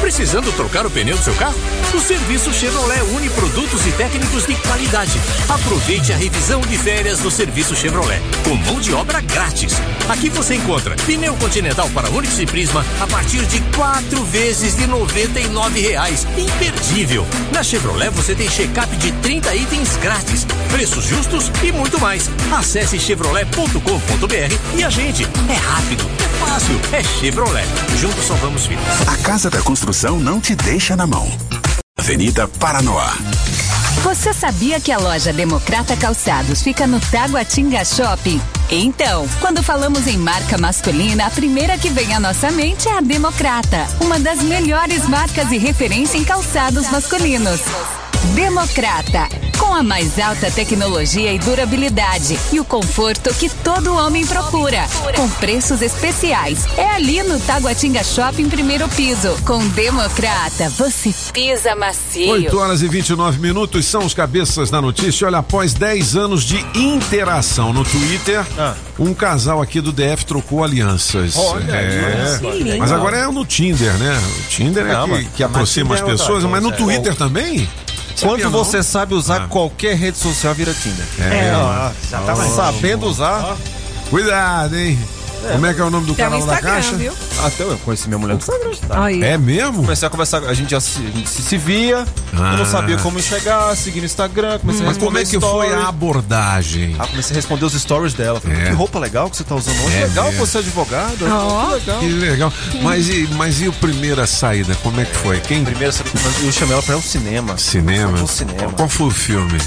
Precisando 0.01 0.53
trocar 0.53 0.87
o 0.87 0.91
pneu 0.91 1.17
do 1.17 1.23
seu 1.23 1.35
carro? 1.35 1.55
O 1.95 2.01
serviço 2.01 2.53
Chevrolet 2.53 3.01
une 3.17 3.29
produtos 3.31 3.87
e 3.87 3.93
técnicos 3.93 4.47
de 4.47 4.55
qualidade. 4.57 5.19
Aproveite 5.49 6.13
a 6.13 6.17
revisão 6.17 6.61
de 6.61 6.77
férias 6.79 7.19
do 7.21 7.31
serviço 7.31 7.75
Chevrolet, 7.75 8.21
com 8.45 8.55
mão 8.55 8.81
de 8.81 8.93
obra 8.93 9.21
grátis. 9.21 9.75
Aqui 10.09 10.29
você 10.29 10.55
encontra 10.55 10.95
pneu 11.07 11.35
Continental 11.37 11.89
para 11.91 12.11
Onix 12.11 12.39
e 12.39 12.47
Prisma 12.47 12.85
a 13.01 13.07
partir 13.07 13.45
de 13.47 13.61
quatro 13.75 14.23
vezes 14.25 14.77
de 14.77 14.87
99 14.87 15.81
reais. 15.81 16.27
Imperdível! 16.37 17.27
Na 17.53 17.63
Chevrolet 17.63 18.11
você 18.11 18.35
tem 18.35 18.49
check-up 18.49 18.95
de 18.97 19.13
30 19.13 19.55
itens 19.55 19.97
grátis, 19.97 20.47
preços 20.71 21.05
justos 21.05 21.51
e 21.63 21.73
muito 21.73 22.01
mais. 22.01 22.31
Acesse 22.53 22.99
chevrolet.com.br 22.99 24.79
e 24.79 24.85
agende. 24.85 25.27
É 25.49 25.55
rápido, 25.55 26.05
é 26.19 26.29
fácil, 26.39 26.46
é 26.93 27.03
Chevrolet. 27.03 27.67
Juntos 27.97 28.27
salvamos 28.27 28.67
vidas. 28.67 28.85
A 29.09 29.17
Casa 29.19 29.51
da 29.51 29.61
Construção 29.63 30.19
não 30.19 30.41
te 30.41 30.55
deixa 30.55 30.97
na 30.97 31.07
mão. 31.07 31.31
Avenida 31.99 32.47
Paranoá. 32.47 33.15
Você 34.03 34.33
sabia 34.33 34.79
que 34.79 34.93
a 34.93 34.99
loja 34.99 35.33
Democrata 35.33 35.97
Calçados 35.97 36.63
fica 36.63 36.87
no 36.87 37.01
Taguatinga 37.01 37.85
Shopping? 37.85 38.41
Então, 38.71 39.27
quando 39.41 39.63
falamos 39.63 40.07
em 40.07 40.17
marca 40.17 40.59
masculina, 40.59 41.27
a 41.27 41.31
primeira 41.31 41.77
que 41.79 41.89
vem 41.89 42.15
à 42.15 42.21
nossa 42.21 42.51
mente 42.51 42.89
é 42.89 42.99
a 42.99 43.01
Democrata, 43.01 43.87
uma 44.01 44.19
das 44.19 44.41
melhores 44.43 45.09
marcas 45.09 45.51
e 45.51 45.59
referência 45.59 46.19
em 46.19 46.25
calçados 46.25 46.89
masculinos. 46.91 47.61
Democrata, 48.35 49.29
Com 49.59 49.75
a 49.75 49.83
mais 49.83 50.19
alta 50.19 50.51
tecnologia 50.51 51.33
e 51.33 51.39
durabilidade 51.39 52.39
e 52.53 52.61
o 52.61 52.65
conforto 52.65 53.33
que 53.35 53.49
todo 53.49 53.95
homem 53.95 54.27
procura. 54.27 54.87
Com 55.15 55.29
preços 55.31 55.81
especiais. 55.81 56.67
É 56.77 56.87
ali 56.91 57.23
no 57.23 57.39
Taguatinga 57.41 58.05
Shopping 58.05 58.49
primeiro 58.49 58.89
piso. 58.89 59.35
Com 59.45 59.67
Democrata, 59.69 60.69
você 60.71 61.15
pisa 61.33 61.75
macio. 61.75 62.33
8 62.33 62.59
horas 62.59 62.83
e 62.83 62.89
29 62.89 63.39
minutos 63.39 63.87
são 63.87 64.05
os 64.05 64.13
cabeças 64.13 64.71
da 64.71 64.81
notícia. 64.81 65.27
Olha, 65.27 65.39
após 65.39 65.73
10 65.73 66.17
anos 66.17 66.45
de 66.45 66.59
interação 66.75 67.73
no 67.73 67.85
Twitter, 67.85 68.45
um 68.99 69.15
casal 69.15 69.63
aqui 69.63 69.81
do 69.81 69.93
DF 69.93 70.27
trocou 70.27 70.63
alianças. 70.63 71.37
Olha 71.37 71.73
é, 71.73 72.77
mas 72.79 72.93
agora 72.93 73.17
é 73.17 73.27
no 73.27 73.45
Tinder, 73.45 73.95
né? 73.95 74.21
O 74.39 74.49
Tinder 74.49 74.87
é 74.87 74.93
Não, 74.93 75.09
que, 75.09 75.25
que 75.37 75.43
aproxima 75.43 75.95
as 75.95 76.01
é 76.01 76.05
pessoas, 76.05 76.45
mas 76.45 76.63
no 76.63 76.71
é. 76.71 76.73
Twitter 76.73 77.15
também? 78.17 78.37
Quando 78.37 78.43
Sabia 78.43 78.45
não? 78.59 78.65
você 78.65 78.83
sabe 78.83 79.15
usar 79.15 79.43
Ah. 79.45 79.49
qualquer 79.49 79.97
rede 79.97 80.19
social, 80.19 80.55
vira 80.55 80.73
Tinder. 80.75 81.05
É. 81.21 81.51
Ah, 81.55 81.93
exatamente. 82.05 82.55
Sabendo 82.55 83.07
usar. 83.07 83.57
Cuidado, 84.11 84.77
hein? 84.77 84.99
Como 85.53 85.67
é 85.67 85.75
que 85.75 85.81
é 85.81 85.85
o 85.85 85.91
nome 85.91 86.07
do 86.07 86.15
Tem 86.15 86.25
um 86.27 86.31
canal 86.31 86.47
da 86.47 86.55
Instagram, 86.55 86.73
caixa? 86.75 86.97
viu? 86.97 87.13
Até 87.45 87.63
eu 87.65 87.79
conheci 87.79 88.09
minha 88.09 88.19
mulher 88.19 88.35
no 88.35 88.39
Instagram. 88.41 88.71
Aí. 88.91 89.23
É 89.23 89.39
mesmo? 89.39 89.83
Comecei 89.83 90.07
a 90.07 90.11
conversar, 90.11 90.43
a 90.45 90.55
gente, 90.55 90.71
já 90.71 90.81
se, 90.81 90.99
a 90.99 91.11
gente 91.11 91.29
se, 91.29 91.43
se 91.43 91.57
via, 91.57 92.05
eu 92.33 92.43
Ah. 92.45 92.57
não 92.57 92.67
sabia 92.67 92.97
como 92.99 93.19
enxergar, 93.19 93.75
seguir 93.77 94.01
no 94.01 94.07
Instagram, 94.07 94.59
comecei 94.59 94.83
a 94.83 94.87
Mas 94.87 94.97
responder 94.97 95.05
como 95.07 95.19
é 95.19 95.25
que 95.25 95.41
foi 95.41 95.75
a 95.75 95.89
abordagem? 95.89 96.97
Ah, 96.99 97.07
comecei 97.07 97.35
a 97.35 97.37
responder 97.37 97.65
os 97.65 97.73
stories 97.75 98.15
dela. 98.15 98.41
Falei, 98.41 98.57
É. 98.59 98.65
Que 98.67 98.73
roupa 98.73 98.99
legal 98.99 99.29
que 99.31 99.37
você 99.37 99.45
tá 99.45 99.55
usando 99.55 99.77
hoje. 99.85 99.97
É 99.97 100.05
legal 100.07 100.27
mesmo. 100.27 100.47
você 100.47 100.57
é 100.59 100.61
advogado. 100.61 101.27
Ó. 101.31 101.67
Que 101.67 101.75
legal. 101.79 101.99
Que 102.01 102.09
legal. 102.09 102.53
Mas 102.83 103.09
e, 103.09 103.29
mas 103.33 103.61
e 103.61 103.69
o 103.69 103.73
primeira 103.75 104.27
saída? 104.27 104.75
Como 104.83 105.01
é 105.01 105.05
que 105.05 105.15
foi? 105.17 105.41
Quem? 105.41 105.65
Primeiro, 105.65 105.95
eu 106.45 106.53
chamei 106.53 106.73
ela 106.75 106.83
pra 106.83 106.95
ir 106.95 106.97
ao 106.97 107.03
cinema. 107.03 107.57
Cinema? 107.59 108.13
No 108.19 108.27
cinema. 108.27 108.73
Qual 108.73 108.89
foi 108.89 109.07
o 109.07 109.11
filme? 109.11 109.59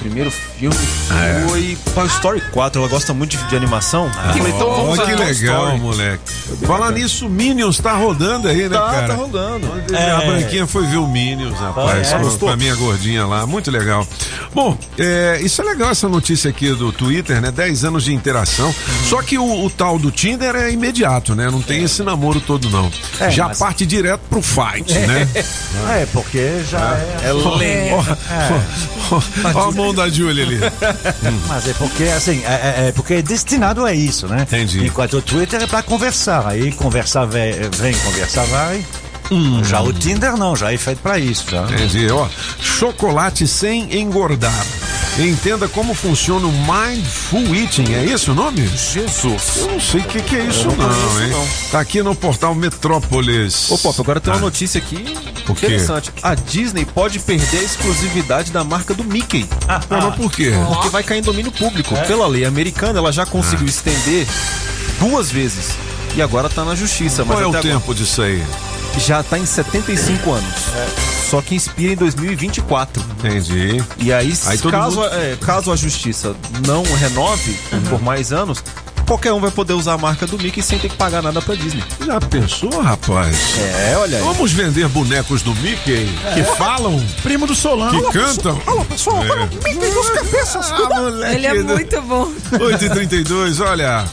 Primeiro 0.00 0.30
filme 0.30 0.76
É. 1.10 1.46
foi 1.48 1.76
Toy 1.94 2.06
Story 2.06 2.40
4. 2.52 2.80
Ela 2.80 2.88
gosta 2.90 3.12
muito 3.14 3.36
de, 3.36 3.44
de 3.48 3.56
animação. 3.56 4.06
Eu 4.06 4.34
falei, 4.34 4.52
então 4.52 4.70
vamos 4.70 4.96
que 4.98 5.10
a 5.12 5.16
Toy 5.16 5.24
legal, 5.26 5.62
Story. 5.64 5.80
moleque. 5.80 6.32
Falar 6.66 6.92
nisso, 6.92 7.28
Minions 7.28 7.78
tá 7.78 7.92
rodando 7.94 8.48
aí, 8.48 8.68
né, 8.68 8.76
Tá, 8.76 8.90
cara? 8.90 9.08
tá 9.08 9.14
rolando. 9.14 9.66
A 9.94 10.24
Branquinha 10.26 10.66
foi 10.66 10.86
ver 10.86 10.96
o 10.98 11.06
Minions, 11.06 11.58
rapaz, 11.58 12.12
É, 12.12 12.18
com- 12.38 12.48
a 12.48 12.56
minha 12.56 12.74
gordinha 12.74 13.26
lá, 13.26 13.46
muito 13.46 13.70
legal. 13.70 14.06
Bom, 14.54 14.76
é, 14.98 15.38
isso 15.42 15.60
é 15.60 15.64
legal 15.64 15.90
essa 15.90 16.08
notícia 16.08 16.48
aqui 16.50 16.70
do 16.72 16.92
Twitter, 16.92 17.40
né? 17.40 17.50
10 17.50 17.84
anos 17.84 18.04
de 18.04 18.14
interação. 18.14 18.74
Só 19.08 19.20
que 19.22 19.36
o, 19.38 19.64
o 19.64 19.70
tal 19.70 19.98
do 19.98 20.10
Tinder 20.10 20.54
é 20.54 20.70
imediato, 20.70 21.34
né? 21.34 21.50
Não 21.50 21.60
tem 21.60 21.82
esse 21.82 22.02
namoro 22.02 22.40
todo, 22.40 22.70
não. 22.70 22.90
É, 23.20 23.30
Já 23.30 23.48
mas- 23.48 23.58
parte 23.58 23.84
direto 23.84 24.20
pro 24.30 24.40
fight, 24.40 24.92
né? 24.94 25.26
É, 26.00 26.06
porque 26.12 26.62
já 26.70 26.96
é. 27.22 27.28
É 27.28 27.32
lenha. 27.32 27.94
Olha 29.54 29.68
a 29.68 29.70
mão 29.86 29.94
da 29.94 30.08
Julia 30.08 30.44
ali. 30.44 30.58
Mas 31.48 31.68
é 31.68 31.72
porque 31.74 32.04
assim, 32.04 32.42
é, 32.44 32.52
é- 32.84 32.88
é 32.88 32.92
porque 32.92 33.14
é 33.14 33.22
destinado 33.22 33.84
a 33.84 33.92
isso, 33.92 34.26
né? 34.26 34.42
Entendi. 34.42 34.84
Enquanto 34.86 35.18
o 35.18 35.22
Twitter 35.22 35.62
é 35.62 35.66
para 35.66 35.82
conversar, 35.82 36.46
aí 36.46 36.72
conversar 36.72 37.24
vem, 37.26 37.52
vem 37.76 37.94
conversar 37.98 38.44
vai. 38.44 38.84
Já 39.64 39.80
o 39.80 39.92
Tinder 39.92 40.36
não, 40.36 40.54
já 40.54 40.72
é 40.72 40.76
feito 40.76 40.98
para 41.02 41.18
isso, 41.18 41.46
já. 41.50 41.62
Entendi, 41.64 42.06
ó. 42.12 42.28
Chocolate 42.60 43.46
sem 43.48 43.98
engordar. 43.98 44.54
Entenda 45.18 45.66
como 45.66 45.94
funciona 45.94 46.46
o 46.46 46.52
Mindful 46.52 47.54
Eating, 47.54 47.94
é 47.94 48.04
esse 48.04 48.30
o 48.30 48.34
nome? 48.34 48.66
Jesus. 48.66 49.56
Eu 49.56 49.68
não 49.68 49.80
sei 49.80 50.00
o 50.02 50.04
que, 50.04 50.20
que 50.20 50.36
é 50.36 50.44
isso, 50.44 50.66
não 50.66 50.76
não, 50.76 51.22
hein? 51.22 51.30
não. 51.30 51.48
Tá 51.70 51.80
aqui 51.80 52.02
no 52.02 52.14
portal 52.14 52.54
Metrópolis. 52.54 53.70
Ô, 53.70 53.78
Pop, 53.78 53.98
agora 53.98 54.20
tem 54.20 54.30
uma 54.30 54.38
Ah. 54.38 54.42
notícia 54.42 54.78
aqui 54.78 55.16
interessante. 55.48 56.12
A 56.22 56.34
Disney 56.34 56.84
pode 56.84 57.18
perder 57.18 57.60
a 57.60 57.62
exclusividade 57.62 58.52
da 58.52 58.62
marca 58.62 58.92
do 58.92 59.04
Mickey. 59.04 59.48
Ah, 59.66 59.80
mas 59.88 60.14
por 60.16 60.30
quê? 60.30 60.52
Porque 60.68 60.90
vai 60.90 61.02
cair 61.02 61.20
em 61.20 61.22
domínio 61.22 61.50
público. 61.50 61.94
Pela 62.06 62.26
lei 62.26 62.44
americana, 62.44 62.98
ela 62.98 63.10
já 63.10 63.22
Ah. 63.22 63.26
conseguiu 63.26 63.66
estender 63.66 64.26
duas 65.00 65.30
vezes. 65.30 65.70
E 66.14 66.20
agora 66.20 66.50
tá 66.50 66.62
na 66.62 66.74
justiça. 66.74 67.24
Qual 67.24 67.38
mas 67.38 67.40
é 67.40 67.46
o 67.46 67.48
até 67.48 67.58
agora- 67.60 67.74
tempo 67.80 67.94
disso 67.94 68.20
aí? 68.20 68.44
Já 68.98 69.22
tá 69.22 69.38
em 69.38 69.46
75 69.46 70.32
anos. 70.32 70.54
Só 71.30 71.42
que 71.42 71.54
inspira 71.54 71.92
em 71.92 71.96
2024. 71.96 73.02
Entendi. 73.18 73.82
E 73.98 74.12
aí, 74.12 74.32
Aí 74.46 74.58
caso, 74.58 74.96
mundo- 75.00 75.08
é, 75.14 75.36
caso 75.40 75.72
a 75.72 75.76
justiça 75.76 76.34
não 76.66 76.82
renove 76.84 77.56
por 77.90 78.00
mais 78.00 78.32
anos, 78.32 78.62
qualquer 79.06 79.32
um 79.32 79.40
vai 79.40 79.50
poder 79.50 79.72
usar 79.72 79.94
a 79.94 79.98
marca 79.98 80.26
do 80.26 80.38
Mickey 80.38 80.62
sem 80.62 80.78
ter 80.78 80.88
que 80.88 80.96
pagar 80.96 81.22
nada 81.22 81.42
pra 81.42 81.54
Disney. 81.54 81.82
Já 82.04 82.20
pensou, 82.20 82.80
rapaz? 82.80 83.36
É, 83.58 83.96
olha 83.98 84.18
aí. 84.18 84.22
Vamos 84.24 84.52
vender 84.52 84.86
bonecos 84.88 85.42
do 85.42 85.54
Mickey 85.56 86.08
que 86.34 86.42
falam, 86.56 87.04
Primo 87.22 87.46
do 87.46 87.54
Solano. 87.54 88.04
que 88.06 88.12
cantam. 88.18 88.60
Alô, 88.66 88.84
pessoal, 88.84 89.22
agora 89.22 89.42
o 89.42 89.48
Mickey 89.48 89.90
dos 89.90 90.08
cabeças. 90.10 90.72
Ah, 90.72 91.00
moleque. 91.00 91.34
Ele 91.34 91.46
é 91.46 91.54
muito 91.62 92.02
bom. 92.02 92.32
8h32, 92.52 93.60
olha. 93.60 94.04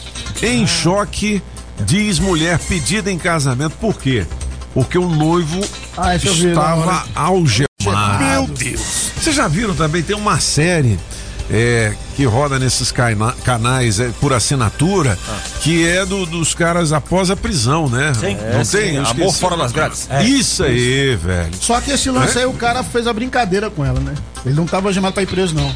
Em 0.42 0.66
choque, 0.66 1.40
diz 1.80 2.18
mulher 2.18 2.58
pedida 2.58 3.10
em 3.10 3.18
casamento. 3.18 3.76
Por 3.80 3.96
quê? 3.98 4.26
Porque 4.74 4.98
o 4.98 5.08
noivo 5.08 5.60
Ah, 5.96 6.14
estava 6.16 7.04
algemado. 7.14 8.24
Meu 8.24 8.46
Deus. 8.48 9.12
Vocês 9.16 9.34
já 9.36 9.46
viram 9.48 9.74
também? 9.74 10.02
Tem 10.02 10.16
uma 10.16 10.40
série 10.40 10.98
é, 11.50 11.94
que 12.16 12.24
roda 12.24 12.58
nesses 12.58 12.90
cana- 12.90 13.34
canais 13.44 14.00
é, 14.00 14.08
por 14.20 14.32
assinatura, 14.32 15.16
que 15.60 15.86
é 15.86 16.04
do- 16.06 16.24
dos 16.26 16.54
caras 16.54 16.90
após 16.92 17.30
a 17.30 17.36
prisão, 17.36 17.88
né? 17.88 18.12
Sim. 18.18 18.36
Não 18.52 18.60
É, 18.60 18.64
sim, 18.64 18.76
tem? 18.78 18.94
Eu 18.96 19.02
Amor 19.02 19.26
esqueci. 19.26 19.40
Fora 19.40 19.56
das 19.56 19.70
Grades. 19.70 20.08
Isso 20.24 20.64
aí, 20.64 21.14
velho. 21.16 21.50
Só 21.60 21.80
que 21.80 21.90
esse 21.92 22.10
lance 22.10 22.38
É? 22.38 22.40
aí, 22.42 22.46
o 22.46 22.54
cara 22.54 22.82
fez 22.82 23.06
a 23.06 23.12
brincadeira 23.12 23.68
com 23.70 23.84
ela, 23.84 24.00
né? 24.00 24.14
Ele 24.44 24.54
não 24.54 24.66
tava 24.66 24.88
algemado 24.88 25.12
pra 25.14 25.22
ir 25.22 25.26
preso, 25.26 25.54
não. 25.54 25.72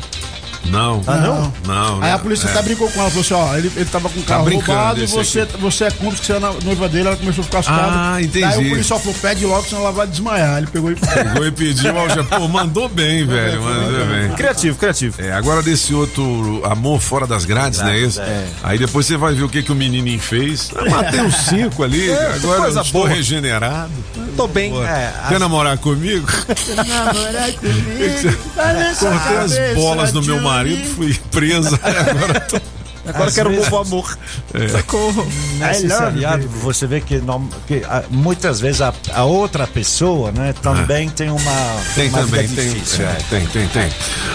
Não. 0.66 1.02
Ah, 1.06 1.16
não? 1.16 1.52
Não. 1.66 2.02
Aí 2.02 2.10
a 2.10 2.14
não, 2.14 2.20
polícia 2.20 2.46
é. 2.46 2.50
até 2.50 2.62
brincou 2.62 2.88
com 2.90 3.00
ela, 3.00 3.08
falou 3.10 3.22
assim, 3.24 3.34
ó, 3.34 3.56
ele, 3.56 3.72
ele 3.76 3.84
tava 3.86 4.08
com 4.08 4.20
o 4.20 4.22
carro 4.22 4.44
brincando 4.44 4.72
roubado 4.72 5.02
e 5.02 5.06
você, 5.06 5.44
você 5.58 5.84
é 5.84 5.90
cúmplice 5.90 6.20
que 6.20 6.26
você 6.26 6.32
é 6.34 6.38
na- 6.38 6.52
noiva 6.64 6.88
dele, 6.88 7.08
ela 7.08 7.16
começou 7.16 7.42
a 7.42 7.44
ficar 7.44 7.58
assustada. 7.60 7.92
Ah, 7.94 8.22
entendi. 8.22 8.44
Aí 8.44 8.66
o 8.66 8.70
policial 8.70 8.98
falou, 8.98 9.14
pede 9.20 9.46
logo, 9.46 9.66
senão 9.66 9.82
ela 9.82 9.92
vai 9.92 10.06
desmaiar. 10.06 10.58
Ele 10.58 10.66
pegou 10.66 10.90
e... 10.92 10.96
Pegou 11.18 11.46
e 11.46 11.50
pediu 11.52 11.96
algemado. 11.98 12.28
Pô, 12.28 12.48
mandou 12.48 12.88
bem, 12.88 13.26
velho. 13.26 13.62
Mandou 13.62 14.06
bem. 14.06 14.30
Criativo, 14.36 14.78
criativo. 14.78 15.20
É, 15.20 15.32
agora 15.32 15.62
desse 15.62 15.94
outro 15.94 16.62
Amor 16.64 17.00
Fora 17.00 17.26
das 17.26 17.44
Grades, 17.44 17.80
né? 17.80 17.98
Esse? 17.98 18.20
Aí 18.62 18.78
depois 18.78 19.06
você 19.06 19.16
vai 19.16 19.34
ver 19.34 19.42
o 19.44 19.48
que, 19.48 19.62
que 19.62 19.72
o 19.72 19.74
menininho 19.74 20.20
fez. 20.20 20.70
Matei 20.90 21.20
uns 21.20 21.36
cinco 21.36 21.82
ali, 21.82 22.10
É, 22.10 22.34
agora 22.34 22.62
coisa 22.62 22.78
eu 22.80 22.82
estou 22.82 23.04
regenerado. 23.04 23.92
Tô 24.36 24.46
bem. 24.46 24.72
É, 24.82 25.12
Quer 25.28 25.40
namorar 25.40 25.78
comigo? 25.78 26.26
Namorar 26.76 27.52
comigo, 27.58 28.38
tá 28.54 28.94
Cortei 28.98 29.36
as 29.38 29.74
bolas 29.74 30.12
do 30.12 30.22
meu. 30.22 30.47
Marido, 30.48 30.94
fui 30.94 31.14
presa. 31.30 31.78
Agora 31.82 32.40
tô... 32.40 32.77
Agora 33.08 33.28
Às 33.28 33.34
quero 33.34 33.48
um 33.50 33.52
vezes- 33.54 33.70
novo 33.70 33.82
amor. 33.82 34.18
Socorro. 34.70 35.26
Nesse 35.58 35.86
I 35.86 35.88
love 35.88 36.04
seriado, 36.12 36.48
você 36.48 36.86
vê 36.86 37.00
que, 37.00 37.18
não, 37.18 37.46
que 37.66 37.82
ah, 37.88 38.04
muitas 38.10 38.60
vezes 38.60 38.80
a, 38.80 38.92
a 39.12 39.24
outra 39.24 39.66
pessoa, 39.66 40.30
né, 40.32 40.54
também 40.62 41.08
tem 41.08 41.30
uma. 41.30 41.76
Tem 41.94 42.08
uma 42.08 42.18
também, 42.20 42.48
tem, 42.48 42.72
difícil. 42.72 43.04
é, 43.06 43.14
tem, 43.30 43.46
tem, 43.46 43.68
tem. 43.68 43.90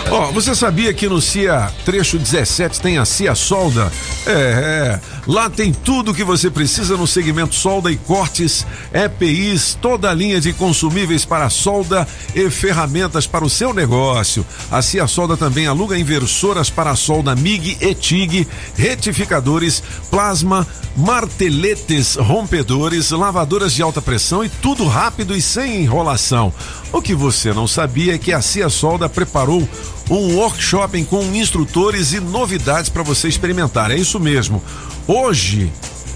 Ó, 0.09 0.31
você 0.31 0.53
sabia 0.55 0.93
que 0.93 1.07
no 1.07 1.21
CIA 1.21 1.71
trecho 1.85 2.17
17 2.17 2.79
tem 2.81 2.97
a 2.97 3.05
CIA 3.05 3.35
Solda? 3.35 3.91
É, 4.25 4.31
é. 4.31 4.99
Lá 5.25 5.49
tem 5.49 5.71
tudo 5.71 6.11
o 6.11 6.13
que 6.13 6.23
você 6.23 6.49
precisa 6.49 6.97
no 6.97 7.07
segmento 7.07 7.55
solda 7.55 7.91
e 7.91 7.95
cortes, 7.95 8.65
EPIs, 8.93 9.77
toda 9.81 10.09
a 10.09 10.13
linha 10.13 10.39
de 10.41 10.51
consumíveis 10.53 11.23
para 11.25 11.49
solda 11.49 12.07
e 12.35 12.49
ferramentas 12.49 13.25
para 13.25 13.45
o 13.45 13.49
seu 13.49 13.73
negócio. 13.73 14.45
A 14.71 14.81
CIA 14.81 15.07
Solda 15.07 15.37
também 15.37 15.67
aluga 15.67 15.97
inversoras 15.97 16.69
para 16.69 16.95
solda 16.95 17.35
MIG 17.35 17.77
e 17.79 17.93
TIG, 17.95 18.47
retificadores, 18.76 19.84
plasma, 20.10 20.68
marteletes 20.95 22.15
rompedores, 22.15 23.11
lavadoras 23.11 23.73
de 23.73 23.81
alta 23.81 24.02
pressão 24.02 24.44
e 24.44 24.49
tudo 24.49 24.85
rápido 24.85 25.35
e 25.35 25.41
sem 25.41 25.81
enrolação. 25.84 26.53
O 26.91 27.02
que 27.02 27.15
você 27.15 27.53
não 27.53 27.68
sabia 27.68 28.15
é 28.15 28.18
que 28.18 28.31
a 28.31 28.41
Cia 28.41 28.69
Solda 28.69 29.10
preparou 29.10 29.68
um 30.10 30.35
workshop 30.35 31.03
com 31.06 31.23
instrutores 31.34 32.14
e 32.14 32.19
novidades 32.19 32.90
para 32.90 33.03
você 33.03 33.27
experimentar. 33.27 33.91
É 33.91 33.95
isso 33.95 34.19
mesmo. 34.19 34.61
Hoje 35.07 35.72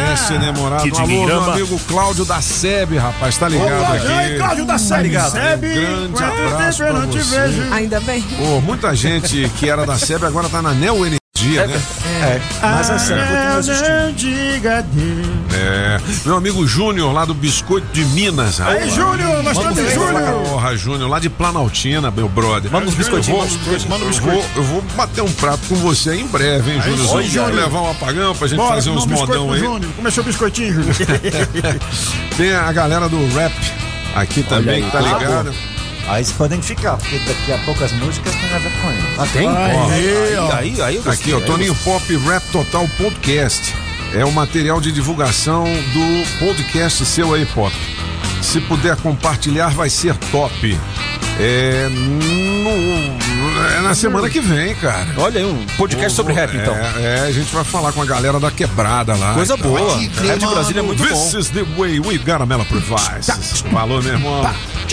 Teste 0.10 0.38
demorado. 0.40 0.84
Que 0.84 0.98
alô, 0.98 1.08
meu 1.26 1.44
amigo 1.52 1.80
Cláudio 1.88 2.26
da 2.26 2.42
SEB, 2.42 2.98
rapaz, 2.98 3.38
tá 3.38 3.48
ligado 3.48 3.80
Olá, 3.80 3.94
aqui. 3.94 4.38
Cláudio 4.38 4.66
da 4.66 4.78
SEB? 4.78 4.90
Tá 4.90 5.02
ligado? 5.02 5.32
SEB, 5.32 5.66
Um 5.66 6.12
grande 6.12 6.24
abraço 6.24 6.78
pra 6.84 6.92
você. 7.06 7.20
vejo. 7.20 7.74
Ainda 7.74 8.00
bem. 8.02 8.22
Pô, 8.22 8.60
muita 8.62 8.94
gente 8.94 9.50
que 9.58 9.70
era 9.70 9.86
da 9.86 9.98
SEB 9.98 10.26
agora 10.26 10.50
tá 10.50 10.62
na 10.62 10.74
Neo 10.74 11.06
Energia, 11.38 11.68
né? 11.68 11.82
É, 12.22 12.42
mas 12.62 12.90
a 12.90 12.98
SEB 12.98 13.20
continua 13.20 13.60
existindo. 13.60 14.14
Diga 14.16 14.82
Deus. 14.84 15.28
É, 15.54 16.00
meu 16.26 16.38
amigo 16.38 16.66
Júnior 16.66 17.12
lá 17.14 17.26
do 17.26 17.34
Biscoito 17.34 17.88
de 17.92 18.06
Minas. 18.06 18.62
Aí, 18.62 18.90
Júnior, 18.90 19.44
nós 19.44 19.58
estamos 19.58 19.78
em 19.78 19.90
Júnior. 19.94 20.44
Porra, 20.46 20.78
Júnior, 20.78 21.10
lá 21.10 21.20
de 21.20 21.30
Planaltina, 21.30 22.10
meu 22.10 22.30
brother. 22.30 22.72
Manda 22.72 22.88
uns 22.88 22.94
biscoitinhos, 22.96 23.54
Eu 23.68 23.78
vou- 23.80 23.90
manda 23.90 24.06
um 24.06 24.08
biscoito. 24.08 24.38
vou- 24.40 24.46
Eu 24.56 24.64
vou 24.64 24.82
bater 24.96 25.22
um 25.22 25.32
prato 25.34 25.60
com 25.68 25.76
você 25.76 26.12
aí 26.12 26.22
em 26.22 26.28
breve, 26.28 26.72
hein, 26.72 26.80
Aí, 26.82 26.90
Júnior? 26.90 27.08
oi, 27.08 27.14
Vamos 27.24 27.32
Júnior. 27.32 27.54
levar 27.54 27.82
um 27.82 27.92
apagão 27.92 28.36
pra 28.36 28.48
gente 28.48 28.58
Bora, 28.58 28.76
fazer 28.76 28.90
uns 28.92 29.04
um 29.04 29.08
modão 29.10 29.52
aí. 29.52 29.60
Júnior. 29.60 29.92
Começou 29.96 30.24
o 30.24 30.28
biscoitinho, 30.28 30.74
Júnior. 30.74 30.96
Tem 32.38 32.54
a 32.54 32.72
galera 32.72 33.10
do 33.10 33.18
rap 33.36 33.54
aqui 34.16 34.42
também, 34.44 34.84
que 34.84 34.92
tá 34.92 35.02
ligada. 35.02 35.44
boa. 35.52 35.56
Aí 36.08 36.24
vocês 36.24 36.38
podem 36.38 36.62
ficar, 36.62 36.98
porque 36.98 37.18
daqui 37.20 37.52
a 37.52 37.58
pouco 37.66 37.84
as 37.84 37.92
músicas 37.94 38.34
têm 38.36 38.54
a 38.56 38.60
ver 38.60 38.72
com 38.80 38.90
ele. 38.92 39.05
Ah, 39.18 39.26
tem? 39.32 39.48
Ó, 39.48 39.52
aí, 39.90 40.52
aí, 40.52 40.82
aí, 40.82 41.02
Aqui, 41.06 41.34
ó, 41.34 41.40
Toninho 41.40 41.76
Pop 41.76 42.16
Rap 42.18 42.44
Total 42.52 42.88
Podcast. 42.98 43.74
É 44.14 44.24
o 44.26 44.32
material 44.32 44.80
de 44.80 44.92
divulgação 44.92 45.64
do 45.66 46.40
podcast 46.40 47.06
seu 47.06 47.34
aí, 47.34 47.46
Pop. 47.46 47.74
Se 48.42 48.60
puder 48.62 48.96
compartilhar, 48.98 49.70
vai 49.70 49.90
ser 49.90 50.16
top. 50.32 50.78
É, 51.40 51.88
no- 51.90 53.35
é 53.70 53.82
na 53.82 53.96
semana 53.96 54.30
que 54.30 54.40
vem, 54.40 54.76
cara. 54.76 55.08
Olha 55.18 55.40
aí, 55.40 55.46
um 55.46 55.66
podcast 55.78 56.16
sobre 56.16 56.34
rap, 56.34 56.56
então. 56.56 56.74
É, 56.76 57.04
é, 57.04 57.20
a 57.28 57.32
gente 57.32 57.54
vai 57.54 57.64
falar 57.64 57.92
com 57.92 58.02
a 58.02 58.06
galera 58.06 58.40
da 58.40 58.52
quebrada 58.52 59.16
lá. 59.16 59.34
Coisa 59.34 59.56
Então, 59.56 59.70
boa. 59.72 59.98
Rap 59.98 60.40
de 60.40 60.46
Brasília 60.46 60.80
é 60.80 60.84
muito 60.84 61.04
This 61.04 61.34
bom. 61.34 61.40
is 61.40 61.50
the 61.50 61.64
way 61.78 62.00
we 62.00 62.18
got 62.18 62.46
Mela 62.46 62.66
Privaces. 62.66 63.62
Falou, 63.72 64.02
meu 64.02 64.14
irmão. 64.14 64.42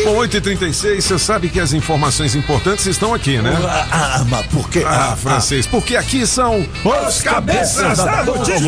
Bom, 0.05 0.17
8h36, 0.17 1.01
você 1.03 1.19
sabe 1.19 1.49
que 1.51 1.61
as 1.61 1.73
informações 1.73 2.35
importantes 2.35 2.87
estão 2.87 3.13
aqui, 3.13 3.39
né? 3.39 3.53
Ah, 3.63 3.87
ah, 4.21 4.25
mas 4.29 4.47
por 4.47 4.69
quê? 4.71 4.83
Ah, 4.87 5.17
francês, 5.21 5.67
porque 5.67 5.97
aqui 5.97 6.27
são 6.27 6.67
Os 7.07 7.21
cabeças 7.21 7.99
da 7.99 8.25
notícia. 8.25 8.63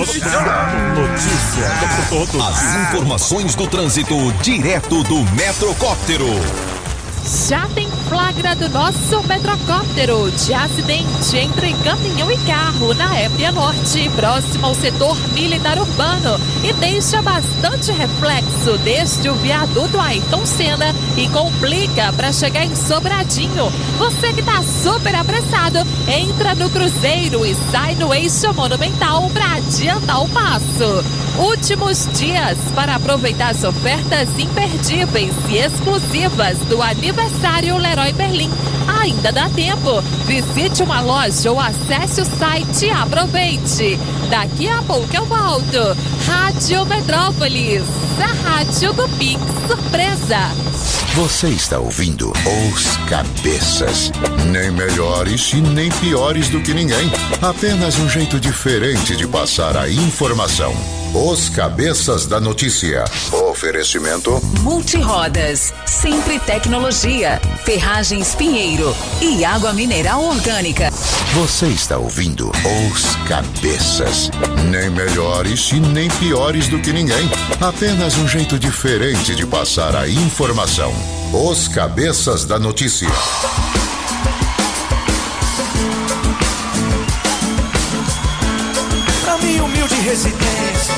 As 2.48 2.88
informações 2.92 3.54
do 3.54 3.66
trânsito 3.66 4.14
direto 4.42 5.02
do 5.04 5.24
Metrocóptero. 5.32 6.26
Já 7.48 7.66
tem 7.68 7.88
flagra 8.08 8.54
do 8.54 8.68
nosso 8.68 9.22
metrocóptero 9.26 10.30
de 10.30 10.52
acidente 10.52 11.36
entre 11.36 11.72
caminhão 11.84 12.30
e 12.30 12.38
carro 12.38 12.92
na 12.94 13.18
Épia 13.18 13.52
Norte, 13.52 14.08
próximo 14.10 14.66
ao 14.66 14.74
setor 14.74 15.16
militar 15.32 15.78
urbano, 15.78 16.38
e 16.62 16.72
deixa 16.74 17.22
bastante 17.22 17.92
reflexo 17.92 18.78
desde 18.84 19.28
o 19.28 19.34
viaduto 19.34 19.98
Ayrton 19.98 20.44
Senna 20.44 20.94
e 21.16 21.28
complica 21.28 22.12
para 22.12 22.32
chegar 22.32 22.64
em 22.64 22.74
Sobradinho. 22.74 23.70
Você 23.98 24.32
que 24.32 24.42
tá 24.42 24.62
super 24.62 25.14
apressado, 25.14 25.78
entra 26.08 26.54
no 26.54 26.68
cruzeiro 26.70 27.44
e 27.46 27.54
sai 27.70 27.94
no 27.94 28.12
eixo 28.12 28.52
monumental 28.52 29.30
para 29.30 29.54
adiantar 29.54 30.22
o 30.22 30.28
passo. 30.28 31.04
Últimos 31.38 32.08
dias 32.12 32.56
para 32.74 32.94
aproveitar 32.94 33.50
as 33.50 33.64
ofertas 33.64 34.28
imperdíveis 34.38 35.34
e 35.48 35.56
exclusivas 35.56 36.58
do 36.68 36.80
aniversário 36.80 37.76
Leroy 37.76 38.12
Berlim. 38.12 38.50
Ainda 39.00 39.32
dá 39.32 39.48
tempo. 39.48 40.00
Visite 40.26 40.82
uma 40.82 41.00
loja 41.00 41.50
ou 41.50 41.60
acesse 41.60 42.20
o 42.20 42.24
site 42.24 42.86
e 42.86 42.90
aproveite. 42.90 43.98
Daqui 44.30 44.68
a 44.68 44.82
pouco 44.82 45.14
eu 45.14 45.24
volto. 45.26 45.96
Rádio 46.26 46.86
Metrópolis, 46.86 47.82
a 48.18 48.48
rádio 48.48 48.92
do 48.92 49.08
Pix 49.10 49.42
Surpresa. 49.66 51.03
Você 51.14 51.46
está 51.46 51.78
ouvindo 51.78 52.32
Os 52.32 52.96
Cabeças. 53.08 54.10
Nem 54.50 54.72
melhores 54.72 55.52
e 55.52 55.60
nem 55.60 55.88
piores 55.88 56.48
do 56.48 56.60
que 56.60 56.74
ninguém. 56.74 57.08
Apenas 57.40 58.00
um 58.00 58.08
jeito 58.08 58.40
diferente 58.40 59.16
de 59.16 59.24
passar 59.24 59.76
a 59.76 59.88
informação. 59.88 60.74
Os 61.14 61.48
Cabeças 61.48 62.26
da 62.26 62.40
Notícia. 62.40 63.04
Oferecimento. 63.48 64.40
Multirodas, 64.62 65.72
Sempre 65.86 66.40
Tecnologia, 66.40 67.40
Ferragens 67.64 68.34
Pinheiro 68.34 68.92
e 69.22 69.44
Água 69.44 69.72
Mineral 69.72 70.24
Orgânica. 70.24 70.90
Você 71.32 71.66
está 71.66 71.98
ouvindo 71.98 72.50
Os 72.50 73.14
Cabeças. 73.28 74.28
Nem 74.68 74.90
melhores 74.90 75.70
e 75.70 75.78
nem 75.78 76.08
piores 76.10 76.66
do 76.66 76.80
que 76.80 76.92
ninguém. 76.92 77.30
Apenas 77.60 78.18
um 78.18 78.26
jeito 78.26 78.58
diferente 78.58 79.36
de 79.36 79.46
passar 79.46 79.94
a 79.94 80.08
informação. 80.08 80.92
Os 81.32 81.68
Cabeças 81.68 82.44
da 82.44 82.58
Notícia. 82.58 83.08
Humilde 89.60 89.94
residência. 89.96 90.94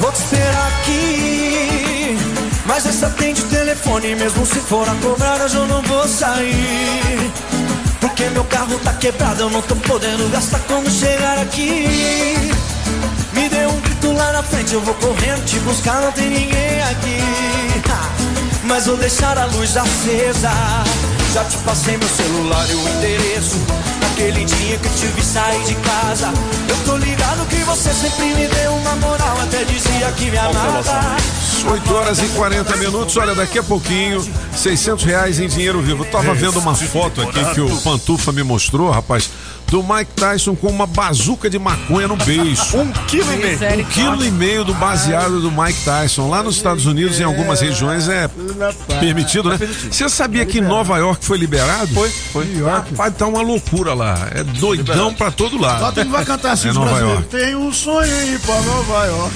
Vou 0.00 0.12
te 0.12 0.18
esperar 0.18 0.68
aqui. 0.68 2.18
Mas 2.66 2.86
essa 2.86 3.06
atende 3.06 3.42
o 3.42 3.44
telefone, 3.44 4.14
mesmo 4.14 4.44
se 4.46 4.60
for 4.60 4.88
a 4.88 4.94
cobrar, 4.96 5.38
eu 5.52 5.66
não 5.66 5.82
vou 5.82 6.06
sair. 6.06 7.32
Porque 8.00 8.24
meu 8.30 8.44
carro 8.44 8.78
tá 8.80 8.92
quebrado, 8.94 9.42
eu 9.42 9.50
não 9.50 9.62
tô 9.62 9.74
podendo 9.76 10.28
gastar 10.30 10.60
quando 10.60 10.90
chegar 10.90 11.38
aqui. 11.38 11.86
Me 13.32 13.48
dê 13.48 13.66
um 13.66 13.80
grito 13.80 14.12
lá 14.12 14.32
na 14.32 14.42
frente, 14.42 14.74
eu 14.74 14.80
vou 14.80 14.94
correndo 14.94 15.44
te 15.44 15.58
buscar, 15.60 16.00
não 16.02 16.12
tem 16.12 16.28
ninguém 16.30 16.82
aqui. 16.82 17.38
Mas 18.68 18.86
vou 18.86 18.96
deixar 18.98 19.38
a 19.38 19.46
luz 19.46 19.76
acesa. 19.76 20.50
Já 21.32 21.44
te 21.44 21.56
passei 21.58 21.96
meu 21.96 22.08
celular 22.08 22.66
e 22.70 22.74
o 22.74 22.88
endereço. 22.88 23.56
Naquele 24.00 24.44
dia 24.44 24.76
que 24.78 24.88
te 24.90 25.06
vi 25.06 25.22
sair 25.22 25.64
de 25.64 25.74
casa. 25.76 26.32
Eu 26.68 26.76
tô 26.84 26.96
ligado 26.98 27.46
que 27.48 27.56
você 27.64 27.90
sempre 27.92 28.34
me 28.34 28.46
deu 28.46 28.72
uma 28.74 28.94
moral, 28.96 29.40
até 29.42 29.64
dizia 29.64 30.12
que 30.12 30.30
me 30.30 30.38
amava. 30.38 31.16
8 31.70 31.94
horas 31.94 32.18
e 32.20 32.28
40 32.28 32.76
minutos. 32.76 33.16
Olha, 33.16 33.34
daqui 33.34 33.58
a 33.58 33.62
pouquinho, 33.62 34.24
600 34.54 35.04
reais 35.04 35.40
em 35.40 35.48
dinheiro 35.48 35.80
vivo. 35.80 36.04
Eu 36.04 36.10
tava 36.10 36.34
vendo 36.34 36.58
uma 36.58 36.74
foto 36.74 37.22
aqui 37.22 37.44
que 37.54 37.60
o 37.60 37.76
Pantufa 37.78 38.32
me 38.32 38.42
mostrou, 38.42 38.90
rapaz, 38.90 39.30
do 39.70 39.82
Mike 39.82 40.12
Tyson 40.16 40.54
com 40.56 40.68
uma 40.68 40.86
bazuca 40.86 41.50
de 41.50 41.58
maconha 41.58 42.08
no 42.08 42.16
beiço. 42.16 42.76
Um 42.78 42.90
quilo 43.06 43.32
e 43.32 43.36
meio. 43.36 43.80
Um 43.80 43.84
quilo 43.84 44.24
e 44.24 44.30
meio 44.30 44.64
do 44.64 44.72
baseado 44.74 45.40
do 45.40 45.50
Mike 45.50 45.84
Tyson. 45.84 46.28
Lá 46.28 46.42
nos 46.42 46.56
Estados 46.56 46.86
Unidos, 46.86 47.20
em 47.20 47.24
algumas 47.24 47.60
regiões, 47.60 48.08
é 48.08 48.28
permitido, 48.98 49.50
né? 49.50 49.58
Você 49.90 50.08
sabia 50.08 50.46
que 50.46 50.58
em 50.58 50.62
Nova 50.62 50.96
York 50.98 51.24
foi 51.24 51.36
liberado? 51.36 51.92
Foi, 51.92 52.08
foi. 52.08 52.62
Rapaz, 52.62 53.14
tá 53.14 53.26
uma 53.26 53.42
loucura 53.42 53.92
lá. 53.92 54.28
É 54.34 54.42
doidão 54.42 55.12
pra 55.12 55.30
todo 55.30 55.60
lado. 55.60 55.82
Lá 55.82 55.92
tem 55.92 56.04
vai 56.04 56.24
cantar 56.24 56.52
assim 56.52 56.68
É 56.68 56.72
Nova. 56.72 56.98
York. 56.98 57.24
Tem 57.24 57.54
um 57.54 57.72
sonho 57.72 58.14
aí 58.14 58.38
pra 58.38 58.60
Nova 58.62 59.04
York. 59.04 59.34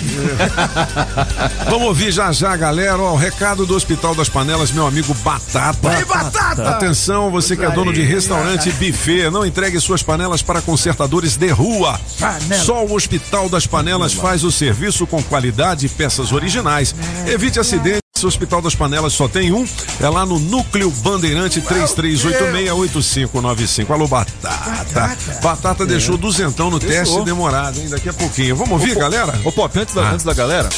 Vamos 1.69 1.89
ouvir 1.89 2.11
já 2.11 2.33
já, 2.33 2.57
galera. 2.57 2.99
Ó, 2.99 3.13
o 3.13 3.17
recado 3.17 3.67
do 3.67 3.75
Hospital 3.75 4.15
das 4.15 4.29
Panelas, 4.31 4.71
meu 4.73 4.87
amigo 4.87 5.13
Batata. 5.23 5.77
Vai, 5.83 6.05
Batata! 6.05 6.71
Atenção, 6.71 7.31
você 7.31 7.55
que 7.57 7.65
é 7.65 7.71
dono 7.71 7.93
de 7.93 8.03
restaurante 8.03 8.71
buffet, 8.73 9.31
não 9.31 9.45
entregue 9.45 9.79
suas 9.79 10.03
panelas 10.03 10.22
para 10.43 10.63
consertadores 10.63 11.37
de 11.37 11.51
rua. 11.51 11.99
Panela. 12.19 12.63
Só 12.65 12.85
o 12.85 12.95
Hospital 12.95 13.49
das 13.49 13.67
Panelas 13.67 14.13
faz 14.15 14.45
o 14.45 14.53
serviço 14.53 15.07
com 15.07 15.23
qualidade 15.23 15.87
e 15.87 15.89
peças 15.89 16.33
originais. 16.33 16.95
Evite 17.27 17.59
acidentes. 17.59 18.01
Panelense, 18.13 18.27
Hospital 18.27 18.63
das 18.63 18.75
Panelas 18.75 19.13
só 19.15 19.27
tem 19.27 19.53
um, 19.53 19.67
é 20.01 20.09
lá 20.09 20.25
no 20.25 20.39
Núcleo 20.39 20.91
Bandeirante 20.91 21.61
3386-8595. 21.63 23.91
Alô, 23.91 24.07
Batata. 24.07 25.17
Batata 25.43 25.87
deixou 25.87 26.17
duzentão 26.17 26.71
no 26.71 26.79
teste 26.79 26.95
Deixou. 26.97 27.25
demorado, 27.25 27.79
hein? 27.81 27.89
Daqui 27.89 28.09
a 28.09 28.13
pouquinho. 28.13 28.57
Vamos 28.57 28.73
ouvir, 28.73 28.95
galera? 28.97 29.39
Ô, 29.45 29.53
Pop, 29.53 29.77
antes 29.79 29.95
da, 29.95 30.03
Ah. 30.03 30.13
antes 30.13 30.25
da 30.25 30.35
galera, 30.35 30.69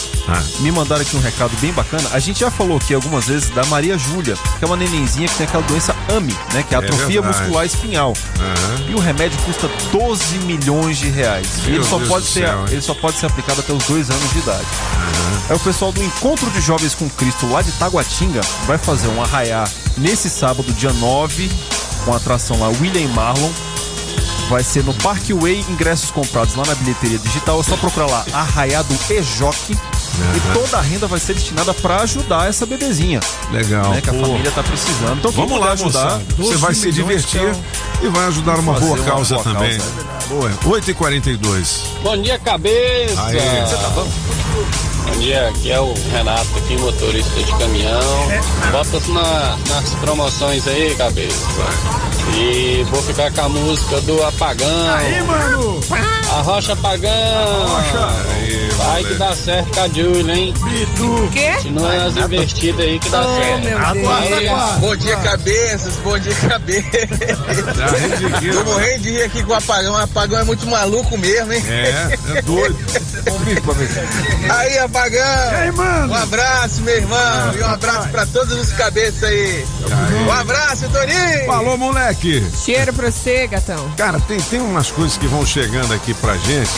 me 0.60 0.70
mandaram 0.70 1.02
aqui 1.02 1.16
um 1.16 1.20
recado 1.20 1.52
bem 1.60 1.72
bacana. 1.72 2.08
A 2.12 2.18
gente 2.18 2.40
já 2.40 2.50
falou 2.50 2.76
aqui 2.76 2.94
algumas 2.94 3.26
vezes 3.26 3.50
da 3.50 3.64
Maria 3.66 3.96
Júlia, 3.98 4.36
que 4.58 4.64
é 4.64 4.66
uma 4.66 4.76
nenenzinha 4.76 5.28
que 5.28 5.34
tem 5.36 5.46
aquela 5.46 5.62
doença 5.64 5.93
AMI, 6.08 6.36
né? 6.52 6.62
Que 6.62 6.74
é 6.74 6.78
É 6.78 6.80
atrofia 6.80 7.20
verdade. 7.20 7.38
muscular 7.38 7.66
espinhal. 7.66 8.12
E 8.88 8.94
o 8.94 8.98
remédio 8.98 9.38
custa 9.42 9.68
12 9.92 10.38
milhões 10.40 10.98
de 10.98 11.08
reais. 11.08 11.46
E 11.64 11.70
Meu 11.70 11.74
ele 11.76 11.84
só, 11.84 11.96
Deus 11.98 12.08
pode 12.08 12.26
ser, 12.26 12.46
céu, 12.46 12.64
ele 12.70 12.82
só 12.82 12.94
pode 12.94 13.16
ser 13.18 13.26
aplicado 13.26 13.60
até 13.60 13.72
os 13.72 13.84
dois 13.84 14.10
anos 14.10 14.32
de 14.32 14.38
idade. 14.38 14.66
É 15.50 15.54
o 15.54 15.60
pessoal 15.60 15.92
do 15.92 16.02
Encontro 16.02 16.50
de 16.50 16.60
Jovens 16.60 16.94
com 16.94 17.08
Cristo 17.10 17.46
lá 17.50 17.60
de 17.62 17.70
Taguatinga 17.72 18.40
vai 18.66 18.78
fazer 18.78 19.08
um 19.08 19.22
arraiá 19.22 19.64
nesse 19.98 20.30
sábado, 20.30 20.72
dia 20.72 20.92
9, 20.92 21.50
com 22.04 22.12
a 22.14 22.16
atração 22.16 22.58
lá 22.58 22.68
William 22.68 23.08
Marlon. 23.08 23.50
Vai 24.48 24.62
ser 24.62 24.84
no 24.84 24.92
Parkway, 24.94 25.64
ingressos 25.70 26.10
comprados 26.10 26.54
lá 26.54 26.64
na 26.66 26.74
bilheteria 26.74 27.18
digital. 27.18 27.60
É 27.60 27.62
só 27.62 27.76
procurar 27.78 28.06
lá 28.06 28.24
Arraiá 28.32 28.82
do 28.82 28.94
Ejoque. 29.10 29.76
E 30.36 30.54
toda 30.54 30.78
a 30.78 30.80
renda 30.80 31.06
vai 31.06 31.18
ser 31.18 31.34
destinada 31.34 31.74
para 31.74 31.96
ajudar 32.02 32.48
essa 32.48 32.64
bebezinha. 32.64 33.20
Legal. 33.50 33.90
Né, 33.90 34.00
que 34.00 34.10
a 34.10 34.12
pô. 34.12 34.20
família 34.20 34.50
tá 34.52 34.62
precisando. 34.62 35.18
Então, 35.18 35.32
Vamos 35.32 35.58
lá, 35.60 35.72
ajudar. 35.72 36.04
moçada. 36.04 36.24
Você 36.36 36.42
12 36.42 36.56
vai 36.56 36.74
se 36.74 36.92
divertir 36.92 37.40
então, 37.42 37.62
e 38.02 38.08
vai 38.08 38.26
ajudar 38.28 38.58
uma 38.58 38.74
boa 38.74 38.94
uma 38.96 39.04
causa 39.04 39.34
boa 39.34 39.44
também. 39.44 39.76
causa, 39.78 40.14
Boa. 40.28 40.50
8h42. 40.80 41.66
Bom 42.02 42.16
dia, 42.22 42.38
cabeça! 42.38 43.22
Aê. 43.26 43.60
Você 43.66 43.76
tá 43.76 43.88
bom? 43.90 44.08
Bom 45.06 45.18
dia, 45.20 45.48
aqui 45.48 45.70
é 45.70 45.78
o 45.80 45.92
Renato, 46.12 46.46
aqui, 46.56 46.76
motorista 46.78 47.42
de 47.42 47.52
caminhão. 47.58 48.00
Bota 48.72 49.00
na, 49.12 49.56
nas 49.74 49.90
promoções 50.00 50.66
aí, 50.66 50.94
cabeça. 50.94 51.46
E 52.36 52.86
vou 52.90 53.02
ficar 53.02 53.30
com 53.32 53.40
a 53.42 53.48
música 53.50 54.00
do 54.02 54.22
Apagão. 54.24 54.94
Aí, 54.94 55.22
mano! 55.24 55.80
A 56.32 56.40
Rocha 56.40 56.72
Apagão. 56.72 57.10
Vai 58.76 59.04
que 59.04 59.14
dá 59.14 59.34
certo 59.34 59.70
com 59.74 59.80
a 59.80 59.88
Julia, 59.88 60.34
hein? 60.34 60.54
Bitu. 60.64 61.28
Quê? 61.32 61.52
Continua 61.56 61.96
nas 61.96 62.16
investidas 62.16 62.80
aí 62.84 62.98
que 62.98 63.08
dá 63.08 63.20
Oh, 63.26 63.36
certo. 63.40 63.64
meu 63.64 63.78
Deus. 63.78 64.22
Aí, 64.32 64.80
Bom 64.80 64.96
dia, 64.96 65.16
cabeças. 65.16 65.94
Bom 66.02 66.18
dia, 66.18 66.34
cabeça. 66.48 66.90
Tô 68.52 68.64
morrendo 68.64 69.02
de 69.02 69.10
rir 69.10 69.22
aqui 69.22 69.42
com 69.42 69.52
o 69.52 69.54
apagão. 69.54 69.94
O 69.94 69.96
apagão 69.96 70.38
é 70.40 70.44
muito 70.44 70.66
maluco 70.66 71.16
mesmo, 71.18 71.52
hein? 71.52 71.62
É, 71.68 72.18
é 72.38 72.42
doido. 72.42 72.76
Aí, 74.50 74.78
apagão. 74.78 75.20
E 75.20 75.54
aí, 75.54 75.72
mano? 75.72 76.12
Um 76.12 76.16
abraço, 76.16 76.82
meu 76.82 76.96
irmão. 76.96 77.54
E 77.56 77.62
um 77.62 77.66
abraço 77.66 78.08
pra 78.08 78.26
todos 78.26 78.58
os 78.58 78.72
cabeças 78.72 79.22
aí. 79.24 79.64
Um 80.26 80.32
abraço, 80.32 80.88
Toninho. 80.90 81.46
Falou, 81.46 81.78
moleque. 81.78 82.44
Cheiro 82.64 82.92
pra 82.92 83.10
você, 83.10 83.46
gatão. 83.46 83.88
Cara, 83.96 84.20
tem, 84.20 84.40
tem 84.40 84.60
umas 84.60 84.90
coisas 84.90 85.16
que 85.16 85.26
vão 85.26 85.44
chegando 85.46 85.92
aqui 85.94 86.12
pra 86.14 86.36
gente 86.36 86.70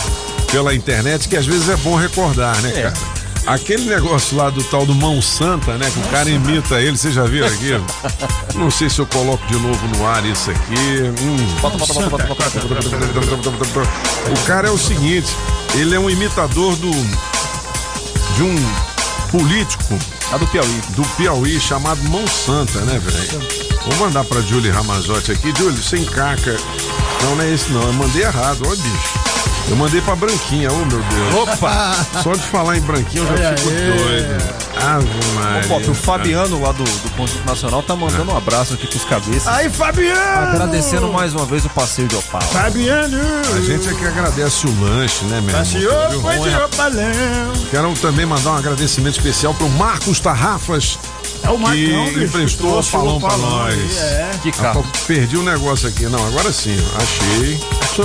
pela 0.51 0.75
internet 0.75 1.29
que 1.29 1.37
às 1.37 1.47
vezes 1.47 1.69
é 1.69 1.77
bom 1.77 1.97
recordar, 1.97 2.61
né, 2.63 2.71
cara? 2.71 2.95
Aquele 3.47 3.85
negócio 3.85 4.37
lá 4.37 4.51
do 4.51 4.63
tal 4.65 4.85
do 4.85 4.93
Mão 4.93 5.23
Santa, 5.23 5.79
né? 5.79 5.89
Que 5.89 6.01
o 6.01 6.03
cara 6.11 6.29
imita 6.29 6.81
ele, 6.81 6.97
vocês 6.97 7.15
já 7.15 7.23
viram 7.25 7.47
aquilo? 7.47 7.87
Não 8.57 8.71
sei 8.73 8.91
se 8.91 8.99
eu 8.99 9.07
coloco 9.07 9.47
de 9.47 9.55
novo 9.55 9.87
no 9.97 10.05
ar 10.05 10.25
isso 10.25 10.51
aqui. 10.51 10.75
Hum. 11.23 11.37
O 14.33 14.47
cara 14.47 14.67
é 14.67 14.71
o 14.71 14.77
seguinte, 14.79 15.29
ele 15.75 15.95
é 15.95 15.99
um 16.01 16.11
imitador 16.11 16.75
do 16.77 16.91
de 18.35 18.43
um 18.43 18.57
político 19.31 19.99
A 20.33 20.37
do 20.37 20.47
Piauí. 20.49 20.81
do 20.91 21.03
Piauí 21.17 21.61
chamado 21.61 22.03
Mão 22.05 22.27
Santa, 22.27 22.81
né, 22.81 22.99
velho? 22.99 23.41
Vou 23.87 23.97
mandar 23.99 24.25
pra 24.25 24.41
Julie 24.41 24.71
Ramazotti 24.71 25.31
aqui. 25.33 25.55
Julie, 25.57 25.81
você 25.81 25.99
encaca. 25.99 26.57
Não, 27.27 27.35
não 27.35 27.43
é 27.45 27.53
esse 27.53 27.71
não. 27.73 27.83
Eu 27.83 27.93
mandei 27.95 28.23
errado, 28.23 28.63
olha, 28.65 28.77
bicho. 28.77 29.19
Eu 29.69 29.75
mandei 29.75 30.01
pra 30.01 30.15
Branquinha, 30.15 30.71
oh 30.71 30.77
meu 30.85 31.03
Deus. 31.03 31.35
Opa! 31.35 32.07
Só 32.23 32.35
de 32.35 32.43
falar 32.43 32.77
em 32.77 32.81
Branquinha 32.81 33.25
eu 33.25 33.27
já 33.27 33.49
Olha 33.49 33.57
fico 33.57 33.71
aí. 33.71 33.99
doido. 33.99 34.57
Ave 34.77 35.35
Maria. 35.35 35.65
Ô, 35.65 35.69
Pop, 35.69 35.91
o 35.91 35.95
Fabiano 35.95 36.63
lá 36.63 36.71
do, 36.71 36.85
do 36.85 37.11
Conjunto 37.17 37.45
Nacional 37.45 37.83
tá 37.83 37.97
mandando 37.97 38.31
um 38.31 38.37
abraço 38.37 38.75
aqui 38.75 38.87
pros 38.87 39.05
cabeças. 39.05 39.49
Aí, 39.49 39.69
Fabiano! 39.69 40.49
Agradecendo 40.51 41.09
mais 41.13 41.35
uma 41.35 41.45
vez 41.45 41.65
o 41.65 41.69
passeio 41.71 42.07
de 42.07 42.15
Opala. 42.15 42.45
Fabiano! 42.45 43.19
A 43.57 43.61
gente 43.61 43.89
é 43.89 43.95
que 43.95 44.07
agradece 44.07 44.67
o 44.69 44.81
lanche, 44.81 45.25
né, 45.25 45.41
meu 45.41 45.51
irmão? 45.51 45.65
Passeou, 45.65 46.21
foi 46.21 46.39
de 46.49 46.57
Opalão. 46.57 47.53
Quero 47.71 47.95
também 47.95 48.25
mandar 48.25 48.53
um 48.53 48.57
agradecimento 48.59 49.17
especial 49.17 49.53
pro 49.53 49.69
Marcos 49.71 50.21
Tarrafas. 50.21 50.97
É 51.43 51.51
o 51.51 51.59
Marcão, 51.59 52.13
que 52.13 52.25
emprestou 52.25 52.67
o 52.67 52.71
trouxe 52.73 52.89
o 52.89 52.93
palão 52.99 53.21
pra 53.21 53.37
nós. 53.37 53.97
é. 53.99 54.31
Que 54.43 54.53
carro. 54.53 54.85
perdi 55.07 55.37
o 55.37 55.43
negócio 55.43 55.89
aqui. 55.89 56.05
Não, 56.07 56.25
agora 56.27 56.53
sim. 56.53 56.77
Achei. 56.97 57.61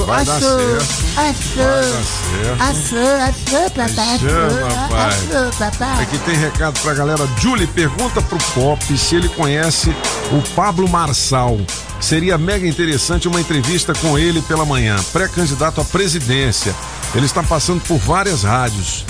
Vai 0.06 0.24
dar 0.24 0.38
Achou. 0.38 0.60
certo. 0.60 1.14
Vai 1.16 1.34
dar 1.34 1.34
certo. 1.34 2.62
Achou, 2.62 3.60
achou, 3.60 3.70
papai. 3.72 4.20
Chama, 4.20 4.76
papai. 4.76 5.10
Achou, 5.10 5.52
papai. 5.60 6.04
Aqui 6.04 6.18
tem 6.20 6.36
recado 6.36 6.80
pra 6.82 6.94
galera. 6.94 7.28
Julie, 7.40 7.68
pergunta 7.68 8.22
pro 8.22 8.38
Pop 8.54 8.98
se 8.98 9.16
ele 9.16 9.28
conhece 9.30 9.90
o 10.32 10.42
Pablo 10.56 10.88
Marçal. 10.90 11.60
Seria 12.00 12.38
mega 12.38 12.68
interessante 12.68 13.28
uma 13.28 13.40
entrevista 13.42 13.94
com 13.94 14.18
ele 14.18 14.42
pela 14.44 14.66
manhã. 14.66 14.96
Pré-candidato 15.12 15.82
à 15.82 15.84
presidência. 15.84 16.74
Ele 17.14 17.26
está 17.26 17.44
passando 17.44 17.82
por 17.82 17.98
várias 17.98 18.44
rádios. 18.44 19.06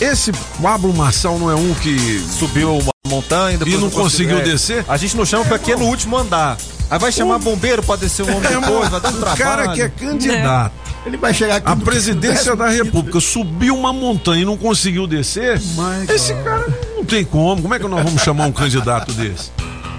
Esse 0.00 0.32
Pablo 0.60 0.92
Marçal 0.94 1.38
não 1.38 1.50
é 1.50 1.54
um 1.54 1.72
que 1.74 2.18
Subiu 2.38 2.76
uma 2.78 2.92
montanha 3.06 3.58
E 3.64 3.76
não 3.76 3.90
conseguiu 3.90 4.38
é. 4.38 4.42
descer? 4.42 4.84
A 4.88 4.96
gente 4.96 5.16
não 5.16 5.24
chama 5.24 5.44
porque 5.44 5.72
é 5.72 5.76
no 5.76 5.84
último 5.86 6.16
andar. 6.16 6.56
Aí 6.90 6.98
vai 6.98 7.10
chamar 7.12 7.38
bombeiro 7.38 7.82
pra 7.82 7.96
descer 7.96 8.24
um 8.24 8.36
homem 8.36 8.50
É, 8.52 8.60
depois, 8.60 8.88
vai 8.90 9.00
dar 9.00 9.08
um 9.12 9.16
o 9.16 9.18
trabalho. 9.20 9.38
cara 9.38 9.68
que 9.68 9.82
é 9.82 9.88
candidato 9.88 10.72
Ele 11.06 11.16
vai 11.16 11.32
chegar 11.32 11.56
aqui. 11.56 11.68
à 11.70 11.74
no- 11.74 11.82
presidência 11.84 12.54
da 12.56 12.68
República 12.68 13.20
subiu 13.20 13.76
uma 13.76 13.92
montanha 13.92 14.42
e 14.42 14.44
não 14.44 14.56
conseguiu 14.56 15.06
descer. 15.06 15.60
Esse 16.08 16.34
cara 16.34 16.66
não 16.96 17.04
tem 17.04 17.24
como. 17.24 17.62
Como 17.62 17.74
é 17.74 17.78
que 17.78 17.86
nós 17.88 18.02
vamos 18.04 18.22
chamar 18.22 18.46
um 18.46 18.52
candidato 18.52 19.12
desse? 19.12 19.50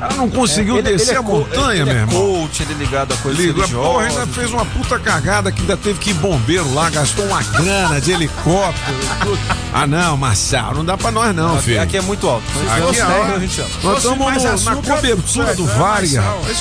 Cara 0.08 0.14
não 0.16 0.30
conseguiu 0.30 0.78
Ele- 0.78 0.90
ele 0.90 0.98
descer 0.98 1.16
é 1.16 1.18
a 1.18 1.22
montanha, 1.22 1.82
ele 1.82 1.86
meu 1.86 1.94
é 1.94 2.00
irmão. 2.02 2.16
coach, 2.42 2.62
ele 2.64 2.74
é 2.74 2.78
ligado 2.78 3.14
a 3.14 3.28
Liga, 3.30 3.54
religiosas. 3.54 3.72
porra, 3.72 4.06
ainda 4.08 4.28
fez 4.28 4.52
uma 4.52 4.66
puta 4.66 5.00
cagada 5.00 5.52
que 5.52 5.62
ainda 5.62 5.76
teve 5.78 6.00
que 6.00 6.12
ir 6.12 6.14
bombeiro 6.16 6.74
lá, 6.74 6.90
gastou 6.90 7.26
uma 7.26 7.42
grana 7.42 8.00
de 8.00 8.12
helicóptero. 8.12 8.98
e 8.98 9.26
tudo. 9.26 9.40
Ah, 9.74 9.86
não, 9.88 10.16
Marçal, 10.18 10.74
não 10.74 10.86
dá 10.86 10.98
pra 10.98 11.12
nós 11.12 11.36
não, 11.36 11.54
Aqui, 11.56 11.64
filho. 11.64 11.82
aqui 11.82 11.98
é 11.98 12.02
muito 12.02 12.28
alto. 12.28 12.44
Aqui 12.70 13.00
é 13.00 13.02
alto. 13.02 13.70
Nós 13.84 13.98
estamos 13.98 14.20
mais 14.26 14.38
no- 14.44 14.50
na 14.50 14.54
açúcar, 14.56 14.96
cobertura 14.96 15.56
do 15.56 15.64
é, 15.70 15.74
rapaz. 15.74 16.14
Esse 16.14 16.20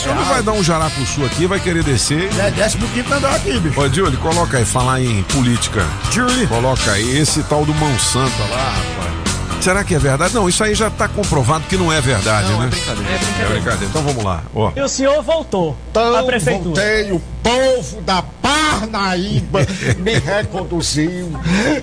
É 0.09 0.11
homem 0.11 0.25
vai 0.25 0.43
dar 0.43 0.53
um 0.53 0.63
jaracuçu 0.65 1.25
aqui, 1.25 1.47
vai 1.47 1.61
querer 1.61 1.83
descer. 1.85 2.29
É, 2.39 2.51
desce 2.51 2.77
pro 2.77 2.89
quinto 2.89 3.13
andar 3.13 3.35
aqui, 3.35 3.59
bicho. 3.59 3.81
Ô, 3.81 3.89
Júlio, 3.89 4.19
coloca 4.19 4.59
aí, 4.59 4.65
falar 4.65 5.01
em 5.01 5.23
política. 5.25 5.87
Julie. 6.11 6.47
Coloca 6.47 6.91
aí 6.93 7.19
esse 7.19 7.43
tal 7.45 7.65
do 7.65 7.75
Mão 7.75 7.99
Santa 7.99 8.43
lá, 8.51 8.73
rapaz. 8.73 9.24
Será 9.65 9.83
que 9.83 9.95
é 9.95 9.99
verdade? 9.99 10.35
Não, 10.35 10.47
isso 10.47 10.63
aí 10.63 10.75
já 10.75 10.91
tá 10.91 11.09
comprovado 11.09 11.65
que 11.67 11.75
não 11.79 11.91
é 11.91 11.99
verdade, 11.99 12.53
Não, 12.53 12.61
né? 12.61 12.67
é 12.67 12.69
brincadeira. 12.69 13.11
É 13.11 13.49
brincadeira. 13.49 13.85
Então 13.87 14.03
vamos 14.03 14.23
lá. 14.23 14.43
Ó. 14.55 14.71
E 14.77 14.81
o 14.83 14.89
senhor 14.89 15.23
voltou 15.23 15.75
Então, 15.91 16.15
à 16.15 16.23
prefeitura. 16.23 16.65
voltei, 16.83 17.13
o 17.13 17.23
povo 17.43 18.03
da 18.03 18.23
Parnaíba 18.87 19.61
me 19.99 20.15
reconduziu 20.19 21.31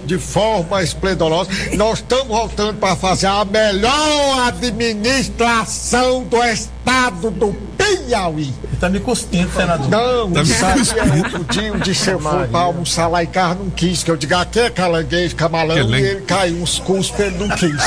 de 0.05 0.17
forma 0.17 0.81
esplendorosa. 0.83 1.49
Nós 1.73 1.99
estamos 1.99 2.27
voltando 2.27 2.75
para 2.77 2.95
fazer 2.95 3.27
a 3.27 3.43
melhor 3.45 4.47
administração 4.47 6.23
do 6.23 6.43
estado 6.43 7.31
do 7.31 7.53
Piauí. 7.77 8.53
Tá 8.79 8.89
me 8.89 8.99
cuspindo, 8.99 9.51
senador. 9.53 9.87
Não, 9.89 10.31
Tá 10.31 10.43
me 10.43 10.51
é 10.51 11.17
outro 11.17 11.43
dia, 11.45 11.73
um 11.73 11.77
dia 11.79 11.93
eu 12.13 12.19
fui 12.19 12.47
pra 12.47 12.59
almoçar 12.61 13.07
lá 13.07 13.23
em 13.23 13.27
casa, 13.27 13.55
não 13.55 13.69
quis, 13.69 14.01
que 14.01 14.09
eu 14.09 14.17
digo, 14.17 14.35
aqui 14.35 14.59
é 14.59 14.69
calanguejo, 14.71 15.35
camalão, 15.35 15.75
Que 15.75 15.83
len- 15.83 16.01
e 16.01 16.07
ele 16.07 16.21
caiu 16.21 16.57
uns 16.61 16.79
cuspos, 16.79 17.19
ele 17.19 17.37
não 17.37 17.49
quis. 17.55 17.79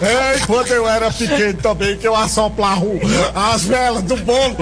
é, 0.00 0.38
quando 0.46 0.68
eu 0.68 0.88
era 0.88 1.10
pequeno 1.10 1.54
também, 1.54 1.96
que 1.98 2.08
eu 2.08 2.16
assoplava 2.16 2.80
o- 2.84 3.00
as 3.34 3.64
velas 3.64 4.02
do 4.02 4.16
bolo. 4.16 4.56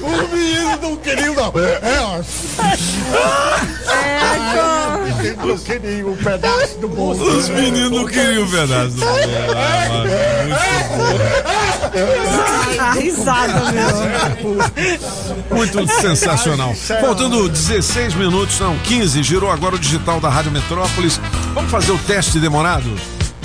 Os 0.00 0.30
meninos 0.30 0.80
não 0.80 0.96
queriam, 0.96 1.34
não. 1.34 1.52
É, 1.82 2.00
ó. 2.00 2.20
Meninos 5.04 5.46
não 5.46 5.58
queriam 5.58 6.10
um 6.10 6.16
pedaço 6.16 6.78
do 6.78 6.88
bolo. 6.88 7.36
Os 7.38 7.48
meninos 7.48 7.90
não 7.90 8.06
queriam 8.06 8.44
o 8.44 8.50
pedaço 8.50 8.90
do 8.90 9.00
bolo. 9.00 9.20
Ah, 12.78 12.92
risada, 12.98 13.72
meu. 13.72 15.56
Muito 15.56 15.86
sensacional. 16.00 16.74
Faltando 17.00 17.48
16 17.48 18.14
minutos, 18.14 18.58
não, 18.60 18.76
15, 18.78 19.22
girou 19.22 19.50
agora 19.50 19.76
o 19.76 19.78
digital 19.78 20.20
da 20.20 20.28
Rádio 20.28 20.52
Metrópolis. 20.52 21.20
Vamos 21.54 21.70
fazer 21.70 21.92
o 21.92 21.98
teste 21.98 22.38
demorado? 22.38 22.90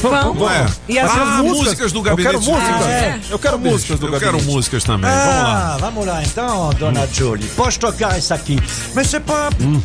Vamos. 0.01 0.51
É. 0.51 0.67
E 0.89 0.99
as 0.99 1.11
ah, 1.11 1.43
músicas? 1.43 1.57
músicas 1.57 1.91
do 1.91 1.99
Eu 1.99 2.03
gabinete. 2.03 2.31
quero 2.31 2.41
músicas. 2.51 2.85
Ah, 2.85 2.91
é? 2.91 3.19
Eu 3.29 3.39
quero 3.39 3.59
músicas 3.59 3.99
do 3.99 4.07
Eu 4.07 4.11
quero 4.13 4.25
gabinete. 4.31 4.51
músicas 4.51 4.83
também. 4.83 5.09
Vamos 5.11 5.25
lá. 5.25 5.73
Ah, 5.73 5.77
vamos 5.79 6.05
lá 6.05 6.23
então, 6.23 6.69
dona 6.71 7.07
Julie. 7.07 7.47
Pode 7.49 7.79
tocar 7.79 8.17
isso 8.17 8.33
aqui. 8.33 8.57
Mas 8.95 9.07
você 9.07 9.19
pode. 9.19 9.81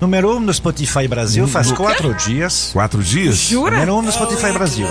Número 0.00 0.30
1 0.30 0.36
um 0.36 0.40
no 0.40 0.54
Spotify 0.54 1.06
Brasil 1.06 1.46
faz 1.46 1.66
No 1.68 1.76
quê? 1.76 1.82
quatro 1.82 2.14
dias. 2.14 2.70
Quatro 2.72 3.02
dias? 3.02 3.50
Número 3.50 3.94
1 3.94 3.98
um 3.98 4.02
no 4.02 4.10
Spotify 4.12 4.52
Brasil. 4.52 4.86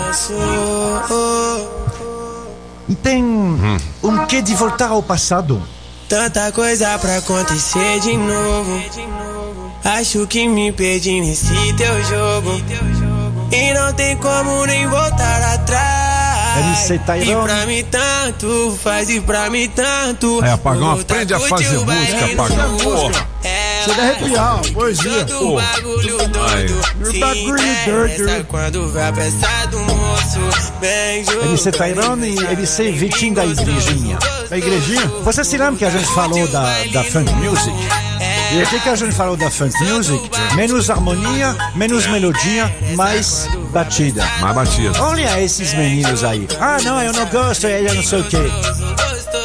E 2.88 2.94
tem 2.94 3.24
um 3.24 4.26
quê 4.28 4.40
de 4.40 4.54
voltar 4.54 4.88
ao 4.90 5.02
passado. 5.02 5.60
Tanta 6.08 6.50
coisa 6.52 6.98
pra 6.98 7.18
acontecer 7.18 8.00
de 8.00 8.16
novo. 8.16 8.82
Acho 9.84 10.26
que 10.26 10.46
me 10.46 10.72
perdi 10.72 11.20
nesse 11.20 11.72
teu 11.74 12.04
jogo. 12.04 13.09
E 13.52 13.74
não 13.74 13.92
tem 13.92 14.16
como 14.16 14.64
nem 14.66 14.86
voltar 14.86 15.54
atrás. 15.54 16.58
MC. 16.58 16.94
E 16.94 17.34
pra 17.44 17.66
mim 17.66 17.84
tanto, 17.84 18.78
faz 18.82 19.08
e 19.08 19.20
pra 19.20 19.48
mim 19.50 19.68
tanto. 19.68 20.44
É, 20.44 20.52
Apagão, 20.52 20.92
aprende 20.92 21.34
a 21.34 21.40
fazer 21.40 21.78
música, 21.78 22.24
Apagão. 22.32 22.76
Porra. 22.78 23.30
Chega 23.84 24.02
a 24.02 24.04
arrepiar, 24.04 24.60
poesia. 24.74 25.24
Todo 25.24 25.56
bagulho 25.56 26.18
doido 26.28 26.40
Aí. 26.54 27.12
Se 27.12 27.18
Bagulho 27.18 27.62
interessa 27.62 28.24
doido. 28.24 28.44
quando 28.46 28.92
vai 28.92 29.12
pensar 29.12 29.66
do 29.68 29.78
moço 29.78 30.38
MC 31.44 31.70
Tyrone 31.72 32.28
e 32.34 32.52
MC 32.52 32.92
Vitinho 32.92 33.34
da 33.34 33.46
Igrejinha. 33.46 34.18
Da 34.50 34.58
igrejinha? 34.58 35.06
Você 35.24 35.44
se 35.44 35.56
lembra 35.56 35.76
que 35.76 35.84
a 35.84 35.90
gente 35.90 36.12
falou 36.14 36.46
da, 36.48 36.84
da 36.92 37.04
funk 37.04 37.32
music? 37.34 37.74
E 38.52 38.62
o 38.62 38.66
que, 38.66 38.80
que 38.80 38.88
a 38.88 38.96
gente 38.96 39.12
falou 39.12 39.36
da 39.36 39.50
funk 39.50 39.74
music? 39.84 40.30
Menos 40.54 40.90
harmonia, 40.90 41.56
menos 41.74 42.06
melodia, 42.06 42.74
mais 42.96 43.48
batida. 43.72 44.24
Mais 44.40 44.54
batida. 44.54 45.02
Olha 45.02 45.40
esses 45.40 45.72
meninos 45.74 46.24
aí. 46.24 46.48
Ah, 46.60 46.78
não, 46.82 47.00
eu 47.00 47.12
não 47.12 47.26
gosto, 47.26 47.66
eu 47.66 47.94
não 47.94 48.02
sei 48.02 48.20
o 48.20 48.24
quê. 48.24 48.50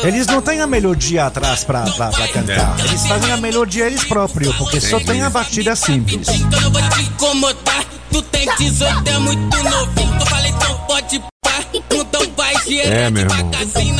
Eles 0.03 0.27
não 0.27 0.41
têm 0.41 0.61
a 0.61 0.67
melodia 0.67 1.25
atrás 1.25 1.63
pra, 1.63 1.83
pra, 1.83 2.09
pra 2.09 2.27
cantar. 2.27 2.75
Eles 2.79 3.05
fazem 3.07 3.31
a 3.31 3.37
melodia 3.37 3.85
eles 3.85 4.03
próprios, 4.03 4.55
porque 4.55 4.79
só 4.81 4.99
tem 4.99 5.21
a 5.21 5.29
batida 5.29 5.75
simples. 5.75 6.27
Eu 6.27 6.61
não 6.61 6.71
vou 6.71 6.89
te 6.89 7.01
incomodar 7.03 7.85
Tu 8.15 8.21
tem 8.21 8.47
18, 8.57 9.09
é 9.09 9.19
muito 9.19 9.57
novinho 9.63 10.15
Eu 10.21 10.25
falei, 10.25 10.49
então 10.49 10.77
pode 10.87 11.21
Então 11.91 12.21
É, 12.83 13.09
meu 13.09 13.23
irmão. 13.23 13.51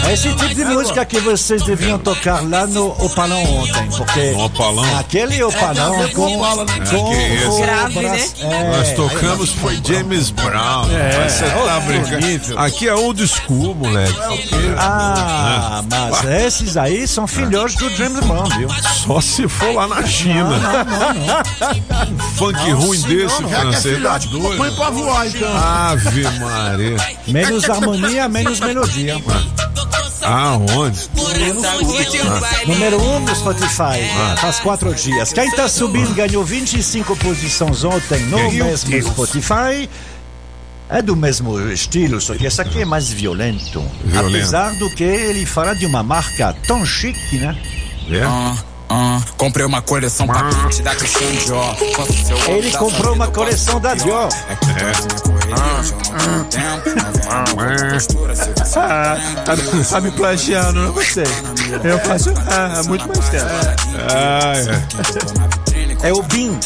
É 0.08 0.14
esse 0.14 0.30
tipo 0.34 0.54
de 0.56 0.66
música 0.66 1.06
que 1.06 1.20
vocês 1.20 1.64
deviam 1.64 1.98
tocar 2.00 2.42
lá 2.48 2.66
no 2.66 2.88
Opalão 3.04 3.42
ontem, 3.44 3.88
porque 3.96 4.32
No 4.32 4.46
Opalão? 4.46 5.00
aquele 5.00 5.42
Opalão 5.44 6.04
É, 6.04 6.08
com, 6.10 6.36
Opala, 6.36 6.66
né? 6.66 6.74
com 6.90 7.10
que 7.10 7.16
isso? 7.36 7.50
o 7.52 7.62
Grave, 7.62 8.00
né? 8.02 8.30
é, 8.40 8.78
Nós 8.78 8.94
tocamos 8.94 9.52
foi 9.52 9.80
James 9.86 10.30
Brown. 10.32 10.90
É. 10.92 11.30
Você 11.30 11.46
tá 11.46 11.80
brincando. 11.82 12.60
Aqui 12.60 12.88
é 12.88 12.94
old 12.94 13.28
school, 13.28 13.76
moleque. 13.76 14.20
Ah, 14.78 15.84
mas 15.90 16.26
esses 16.26 16.78
aí 16.78 17.08
são 17.08 17.28
filhotes 17.28 17.76
do 17.76 17.90
James 17.96 18.20
Brown, 18.26 18.46
viu? 18.58 18.70
Só 19.06 19.22
se 19.22 19.48
for 19.48 19.74
lá 19.74 19.88
na 19.88 20.04
China. 20.04 20.50
Um 22.12 22.18
funk 22.36 22.72
ruim 22.72 23.00
desse, 23.02 23.44
é 23.44 23.48
francês. 23.48 24.00
Põe 24.58 24.72
pra 24.72 24.90
voar 24.90 25.28
então. 25.28 25.56
Ave 25.58 26.24
Maria. 26.40 26.98
Menos 27.46 27.70
harmonia, 27.70 28.28
menos 28.28 28.60
melodia. 28.60 29.16
Aonde? 30.24 31.00
Número 32.66 33.00
1 33.02 33.16
um 33.16 33.20
no 33.20 33.36
Spotify, 33.36 34.10
Ah. 34.18 34.36
faz 34.40 34.60
quatro 34.60 34.94
dias. 34.96 35.32
Quem 35.32 35.52
tá 35.52 35.68
subindo 35.68 36.14
ganhou 36.16 36.44
25 36.44 37.16
posições 37.18 37.84
ontem 37.84 38.20
no 38.26 38.38
Meu 38.38 38.52
mesmo 38.66 38.90
Deus. 38.90 39.06
Spotify. 39.06 39.90
É 40.88 41.02
do 41.02 41.16
mesmo 41.16 41.60
estilo, 41.72 42.22
só 42.22 42.36
que 42.36 42.46
esse 42.46 42.62
aqui 42.62 42.82
é 42.82 42.86
mais 42.86 43.10
violento. 43.10 43.84
Violento. 44.04 44.36
Apesar 44.38 44.76
do 44.76 44.88
que 44.92 45.04
ele 45.04 45.44
fala 45.46 45.74
de 45.76 45.84
uma 45.86 46.04
marca 46.04 46.56
tão 46.68 46.86
chique, 46.86 47.38
né? 47.38 47.58
É? 48.10 48.22
Ah, 48.24 48.56
ah, 48.90 49.22
comprei 49.38 49.66
uma 49.66 49.82
coleção 49.82 50.28
patente 50.28 50.82
da 50.82 50.96
Christian 50.96 51.32
Dior. 51.46 51.76
Ele 52.48 52.72
comprou 52.72 53.14
uma 53.14 53.28
coleção 53.28 53.80
da 53.80 53.96
Dior. 53.96 54.30
Ah, 58.76 59.18
tá, 59.46 59.56
tá 59.90 60.02
me 60.02 60.12
plagiando, 60.12 60.82
não 60.82 60.94
você. 60.94 61.24
Eu 61.84 62.00
faço 62.00 62.34
ah, 62.48 62.80
há 62.80 62.84
muito 62.84 63.08
mais 63.08 63.30
tempo. 63.30 63.46
Ah, 64.10 64.54
é. 64.56 65.55
É 66.06 66.14
o 66.14 66.22
BIM. 66.22 66.60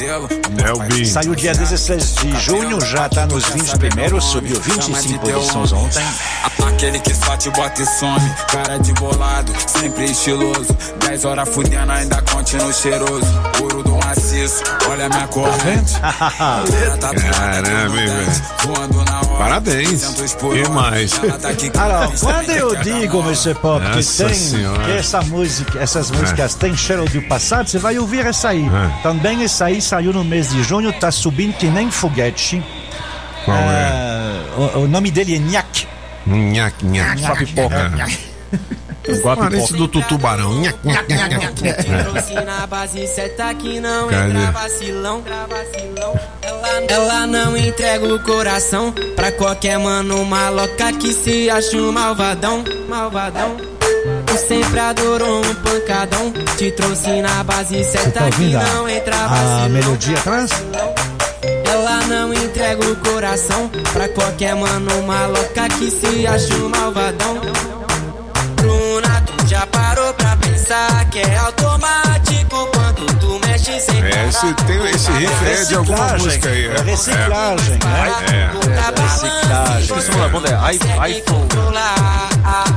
É 0.61 0.73
o 0.73 0.79
Bin. 0.79 1.05
Saiu 1.05 1.33
dia 1.33 1.53
16 1.53 2.15
de 2.15 2.39
junho, 2.41 2.81
já 2.81 3.07
tá 3.07 3.25
nos 3.25 3.45
20 3.45 3.77
primeiros, 3.77 4.25
subiu 4.25 4.59
25 4.59 5.17
posições 5.19 5.71
ontem. 5.71 6.03
Aquele 6.67 6.99
que 6.99 7.15
só 7.15 7.37
te 7.37 7.49
bota 7.51 7.81
e 7.81 7.85
some, 7.85 8.33
cara 8.51 8.77
de 8.77 8.91
bolado, 8.95 9.53
sempre 9.65 10.11
estiloso. 10.11 10.75
10 11.05 11.23
horas 11.23 11.47
fudendo, 11.47 11.89
ainda 11.89 12.21
continua 12.23 12.73
cheiroso. 12.73 13.25
Ouro 13.61 13.81
do 13.81 13.95
maciço, 14.05 14.61
olha 14.89 15.07
minha 15.07 15.27
corrente. 15.27 15.93
Tá 16.99 17.13
Caramba, 17.13 17.97
hein, 17.97 18.07
velho. 18.07 19.39
Parabéns. 19.39 20.01
200 20.01 20.33
por 20.35 20.57
E 20.57 20.67
mais? 20.69 21.11
Tá 21.11 21.81
Alors, 21.81 22.11
quando 22.19 22.49
eu 22.49 22.75
digo, 22.75 23.21
Mr. 23.21 23.55
Pop, 23.55 23.85
que 23.85 23.95
Nossa 23.95 24.25
tem 24.25 24.33
que 24.85 24.91
essa 24.91 25.21
música, 25.21 25.79
essas 25.79 26.11
músicas 26.11 26.55
têm 26.55 26.75
cheiro 26.75 27.05
do 27.05 27.21
passado, 27.21 27.69
você 27.69 27.77
vai 27.77 27.97
ouvir 27.97 28.25
essa 28.25 28.49
aí. 28.49 28.65
É. 28.65 29.01
Também 29.01 29.28
essa 29.43 29.65
aí 29.65 29.81
saiu 29.81 30.13
no 30.13 30.23
mês 30.23 30.49
de 30.49 30.63
junho, 30.63 30.91
tá 30.93 31.11
subindo 31.11 31.53
que 31.53 31.67
nem 31.67 31.91
foguete. 31.91 32.63
Qual 33.45 33.57
é? 33.57 33.61
Ah, 33.61 34.43
o, 34.75 34.79
o 34.79 34.87
nome 34.87 35.11
dele 35.11 35.35
é 35.35 35.39
Nhaque. 35.39 35.87
Nhaque, 36.25 36.85
nhaque. 36.85 37.21
Nhaque. 37.21 38.19
É. 39.07 39.35
Parente 39.35 39.73
do 39.73 39.87
tutubarão. 39.87 40.59
Nhaque. 40.59 40.87
É. 40.87 42.43
Na 42.43 42.67
base 42.67 43.07
não 44.91 45.19
entra 45.19 45.47
vacilão. 45.47 46.19
Ela 46.87 47.27
não 47.27 47.57
entrega 47.57 48.13
o 48.13 48.19
coração 48.23 48.93
pra 49.15 49.31
qualquer 49.31 49.79
mano 49.79 50.23
maloca 50.25 50.91
que 50.93 51.13
se 51.13 51.49
acha 51.49 51.77
um 51.77 51.91
malvadão, 51.91 52.63
malvadão. 52.87 53.78
Sempre 54.47 54.79
adorou 54.79 55.41
um 55.41 55.55
pancadão. 55.55 56.33
Te 56.57 56.71
trouxe 56.71 57.21
na 57.21 57.43
base 57.43 57.83
Você 57.83 57.97
tá 57.97 58.03
certa 58.03 58.29
que 58.31 58.53
não 58.53 58.85
a, 58.85 58.91
entra 58.91 59.15
a 59.15 59.69
melodia 59.69 60.17
atrás? 60.17 60.51
Ela 61.65 62.01
não 62.07 62.33
entrega 62.33 62.83
o 62.85 62.95
coração 62.97 63.69
pra 63.93 64.09
qualquer 64.09 64.55
mano 64.55 65.03
maloca 65.03 65.67
que 65.77 65.91
se 65.91 66.25
acha 66.25 66.53
um 66.55 66.69
malvadão. 66.69 67.39
Bruna, 68.55 69.21
tu 69.21 69.47
já 69.47 69.65
parou 69.67 70.13
pra 70.15 70.35
pensar 70.37 71.09
que 71.09 71.19
é 71.19 71.37
automático 71.37 72.78
esse, 73.67 74.53
tem, 74.65 74.85
esse 74.89 75.11
riff 75.11 75.45
é 75.45 75.63
de 75.65 75.75
alguma 75.75 75.97
Reciclagem. 75.97 76.25
música 76.25 76.49
aí. 76.49 76.65
É 76.67 76.81
reciclagem, 76.81 77.79
né? 77.83 78.13
É. 78.31 79.01
Reciclagem. 79.01 79.97
Esse 79.97 80.11
nome 80.11 80.21
da 80.21 80.29
banda 80.29 80.49
é 80.49 80.71
iPhone. 80.71 81.49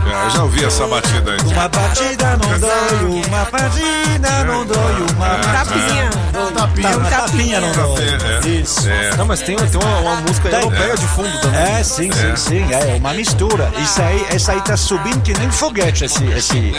É, 0.04 0.26
eu 0.26 0.30
já 0.30 0.42
ouvi 0.42 0.64
essa 0.64 0.86
batida 0.86 1.32
aí. 1.32 1.38
Uma 1.52 1.68
batida 1.68 2.36
não 2.36 2.58
dói, 2.58 3.22
uma 3.26 3.44
batida 3.44 4.44
não 4.44 4.66
dói, 4.66 5.06
uma 5.14 5.28
Tapinha. 5.52 6.10
Tá, 6.32 6.96
uma 6.96 7.10
tapinha 7.10 7.60
não 7.60 7.72
dói. 7.72 8.02
É, 8.02 8.46
é. 8.46 8.50
Isso. 8.50 8.88
É. 8.88 9.16
Não, 9.16 9.26
mas 9.26 9.40
tem, 9.40 9.56
tem 9.56 9.80
uma, 9.80 9.98
uma 10.00 10.16
música 10.16 10.48
Tem. 10.50 10.58
europeia 10.60 10.96
de 10.96 11.06
fundo 11.06 11.40
também. 11.40 11.60
É, 11.60 11.82
sim, 11.82 12.10
sim, 12.12 12.36
sim, 12.36 12.66
é 12.72 12.96
uma 12.96 13.14
mistura. 13.14 13.70
Isso 13.78 14.02
aí, 14.02 14.26
essa 14.30 14.52
aí 14.52 14.60
tá 14.62 14.76
subindo 14.76 15.20
que 15.22 15.32
nem 15.38 15.50
foguete, 15.50 16.04
esse, 16.04 16.24
esse, 16.26 16.72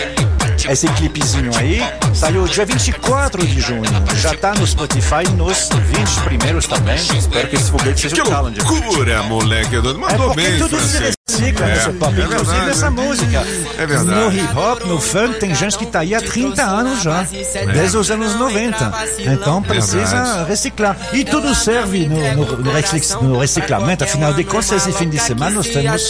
esse 0.70 0.88
clipezinho 0.88 1.52
aí. 1.58 1.82
Saiu 2.14 2.46
dia 2.48 2.66
24 2.66 3.46
de 3.46 3.60
junho. 3.60 3.84
Já 4.16 4.34
tá 4.36 4.54
no 4.54 4.66
Spotify 4.66 5.28
nos 5.36 5.70
20 5.70 6.22
primeiros 6.24 6.68
também. 6.68 6.96
Espero 6.96 7.48
que 7.48 7.56
esse 7.56 7.72
foguete 7.72 8.02
seja 8.02 8.16
Que 8.16 8.22
o 8.22 8.26
Callan. 8.26 8.54
loucura, 8.58 9.24
moleque. 9.24 9.76
É 9.76 9.82
Mandou 9.82 10.28
porque 10.28 10.42
bem, 10.42 10.58
francês. 10.60 11.16
Recicla 11.42 11.66
É, 11.68 11.76
nesse 11.76 11.90
pop. 11.94 12.20
é 12.20 12.24
Inclusive 12.24 12.46
verdade, 12.52 12.70
essa 12.72 12.86
é. 12.86 12.90
música. 12.90 13.48
É 13.78 13.86
verdade. 13.86 14.20
No 14.20 14.32
hip 14.34 14.58
hop, 14.58 14.84
no 14.86 15.00
funk, 15.02 15.40
tem 15.40 15.56
gente 15.56 15.78
que 15.78 15.86
tá 15.86 16.00
aí 16.00 16.14
há 16.16 16.22
30 16.22 16.64
anos 16.64 17.02
já. 17.02 17.26
Desde 17.74 17.98
os 17.98 18.10
anos 18.12 18.36
90. 18.36 18.94
Então 19.20 19.62
precisa 19.62 19.98
Verdade. 20.06 20.50
reciclar. 20.50 20.98
E 21.14 21.24
tudo 21.24 21.54
serve 21.56 22.08
no, 22.08 22.46
no, 22.46 22.58
no 22.58 22.72
recicl- 22.72 23.24
no 23.24 23.40
reciclamento. 23.40 24.04
Afinal 24.04 24.34
de 24.34 24.44
contas, 24.44 24.72
esse 24.72 24.92
fim 24.94 25.10
de 25.10 25.20
semana 25.20 25.52
nós 25.56 25.68
temos 25.68 26.10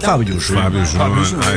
Fábio 0.00 0.40
Júnior. 0.40 0.64
Fábio 0.64 1.24
Júnior. 1.24 1.48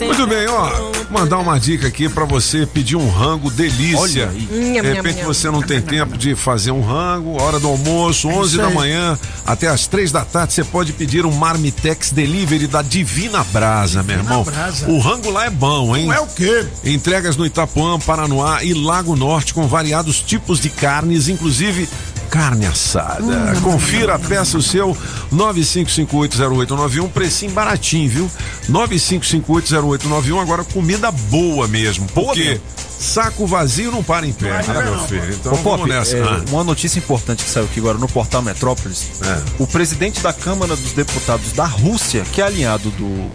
aí. 0.00 0.06
Muito 0.06 0.26
bem, 0.26 0.46
ó. 0.48 0.70
Mandar 1.10 1.38
uma 1.38 1.58
dica 1.58 1.86
aqui 1.86 2.08
pra 2.08 2.24
você 2.24 2.66
pedir 2.66 2.96
um 2.96 3.08
rango 3.08 3.50
delícia. 3.50 3.98
Olha 4.00 4.26
De 4.28 4.80
repente 4.92 5.22
você 5.24 5.50
não 5.50 5.62
tem 5.62 5.80
tempo 5.80 6.16
de 6.16 6.34
fazer 6.34 6.70
um 6.70 6.80
rango, 6.82 7.40
hora 7.40 7.58
do 7.58 7.68
almoço, 7.68 8.28
11 8.28 8.56
da 8.56 8.70
manhã 8.70 9.18
até 9.44 9.68
as 9.68 9.86
3 9.86 10.10
da 10.12 10.24
tarde, 10.24 10.52
você 10.52 10.64
pode 10.64 10.92
pedir 10.92 11.24
um 11.24 11.30
Marmitex 11.32 12.10
Delivery 12.36 12.66
da 12.66 12.82
Divina 12.82 13.42
Brasa, 13.44 14.02
meu 14.02 14.18
irmão. 14.18 14.44
Brasa. 14.44 14.86
O 14.90 14.98
rango 14.98 15.30
lá 15.30 15.46
é 15.46 15.50
bom, 15.50 15.96
hein? 15.96 16.04
Não 16.04 16.12
é 16.12 16.20
o 16.20 16.26
quê? 16.26 16.66
Entregas 16.84 17.34
no 17.34 17.46
Itapuã, 17.46 17.98
Paranoá 17.98 18.62
e 18.62 18.74
Lago 18.74 19.16
Norte 19.16 19.54
com 19.54 19.66
variados 19.66 20.20
tipos 20.20 20.60
de 20.60 20.68
carnes, 20.68 21.28
inclusive 21.28 21.88
carne 22.26 22.66
assada. 22.66 23.54
Confira, 23.62 24.18
peça 24.18 24.58
o 24.58 24.62
seu 24.62 24.96
95580891, 25.32 27.08
precinho 27.10 27.52
baratinho, 27.52 28.08
viu? 28.10 28.30
95580891, 28.68 30.40
agora 30.40 30.64
comida 30.64 31.10
boa 31.10 31.66
mesmo. 31.68 32.06
Porque 32.14 32.44
mesmo. 32.44 32.62
saco 32.98 33.46
vazio 33.46 33.90
não 33.90 34.02
para 34.02 34.26
em 34.26 34.32
pé, 34.32 34.50
né, 34.66 34.82
meu 34.84 34.98
filho? 35.06 35.32
Então 35.34 35.52
Ô, 35.52 35.56
Pop, 35.58 35.80
vamos 35.82 35.88
nessa. 35.88 36.16
é, 36.16 36.22
Ah. 36.22 36.42
uma 36.50 36.64
notícia 36.64 36.98
importante 36.98 37.44
que 37.44 37.50
saiu 37.50 37.66
aqui 37.66 37.80
agora 37.80 37.98
no 37.98 38.08
portal 38.08 38.42
Metrópolis. 38.42 39.06
É. 39.22 39.42
O 39.62 39.66
presidente 39.66 40.20
da 40.20 40.32
Câmara 40.32 40.74
dos 40.76 40.92
Deputados 40.92 41.52
da 41.52 41.64
Rússia, 41.66 42.24
que 42.32 42.40
é 42.40 42.44
alinhado 42.44 42.90
do, 42.90 43.30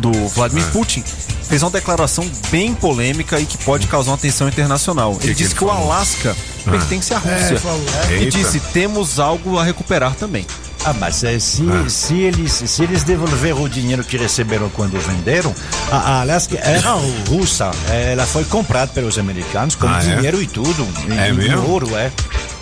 do 0.00 0.12
Vladimir 0.28 0.64
É. 0.64 0.70
Putin, 0.70 1.02
fez 1.02 1.62
uma 1.62 1.70
declaração 1.70 2.28
bem 2.50 2.74
polêmica 2.74 3.38
e 3.40 3.46
que 3.46 3.56
pode 3.58 3.86
causar 3.86 4.12
uma 4.12 4.18
tensão 4.18 4.48
internacional. 4.48 5.12
ele 5.12 5.20
que 5.20 5.34
disse 5.34 5.44
ele 5.52 5.54
que 5.58 5.64
o? 5.64 5.70
Alasca 5.70 6.36
Ah. 6.66 6.70
pertence 6.70 7.14
à 7.14 7.18
Rússia. 7.18 7.54
É, 7.54 7.58
falou. 7.58 7.84
e 8.20 8.26
disse: 8.26 8.60
temos 8.72 9.18
algo 9.18 9.58
a 9.58 9.64
recuperar 9.64 10.14
também. 10.14 10.46
Ah, 10.84 10.92
mas 10.92 11.24
eh, 11.24 11.38
se, 11.40 11.64
se, 11.88 12.14
eles, 12.14 12.52
se 12.52 12.82
eles 12.84 13.02
devolveram 13.02 13.62
o 13.62 13.68
dinheiro 13.68 14.04
que 14.04 14.16
receberam 14.16 14.68
quando 14.70 14.98
venderam, 15.00 15.52
a, 15.90 15.96
a 15.96 16.20
Alaska 16.20 16.56
era 16.56 16.92
russa. 17.28 17.70
Ela 17.90 18.24
foi 18.24 18.44
comprada 18.44 18.92
pelos 18.92 19.18
americanos 19.18 19.74
com 19.74 19.88
Ah, 19.88 19.98
é? 20.02 20.14
dinheiro 20.16 20.40
e 20.40 20.46
tudo. 20.46 20.86
É 21.18 21.30
em 21.30 21.32
mesmo? 21.32 21.68
ouro, 21.68 21.96
é. 21.96 22.12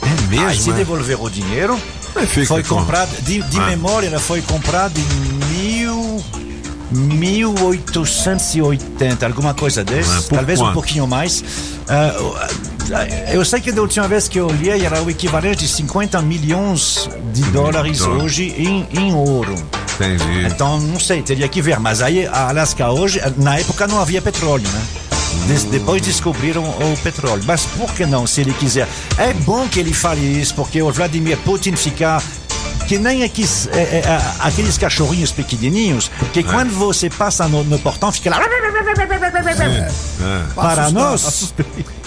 É 0.03 0.29
mesmo, 0.31 0.47
Aí 0.49 0.59
se 0.59 0.71
é? 0.71 0.73
devolveram 0.73 1.23
o 1.25 1.31
dinheiro, 1.31 1.79
foi 2.47 2.63
como? 2.63 2.81
comprada, 2.81 3.11
de, 3.21 3.43
de 3.43 3.59
Ah. 3.61 3.67
memória, 3.67 4.07
ela 4.07 4.19
foi 4.21 4.41
comprada 4.41 4.99
em 4.99 5.55
mil, 5.55 6.25
1880, 6.93 9.27
alguma 9.27 9.55
coisa 9.55 9.83
desse, 9.85 10.23
por 10.29 10.37
talvez 10.37 10.61
um 10.61 10.65
quanto? 10.65 10.75
pouquinho 10.75 11.07
mais. 11.07 11.43
Ah, 11.89 12.13
eu 13.33 13.45
sei 13.45 13.61
que 13.61 13.73
da 13.73 13.83
última 13.83 14.07
vez 14.07 14.29
que 14.29 14.39
eu 14.39 14.47
olhei 14.49 14.85
era 14.85 15.03
o 15.03 15.11
equivalente 15.11 15.59
de 15.65 15.69
50 15.69 16.21
milhões 16.23 17.09
de 17.33 17.43
dólares 17.51 18.01
hoje 18.01 18.55
em, 18.57 18.87
em 18.93 19.13
ouro. 19.15 19.55
Entendi. 19.95 20.47
Então, 20.47 20.79
não 20.81 21.01
sei, 21.01 21.23
teria 21.23 21.49
que 21.49 21.61
ver. 21.63 21.79
Mas 21.81 22.01
aí, 22.03 22.27
a 22.27 22.49
Alaska 22.49 22.91
hoje, 22.91 23.21
na 23.39 23.59
época 23.59 23.87
não 23.87 24.01
havia 24.01 24.21
petróleo, 24.23 24.69
né? 24.69 24.83
Des- 25.49 25.65
depois 25.65 26.01
descobriram 26.03 26.63
o 26.65 26.97
petróleo. 27.03 27.43
Mas 27.47 27.65
por 27.67 27.91
que 27.93 28.05
não, 28.07 28.27
se 28.27 28.41
ele 28.43 28.53
quiser? 28.55 28.87
É 29.19 29.33
bom 29.33 29.67
que 29.69 29.81
ele 29.81 29.93
fale 29.93 30.21
isso, 30.21 30.55
porque 30.55 30.81
o 30.83 30.91
Vladimir 30.93 31.37
Putin 31.39 31.75
fica 31.77 32.23
que 32.87 32.99
nem 32.99 33.25
aqueles, 33.25 33.69
é, 33.69 33.79
é, 33.79 34.03
é, 34.07 34.23
aqueles 34.41 34.79
cachorrinhos 34.79 35.33
pequenininhos, 35.33 36.11
que 36.33 36.43
quando 36.43 36.73
você 36.73 37.11
passa 37.11 37.49
no, 37.49 37.65
no 37.65 37.79
portão, 37.79 38.13
fica 38.13 38.31
lá... 38.31 38.39
É. 40.21 40.55
Para 40.55 40.83
Assustar, 40.85 40.93
nós. 40.93 41.53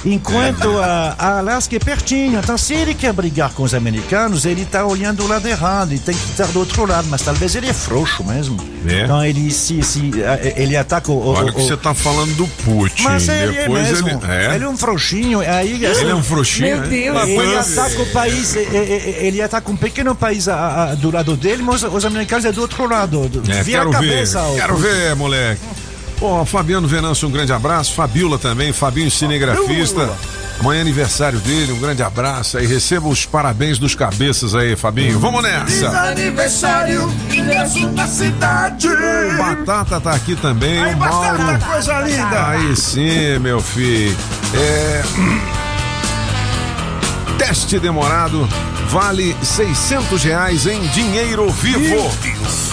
Enquanto 0.06 0.78
a, 0.80 1.16
a 1.18 1.38
Alaska 1.40 1.76
é 1.76 1.80
pertinho. 1.80 2.40
Então, 2.40 2.58
se 2.58 2.74
ele 2.74 2.94
quer 2.94 3.14
brigar 3.14 3.52
com 3.54 3.64
os 3.64 3.74
americanos, 3.74 4.46
ele 4.46 4.62
está 4.64 4.86
olhando 4.86 5.24
o 5.24 5.28
lado 5.28 5.48
errado, 5.48 5.92
ele 5.92 6.00
tem 6.00 6.16
que 6.16 6.24
estar 6.32 6.48
do 6.48 6.60
outro 6.60 6.86
lado, 6.86 7.08
mas 7.10 7.22
talvez 7.22 7.56
ele 7.56 7.68
é 7.68 7.74
frouxo 7.74 8.24
mesmo. 8.24 8.58
É. 8.88 9.04
Então, 9.04 9.24
ele, 9.26 9.52
se, 9.52 9.82
se, 9.84 10.12
ele 10.56 10.78
ataca 10.78 11.12
o. 11.12 11.16
o- 11.18 11.28
Olha 11.34 11.48
o 11.48 11.50
o- 11.50 11.54
que 11.54 11.62
você 11.62 11.76
tá 11.78 11.94
falando 11.94 12.34
do 12.36 12.48
Putin. 12.64 13.04
Mas 13.04 13.28
ele 13.28 13.58
é 13.58 13.62
Depois 13.62 13.90
mesmo. 13.92 14.08
ele. 14.10 14.20
É. 14.32 14.56
Ele 14.56 14.64
é 14.64 14.70
um 14.70 14.78
frouxinho. 14.78 15.40
Aí, 15.42 15.84
Ele 15.84 16.10
é 16.12 16.16
um 16.16 16.24
frouxinho, 16.24 16.78
Meu 16.78 16.84
é? 16.86 16.88
Deus. 16.88 17.28
ele 17.30 17.56
Mas- 17.56 17.78
ataca 17.78 18.02
o 18.02 18.06
país, 18.08 18.56
ele 18.56 19.42
ataca 19.42 19.72
um 19.72 19.76
pequeno 19.76 20.16
país 20.16 20.48
a- 20.48 20.92
a- 20.92 20.96
do 20.96 21.12
lado 21.12 21.36
dele, 21.36 21.62
mas 21.62 21.84
os 21.84 22.06
americanos 22.06 22.46
é 22.46 22.52
do 22.52 22.62
outro 22.62 22.88
lado. 22.88 23.28
do- 23.28 23.40
É, 23.52 23.64
Vira 23.64 23.80
quero 23.80 23.90
a 23.90 23.94
cabeça. 23.94 24.42
ver. 24.42 24.48
o 24.52 24.56
Quero 24.56 24.78
ver, 24.78 25.16
moleque. 25.16 25.62
Ó, 26.22 26.44
Fabiano 26.44 26.88
Venâncio, 26.88 27.28
um 27.28 27.32
grande 27.32 27.54
abraço. 27.54 27.94
Fabiola 27.94 28.38
também, 28.38 28.74
Fabinho 28.74 29.10
Cinegrafista. 29.10 30.10
Amanhã 30.60 30.80
é 30.80 30.82
aniversário 30.82 31.40
dele, 31.40 31.72
um 31.72 31.80
grande 31.80 32.04
abraço 32.04 32.58
aí. 32.58 32.68
Receba 32.68 33.08
os 33.08 33.26
parabéns 33.26 33.78
dos 33.80 33.96
cabeças 33.96 34.54
aí, 34.54 34.76
Fabinho. 34.76 35.18
Vamos 35.18 35.42
nessa. 35.42 35.88
Aniversário, 36.10 37.10
ingresso 37.32 37.90
na 37.92 38.08
cidade. 38.08 38.90
Batata 39.38 40.02
tá 40.02 40.12
aqui 40.12 40.36
também, 40.36 40.84
Aí, 40.84 40.94
o 40.94 40.98
Mauro. 40.98 41.38
Batata, 41.38 41.66
coisa 41.66 42.00
linda. 42.02 42.48
Aí 42.50 42.76
sim, 42.76 43.40
meu 43.40 43.62
filho. 43.62 44.18
É. 44.54 45.59
Teste 47.40 47.80
demorado 47.80 48.48
vale 48.90 49.36
600 49.42 50.22
reais 50.24 50.68
em 50.68 50.82
dinheiro 50.90 51.50
vivo. 51.50 52.12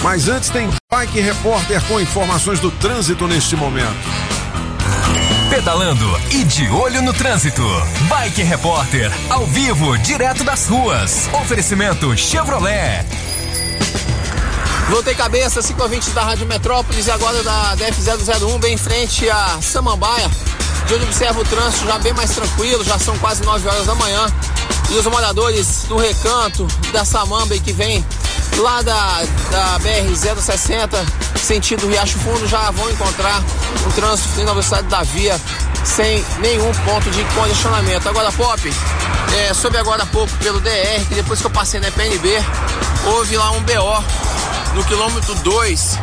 Mas 0.03 0.29
antes 0.29 0.51
tem 0.51 0.69
Bike 0.91 1.21
Repórter 1.21 1.81
com 1.85 2.01
informações 2.01 2.59
do 2.59 2.71
trânsito 2.73 3.29
neste 3.29 3.55
momento. 3.55 3.97
Pedalando 5.49 6.05
e 6.33 6.43
de 6.43 6.69
olho 6.69 7.01
no 7.01 7.15
trânsito. 7.15 7.63
Bike 8.09 8.43
Repórter, 8.43 9.11
ao 9.31 9.47
vivo, 9.47 9.97
direto 9.99 10.43
das 10.43 10.67
ruas. 10.67 11.31
Oferecimento 11.33 12.17
Chevrolet. 12.17 13.07
Voltei 14.91 15.15
cabeça, 15.15 15.63
ciclovintes 15.63 16.13
da 16.13 16.23
Rádio 16.23 16.47
Metrópolis 16.47 17.07
e 17.07 17.11
agora 17.11 17.43
da 17.43 17.77
DF001, 17.77 18.59
bem 18.59 18.75
em 18.75 18.77
frente 18.77 19.29
a 19.31 19.59
Samambaia, 19.61 20.31
de 20.87 20.95
onde 20.95 21.05
observa 21.05 21.41
o 21.41 21.45
trânsito 21.45 21.87
já 21.87 21.99
bem 21.99 22.13
mais 22.13 22.31
tranquilo, 22.31 22.85
já 22.85 22.99
são 22.99 23.17
quase 23.19 23.43
9 23.45 23.69
horas 23.69 23.87
da 23.87 23.95
manhã. 23.95 24.27
E 24.89 24.95
os 24.95 25.07
moradores 25.07 25.85
do 25.89 25.97
Recanto, 25.97 26.67
da 26.93 27.05
Samamba 27.05 27.59
que 27.59 27.73
vem 27.73 28.05
lá 28.59 28.83
da, 28.83 29.23
da 29.51 29.81
BR-060, 29.81 30.89
sentido 31.41 31.89
Riacho 31.89 32.19
Fundo, 32.19 32.47
já 32.47 32.71
vão 32.71 32.89
encontrar 32.91 33.43
um 33.85 33.91
trânsito 33.91 34.41
na 34.43 34.53
velocidade 34.53 34.87
da 34.87 35.03
via 35.03 35.41
sem 35.85 36.25
nenhum 36.39 36.73
ponto 36.85 37.11
de 37.11 37.25
congestionamento. 37.35 38.09
Agora, 38.09 38.31
Pop, 38.33 38.73
é, 39.37 39.55
soube 39.55 39.77
agora 39.77 40.05
há 40.05 40.07
pouco 40.07 40.33
pelo 40.39 40.61
DR 40.61 41.05
que 41.09 41.15
depois 41.15 41.41
que 41.41 41.47
eu 41.47 41.51
passei 41.51 41.81
na 41.81 41.91
PNB, 41.91 42.29
houve 43.07 43.37
lá 43.37 43.51
um 43.51 43.61
BO 43.63 44.05
no 44.75 44.85
quilômetro 44.85 45.35
2 45.35 45.99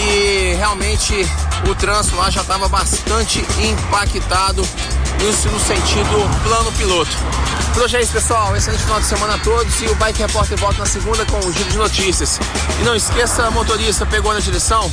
e 0.00 0.54
realmente 0.56 1.28
o 1.68 1.74
trânsito 1.74 2.16
lá 2.16 2.30
já 2.30 2.42
estava 2.42 2.68
bastante 2.68 3.40
impactado 3.60 4.66
isso 5.28 5.48
no 5.48 5.60
sentido 5.60 6.42
plano 6.42 6.72
piloto. 6.72 7.10
Por 7.72 7.84
hoje 7.84 7.96
é 7.96 8.02
isso, 8.02 8.12
pessoal. 8.12 8.56
Excelente 8.56 8.82
final 8.82 9.00
de 9.00 9.06
semana 9.06 9.34
a 9.34 9.38
todos 9.38 9.80
e 9.80 9.86
o 9.86 9.94
Bike 9.94 10.18
Repórter 10.18 10.58
volta 10.58 10.80
na 10.80 10.86
segunda 10.86 11.24
com 11.26 11.38
o 11.38 11.52
giro 11.52 11.70
de 11.70 11.76
notícias. 11.76 12.38
E 12.80 12.84
não 12.84 12.94
esqueça, 12.94 13.50
motorista, 13.50 14.04
pegou 14.04 14.32
na 14.32 14.40
direção? 14.40 14.90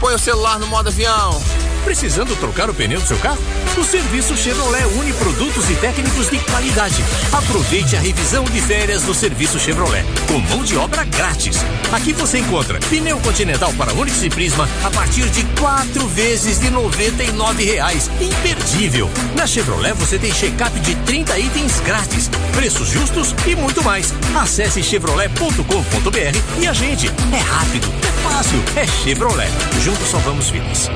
Põe 0.00 0.14
o 0.14 0.18
celular 0.18 0.58
no 0.58 0.66
modo 0.66 0.88
avião. 0.88 1.42
Precisando 1.84 2.34
trocar 2.36 2.70
o 2.70 2.74
pneu 2.74 3.00
do 3.00 3.06
seu 3.06 3.18
carro? 3.18 3.38
O 3.76 3.84
serviço 3.84 4.36
Chevrolet 4.36 4.84
une 4.96 5.12
produtos 5.14 5.68
e 5.68 5.74
técnicos 5.76 6.30
de 6.30 6.38
qualidade. 6.38 7.04
Aproveite 7.32 7.96
a 7.96 8.00
revisão 8.00 8.44
de 8.44 8.60
férias 8.60 9.02
do 9.02 9.12
serviço 9.14 9.58
Chevrolet, 9.58 10.04
com 10.26 10.38
mão 10.38 10.64
de 10.64 10.76
obra 10.76 11.04
grátis. 11.04 11.58
Aqui 11.92 12.12
você 12.12 12.38
encontra 12.38 12.80
pneu 12.88 13.18
continental 13.20 13.72
para 13.74 13.92
Onix 13.92 14.22
e 14.22 14.30
Prisma 14.30 14.68
a 14.82 14.90
partir 14.90 15.28
de 15.30 15.44
quatro 15.60 16.06
vezes 16.08 16.58
de 16.58 16.70
99 16.70 17.64
reais. 17.64 18.10
Imperdível! 18.20 19.10
Na 19.36 19.46
Chevrolet 19.46 19.92
você 19.94 20.18
tem 20.18 20.32
check-up 20.32 20.78
de 20.80 20.94
30 20.94 21.38
itens 21.38 21.80
grátis, 21.80 22.30
preços 22.54 22.88
justos 22.88 23.34
e 23.46 23.54
muito 23.54 23.84
mais. 23.84 24.12
Acesse 24.34 24.82
chevrolet.com.br 24.82 26.60
e 26.60 26.66
a 26.66 26.72
gente. 26.72 27.08
É 27.32 27.38
rápido, 27.38 27.88
é 28.02 28.28
fácil, 28.28 28.62
é 28.76 28.86
Chevrolet. 28.86 29.50
Juntos 29.82 30.08
salvamos 30.08 30.50
vidas. 30.50 30.90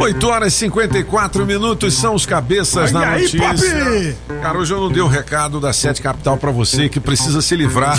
8 0.00 0.26
horas 0.28 0.52
e 0.52 0.56
54 0.56 1.44
minutos 1.44 1.94
são 1.94 2.14
os 2.14 2.24
cabeças 2.24 2.94
Olha 2.94 3.06
na 3.06 3.12
aí, 3.14 3.22
notícia. 3.22 4.16
Cara, 4.40 4.58
hoje 4.58 4.72
eu 4.72 4.80
não 4.80 4.90
dei 4.90 5.02
o 5.02 5.08
recado 5.08 5.60
da 5.60 5.72
Sete 5.72 6.00
Capital 6.00 6.36
pra 6.36 6.50
você 6.50 6.88
que 6.88 7.00
precisa 7.00 7.42
se 7.42 7.56
livrar 7.56 7.98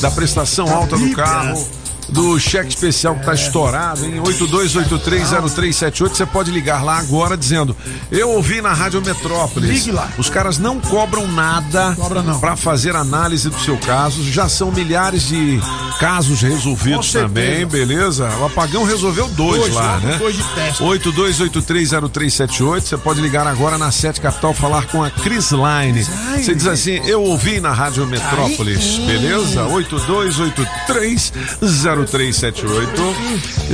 da 0.00 0.10
prestação 0.10 0.72
alta 0.72 0.96
do 0.96 1.10
carro. 1.12 1.66
Do 2.08 2.38
cheque 2.40 2.70
especial 2.70 3.14
que 3.16 3.24
tá 3.24 3.34
estourado 3.34 4.04
em 4.04 4.18
82830378. 4.20 6.08
Você 6.08 6.26
pode 6.26 6.50
ligar 6.50 6.82
lá 6.82 6.98
agora 6.98 7.36
dizendo: 7.36 7.76
Eu 8.10 8.30
ouvi 8.30 8.60
na 8.62 8.72
Rádio 8.72 9.00
Metrópolis. 9.02 9.68
Ligue 9.70 9.92
lá. 9.92 10.08
Os 10.16 10.30
caras 10.30 10.58
não 10.58 10.80
cobram 10.80 11.26
nada 11.28 11.94
Cobra 11.96 12.22
para 12.40 12.56
fazer 12.56 12.96
análise 12.96 13.50
do 13.50 13.60
seu 13.60 13.76
caso. 13.78 14.22
Já 14.24 14.48
são 14.48 14.72
milhares 14.72 15.28
de 15.28 15.60
casos 16.00 16.40
resolvidos 16.40 17.12
também, 17.12 17.66
beleza? 17.66 18.28
O 18.40 18.46
apagão 18.46 18.84
resolveu 18.84 19.28
dois, 19.28 19.60
Dois, 19.60 19.74
lá, 19.74 19.94
logo 19.96 20.06
né? 20.06 20.16
dois 20.18 20.36
de 20.36 20.42
teste. 20.54 20.82
82830378. 20.82 22.80
Você 22.80 22.96
pode 22.96 23.20
ligar 23.20 23.46
agora 23.46 23.76
na 23.76 23.90
Sete 23.90 24.18
Capital 24.20 24.54
falar 24.54 24.86
com 24.86 25.02
a 25.04 25.10
Cris 25.10 25.50
Line. 25.52 26.04
Você 26.36 26.54
diz 26.54 26.66
assim: 26.66 27.00
Eu 27.04 27.22
ouvi 27.22 27.60
na 27.60 27.72
Rádio 27.72 28.06
Metrópolis, 28.06 28.96
beleza? 28.98 29.62
82830378. 29.66 31.97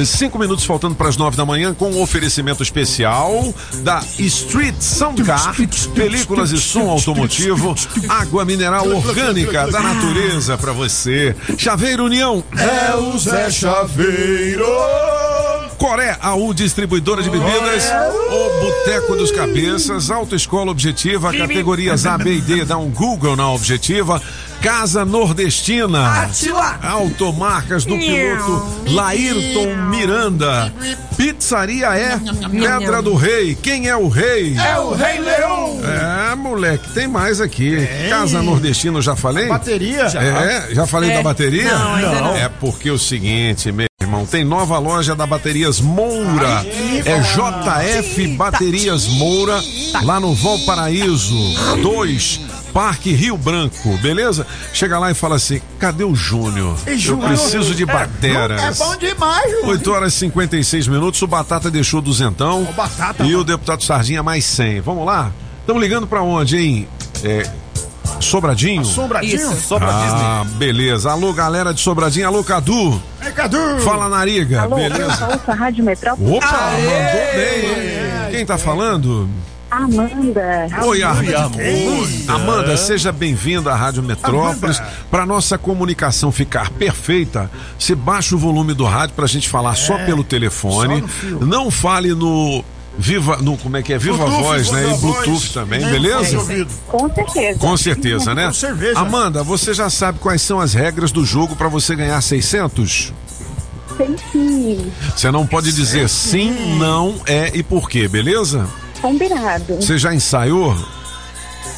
Cinco 0.07 0.39
minutos 0.39 0.65
faltando 0.65 0.95
para 0.95 1.09
as 1.09 1.17
nove 1.17 1.37
da 1.37 1.45
manhã 1.45 1.75
com 1.75 1.91
um 1.91 2.03
oferecimento 2.03 2.63
especial 2.63 3.55
da 3.83 4.03
Street 4.19 4.77
Soundcar, 4.81 5.55
películas 5.95 6.51
e 6.51 6.59
som 6.59 6.89
automotivo, 6.91 7.75
água 8.09 8.45
mineral 8.45 8.89
orgânica 8.89 9.67
da 9.71 9.81
natureza 9.81 10.57
para 10.57 10.73
você. 10.73 11.35
Chaveiro 11.59 12.05
União. 12.05 12.43
É 12.57 12.97
o 12.97 13.19
Zé 13.19 13.51
Chaveiro. 13.51 14.65
Coré 15.79 16.17
AU 16.21 16.55
Distribuidora 16.55 17.23
de 17.23 17.29
Bebidas, 17.29 17.85
o 18.31 18.61
Boteco 18.65 19.17
dos 19.17 19.31
Cabeças, 19.31 20.11
Autoescola 20.11 20.71
Objetiva, 20.71 21.33
categorias 21.33 22.07
A, 22.07 22.17
B 22.17 22.37
e 22.37 22.41
D, 22.41 22.65
dá 22.65 22.79
um 22.79 22.89
Google 22.89 23.37
na 23.37 23.51
Objetiva, 23.51 24.23
Casa 24.65 25.05
Nordestina, 25.05 26.23
Atila. 26.23 26.79
Automarcas 26.83 27.85
do 27.85 27.99
piloto 27.99 28.67
Laírton 28.89 29.77
Miranda, 29.91 30.73
Pizzaria 31.19 31.89
é 31.95 32.19
Pedra 32.51 33.03
do 33.03 33.15
Rei, 33.15 33.55
quem 33.55 33.89
é 33.89 33.95
o 33.95 34.09
rei? 34.09 34.57
É 34.57 34.79
o 34.79 34.95
Rei 34.95 35.21
Leão. 35.21 35.81
É, 35.85 36.35
moleque, 36.35 36.89
tem 36.95 37.07
mais 37.07 37.43
aqui. 37.43 37.77
Casa 38.09 38.43
Nordestina, 38.43 38.97
eu 38.99 39.03
já 39.03 39.15
falei? 39.15 39.49
bateria? 39.49 40.09
Já. 40.09 40.23
É, 40.23 40.75
já 40.75 40.87
falei 40.87 41.11
É. 41.11 41.17
da 41.19 41.23
bateria? 41.23 41.71
Não, 41.79 41.95
ainda 41.97 42.21
não. 42.23 42.35
É 42.35 42.49
porque 42.49 42.89
é 42.89 42.93
o 42.93 42.99
seguinte, 42.99 43.71
meu 43.71 43.87
irmão, 44.01 44.25
tem 44.25 44.45
nova 44.47 44.79
loja 44.79 45.15
da 45.15 45.27
Baterias 45.27 45.79
Moura. 45.79 46.65
É 47.05 47.21
JF 47.21 48.29
Baterias 48.29 49.07
Moura, 49.09 49.61
lá 50.03 50.19
no 50.19 50.35
Valparaíso 50.35 51.37
2. 51.83 52.41
Parque 52.75 53.13
Rio 53.13 53.37
Branco, 53.39 53.97
beleza? 53.99 54.45
Chega 54.73 54.99
lá 54.99 55.09
e 55.09 55.15
fala 55.15 55.37
assim: 55.37 55.63
cadê 55.79 56.03
o 56.03 56.13
Júnior? 56.15 56.77
Eu 56.85 57.19
preciso 57.19 57.73
de 57.73 57.85
É, 57.85 57.87
bateras. 57.87 58.61
É 58.61 58.73
bom 58.85 58.97
demais, 58.97 59.49
Júnior. 59.49 59.69
8 59.69 59.93
horas 59.93 60.13
e 60.15 60.17
56 60.19 60.89
minutos, 60.89 61.23
o 61.23 61.27
Batata 61.29 61.71
deixou 61.71 62.03
duzentão. 62.03 62.65
Batata, 62.77 63.23
e 63.23 63.29
mano. 63.29 63.39
o 63.39 63.45
deputado 63.45 63.85
Sardinha 63.85 64.25
mais 64.25 64.45
100. 64.45 64.81
Vamos 64.81 65.07
lá? 65.07 65.31
Estamos 65.61 65.81
ligando 65.81 66.07
pra 66.09 66.21
onde, 66.23 66.57
hein? 66.59 66.89
É, 67.23 67.49
Sobradinho? 68.19 68.85
Sobradinho? 68.85 69.53
Isso. 69.53 69.77
Ah, 69.81 70.45
beleza. 70.57 71.13
Alô, 71.13 71.33
galera 71.33 71.73
de 71.73 71.81
Sobradinho. 71.81 72.27
Alô, 72.27 72.43
Cadu. 72.43 73.01
Ei, 73.25 73.31
Cadu. 73.31 73.79
Fala, 73.85 74.09
Nariga. 74.09 74.63
Alô, 74.63 74.77
beleza? 74.77 75.25
eu 75.25 75.31
ouço 75.33 75.51
a 75.51 75.55
Rádio 75.55 75.85
Metrópole. 75.85 76.37
Opa, 76.37 76.47
mandou 76.47 77.35
bem. 77.35 78.31
Quem 78.33 78.45
tá 78.45 78.59
falando? 78.59 79.29
Amanda. 79.75 80.69
Oi, 80.85 81.03
Amanda. 81.03 81.51
Oi. 81.57 82.25
Amanda, 82.29 82.77
seja 82.77 83.11
bem-vinda 83.11 83.73
à 83.73 83.77
Rádio 83.77 84.05
Metrópolis. 84.05 84.81
Para 85.11 85.27
nossa 85.27 85.59
comunicação 85.59 86.31
ficar 86.31 86.71
perfeita, 86.71 87.51
você 87.77 87.95
baixa 87.95 88.37
o 88.37 88.39
volume 88.39 88.73
do 88.73 88.85
rádio 88.85 89.17
pra 89.17 89.27
gente 89.27 89.49
falar 89.49 89.75
só 89.75 89.99
pelo 90.05 90.23
telefone. 90.23 91.03
só. 91.21 91.45
Não 91.45 91.73
fale 91.73 92.15
no 92.15 92.65
Viva, 92.97 93.39
no 93.39 93.57
como 93.57 93.77
é 93.77 93.83
que 93.83 93.93
é? 93.93 93.99
Viva 93.99 94.19
Bluetooth, 94.19 94.43
Voz, 94.43 94.71
né? 94.71 94.83
E 94.85 94.97
Bluetooth 94.99 95.31
Voz. 95.31 95.49
também, 95.49 95.81
Nem 95.81 95.91
beleza? 95.91 96.37
Com 96.87 97.13
certeza. 97.13 97.59
Com 97.59 97.77
certeza, 97.77 98.35
né? 98.35 98.47
Com 98.47 98.53
cerveja. 98.53 99.01
Amanda, 99.01 99.43
você 99.43 99.75
já 99.75 99.91
sabe 99.91 100.21
quais 100.21 100.41
são 100.41 100.61
as 100.61 100.73
regras 100.73 101.11
do 101.11 101.25
jogo 101.25 101.57
para 101.57 101.67
você 101.69 101.97
ganhar 101.97 102.21
600? 102.21 103.13
Sei 103.97 104.17
sim. 104.31 104.93
Você 105.17 105.31
não 105.33 105.45
pode 105.45 105.73
dizer 105.73 106.09
sim, 106.09 106.79
não, 106.79 107.17
é 107.27 107.51
e 107.53 107.63
por 107.65 107.89
quê, 107.89 108.07
beleza? 108.07 108.69
Combinado. 109.05 109.77
Você 109.77 109.99
já 109.99 110.15
ensaiou? 110.15 110.75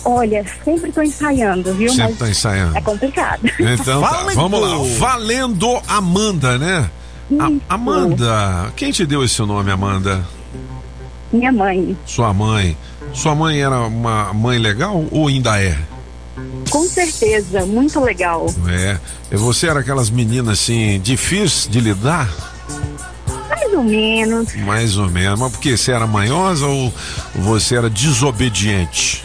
Olha, 0.05 0.45
sempre 0.65 0.93
tô 0.93 1.03
ensaiando, 1.03 1.75
viu? 1.75 1.89
Sempre 1.89 2.05
Mas 2.11 2.19
tá 2.21 2.29
ensaiando. 2.31 2.79
É 2.79 2.81
complicado. 2.81 3.41
Então 3.59 4.01
tá, 4.01 4.27
vamos 4.33 4.61
lá. 4.61 4.77
Valendo 4.97 5.83
Amanda, 5.89 6.57
né? 6.57 6.89
A- 7.41 7.75
Amanda, 7.75 8.73
quem 8.77 8.93
te 8.93 9.05
deu 9.05 9.25
esse 9.25 9.43
nome, 9.43 9.73
Amanda? 9.73 10.25
Minha 11.33 11.51
mãe. 11.51 11.97
Sua 12.07 12.33
mãe. 12.33 12.77
Sua 13.13 13.35
mãe 13.35 13.61
era 13.61 13.81
uma 13.81 14.33
mãe 14.33 14.59
legal 14.61 15.05
ou 15.11 15.27
ainda 15.27 15.61
é? 15.61 15.77
Com 16.71 16.87
certeza, 16.87 17.67
muito 17.67 17.99
legal. 17.99 18.47
É. 18.69 18.99
E 19.33 19.37
você 19.37 19.67
era 19.67 19.81
aquelas 19.81 20.11
meninas 20.11 20.61
assim, 20.61 21.01
difíceis 21.01 21.67
de 21.69 21.81
lidar? 21.81 22.31
Mais 23.77 23.85
ou 23.85 23.85
menos. 23.85 24.55
Mais 24.57 24.97
ou 24.97 25.11
menos. 25.11 25.39
Mas 25.39 25.53
porque 25.53 25.77
você 25.77 25.93
era 25.93 26.07
manhosa 26.07 26.67
ou 26.67 26.93
você 27.35 27.77
era 27.77 27.91
desobediente? 27.91 29.23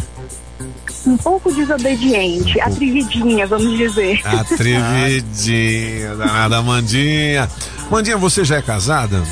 Um 1.06 1.18
pouco 1.18 1.52
desobediente. 1.54 2.60
Atrevidinha, 2.60 3.48
vamos 3.48 3.78
dizer. 3.78 4.22
Atrevidinha, 4.28 6.16
danada 6.16 6.58
Amandinha. 6.58 7.50
Mandinha, 7.90 8.18
você 8.18 8.44
já 8.44 8.58
é 8.58 8.62
casada? 8.62 9.24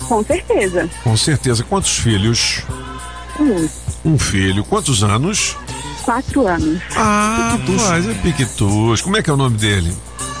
Com 0.00 0.24
certeza. 0.24 0.88
Com 1.02 1.16
certeza. 1.16 1.64
Quantos 1.64 1.98
filhos? 1.98 2.62
Um. 3.38 3.68
Um 4.04 4.18
filho. 4.18 4.64
Quantos 4.64 5.02
anos? 5.02 5.56
Quatro 6.04 6.46
anos. 6.46 6.80
Ah, 6.96 7.58
mas 7.68 8.08
é 8.08 8.14
piquetus. 8.14 9.02
Como 9.02 9.16
é 9.16 9.22
que 9.22 9.28
é 9.28 9.32
o 9.32 9.36
nome 9.36 9.58
dele? 9.58 9.92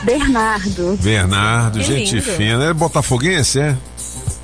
Bernardo. 0.04 0.98
Bernardo, 1.00 1.78
Que 1.78 1.84
gente 1.84 2.14
lindo. 2.16 2.26
fina. 2.32 2.64
É 2.64 2.72
botafoguense, 2.72 3.58
é? 3.60 3.76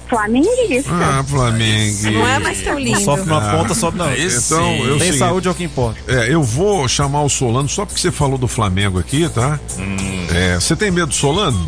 Flamenguista. 0.08 0.90
Ah, 0.92 1.24
Flamengo. 1.26 2.10
Não 2.10 2.28
é 2.28 2.38
mais 2.38 2.60
tão 2.62 2.78
lindo. 2.78 3.00
Sobe 3.00 3.22
numa 3.22 3.40
ponta, 3.40 3.74
sobe 3.74 3.96
na 3.96 4.04
outra. 4.04 4.22
Então, 4.22 4.74
eu 4.84 4.98
Tem 4.98 5.12
saúde 5.14 5.48
é 5.48 5.50
o 5.50 5.54
que 5.54 5.64
importa. 5.64 5.98
É, 6.06 6.32
eu 6.34 6.42
vou 6.42 6.86
chamar 6.86 7.22
o 7.22 7.30
Solano 7.30 7.68
só 7.68 7.86
porque 7.86 7.98
você 8.00 8.12
falou 8.12 8.36
do 8.36 8.46
Flamengo 8.46 8.98
aqui, 8.98 9.26
tá? 9.30 9.58
Hum. 9.78 10.26
É, 10.30 10.56
você 10.56 10.76
tem 10.76 10.90
medo 10.90 11.06
do 11.08 11.14
Solano? 11.14 11.66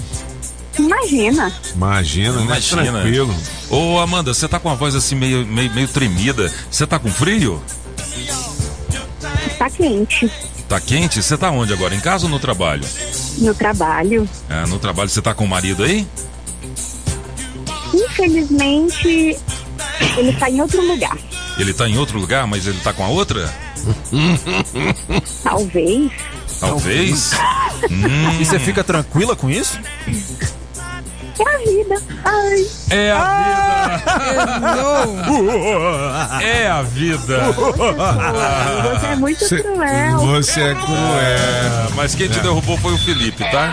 Imagina. 0.78 1.52
Imagina, 1.74 2.32
né? 2.32 2.43
Imagina. 2.43 2.82
Tranquilo. 2.82 3.35
Ô, 3.70 3.98
Amanda, 3.98 4.35
você 4.35 4.47
tá 4.47 4.59
com 4.59 4.69
a 4.69 4.74
voz 4.74 4.94
assim 4.94 5.15
meio, 5.15 5.47
meio, 5.47 5.73
meio 5.73 5.89
tremida. 5.89 6.52
Você 6.70 6.86
tá 6.86 6.98
com 6.98 7.11
frio? 7.11 7.62
Tá 9.59 9.70
quente. 9.70 10.31
Tá 10.75 10.81
quente? 10.81 11.23
Você 11.23 11.39
tá 11.39 11.53
onde 11.53 11.73
agora? 11.73 11.95
Em 11.95 12.01
casa 12.01 12.25
ou 12.25 12.31
no 12.31 12.41
trabalho? 12.41 12.83
No 13.39 13.55
trabalho. 13.55 14.29
É, 14.51 14.67
no 14.67 14.77
trabalho 14.77 15.09
você 15.09 15.23
tá 15.23 15.33
com 15.33 15.45
o 15.45 15.49
marido 15.49 15.85
aí? 15.85 16.05
Infelizmente, 17.95 19.39
ele 20.17 20.33
tá 20.33 20.51
em 20.51 20.61
outro 20.61 20.85
lugar. 20.85 21.17
Ele 21.61 21.73
tá 21.73 21.89
em 21.89 21.97
outro 21.97 22.19
lugar, 22.19 22.49
mas 22.49 22.67
ele 22.67 22.81
tá 22.81 22.93
com 22.93 23.05
a 23.05 23.09
outra? 23.09 23.55
Talvez. 25.45 26.11
Talvez. 26.59 27.31
Hum. 27.89 28.41
E 28.41 28.45
você 28.45 28.59
fica 28.59 28.83
tranquila 28.83 29.37
com 29.37 29.49
isso? 29.49 29.79
É 31.39 31.43
a 31.43 31.59
vida. 31.59 32.02
Ai. 32.24 32.66
É 32.90 33.11
a 33.12 34.01
É 36.43 36.66
a 36.69 36.82
vida. 36.82 37.40
Você 37.52 39.06
é 39.06 39.16
muito 39.16 39.47
cruel. 39.48 40.19
Você 40.19 40.61
é 40.62 40.74
cruel. 40.74 41.90
Mas 41.97 42.15
quem 42.15 42.28
te 42.28 42.39
É. 42.39 42.43
derrubou 42.43 42.77
foi 42.78 42.93
o 42.94 42.98
Felipe, 42.98 43.44
tá? 43.51 43.73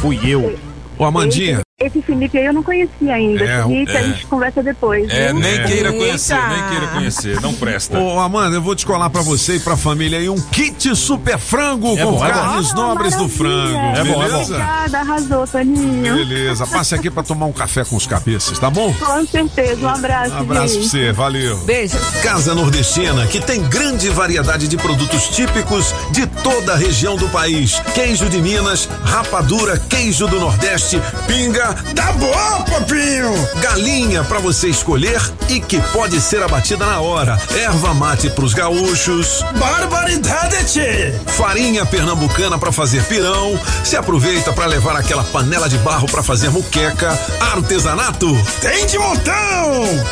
Fui 0.00 0.18
eu. 0.24 0.58
Ô, 0.98 1.04
Amandinha. 1.04 1.60
Esse 1.82 2.02
Felipe 2.02 2.36
aí 2.36 2.44
eu 2.44 2.52
não 2.52 2.62
conhecia 2.62 3.14
ainda. 3.14 3.42
É, 3.42 3.62
Felipe, 3.62 3.92
é. 3.92 3.98
a 3.98 4.02
gente 4.02 4.26
conversa 4.26 4.62
depois. 4.62 5.08
É, 5.10 5.32
viu? 5.32 5.40
nem 5.40 5.64
queira 5.64 5.90
conhecer, 5.90 6.34
nem 6.34 6.68
queira 6.68 6.86
conhecer. 6.88 7.40
Não 7.40 7.54
presta. 7.54 7.98
Ô, 7.98 8.20
Amanda, 8.20 8.54
eu 8.56 8.60
vou 8.60 8.74
descolar 8.74 9.08
pra 9.08 9.22
você 9.22 9.56
e 9.56 9.60
pra 9.60 9.78
família 9.78 10.18
aí 10.18 10.28
um 10.28 10.38
kit 10.38 10.94
super 10.94 11.38
frango 11.38 11.96
É 11.98 12.04
com 12.04 12.12
bom, 12.12 12.26
é 12.26 12.30
carnes 12.30 12.74
nobres 12.74 13.16
do 13.16 13.26
frango. 13.30 13.78
É 13.78 14.04
beleza? 14.04 14.12
bom, 14.12 14.22
é 14.22 14.28
bom. 14.28 14.42
Obrigada, 14.42 14.98
arrasou, 14.98 15.46
Toninho. 15.46 16.14
Beleza, 16.16 16.66
passe 16.66 16.94
aqui 16.94 17.10
pra 17.10 17.22
tomar 17.22 17.46
um 17.46 17.52
café 17.52 17.82
com 17.82 17.96
os 17.96 18.06
cabeças, 18.06 18.58
tá 18.58 18.68
bom? 18.68 18.92
Com 18.92 19.26
certeza. 19.26 19.80
Um 19.80 19.88
abraço, 19.88 20.34
Um 20.34 20.38
abraço 20.40 20.74
pra 20.74 20.82
gente. 20.82 20.86
você, 20.90 21.12
valeu. 21.12 21.56
Beijo. 21.64 21.96
Casa 22.22 22.54
Nordestina, 22.54 23.26
que 23.26 23.40
tem 23.40 23.62
grande 23.62 24.10
variedade 24.10 24.68
de 24.68 24.76
produtos 24.76 25.28
típicos 25.28 25.94
de 26.12 26.26
toda 26.26 26.74
a 26.74 26.76
região 26.76 27.16
do 27.16 27.26
país. 27.30 27.80
Queijo 27.94 28.28
de 28.28 28.38
Minas, 28.42 28.86
rapadura, 29.02 29.78
queijo 29.78 30.26
do 30.26 30.38
Nordeste, 30.38 31.00
pinga. 31.26 31.69
Tá 31.94 32.12
bom, 32.12 32.64
papinho! 32.64 33.32
Galinha 33.60 34.24
pra 34.24 34.38
você 34.38 34.68
escolher 34.68 35.20
e 35.48 35.60
que 35.60 35.80
pode 35.92 36.20
ser 36.20 36.42
abatida 36.42 36.86
na 36.86 37.00
hora. 37.00 37.40
Erva 37.54 37.94
mate 37.94 38.30
pros 38.30 38.54
gaúchos. 38.54 39.44
Barbaridade, 39.56 40.64
tchê! 40.64 41.14
Farinha 41.26 41.84
pernambucana 41.86 42.58
pra 42.58 42.72
fazer 42.72 43.04
pirão. 43.04 43.58
Se 43.84 43.96
aproveita 43.96 44.52
pra 44.52 44.66
levar 44.66 44.96
aquela 44.96 45.24
panela 45.24 45.68
de 45.68 45.78
barro 45.78 46.06
pra 46.06 46.22
fazer 46.22 46.50
muqueca. 46.50 47.18
Artesanato. 47.52 48.28
Tem 48.60 48.86
de 48.86 48.98
montão! 48.98 49.34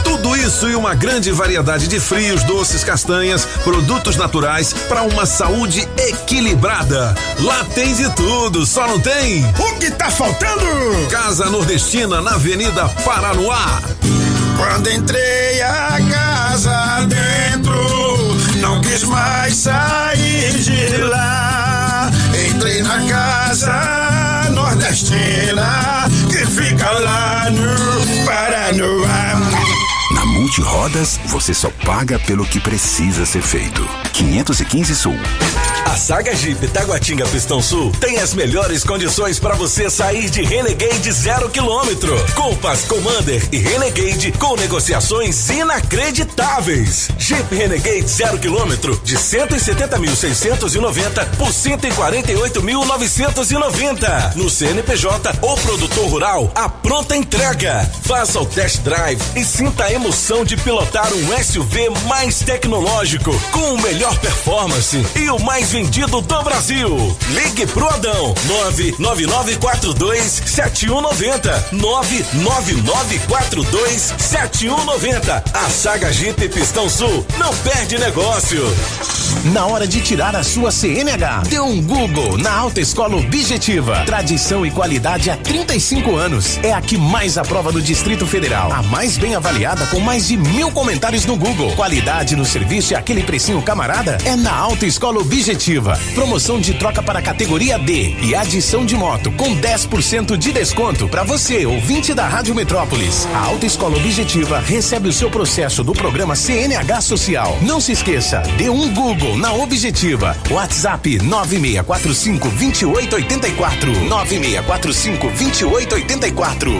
Tudo 0.04 0.36
isso 0.36 0.68
e 0.68 0.74
uma 0.74 0.94
grande 0.94 1.30
variedade 1.30 1.88
de 1.88 2.00
frios, 2.00 2.42
doces, 2.42 2.84
castanhas, 2.84 3.44
produtos 3.64 4.16
naturais 4.16 4.72
para 4.88 5.02
uma 5.02 5.26
saúde 5.26 5.88
equilibrada. 5.96 7.14
Lá 7.40 7.64
tem 7.74 7.94
de 7.94 8.08
tudo, 8.14 8.66
só 8.66 8.86
não 8.86 8.98
tem. 9.00 9.44
O 9.58 9.78
que 9.78 9.90
tá 9.90 10.10
faltando? 10.10 10.66
Casa 11.10 11.47
Nordestina 11.50 12.20
na 12.20 12.32
Avenida 12.32 12.88
Paranoá. 13.04 13.80
Quando 14.56 14.90
entrei 14.90 15.62
a 15.62 15.98
casa 16.10 17.06
dentro, 17.06 18.36
não 18.60 18.80
quis 18.80 19.02
mais 19.04 19.56
sair 19.56 20.52
de 20.58 20.96
lá. 20.98 22.10
Entrei 22.50 22.82
na 22.82 23.02
casa 23.08 24.50
nordestina 24.50 26.08
que 26.28 26.46
fica 26.46 26.90
lá 26.90 27.46
no 27.50 28.26
Paranoá. 28.26 29.47
Multirodas, 30.48 31.20
você 31.26 31.52
só 31.52 31.68
paga 31.84 32.18
pelo 32.20 32.46
que 32.46 32.58
precisa 32.58 33.26
ser 33.26 33.42
feito. 33.42 33.86
515 34.14 34.96
Sul. 34.96 35.14
A 35.84 35.94
Saga 35.96 36.34
Jeep 36.34 36.66
Taguatinga 36.68 37.26
Pistão 37.26 37.60
Sul 37.62 37.92
tem 38.00 38.18
as 38.18 38.32
melhores 38.34 38.82
condições 38.82 39.38
para 39.38 39.54
você 39.54 39.88
sair 39.90 40.30
de 40.30 40.42
Renegade 40.42 41.12
zero 41.12 41.50
quilômetro. 41.50 42.16
Compass, 42.34 42.86
Commander 42.86 43.46
e 43.52 43.58
Renegade 43.58 44.32
com 44.32 44.56
negociações 44.56 45.50
inacreditáveis. 45.50 47.10
Jeep 47.18 47.54
Renegade 47.54 48.08
zero 48.08 48.38
quilômetro 48.38 48.98
de 49.04 49.16
170.690 49.16 51.26
por 51.36 51.48
148.990 51.48 54.34
no 54.34 54.48
CNPJ 54.48 55.40
ou 55.42 55.58
produtor 55.58 56.08
rural. 56.08 56.50
A 56.54 56.66
pronta 56.68 57.16
entrega. 57.16 57.90
Faça 58.02 58.40
o 58.40 58.46
test 58.46 58.80
drive 58.80 59.20
e 59.36 59.44
sinta 59.44 59.84
a 59.84 59.92
emoção 59.92 60.37
de 60.44 60.56
pilotar 60.56 61.12
um 61.12 61.42
SUV 61.42 61.90
mais 62.06 62.38
tecnológico 62.40 63.32
com 63.50 63.74
o 63.74 63.82
melhor 63.82 64.16
performance 64.18 65.04
e 65.16 65.28
o 65.30 65.38
mais 65.40 65.70
vendido 65.70 66.20
do 66.20 66.42
Brasil. 66.42 67.16
Ligue 67.28 67.66
pro 67.66 67.88
Adão 67.88 68.34
99942 68.46 70.42
7190 70.46 71.68
99942 71.72 74.14
7190. 74.18 75.44
A 75.52 75.70
Saga 75.70 76.12
Jeep 76.12 76.48
Pistão 76.48 76.88
Sul 76.88 77.26
não 77.38 77.54
perde 77.58 77.98
negócio. 77.98 78.62
Na 79.52 79.66
hora 79.66 79.86
de 79.86 80.00
tirar 80.00 80.34
a 80.34 80.42
sua 80.42 80.70
CNH, 80.70 81.42
dê 81.48 81.60
um 81.60 81.80
Google 81.82 82.36
na 82.38 82.52
Alta 82.52 82.80
Escola 82.80 83.16
Objetiva. 83.16 84.02
Tradição 84.04 84.66
e 84.66 84.70
qualidade 84.70 85.30
há 85.30 85.36
35 85.36 86.16
anos. 86.16 86.58
É 86.62 86.72
a 86.72 86.80
que 86.80 86.96
mais 86.96 87.38
aprova 87.38 87.70
no 87.70 87.80
Distrito 87.80 88.26
Federal. 88.26 88.72
A 88.72 88.82
mais 88.82 89.16
bem 89.16 89.34
avaliada 89.34 89.86
com 89.86 90.00
mais 90.00 90.27
de 90.28 90.36
mil 90.36 90.70
comentários 90.70 91.24
no 91.24 91.38
Google. 91.38 91.74
Qualidade 91.74 92.36
no 92.36 92.44
serviço 92.44 92.92
e 92.92 92.94
aquele 92.94 93.22
precinho 93.22 93.62
camarada 93.62 94.18
é 94.26 94.36
na 94.36 94.54
Alta 94.54 94.84
Escola 94.84 95.20
Objetiva. 95.20 95.98
Promoção 96.14 96.60
de 96.60 96.74
troca 96.74 97.02
para 97.02 97.22
categoria 97.22 97.78
D 97.78 98.14
e 98.20 98.34
adição 98.34 98.84
de 98.84 98.94
moto 98.94 99.32
com 99.32 99.56
10% 99.56 100.36
de 100.36 100.52
desconto 100.52 101.08
para 101.08 101.24
você, 101.24 101.64
ouvinte 101.64 102.12
da 102.12 102.28
Rádio 102.28 102.54
Metrópolis. 102.54 103.26
A 103.32 103.46
Alta 103.46 103.64
Escola 103.64 103.96
Objetiva 103.96 104.58
recebe 104.58 105.08
o 105.08 105.14
seu 105.14 105.30
processo 105.30 105.82
do 105.82 105.94
programa 105.94 106.36
CNH 106.36 107.00
Social. 107.00 107.56
Não 107.62 107.80
se 107.80 107.92
esqueça, 107.92 108.42
dê 108.58 108.68
um 108.68 108.92
Google 108.92 109.38
na 109.38 109.54
Objetiva. 109.54 110.36
WhatsApp 110.50 111.22
9645 111.22 112.50
2884. 112.50 114.04
9645 114.04 115.26
2884. 115.28 116.72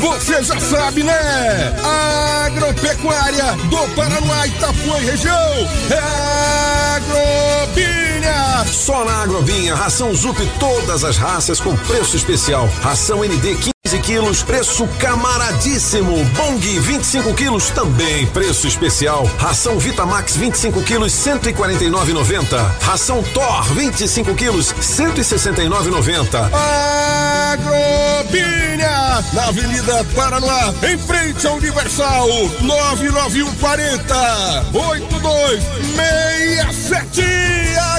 Você 0.00 0.42
já 0.42 0.58
sabe, 0.58 1.04
né? 1.04 2.23
Agropecuária 2.24 3.52
do 3.68 3.94
Paraná, 3.94 4.46
Itapuã 4.46 4.98
e 5.00 5.04
região. 5.04 5.68
É 5.90 5.98
Agrobinha. 6.96 8.64
Só 8.66 9.04
na 9.04 9.22
Agrobinha, 9.22 9.74
ração 9.74 10.14
Zup 10.14 10.38
todas 10.58 11.04
as 11.04 11.16
raças 11.16 11.60
com 11.60 11.76
preço 11.76 12.16
especial. 12.16 12.68
Ração 12.82 13.20
ND 13.24 13.56
15 13.56 13.73
quilos, 14.00 14.42
preço 14.42 14.86
camaradíssimo. 14.98 16.24
Bong 16.36 16.78
25 16.80 17.32
quilos, 17.34 17.68
também 17.70 18.26
preço 18.26 18.66
especial. 18.66 19.24
Ração 19.38 19.78
Vitamax 19.78 20.36
25 20.36 20.82
quilos, 20.82 21.12
149,90. 21.12 22.58
Ração 22.80 23.22
Thor 23.22 23.62
25 23.74 24.34
quilos, 24.34 24.74
169,90. 24.80 26.50
Agrobinha, 27.52 29.22
na 29.32 29.44
Avenida 29.48 30.04
Paraná, 30.14 30.72
em 30.88 30.96
frente 30.98 31.46
ao 31.46 31.56
Universal, 31.56 32.28
99140 32.62 34.64
8267 34.72 37.22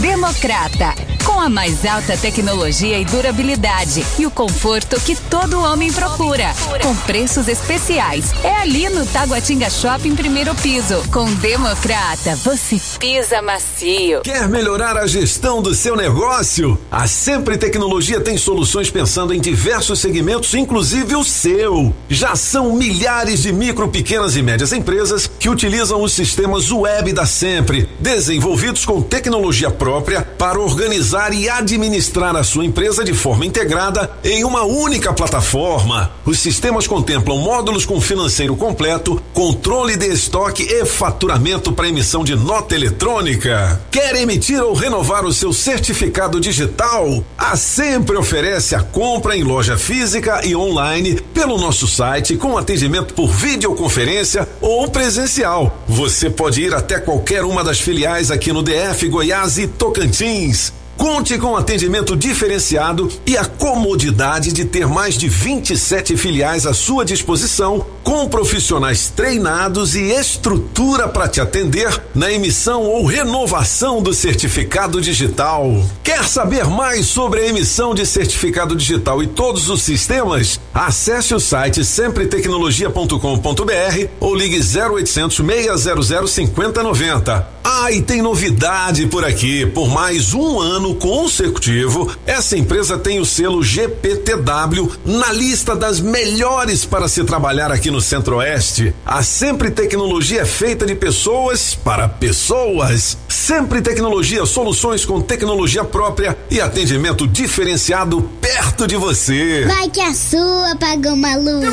Democrata, 0.00 0.92
com 1.24 1.40
a 1.40 1.48
mais 1.48 1.86
alta 1.86 2.16
tecnologia 2.16 2.98
e 2.98 3.04
durabilidade 3.04 4.04
e 4.18 4.26
o 4.26 4.30
conforto 4.30 5.00
que 5.00 5.14
todo 5.14 5.60
homem 5.60 5.92
procura, 5.92 6.52
com 6.82 6.94
preços 6.96 7.46
especiais. 7.46 8.32
É 8.42 8.62
ali 8.62 8.88
no 8.88 9.06
Taguatinga 9.06 9.70
Shopping, 9.70 10.16
primeiro 10.16 10.54
piso. 10.56 11.02
Com 11.12 11.32
Democrata, 11.34 12.34
você 12.36 12.80
pisa 12.98 13.40
macio. 13.40 14.22
Quer 14.22 14.48
melhorar 14.48 14.96
a 14.96 15.06
gestão 15.06 15.62
do 15.62 15.72
seu 15.72 15.94
negócio? 15.96 16.78
A 16.90 17.06
Sempre 17.06 17.56
Tecnologia 17.56 18.20
tem 18.20 18.36
soluções 18.36 18.90
pensando 18.90 19.32
em 19.32 19.40
diversos 19.40 20.00
segmentos, 20.00 20.52
inclusive 20.54 21.14
o 21.14 21.22
seu. 21.24 21.94
Já 22.08 22.34
são 22.34 22.72
milhares 22.72 23.42
de 23.42 23.52
micro, 23.52 23.88
pequenas 23.88 24.34
e 24.34 24.42
médias 24.42 24.72
empresas 24.72 25.30
que 25.38 25.48
utilizam 25.48 26.02
os 26.02 26.12
sistemas 26.12 26.72
web 26.72 27.12
da 27.12 27.24
Sempre, 27.24 27.88
desenvolvidos 28.00 28.84
com 28.84 29.00
tecnologia 29.00 29.70
própria 29.76 30.22
para 30.22 30.58
organizar 30.58 31.32
e 31.32 31.48
administrar 31.48 32.34
a 32.34 32.42
sua 32.42 32.64
empresa 32.64 33.04
de 33.04 33.12
forma 33.12 33.46
integrada 33.46 34.10
em 34.24 34.42
uma 34.44 34.64
única 34.64 35.12
plataforma. 35.12 36.10
Os 36.24 36.38
sistemas 36.38 36.86
contemplam 36.86 37.38
módulos 37.38 37.84
com 37.84 38.00
financeiro 38.00 38.56
completo, 38.56 39.22
controle 39.32 39.96
de 39.96 40.06
estoque 40.06 40.62
e 40.62 40.84
faturamento 40.84 41.72
para 41.72 41.88
emissão 41.88 42.24
de 42.24 42.34
nota 42.34 42.74
eletrônica. 42.74 43.80
Quer 43.90 44.16
emitir 44.16 44.62
ou 44.62 44.74
renovar 44.74 45.24
o 45.24 45.32
seu 45.32 45.52
certificado 45.52 46.40
digital? 46.40 47.22
A 47.36 47.56
Sempre 47.56 48.16
oferece 48.16 48.74
a 48.74 48.82
compra 48.82 49.36
em 49.36 49.42
loja 49.42 49.76
física 49.76 50.40
e 50.44 50.56
online 50.56 51.20
pelo 51.34 51.58
nosso 51.58 51.86
site 51.86 52.36
com 52.36 52.56
atendimento 52.56 53.12
por 53.12 53.28
videoconferência 53.28 54.48
ou 54.60 54.88
presencial. 54.88 55.78
Você 55.86 56.30
pode 56.30 56.62
ir 56.62 56.72
até 56.72 56.98
qualquer 56.98 57.44
uma 57.44 57.62
das 57.62 57.80
filiais 57.80 58.30
aqui 58.30 58.52
no 58.52 58.62
DF, 58.62 59.08
Goiás 59.08 59.58
e 59.58 59.65
Tocantins. 59.66 60.72
Conte 60.96 61.36
com 61.36 61.54
atendimento 61.54 62.16
diferenciado 62.16 63.10
e 63.26 63.36
a 63.36 63.44
comodidade 63.44 64.52
de 64.52 64.64
ter 64.64 64.86
mais 64.86 65.16
de 65.16 65.28
27 65.28 66.16
filiais 66.16 66.66
à 66.66 66.72
sua 66.72 67.04
disposição, 67.04 67.84
com 68.06 68.26
profissionais 68.28 69.08
treinados 69.08 69.96
e 69.96 70.12
estrutura 70.12 71.08
para 71.08 71.26
te 71.26 71.40
atender 71.40 72.00
na 72.14 72.30
emissão 72.30 72.84
ou 72.84 73.04
renovação 73.04 74.00
do 74.00 74.14
certificado 74.14 75.00
digital. 75.00 75.84
Quer 76.04 76.22
saber 76.22 76.66
mais 76.66 77.06
sobre 77.06 77.40
a 77.40 77.48
emissão 77.48 77.96
de 77.96 78.06
certificado 78.06 78.76
digital 78.76 79.24
e 79.24 79.26
todos 79.26 79.68
os 79.68 79.82
sistemas? 79.82 80.60
Acesse 80.72 81.34
o 81.34 81.40
site 81.40 81.84
sempretecnologia.com.br 81.84 84.06
ou 84.20 84.36
ligue 84.36 84.60
0800 84.60 85.36
600 85.36 86.30
5090. 86.30 87.56
Ah, 87.68 87.90
e 87.90 88.00
tem 88.00 88.22
novidade 88.22 89.08
por 89.08 89.24
aqui. 89.24 89.66
Por 89.66 89.88
mais 89.88 90.32
um 90.32 90.60
ano 90.60 90.94
consecutivo, 90.94 92.08
essa 92.24 92.56
empresa 92.56 92.96
tem 92.96 93.18
o 93.18 93.26
selo 93.26 93.60
GPTW 93.60 94.88
na 95.04 95.32
lista 95.32 95.74
das 95.74 95.98
melhores 95.98 96.84
para 96.84 97.08
se 97.08 97.24
trabalhar 97.24 97.72
aqui 97.72 97.90
no 97.90 97.95
Centro-Oeste. 98.00 98.94
A 99.04 99.22
Sempre 99.22 99.70
Tecnologia 99.70 100.42
é 100.42 100.44
feita 100.44 100.86
de 100.86 100.94
pessoas 100.94 101.74
para 101.74 102.08
pessoas. 102.08 103.16
Sempre 103.28 103.80
Tecnologia, 103.80 104.44
soluções 104.46 105.04
com 105.04 105.20
tecnologia 105.20 105.84
própria 105.84 106.36
e 106.50 106.60
atendimento 106.60 107.26
diferenciado 107.26 108.22
perto 108.40 108.86
de 108.86 108.96
você. 108.96 109.64
Vai 109.66 109.88
que 109.88 110.00
a 110.00 110.14
sua 110.14 110.76
pagou 110.78 111.16
maluco. 111.16 111.66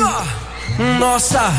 Nossa, 0.98 1.52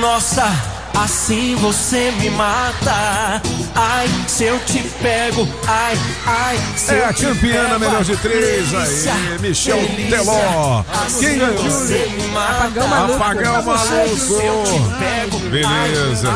nossa. 0.00 0.79
Assim 0.94 1.56
você 1.56 2.12
me 2.18 2.30
mata. 2.30 3.40
Ai, 3.74 4.08
se 4.28 4.44
eu 4.44 4.58
te 4.60 4.80
pego. 5.02 5.48
Ai, 5.66 5.98
ai, 6.26 6.58
se 6.76 6.92
É 6.94 6.98
eu 7.00 7.06
a 7.06 7.12
te 7.12 7.22
campeã 7.24 7.64
pego, 7.64 7.80
Melhor 7.80 8.04
de 8.04 8.16
três 8.18 8.68
delícia, 8.70 9.12
aí, 9.12 9.38
Michel 9.40 9.78
delícia. 9.78 10.18
Teló. 10.18 10.84
Assim 11.06 11.20
Quem 11.20 11.38
ganhou? 11.38 11.62
você 11.62 12.06
me 12.16 12.26
mata. 12.28 12.50
Apagão 12.64 12.88
maluco. 12.88 13.14
Apagão 13.22 13.62
maluco. 13.62 14.16
Se 14.18 14.32
eu 14.44 14.64
te 14.64 14.98
pego. 14.98 15.38
Beleza. 15.48 16.34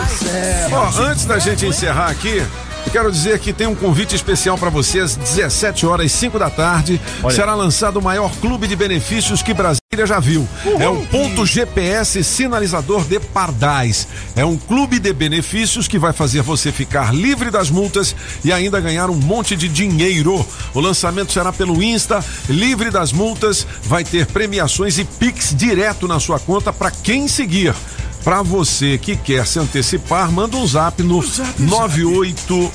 Ó, 0.72 1.00
antes 1.02 1.24
da 1.26 1.38
gente 1.38 1.66
encerrar 1.66 2.10
aqui, 2.10 2.42
quero 2.94 3.10
dizer 3.10 3.40
que 3.40 3.52
tem 3.52 3.66
um 3.66 3.74
convite 3.74 4.14
especial 4.14 4.56
para 4.56 4.70
você 4.70 5.00
às 5.00 5.16
17 5.16 5.84
horas 5.84 6.06
e 6.06 6.16
5 6.16 6.38
da 6.38 6.48
tarde. 6.48 7.00
Olha. 7.24 7.34
Será 7.34 7.52
lançado 7.52 7.96
o 7.96 8.02
maior 8.02 8.32
clube 8.36 8.68
de 8.68 8.76
benefícios 8.76 9.42
que 9.42 9.52
Brasília 9.52 10.06
já 10.06 10.20
viu. 10.20 10.46
É 10.78 10.88
o 10.88 11.04
Ponto 11.06 11.44
GPS 11.44 12.22
Sinalizador 12.22 13.04
de 13.04 13.18
Pardais. 13.18 14.06
É 14.36 14.44
um 14.44 14.56
clube 14.56 15.00
de 15.00 15.12
benefícios 15.12 15.88
que 15.88 15.98
vai 15.98 16.12
fazer 16.12 16.42
você 16.42 16.70
ficar 16.70 17.12
livre 17.12 17.50
das 17.50 17.68
multas 17.68 18.14
e 18.44 18.52
ainda 18.52 18.80
ganhar 18.80 19.10
um 19.10 19.16
monte 19.16 19.56
de 19.56 19.66
dinheiro. 19.66 20.46
O 20.72 20.78
lançamento 20.78 21.32
será 21.32 21.52
pelo 21.52 21.82
Insta, 21.82 22.24
livre 22.48 22.92
das 22.92 23.12
multas, 23.12 23.66
vai 23.82 24.04
ter 24.04 24.24
premiações 24.26 24.98
e 24.98 25.04
Pix 25.04 25.52
direto 25.52 26.06
na 26.06 26.20
sua 26.20 26.38
conta 26.38 26.72
para 26.72 26.92
quem 26.92 27.26
seguir. 27.26 27.74
Para 28.24 28.42
você 28.42 28.96
que 28.96 29.16
quer 29.16 29.46
se 29.46 29.58
antecipar, 29.58 30.32
manda 30.32 30.56
um 30.56 30.66
zap 30.66 31.02
no 31.02 31.22
98 31.58 32.72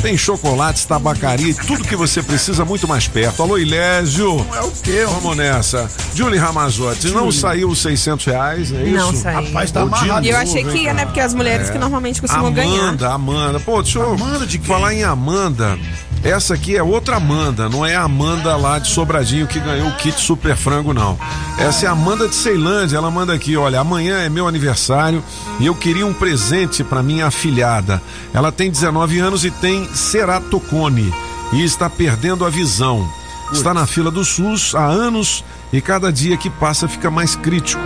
Tem 0.01 0.17
chocolates, 0.17 0.85
tabacaria 0.85 1.51
e 1.51 1.55
tudo 1.55 1.83
que 1.83 1.97
você 1.97 2.23
precisa 2.23 2.65
muito 2.65 2.87
mais 2.87 3.09
perto. 3.09 3.43
Alô, 3.43 3.59
Ilésio. 3.59 4.47
É 4.55 4.61
o 4.61 4.71
quê? 4.71 5.05
Vamos 5.07 5.37
nessa. 5.37 5.91
Julie 6.15 6.39
Ramazotti, 6.39 7.09
não. 7.09 7.32
Saiu 7.33 7.69
os 7.69 7.81
600 7.81 8.27
reais, 8.27 8.73
é 8.73 8.85
isso? 8.85 8.97
Não 8.97 9.15
saiu. 9.15 9.47
Rapaz, 9.47 9.71
tá 9.71 9.83
amarrado. 9.83 10.27
E 10.27 10.31
eu 10.31 10.37
achei 10.37 10.65
que 10.65 10.79
ia, 10.79 10.95
né? 10.95 11.05
Porque 11.05 11.21
as 11.21 11.35
mulheres 11.35 11.71
que 11.71 11.79
normalmente 11.79 12.21
costumam 12.21 12.47
Amanda, 12.47 12.63
ganhar. 12.63 13.13
Amanda. 13.13 13.61
Pô, 13.61 13.83
deixa 13.83 13.99
eu 13.99 14.13
Amanda 14.13 14.47
de 14.47 14.59
quem? 14.59 14.67
falar 14.67 14.95
em 14.95 15.05
Amanda. 15.05 15.79
Essa 16.25 16.55
aqui 16.55 16.77
é 16.77 16.83
outra 16.83 17.17
Amanda, 17.17 17.69
não 17.69 17.85
é 17.85 17.97
a 17.97 18.03
Amanda 18.03 18.55
lá 18.55 18.79
de 18.79 18.89
Sobradinho 18.89 19.49
que 19.49 19.59
ganhou 19.59 19.89
o 19.89 19.97
kit 19.97 20.21
Super 20.21 20.57
Frango, 20.57 20.95
não. 20.95 21.19
Essa 21.59 21.87
é 21.87 21.89
a 21.89 21.93
Amanda 21.93 22.29
de 22.29 22.35
Ceilândia. 22.37 22.97
Ela 22.97 23.11
manda 23.11 23.33
aqui: 23.33 23.57
olha, 23.57 23.81
amanhã 23.81 24.19
é 24.21 24.29
meu 24.29 24.47
aniversário 24.47 25.23
e 25.59 25.67
eu 25.67 25.75
queria 25.75 26.07
um 26.07 26.15
presente 26.15 26.85
para 26.85 27.03
minha 27.03 27.27
afilhada. 27.27 28.01
Ela 28.33 28.53
tem 28.53 28.71
19 28.71 29.19
anos 29.19 29.45
e 29.45 29.51
tem 29.51 29.93
ceratocone 29.93 31.13
e 31.53 31.65
está 31.65 31.91
perdendo 31.91 32.45
a 32.45 32.51
visão. 32.51 33.05
Está 33.53 33.75
na 33.75 33.85
fila 33.85 34.11
do 34.11 34.25
SUS 34.25 34.75
há 34.75 34.87
anos 34.87 35.45
e 35.73 35.81
cada 35.81 36.13
dia 36.13 36.37
que 36.37 36.51
passa 36.51 36.87
fica 36.87 37.11
mais 37.11 37.35
crítico. 37.35 37.83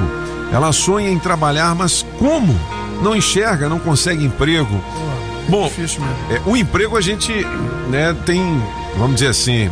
Ela 0.52 0.72
sonha 0.72 1.10
em 1.10 1.18
trabalhar, 1.18 1.74
mas 1.74 2.04
como? 2.18 2.58
Não 3.02 3.14
enxerga, 3.14 3.68
não 3.68 3.78
consegue 3.78 4.24
emprego. 4.24 4.82
Bom, 5.48 5.70
é, 6.30 6.40
o 6.44 6.56
emprego 6.56 6.96
a 6.96 7.00
gente 7.00 7.32
né, 7.88 8.14
tem, 8.24 8.60
vamos 8.96 9.16
dizer 9.16 9.28
assim, 9.28 9.70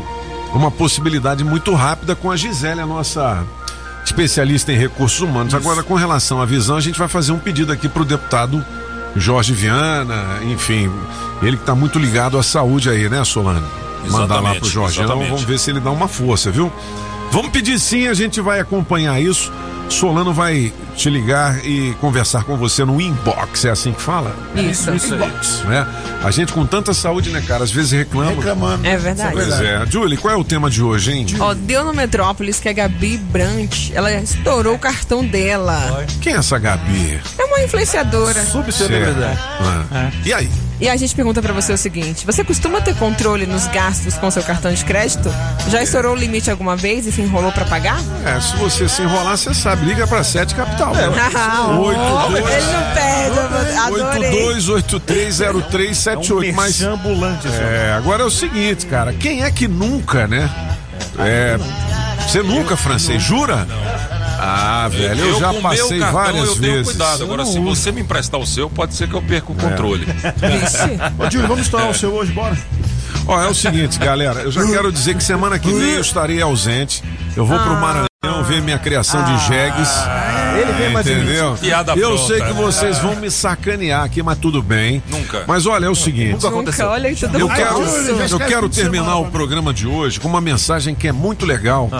uma 0.52 0.70
possibilidade 0.70 1.42
muito 1.42 1.74
rápida 1.74 2.14
com 2.14 2.30
a 2.30 2.36
Gisele, 2.36 2.80
a 2.80 2.86
nossa 2.86 3.44
especialista 4.04 4.72
em 4.72 4.76
recursos 4.76 5.20
humanos. 5.20 5.54
Agora, 5.54 5.82
com 5.82 5.94
relação 5.94 6.40
à 6.40 6.44
visão, 6.46 6.76
a 6.76 6.80
gente 6.80 6.98
vai 6.98 7.08
fazer 7.08 7.32
um 7.32 7.38
pedido 7.38 7.72
aqui 7.72 7.88
para 7.88 8.02
o 8.02 8.04
deputado 8.04 8.64
Jorge 9.16 9.52
Viana, 9.52 10.40
enfim, 10.42 10.90
ele 11.42 11.56
que 11.56 11.62
está 11.62 11.74
muito 11.74 11.98
ligado 11.98 12.38
à 12.38 12.42
saúde 12.42 12.90
aí, 12.90 13.08
né, 13.08 13.24
Solano? 13.24 13.66
Mandar 14.10 14.34
lá 14.34 14.50
Exatamente, 14.50 14.60
pro 14.60 14.68
Jorge. 14.68 15.00
exatamente. 15.00 15.28
vamos 15.28 15.44
ver 15.44 15.58
se 15.58 15.70
ele 15.70 15.80
dá 15.80 15.90
uma 15.90 16.08
força, 16.08 16.50
viu? 16.50 16.70
Vamos 17.30 17.50
pedir 17.50 17.78
sim, 17.78 18.06
a 18.06 18.14
gente 18.14 18.40
vai 18.40 18.60
acompanhar 18.60 19.20
isso. 19.20 19.52
Solano 19.88 20.32
vai 20.32 20.72
te 20.96 21.10
ligar 21.10 21.64
e 21.64 21.94
conversar 22.00 22.44
com 22.44 22.56
você 22.56 22.84
no 22.84 23.00
inbox, 23.00 23.64
é 23.64 23.70
assim 23.70 23.92
que 23.92 24.00
fala? 24.00 24.34
Isso. 24.54 24.90
Inbox, 24.90 25.62
né? 25.64 25.86
A 26.22 26.30
gente 26.30 26.52
com 26.52 26.64
tanta 26.64 26.94
saúde, 26.94 27.30
né, 27.30 27.42
cara? 27.46 27.64
Às 27.64 27.70
vezes 27.70 27.92
reclama. 27.92 28.30
Reclamando. 28.30 28.86
É 28.86 28.96
verdade. 28.96 29.32
Pois 29.34 29.60
é. 29.60 29.84
Julie, 29.86 30.16
qual 30.16 30.32
é 30.32 30.36
o 30.36 30.44
tema 30.44 30.70
de 30.70 30.82
hoje, 30.82 31.12
hein? 31.12 31.26
Ó, 31.38 31.52
deu 31.52 31.84
no 31.84 31.92
Metrópolis 31.92 32.58
que 32.60 32.68
a 32.68 32.72
Gabi 32.72 33.18
Brant, 33.18 33.90
ela 33.92 34.10
estourou 34.12 34.74
o 34.74 34.78
cartão 34.78 35.24
dela. 35.24 36.04
Quem 36.22 36.32
é 36.32 36.36
essa 36.36 36.58
Gabi? 36.58 37.20
É 37.38 37.44
uma 37.44 37.60
influenciadora. 37.62 38.42
Subcelebridade. 38.46 39.38
Ah. 39.92 40.10
E 40.24 40.32
aí? 40.32 40.48
E 40.80 40.88
a 40.88 40.96
gente 40.96 41.14
pergunta 41.14 41.40
pra 41.40 41.52
você 41.52 41.72
o 41.72 41.78
seguinte: 41.78 42.26
você 42.26 42.42
costuma 42.42 42.80
ter 42.80 42.94
controle 42.96 43.46
nos 43.46 43.66
gastos 43.68 44.14
com 44.18 44.30
seu 44.30 44.42
cartão 44.42 44.72
de 44.72 44.84
crédito? 44.84 45.32
Já 45.68 45.82
estourou 45.82 46.12
o 46.14 46.16
limite 46.16 46.50
alguma 46.50 46.74
vez 46.76 47.06
e 47.06 47.12
se 47.12 47.20
enrolou 47.22 47.52
pra 47.52 47.64
pagar? 47.64 47.98
É, 48.26 48.40
se 48.40 48.56
você 48.56 48.88
se 48.88 49.02
enrolar, 49.02 49.36
você 49.36 49.54
sabe. 49.54 49.86
Liga 49.86 50.06
pra 50.06 50.22
Sete 50.24 50.54
Capital. 50.54 50.92
Ah, 51.36 51.76
Oito 51.78 52.00
dois- 52.30 52.54
Ele 52.54 52.72
não 52.72 52.94
perde, 52.94 53.36
eu 53.96 54.04
adorei. 54.06 54.46
82830378. 54.60 56.52
Mas 56.54 56.82
ambulante, 56.82 57.46
é, 57.48 57.94
agora 57.96 58.22
é 58.22 58.26
o 58.26 58.30
seguinte, 58.30 58.86
cara. 58.86 59.12
Quem 59.12 59.42
é 59.42 59.50
que 59.50 59.66
nunca, 59.68 60.26
né? 60.26 60.50
É, 61.18 61.56
você 62.26 62.42
nunca, 62.42 62.76
francês, 62.76 63.22
jura? 63.22 63.66
Ah, 64.38 64.88
velho, 64.90 65.20
eu, 65.20 65.40
já 65.40 65.48
com 65.50 65.58
o 65.58 65.62
passei 65.62 65.82
meu 65.82 66.00
cartão, 66.00 66.12
várias 66.12 66.48
eu 66.48 66.56
tenho 66.56 66.72
vezes. 66.74 66.86
cuidado. 66.88 67.24
Agora, 67.24 67.44
se 67.46 67.58
você 67.58 67.92
me 67.92 68.00
emprestar 68.00 68.40
o 68.40 68.46
seu, 68.46 68.68
pode 68.68 68.94
ser 68.94 69.08
que 69.08 69.14
eu 69.14 69.22
perca 69.22 69.52
o 69.52 69.54
controle. 69.54 70.06
Ô, 71.18 71.30
Júlio, 71.30 71.48
vamos 71.48 71.64
estourar 71.64 71.90
o 71.90 71.94
seu 71.94 72.12
hoje, 72.12 72.32
bora? 72.32 72.56
Ó, 73.26 73.40
é 73.40 73.48
o 73.48 73.54
seguinte, 73.54 73.98
galera, 73.98 74.40
eu 74.42 74.50
já 74.50 74.64
quero 74.66 74.92
dizer 74.92 75.14
que 75.14 75.24
semana 75.24 75.58
que 75.58 75.72
vem 75.72 75.92
eu 75.92 76.00
estarei 76.00 76.42
ausente. 76.42 77.02
Eu 77.36 77.46
vou 77.46 77.58
pro 77.58 77.72
Maranhão 77.74 78.44
ver 78.46 78.60
minha 78.60 78.78
criação 78.78 79.22
de 79.24 79.46
jegues. 79.46 79.88
Ele 80.60 80.72
vem 80.72 80.92
mais 80.92 81.06
Entendeu? 81.06 81.56
Piada 81.60 81.92
eu 81.92 82.10
pronta. 82.10 82.26
sei 82.26 82.42
que 82.42 82.52
vocês 82.52 82.98
vão 82.98 83.16
me 83.16 83.30
sacanear 83.30 84.04
aqui, 84.04 84.22
mas 84.22 84.38
tudo 84.38 84.62
bem. 84.62 85.02
Nunca. 85.08 85.44
Mas 85.46 85.66
olha, 85.66 85.86
é 85.86 85.88
o 85.88 85.94
seguinte. 85.94 86.42
Nunca, 86.44 86.86
olha 86.88 87.14
que 87.14 87.20
tudo 87.20 87.38
Eu 87.38 87.48
quero, 87.48 88.28
já 88.28 88.36
eu 88.36 88.38
quero 88.38 88.68
terminar 88.68 89.16
o 89.16 89.26
programa 89.30 89.72
de 89.72 89.86
hoje 89.86 90.20
com 90.20 90.28
uma 90.28 90.40
mensagem 90.40 90.94
que 90.94 91.08
é 91.08 91.12
muito 91.12 91.46
legal, 91.46 91.90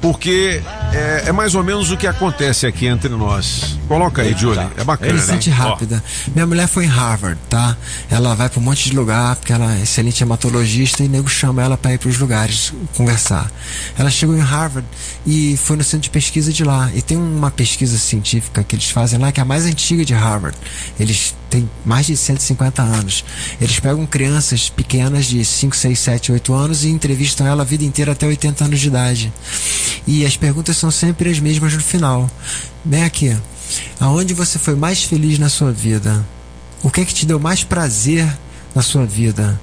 porque 0.00 0.62
é, 0.92 1.24
é 1.26 1.32
mais 1.32 1.54
ou 1.54 1.62
menos 1.62 1.90
o 1.90 1.96
que 1.96 2.06
acontece 2.06 2.66
aqui 2.66 2.86
entre 2.86 3.08
nós. 3.10 3.78
Coloca 3.86 4.22
aí, 4.22 4.34
Julie, 4.36 4.66
é 4.76 4.84
bacana. 4.84 5.12
Bastante 5.14 5.50
hein? 5.50 5.56
rápida. 5.56 6.02
Minha 6.34 6.46
mulher 6.46 6.68
foi 6.68 6.84
em 6.84 6.88
Harvard, 6.88 7.38
tá? 7.48 7.76
Ela 8.10 8.34
vai 8.34 8.48
pra 8.48 8.60
um 8.60 8.62
monte 8.62 8.88
de 8.88 8.96
lugar, 8.96 9.36
porque 9.36 9.52
ela 9.52 9.76
é 9.76 9.82
excelente 9.82 10.22
hematologista 10.22 11.02
e 11.02 11.08
nego 11.08 11.28
chama 11.28 11.62
ela 11.62 11.76
para 11.76 11.92
ir 11.92 11.98
pros 11.98 12.18
lugares 12.18 12.72
conversar. 12.96 13.50
Ela 13.98 14.10
chegou 14.10 14.36
em 14.36 14.40
Harvard 14.40 14.86
e 15.26 15.56
foi 15.56 15.76
no 15.76 15.84
centro 15.84 16.04
de 16.04 16.10
pesquisa 16.10 16.52
de 16.52 16.64
lá. 16.64 16.90
E 16.94 17.02
tem 17.02 17.16
uma 17.16 17.50
pesquisa 17.50 17.98
científica 17.98 18.62
que 18.62 18.74
eles 18.76 18.90
fazem 18.90 19.18
lá 19.18 19.30
que 19.32 19.40
é 19.40 19.42
a 19.42 19.46
mais 19.46 19.66
antiga 19.66 20.04
de 20.04 20.14
Harvard. 20.14 20.56
Eles 20.98 21.34
têm 21.50 21.68
mais 21.84 22.06
de 22.06 22.16
150 22.16 22.80
anos. 22.80 23.24
Eles 23.60 23.78
pegam 23.80 24.06
crianças 24.06 24.70
pequenas 24.70 25.26
de 25.26 25.44
5, 25.44 25.76
6, 25.76 25.98
7, 25.98 26.32
8 26.32 26.54
anos 26.54 26.84
e 26.84 26.88
entrevistam 26.88 27.46
ela 27.46 27.62
a 27.62 27.66
vida 27.66 27.84
inteira 27.84 28.12
até 28.12 28.26
80 28.26 28.64
anos 28.64 28.80
de 28.80 28.86
idade. 28.86 29.32
E 30.06 30.24
as 30.24 30.36
perguntas 30.36 30.76
são 30.76 30.90
sempre 30.90 31.30
as 31.30 31.38
mesmas 31.38 31.72
no 31.74 31.80
final. 31.80 32.30
Vem 32.84 33.04
aqui. 33.04 33.36
Aonde 33.98 34.34
você 34.34 34.58
foi 34.58 34.74
mais 34.74 35.04
feliz 35.04 35.38
na 35.38 35.48
sua 35.48 35.72
vida? 35.72 36.24
O 36.82 36.90
que 36.90 37.00
é 37.00 37.04
que 37.04 37.14
te 37.14 37.26
deu 37.26 37.38
mais 37.38 37.62
prazer 37.62 38.26
na 38.74 38.82
sua 38.82 39.04
vida? 39.04 39.60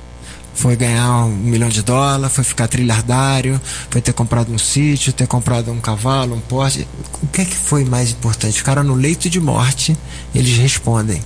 Foi 0.53 0.75
ganhar 0.75 1.25
um 1.25 1.29
milhão 1.29 1.69
de 1.69 1.83
dólares, 1.83 2.33
foi 2.33 2.43
ficar 2.43 2.67
trilhardário, 2.67 3.61
foi 3.89 4.01
ter 4.01 4.13
comprado 4.13 4.51
um 4.51 4.57
sítio, 4.57 5.13
ter 5.13 5.27
comprado 5.27 5.71
um 5.71 5.79
cavalo, 5.79 6.35
um 6.35 6.39
Porsche. 6.39 6.87
O 7.21 7.27
que 7.27 7.41
é 7.41 7.45
que 7.45 7.55
foi 7.55 7.85
mais 7.85 8.11
importante? 8.11 8.57
Ficaram 8.57 8.83
no 8.83 8.95
leito 8.95 9.29
de 9.29 9.39
morte, 9.39 9.95
eles 10.33 10.57
respondem. 10.57 11.21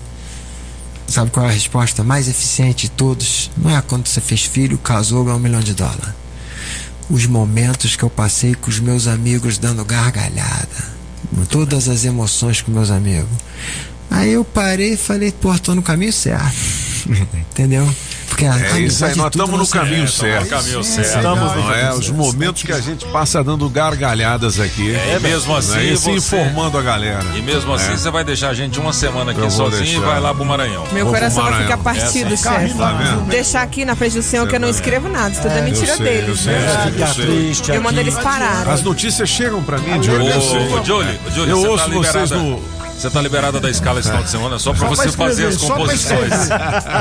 Sabe 1.08 1.32
qual 1.32 1.46
é 1.46 1.50
a 1.50 1.52
resposta 1.52 2.04
mais 2.04 2.28
eficiente 2.28 2.84
de 2.84 2.92
todos? 2.92 3.52
Não 3.58 3.70
é 3.70 3.82
quando 3.82 4.08
você 4.08 4.22
fez 4.22 4.44
filho, 4.44 4.78
casou, 4.78 5.24
ganhou 5.24 5.40
um 5.40 5.42
milhão 5.42 5.62
de 5.62 5.74
dólares. 5.74 6.21
Os 7.12 7.26
momentos 7.26 7.98
que 7.98 8.04
eu 8.04 8.10
passei 8.10 8.56
com 8.56 8.70
os 8.70 8.80
meus 8.80 9.06
amigos 9.06 9.58
dando 9.58 9.84
gargalhada. 9.84 11.02
Todas 11.50 11.90
as 11.90 12.06
emoções 12.06 12.62
com 12.62 12.72
meus 12.72 12.90
amigos. 12.90 13.30
Aí 14.10 14.32
eu 14.32 14.46
parei 14.46 14.94
e 14.94 14.98
falei, 14.98 15.32
pô, 15.32 15.58
tô 15.60 15.76
no 15.76 15.82
caminho 15.82 16.14
certo. 16.14 16.56
Entendeu? 17.52 17.88
Porque 18.42 18.46
a 18.46 18.78
É 18.78 18.80
isso 18.80 19.06
aí, 19.06 19.16
nós 19.16 19.28
estamos 19.28 19.60
no 19.60 19.68
caminho 19.68 20.04
É, 20.04 20.08
certo. 20.08 20.50
caminho 20.50 20.84
certo. 20.84 21.16
Estamos 21.18 21.56
no 21.56 21.74
é, 21.74 21.94
os 21.94 22.10
momentos 22.10 22.64
que 22.64 22.72
a 22.72 22.80
gente 22.80 23.06
passa 23.08 23.44
dando 23.44 23.70
gargalhadas 23.70 24.60
aqui. 24.60 24.94
É, 24.96 25.20
mesmo 25.20 25.56
assim, 25.56 25.76
né, 25.76 25.86
E 25.86 25.98
se 25.98 26.10
informando 26.10 26.78
a 26.78 26.82
galera. 26.82 27.24
E 27.36 27.42
mesmo 27.42 27.74
assim, 27.74 27.94
É. 27.94 27.98
você 27.98 28.10
vai 28.10 28.24
deixar 28.24 28.50
a 28.50 28.54
gente 28.54 28.80
uma 28.80 28.94
semana 28.94 29.32
aqui 29.32 29.50
sozinho 29.52 30.02
e 30.02 30.06
vai 30.06 30.20
lá 30.20 30.34
pro 30.34 30.46
Maranhão. 30.46 30.86
Meu 30.92 31.06
coração 31.08 31.44
vai 31.44 31.62
ficar 31.64 31.78
partido, 31.78 32.34
Essa- 32.34 32.60
chefe. 32.60 32.74
Tá? 32.78 32.94
Deixar 33.28 33.62
aqui 33.62 33.86
na 33.86 33.96
frente 33.96 34.16
do 34.16 34.24
senhor 34.24 34.48
que 34.48 34.56
eu 34.56 34.60
não 34.60 34.70
escrevo 34.70 35.08
nada. 35.10 35.32
Isso 35.32 35.42
tudo 35.42 35.54
é 35.54 35.62
mentira 35.62 35.98
deles. 35.98 36.46
eu 37.68 37.74
né? 37.74 37.80
mando 37.80 38.00
eles 38.00 38.16
pararem. 38.16 38.72
As 38.72 38.82
notícias 38.82 39.30
chegam 39.30 39.62
pra 39.62 39.78
mim, 39.78 40.02
Jolie, 40.02 40.30
Eu 41.48 41.60
ouço 41.70 41.86
tá 41.86 41.92
vocês 41.92 42.32
no. 42.32 42.81
Você 43.02 43.10
tá 43.10 43.20
liberada 43.20 43.60
da 43.60 43.68
escala 43.68 44.00
esse 44.00 44.10
final 44.10 44.24
de 44.24 44.30
semana 44.30 44.60
só 44.60 44.74
pra 44.74 44.88
Só 44.90 44.96
você 44.96 45.10
fazer 45.10 45.48
as 45.48 45.58
composições. 45.58 46.50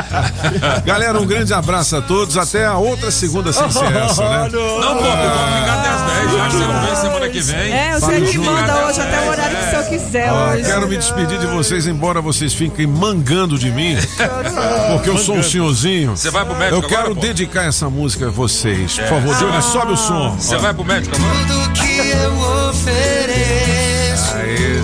Galera, 0.82 1.20
um 1.20 1.26
grande 1.26 1.52
abraço 1.52 1.94
a 1.94 2.00
todos. 2.00 2.38
Até 2.38 2.64
a 2.64 2.78
outra 2.78 3.10
segunda 3.10 3.52
sem 3.52 3.70
ser 3.70 3.94
essa, 3.94 4.22
né? 4.22 4.48
Não, 4.50 4.94
pô, 4.96 5.02
vamos 5.02 5.58
ficar 5.60 5.78
até 5.78 5.88
as 5.90 6.00
10, 6.00 6.32
já 6.32 6.46
que 6.46 6.52
você 6.52 6.64
não 6.64 6.80
vem 6.80 6.96
semana 6.96 7.28
que 7.28 7.40
vem. 7.42 7.72
É, 7.72 7.96
o 7.96 8.00
senhor 8.00 8.30
que 8.30 8.38
manda 8.38 8.86
hoje, 8.86 9.00
até 9.02 9.20
o 9.20 9.28
horário 9.28 9.56
que 9.58 9.62
o 9.62 9.68
senhor 9.68 9.84
quiser 9.90 10.32
hoje. 10.32 10.64
quero 10.64 10.88
me 10.88 10.96
despedir 10.96 11.38
de 11.38 11.46
vocês, 11.48 11.86
embora 11.86 12.22
vocês 12.22 12.54
fiquem 12.54 12.86
mangando 12.86 13.58
de 13.58 13.70
mim, 13.70 13.94
porque 14.92 15.10
eu 15.10 15.18
sou 15.18 15.36
um 15.36 15.42
senhorzinho. 15.42 16.16
Você 16.16 16.30
vai 16.30 16.46
pro 16.46 16.56
médico 16.56 16.76
Eu 16.76 16.88
quero 16.88 17.00
agora, 17.02 17.14
pô? 17.14 17.20
dedicar 17.20 17.64
essa 17.64 17.90
música 17.90 18.28
a 18.28 18.30
vocês. 18.30 18.96
Por 18.96 19.06
favor, 19.06 19.36
Johnny, 19.36 19.62
sobe 19.62 19.92
o 19.92 19.96
som. 19.98 20.34
Você 20.34 20.56
vai 20.56 20.72
pro 20.72 20.82
médico 20.82 21.14
agora? 21.14 21.46
Tudo 21.46 21.72
que 21.74 22.08
eu 22.08 22.68
ofereço. 22.70 23.79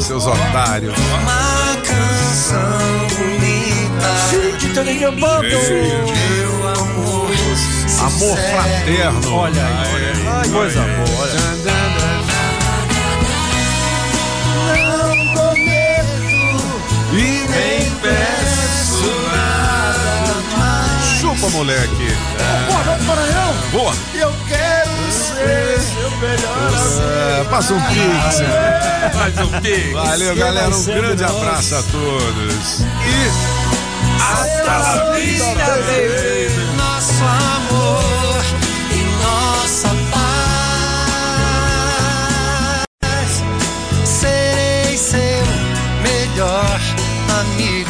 Seus 0.01 0.27
otários. 0.27 0.94
Uma 0.98 1.77
canção 1.82 3.06
bonita. 3.16 4.09
Meu 6.20 6.68
amor. 6.68 7.31
Amor 8.01 8.36
fraterno. 8.39 9.35
Olha 9.35 9.64
aí, 9.64 9.94
olha 9.94 10.09
aí. 10.12 10.27
Ai, 10.28 10.48
Coisa 10.48 10.81
boa, 10.81 11.20
olha. 11.20 11.40
Não 14.77 15.32
prometo 15.35 16.16
E 17.12 17.14
nem 17.48 17.90
peço 18.02 19.10
nada 19.32 20.35
mais. 20.56 21.05
Chupa, 21.20 21.48
moleque. 21.51 22.09
Boa 22.68 22.85
noite, 22.85 23.05
Maranhão. 23.05 23.55
Boa. 23.73 23.93
Eu 24.14 24.32
quero 24.47 24.66
É, 25.48 27.44
passa 27.51 27.74
um 27.74 27.81
pix. 27.82 28.43
Mais 29.14 29.39
um 29.39 29.60
pix. 29.60 29.93
Valeu, 29.93 30.35
galera. 30.36 30.77
Um 30.77 30.85
grande 30.85 31.24
abraço 31.24 31.74
a 31.77 31.82
todos. 31.82 32.81
E. 32.81 33.66
Hasta 34.18 34.78
la 34.78 35.12
vista, 35.12 35.44
baby. 35.55 36.66
nosso 36.77 37.23
amor 37.23 38.44
e 38.90 38.94
nossa 39.23 39.89
paz. 43.01 43.43
Serei 44.05 44.97
seu 44.97 45.44
melhor 46.02 46.81
amigo. 47.40 47.86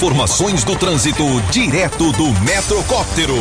Informações 0.00 0.64
do 0.64 0.74
trânsito 0.76 1.22
direto 1.50 2.10
do 2.12 2.32
Metrocóptero. 2.40 3.36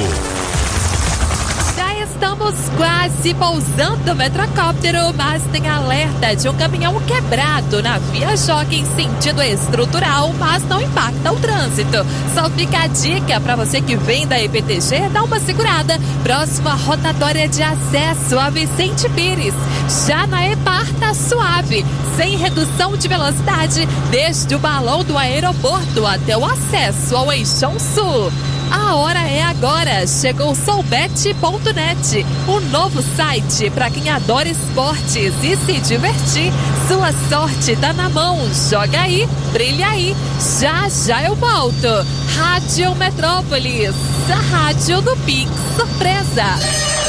Já 1.74 2.04
estamos 2.04 2.54
quase 2.76 3.34
pousando 3.34 4.12
o 4.12 4.16
metrocóptero, 4.16 5.14
mas 5.16 5.42
tem 5.54 5.70
alerta 5.70 6.36
de 6.36 6.50
um 6.50 6.54
caminhão 6.54 7.00
quebrado 7.04 7.82
na 7.82 7.98
via 7.98 8.36
Jockey 8.36 8.80
em 8.80 8.86
sentido 8.86 9.42
estrutural, 9.42 10.34
mas 10.38 10.62
não 10.68 10.82
impacta 10.82 11.32
o 11.32 11.40
trânsito. 11.40 12.06
Só 12.36 12.50
fica 12.50 12.80
a 12.80 12.88
dica 12.88 13.40
para 13.40 13.56
você 13.56 13.80
que 13.80 13.96
vem 13.96 14.28
da 14.28 14.38
EPTG, 14.38 15.08
dá 15.14 15.24
uma 15.24 15.40
segurada. 15.40 15.98
Próxima 16.24 16.74
rotatória 16.74 17.48
de 17.48 17.64
acesso 17.64 18.38
a 18.38 18.50
Vicente 18.50 19.08
Pires. 19.08 19.54
Já 20.06 20.28
na 20.28 20.46
EPAR 20.46 20.86
tá 21.00 21.14
suave, 21.14 21.86
sem 22.20 22.36
redução 22.36 22.98
de 22.98 23.08
velocidade, 23.08 23.88
desde 24.12 24.54
o 24.54 24.60
balão 24.60 25.06
do 25.06 25.18
aeroporto 25.18 26.06
até 26.06 26.38
o 26.38 26.44
acesso 26.44 27.16
ao 27.16 27.32
Eixão 27.32 27.80
Sul. 27.80 28.30
A 28.70 28.96
hora 28.96 29.22
é 29.22 29.42
agora. 29.42 30.06
Chegou 30.06 30.54
soulbet.net, 30.54 32.26
o 32.46 32.60
novo 32.72 33.02
site 33.16 33.70
para 33.70 33.90
quem 33.90 34.10
adora 34.10 34.50
esportes 34.50 35.34
e 35.42 35.56
se 35.66 35.80
divertir. 35.80 36.52
Sua 36.90 37.14
sorte 37.30 37.78
tá 37.78 37.94
na 37.94 38.10
mão. 38.10 38.38
Joga 38.70 39.00
aí, 39.00 39.26
brilha 39.54 39.88
aí. 39.88 40.14
Já 40.60 40.90
já 40.90 41.24
eu 41.24 41.36
volto. 41.36 41.88
Rádio 42.36 42.94
Metrópolis, 42.96 43.96
a 44.30 44.58
rádio 44.58 45.02
do 45.02 45.16
Pix 45.24 45.50
Surpresa. 45.78 47.09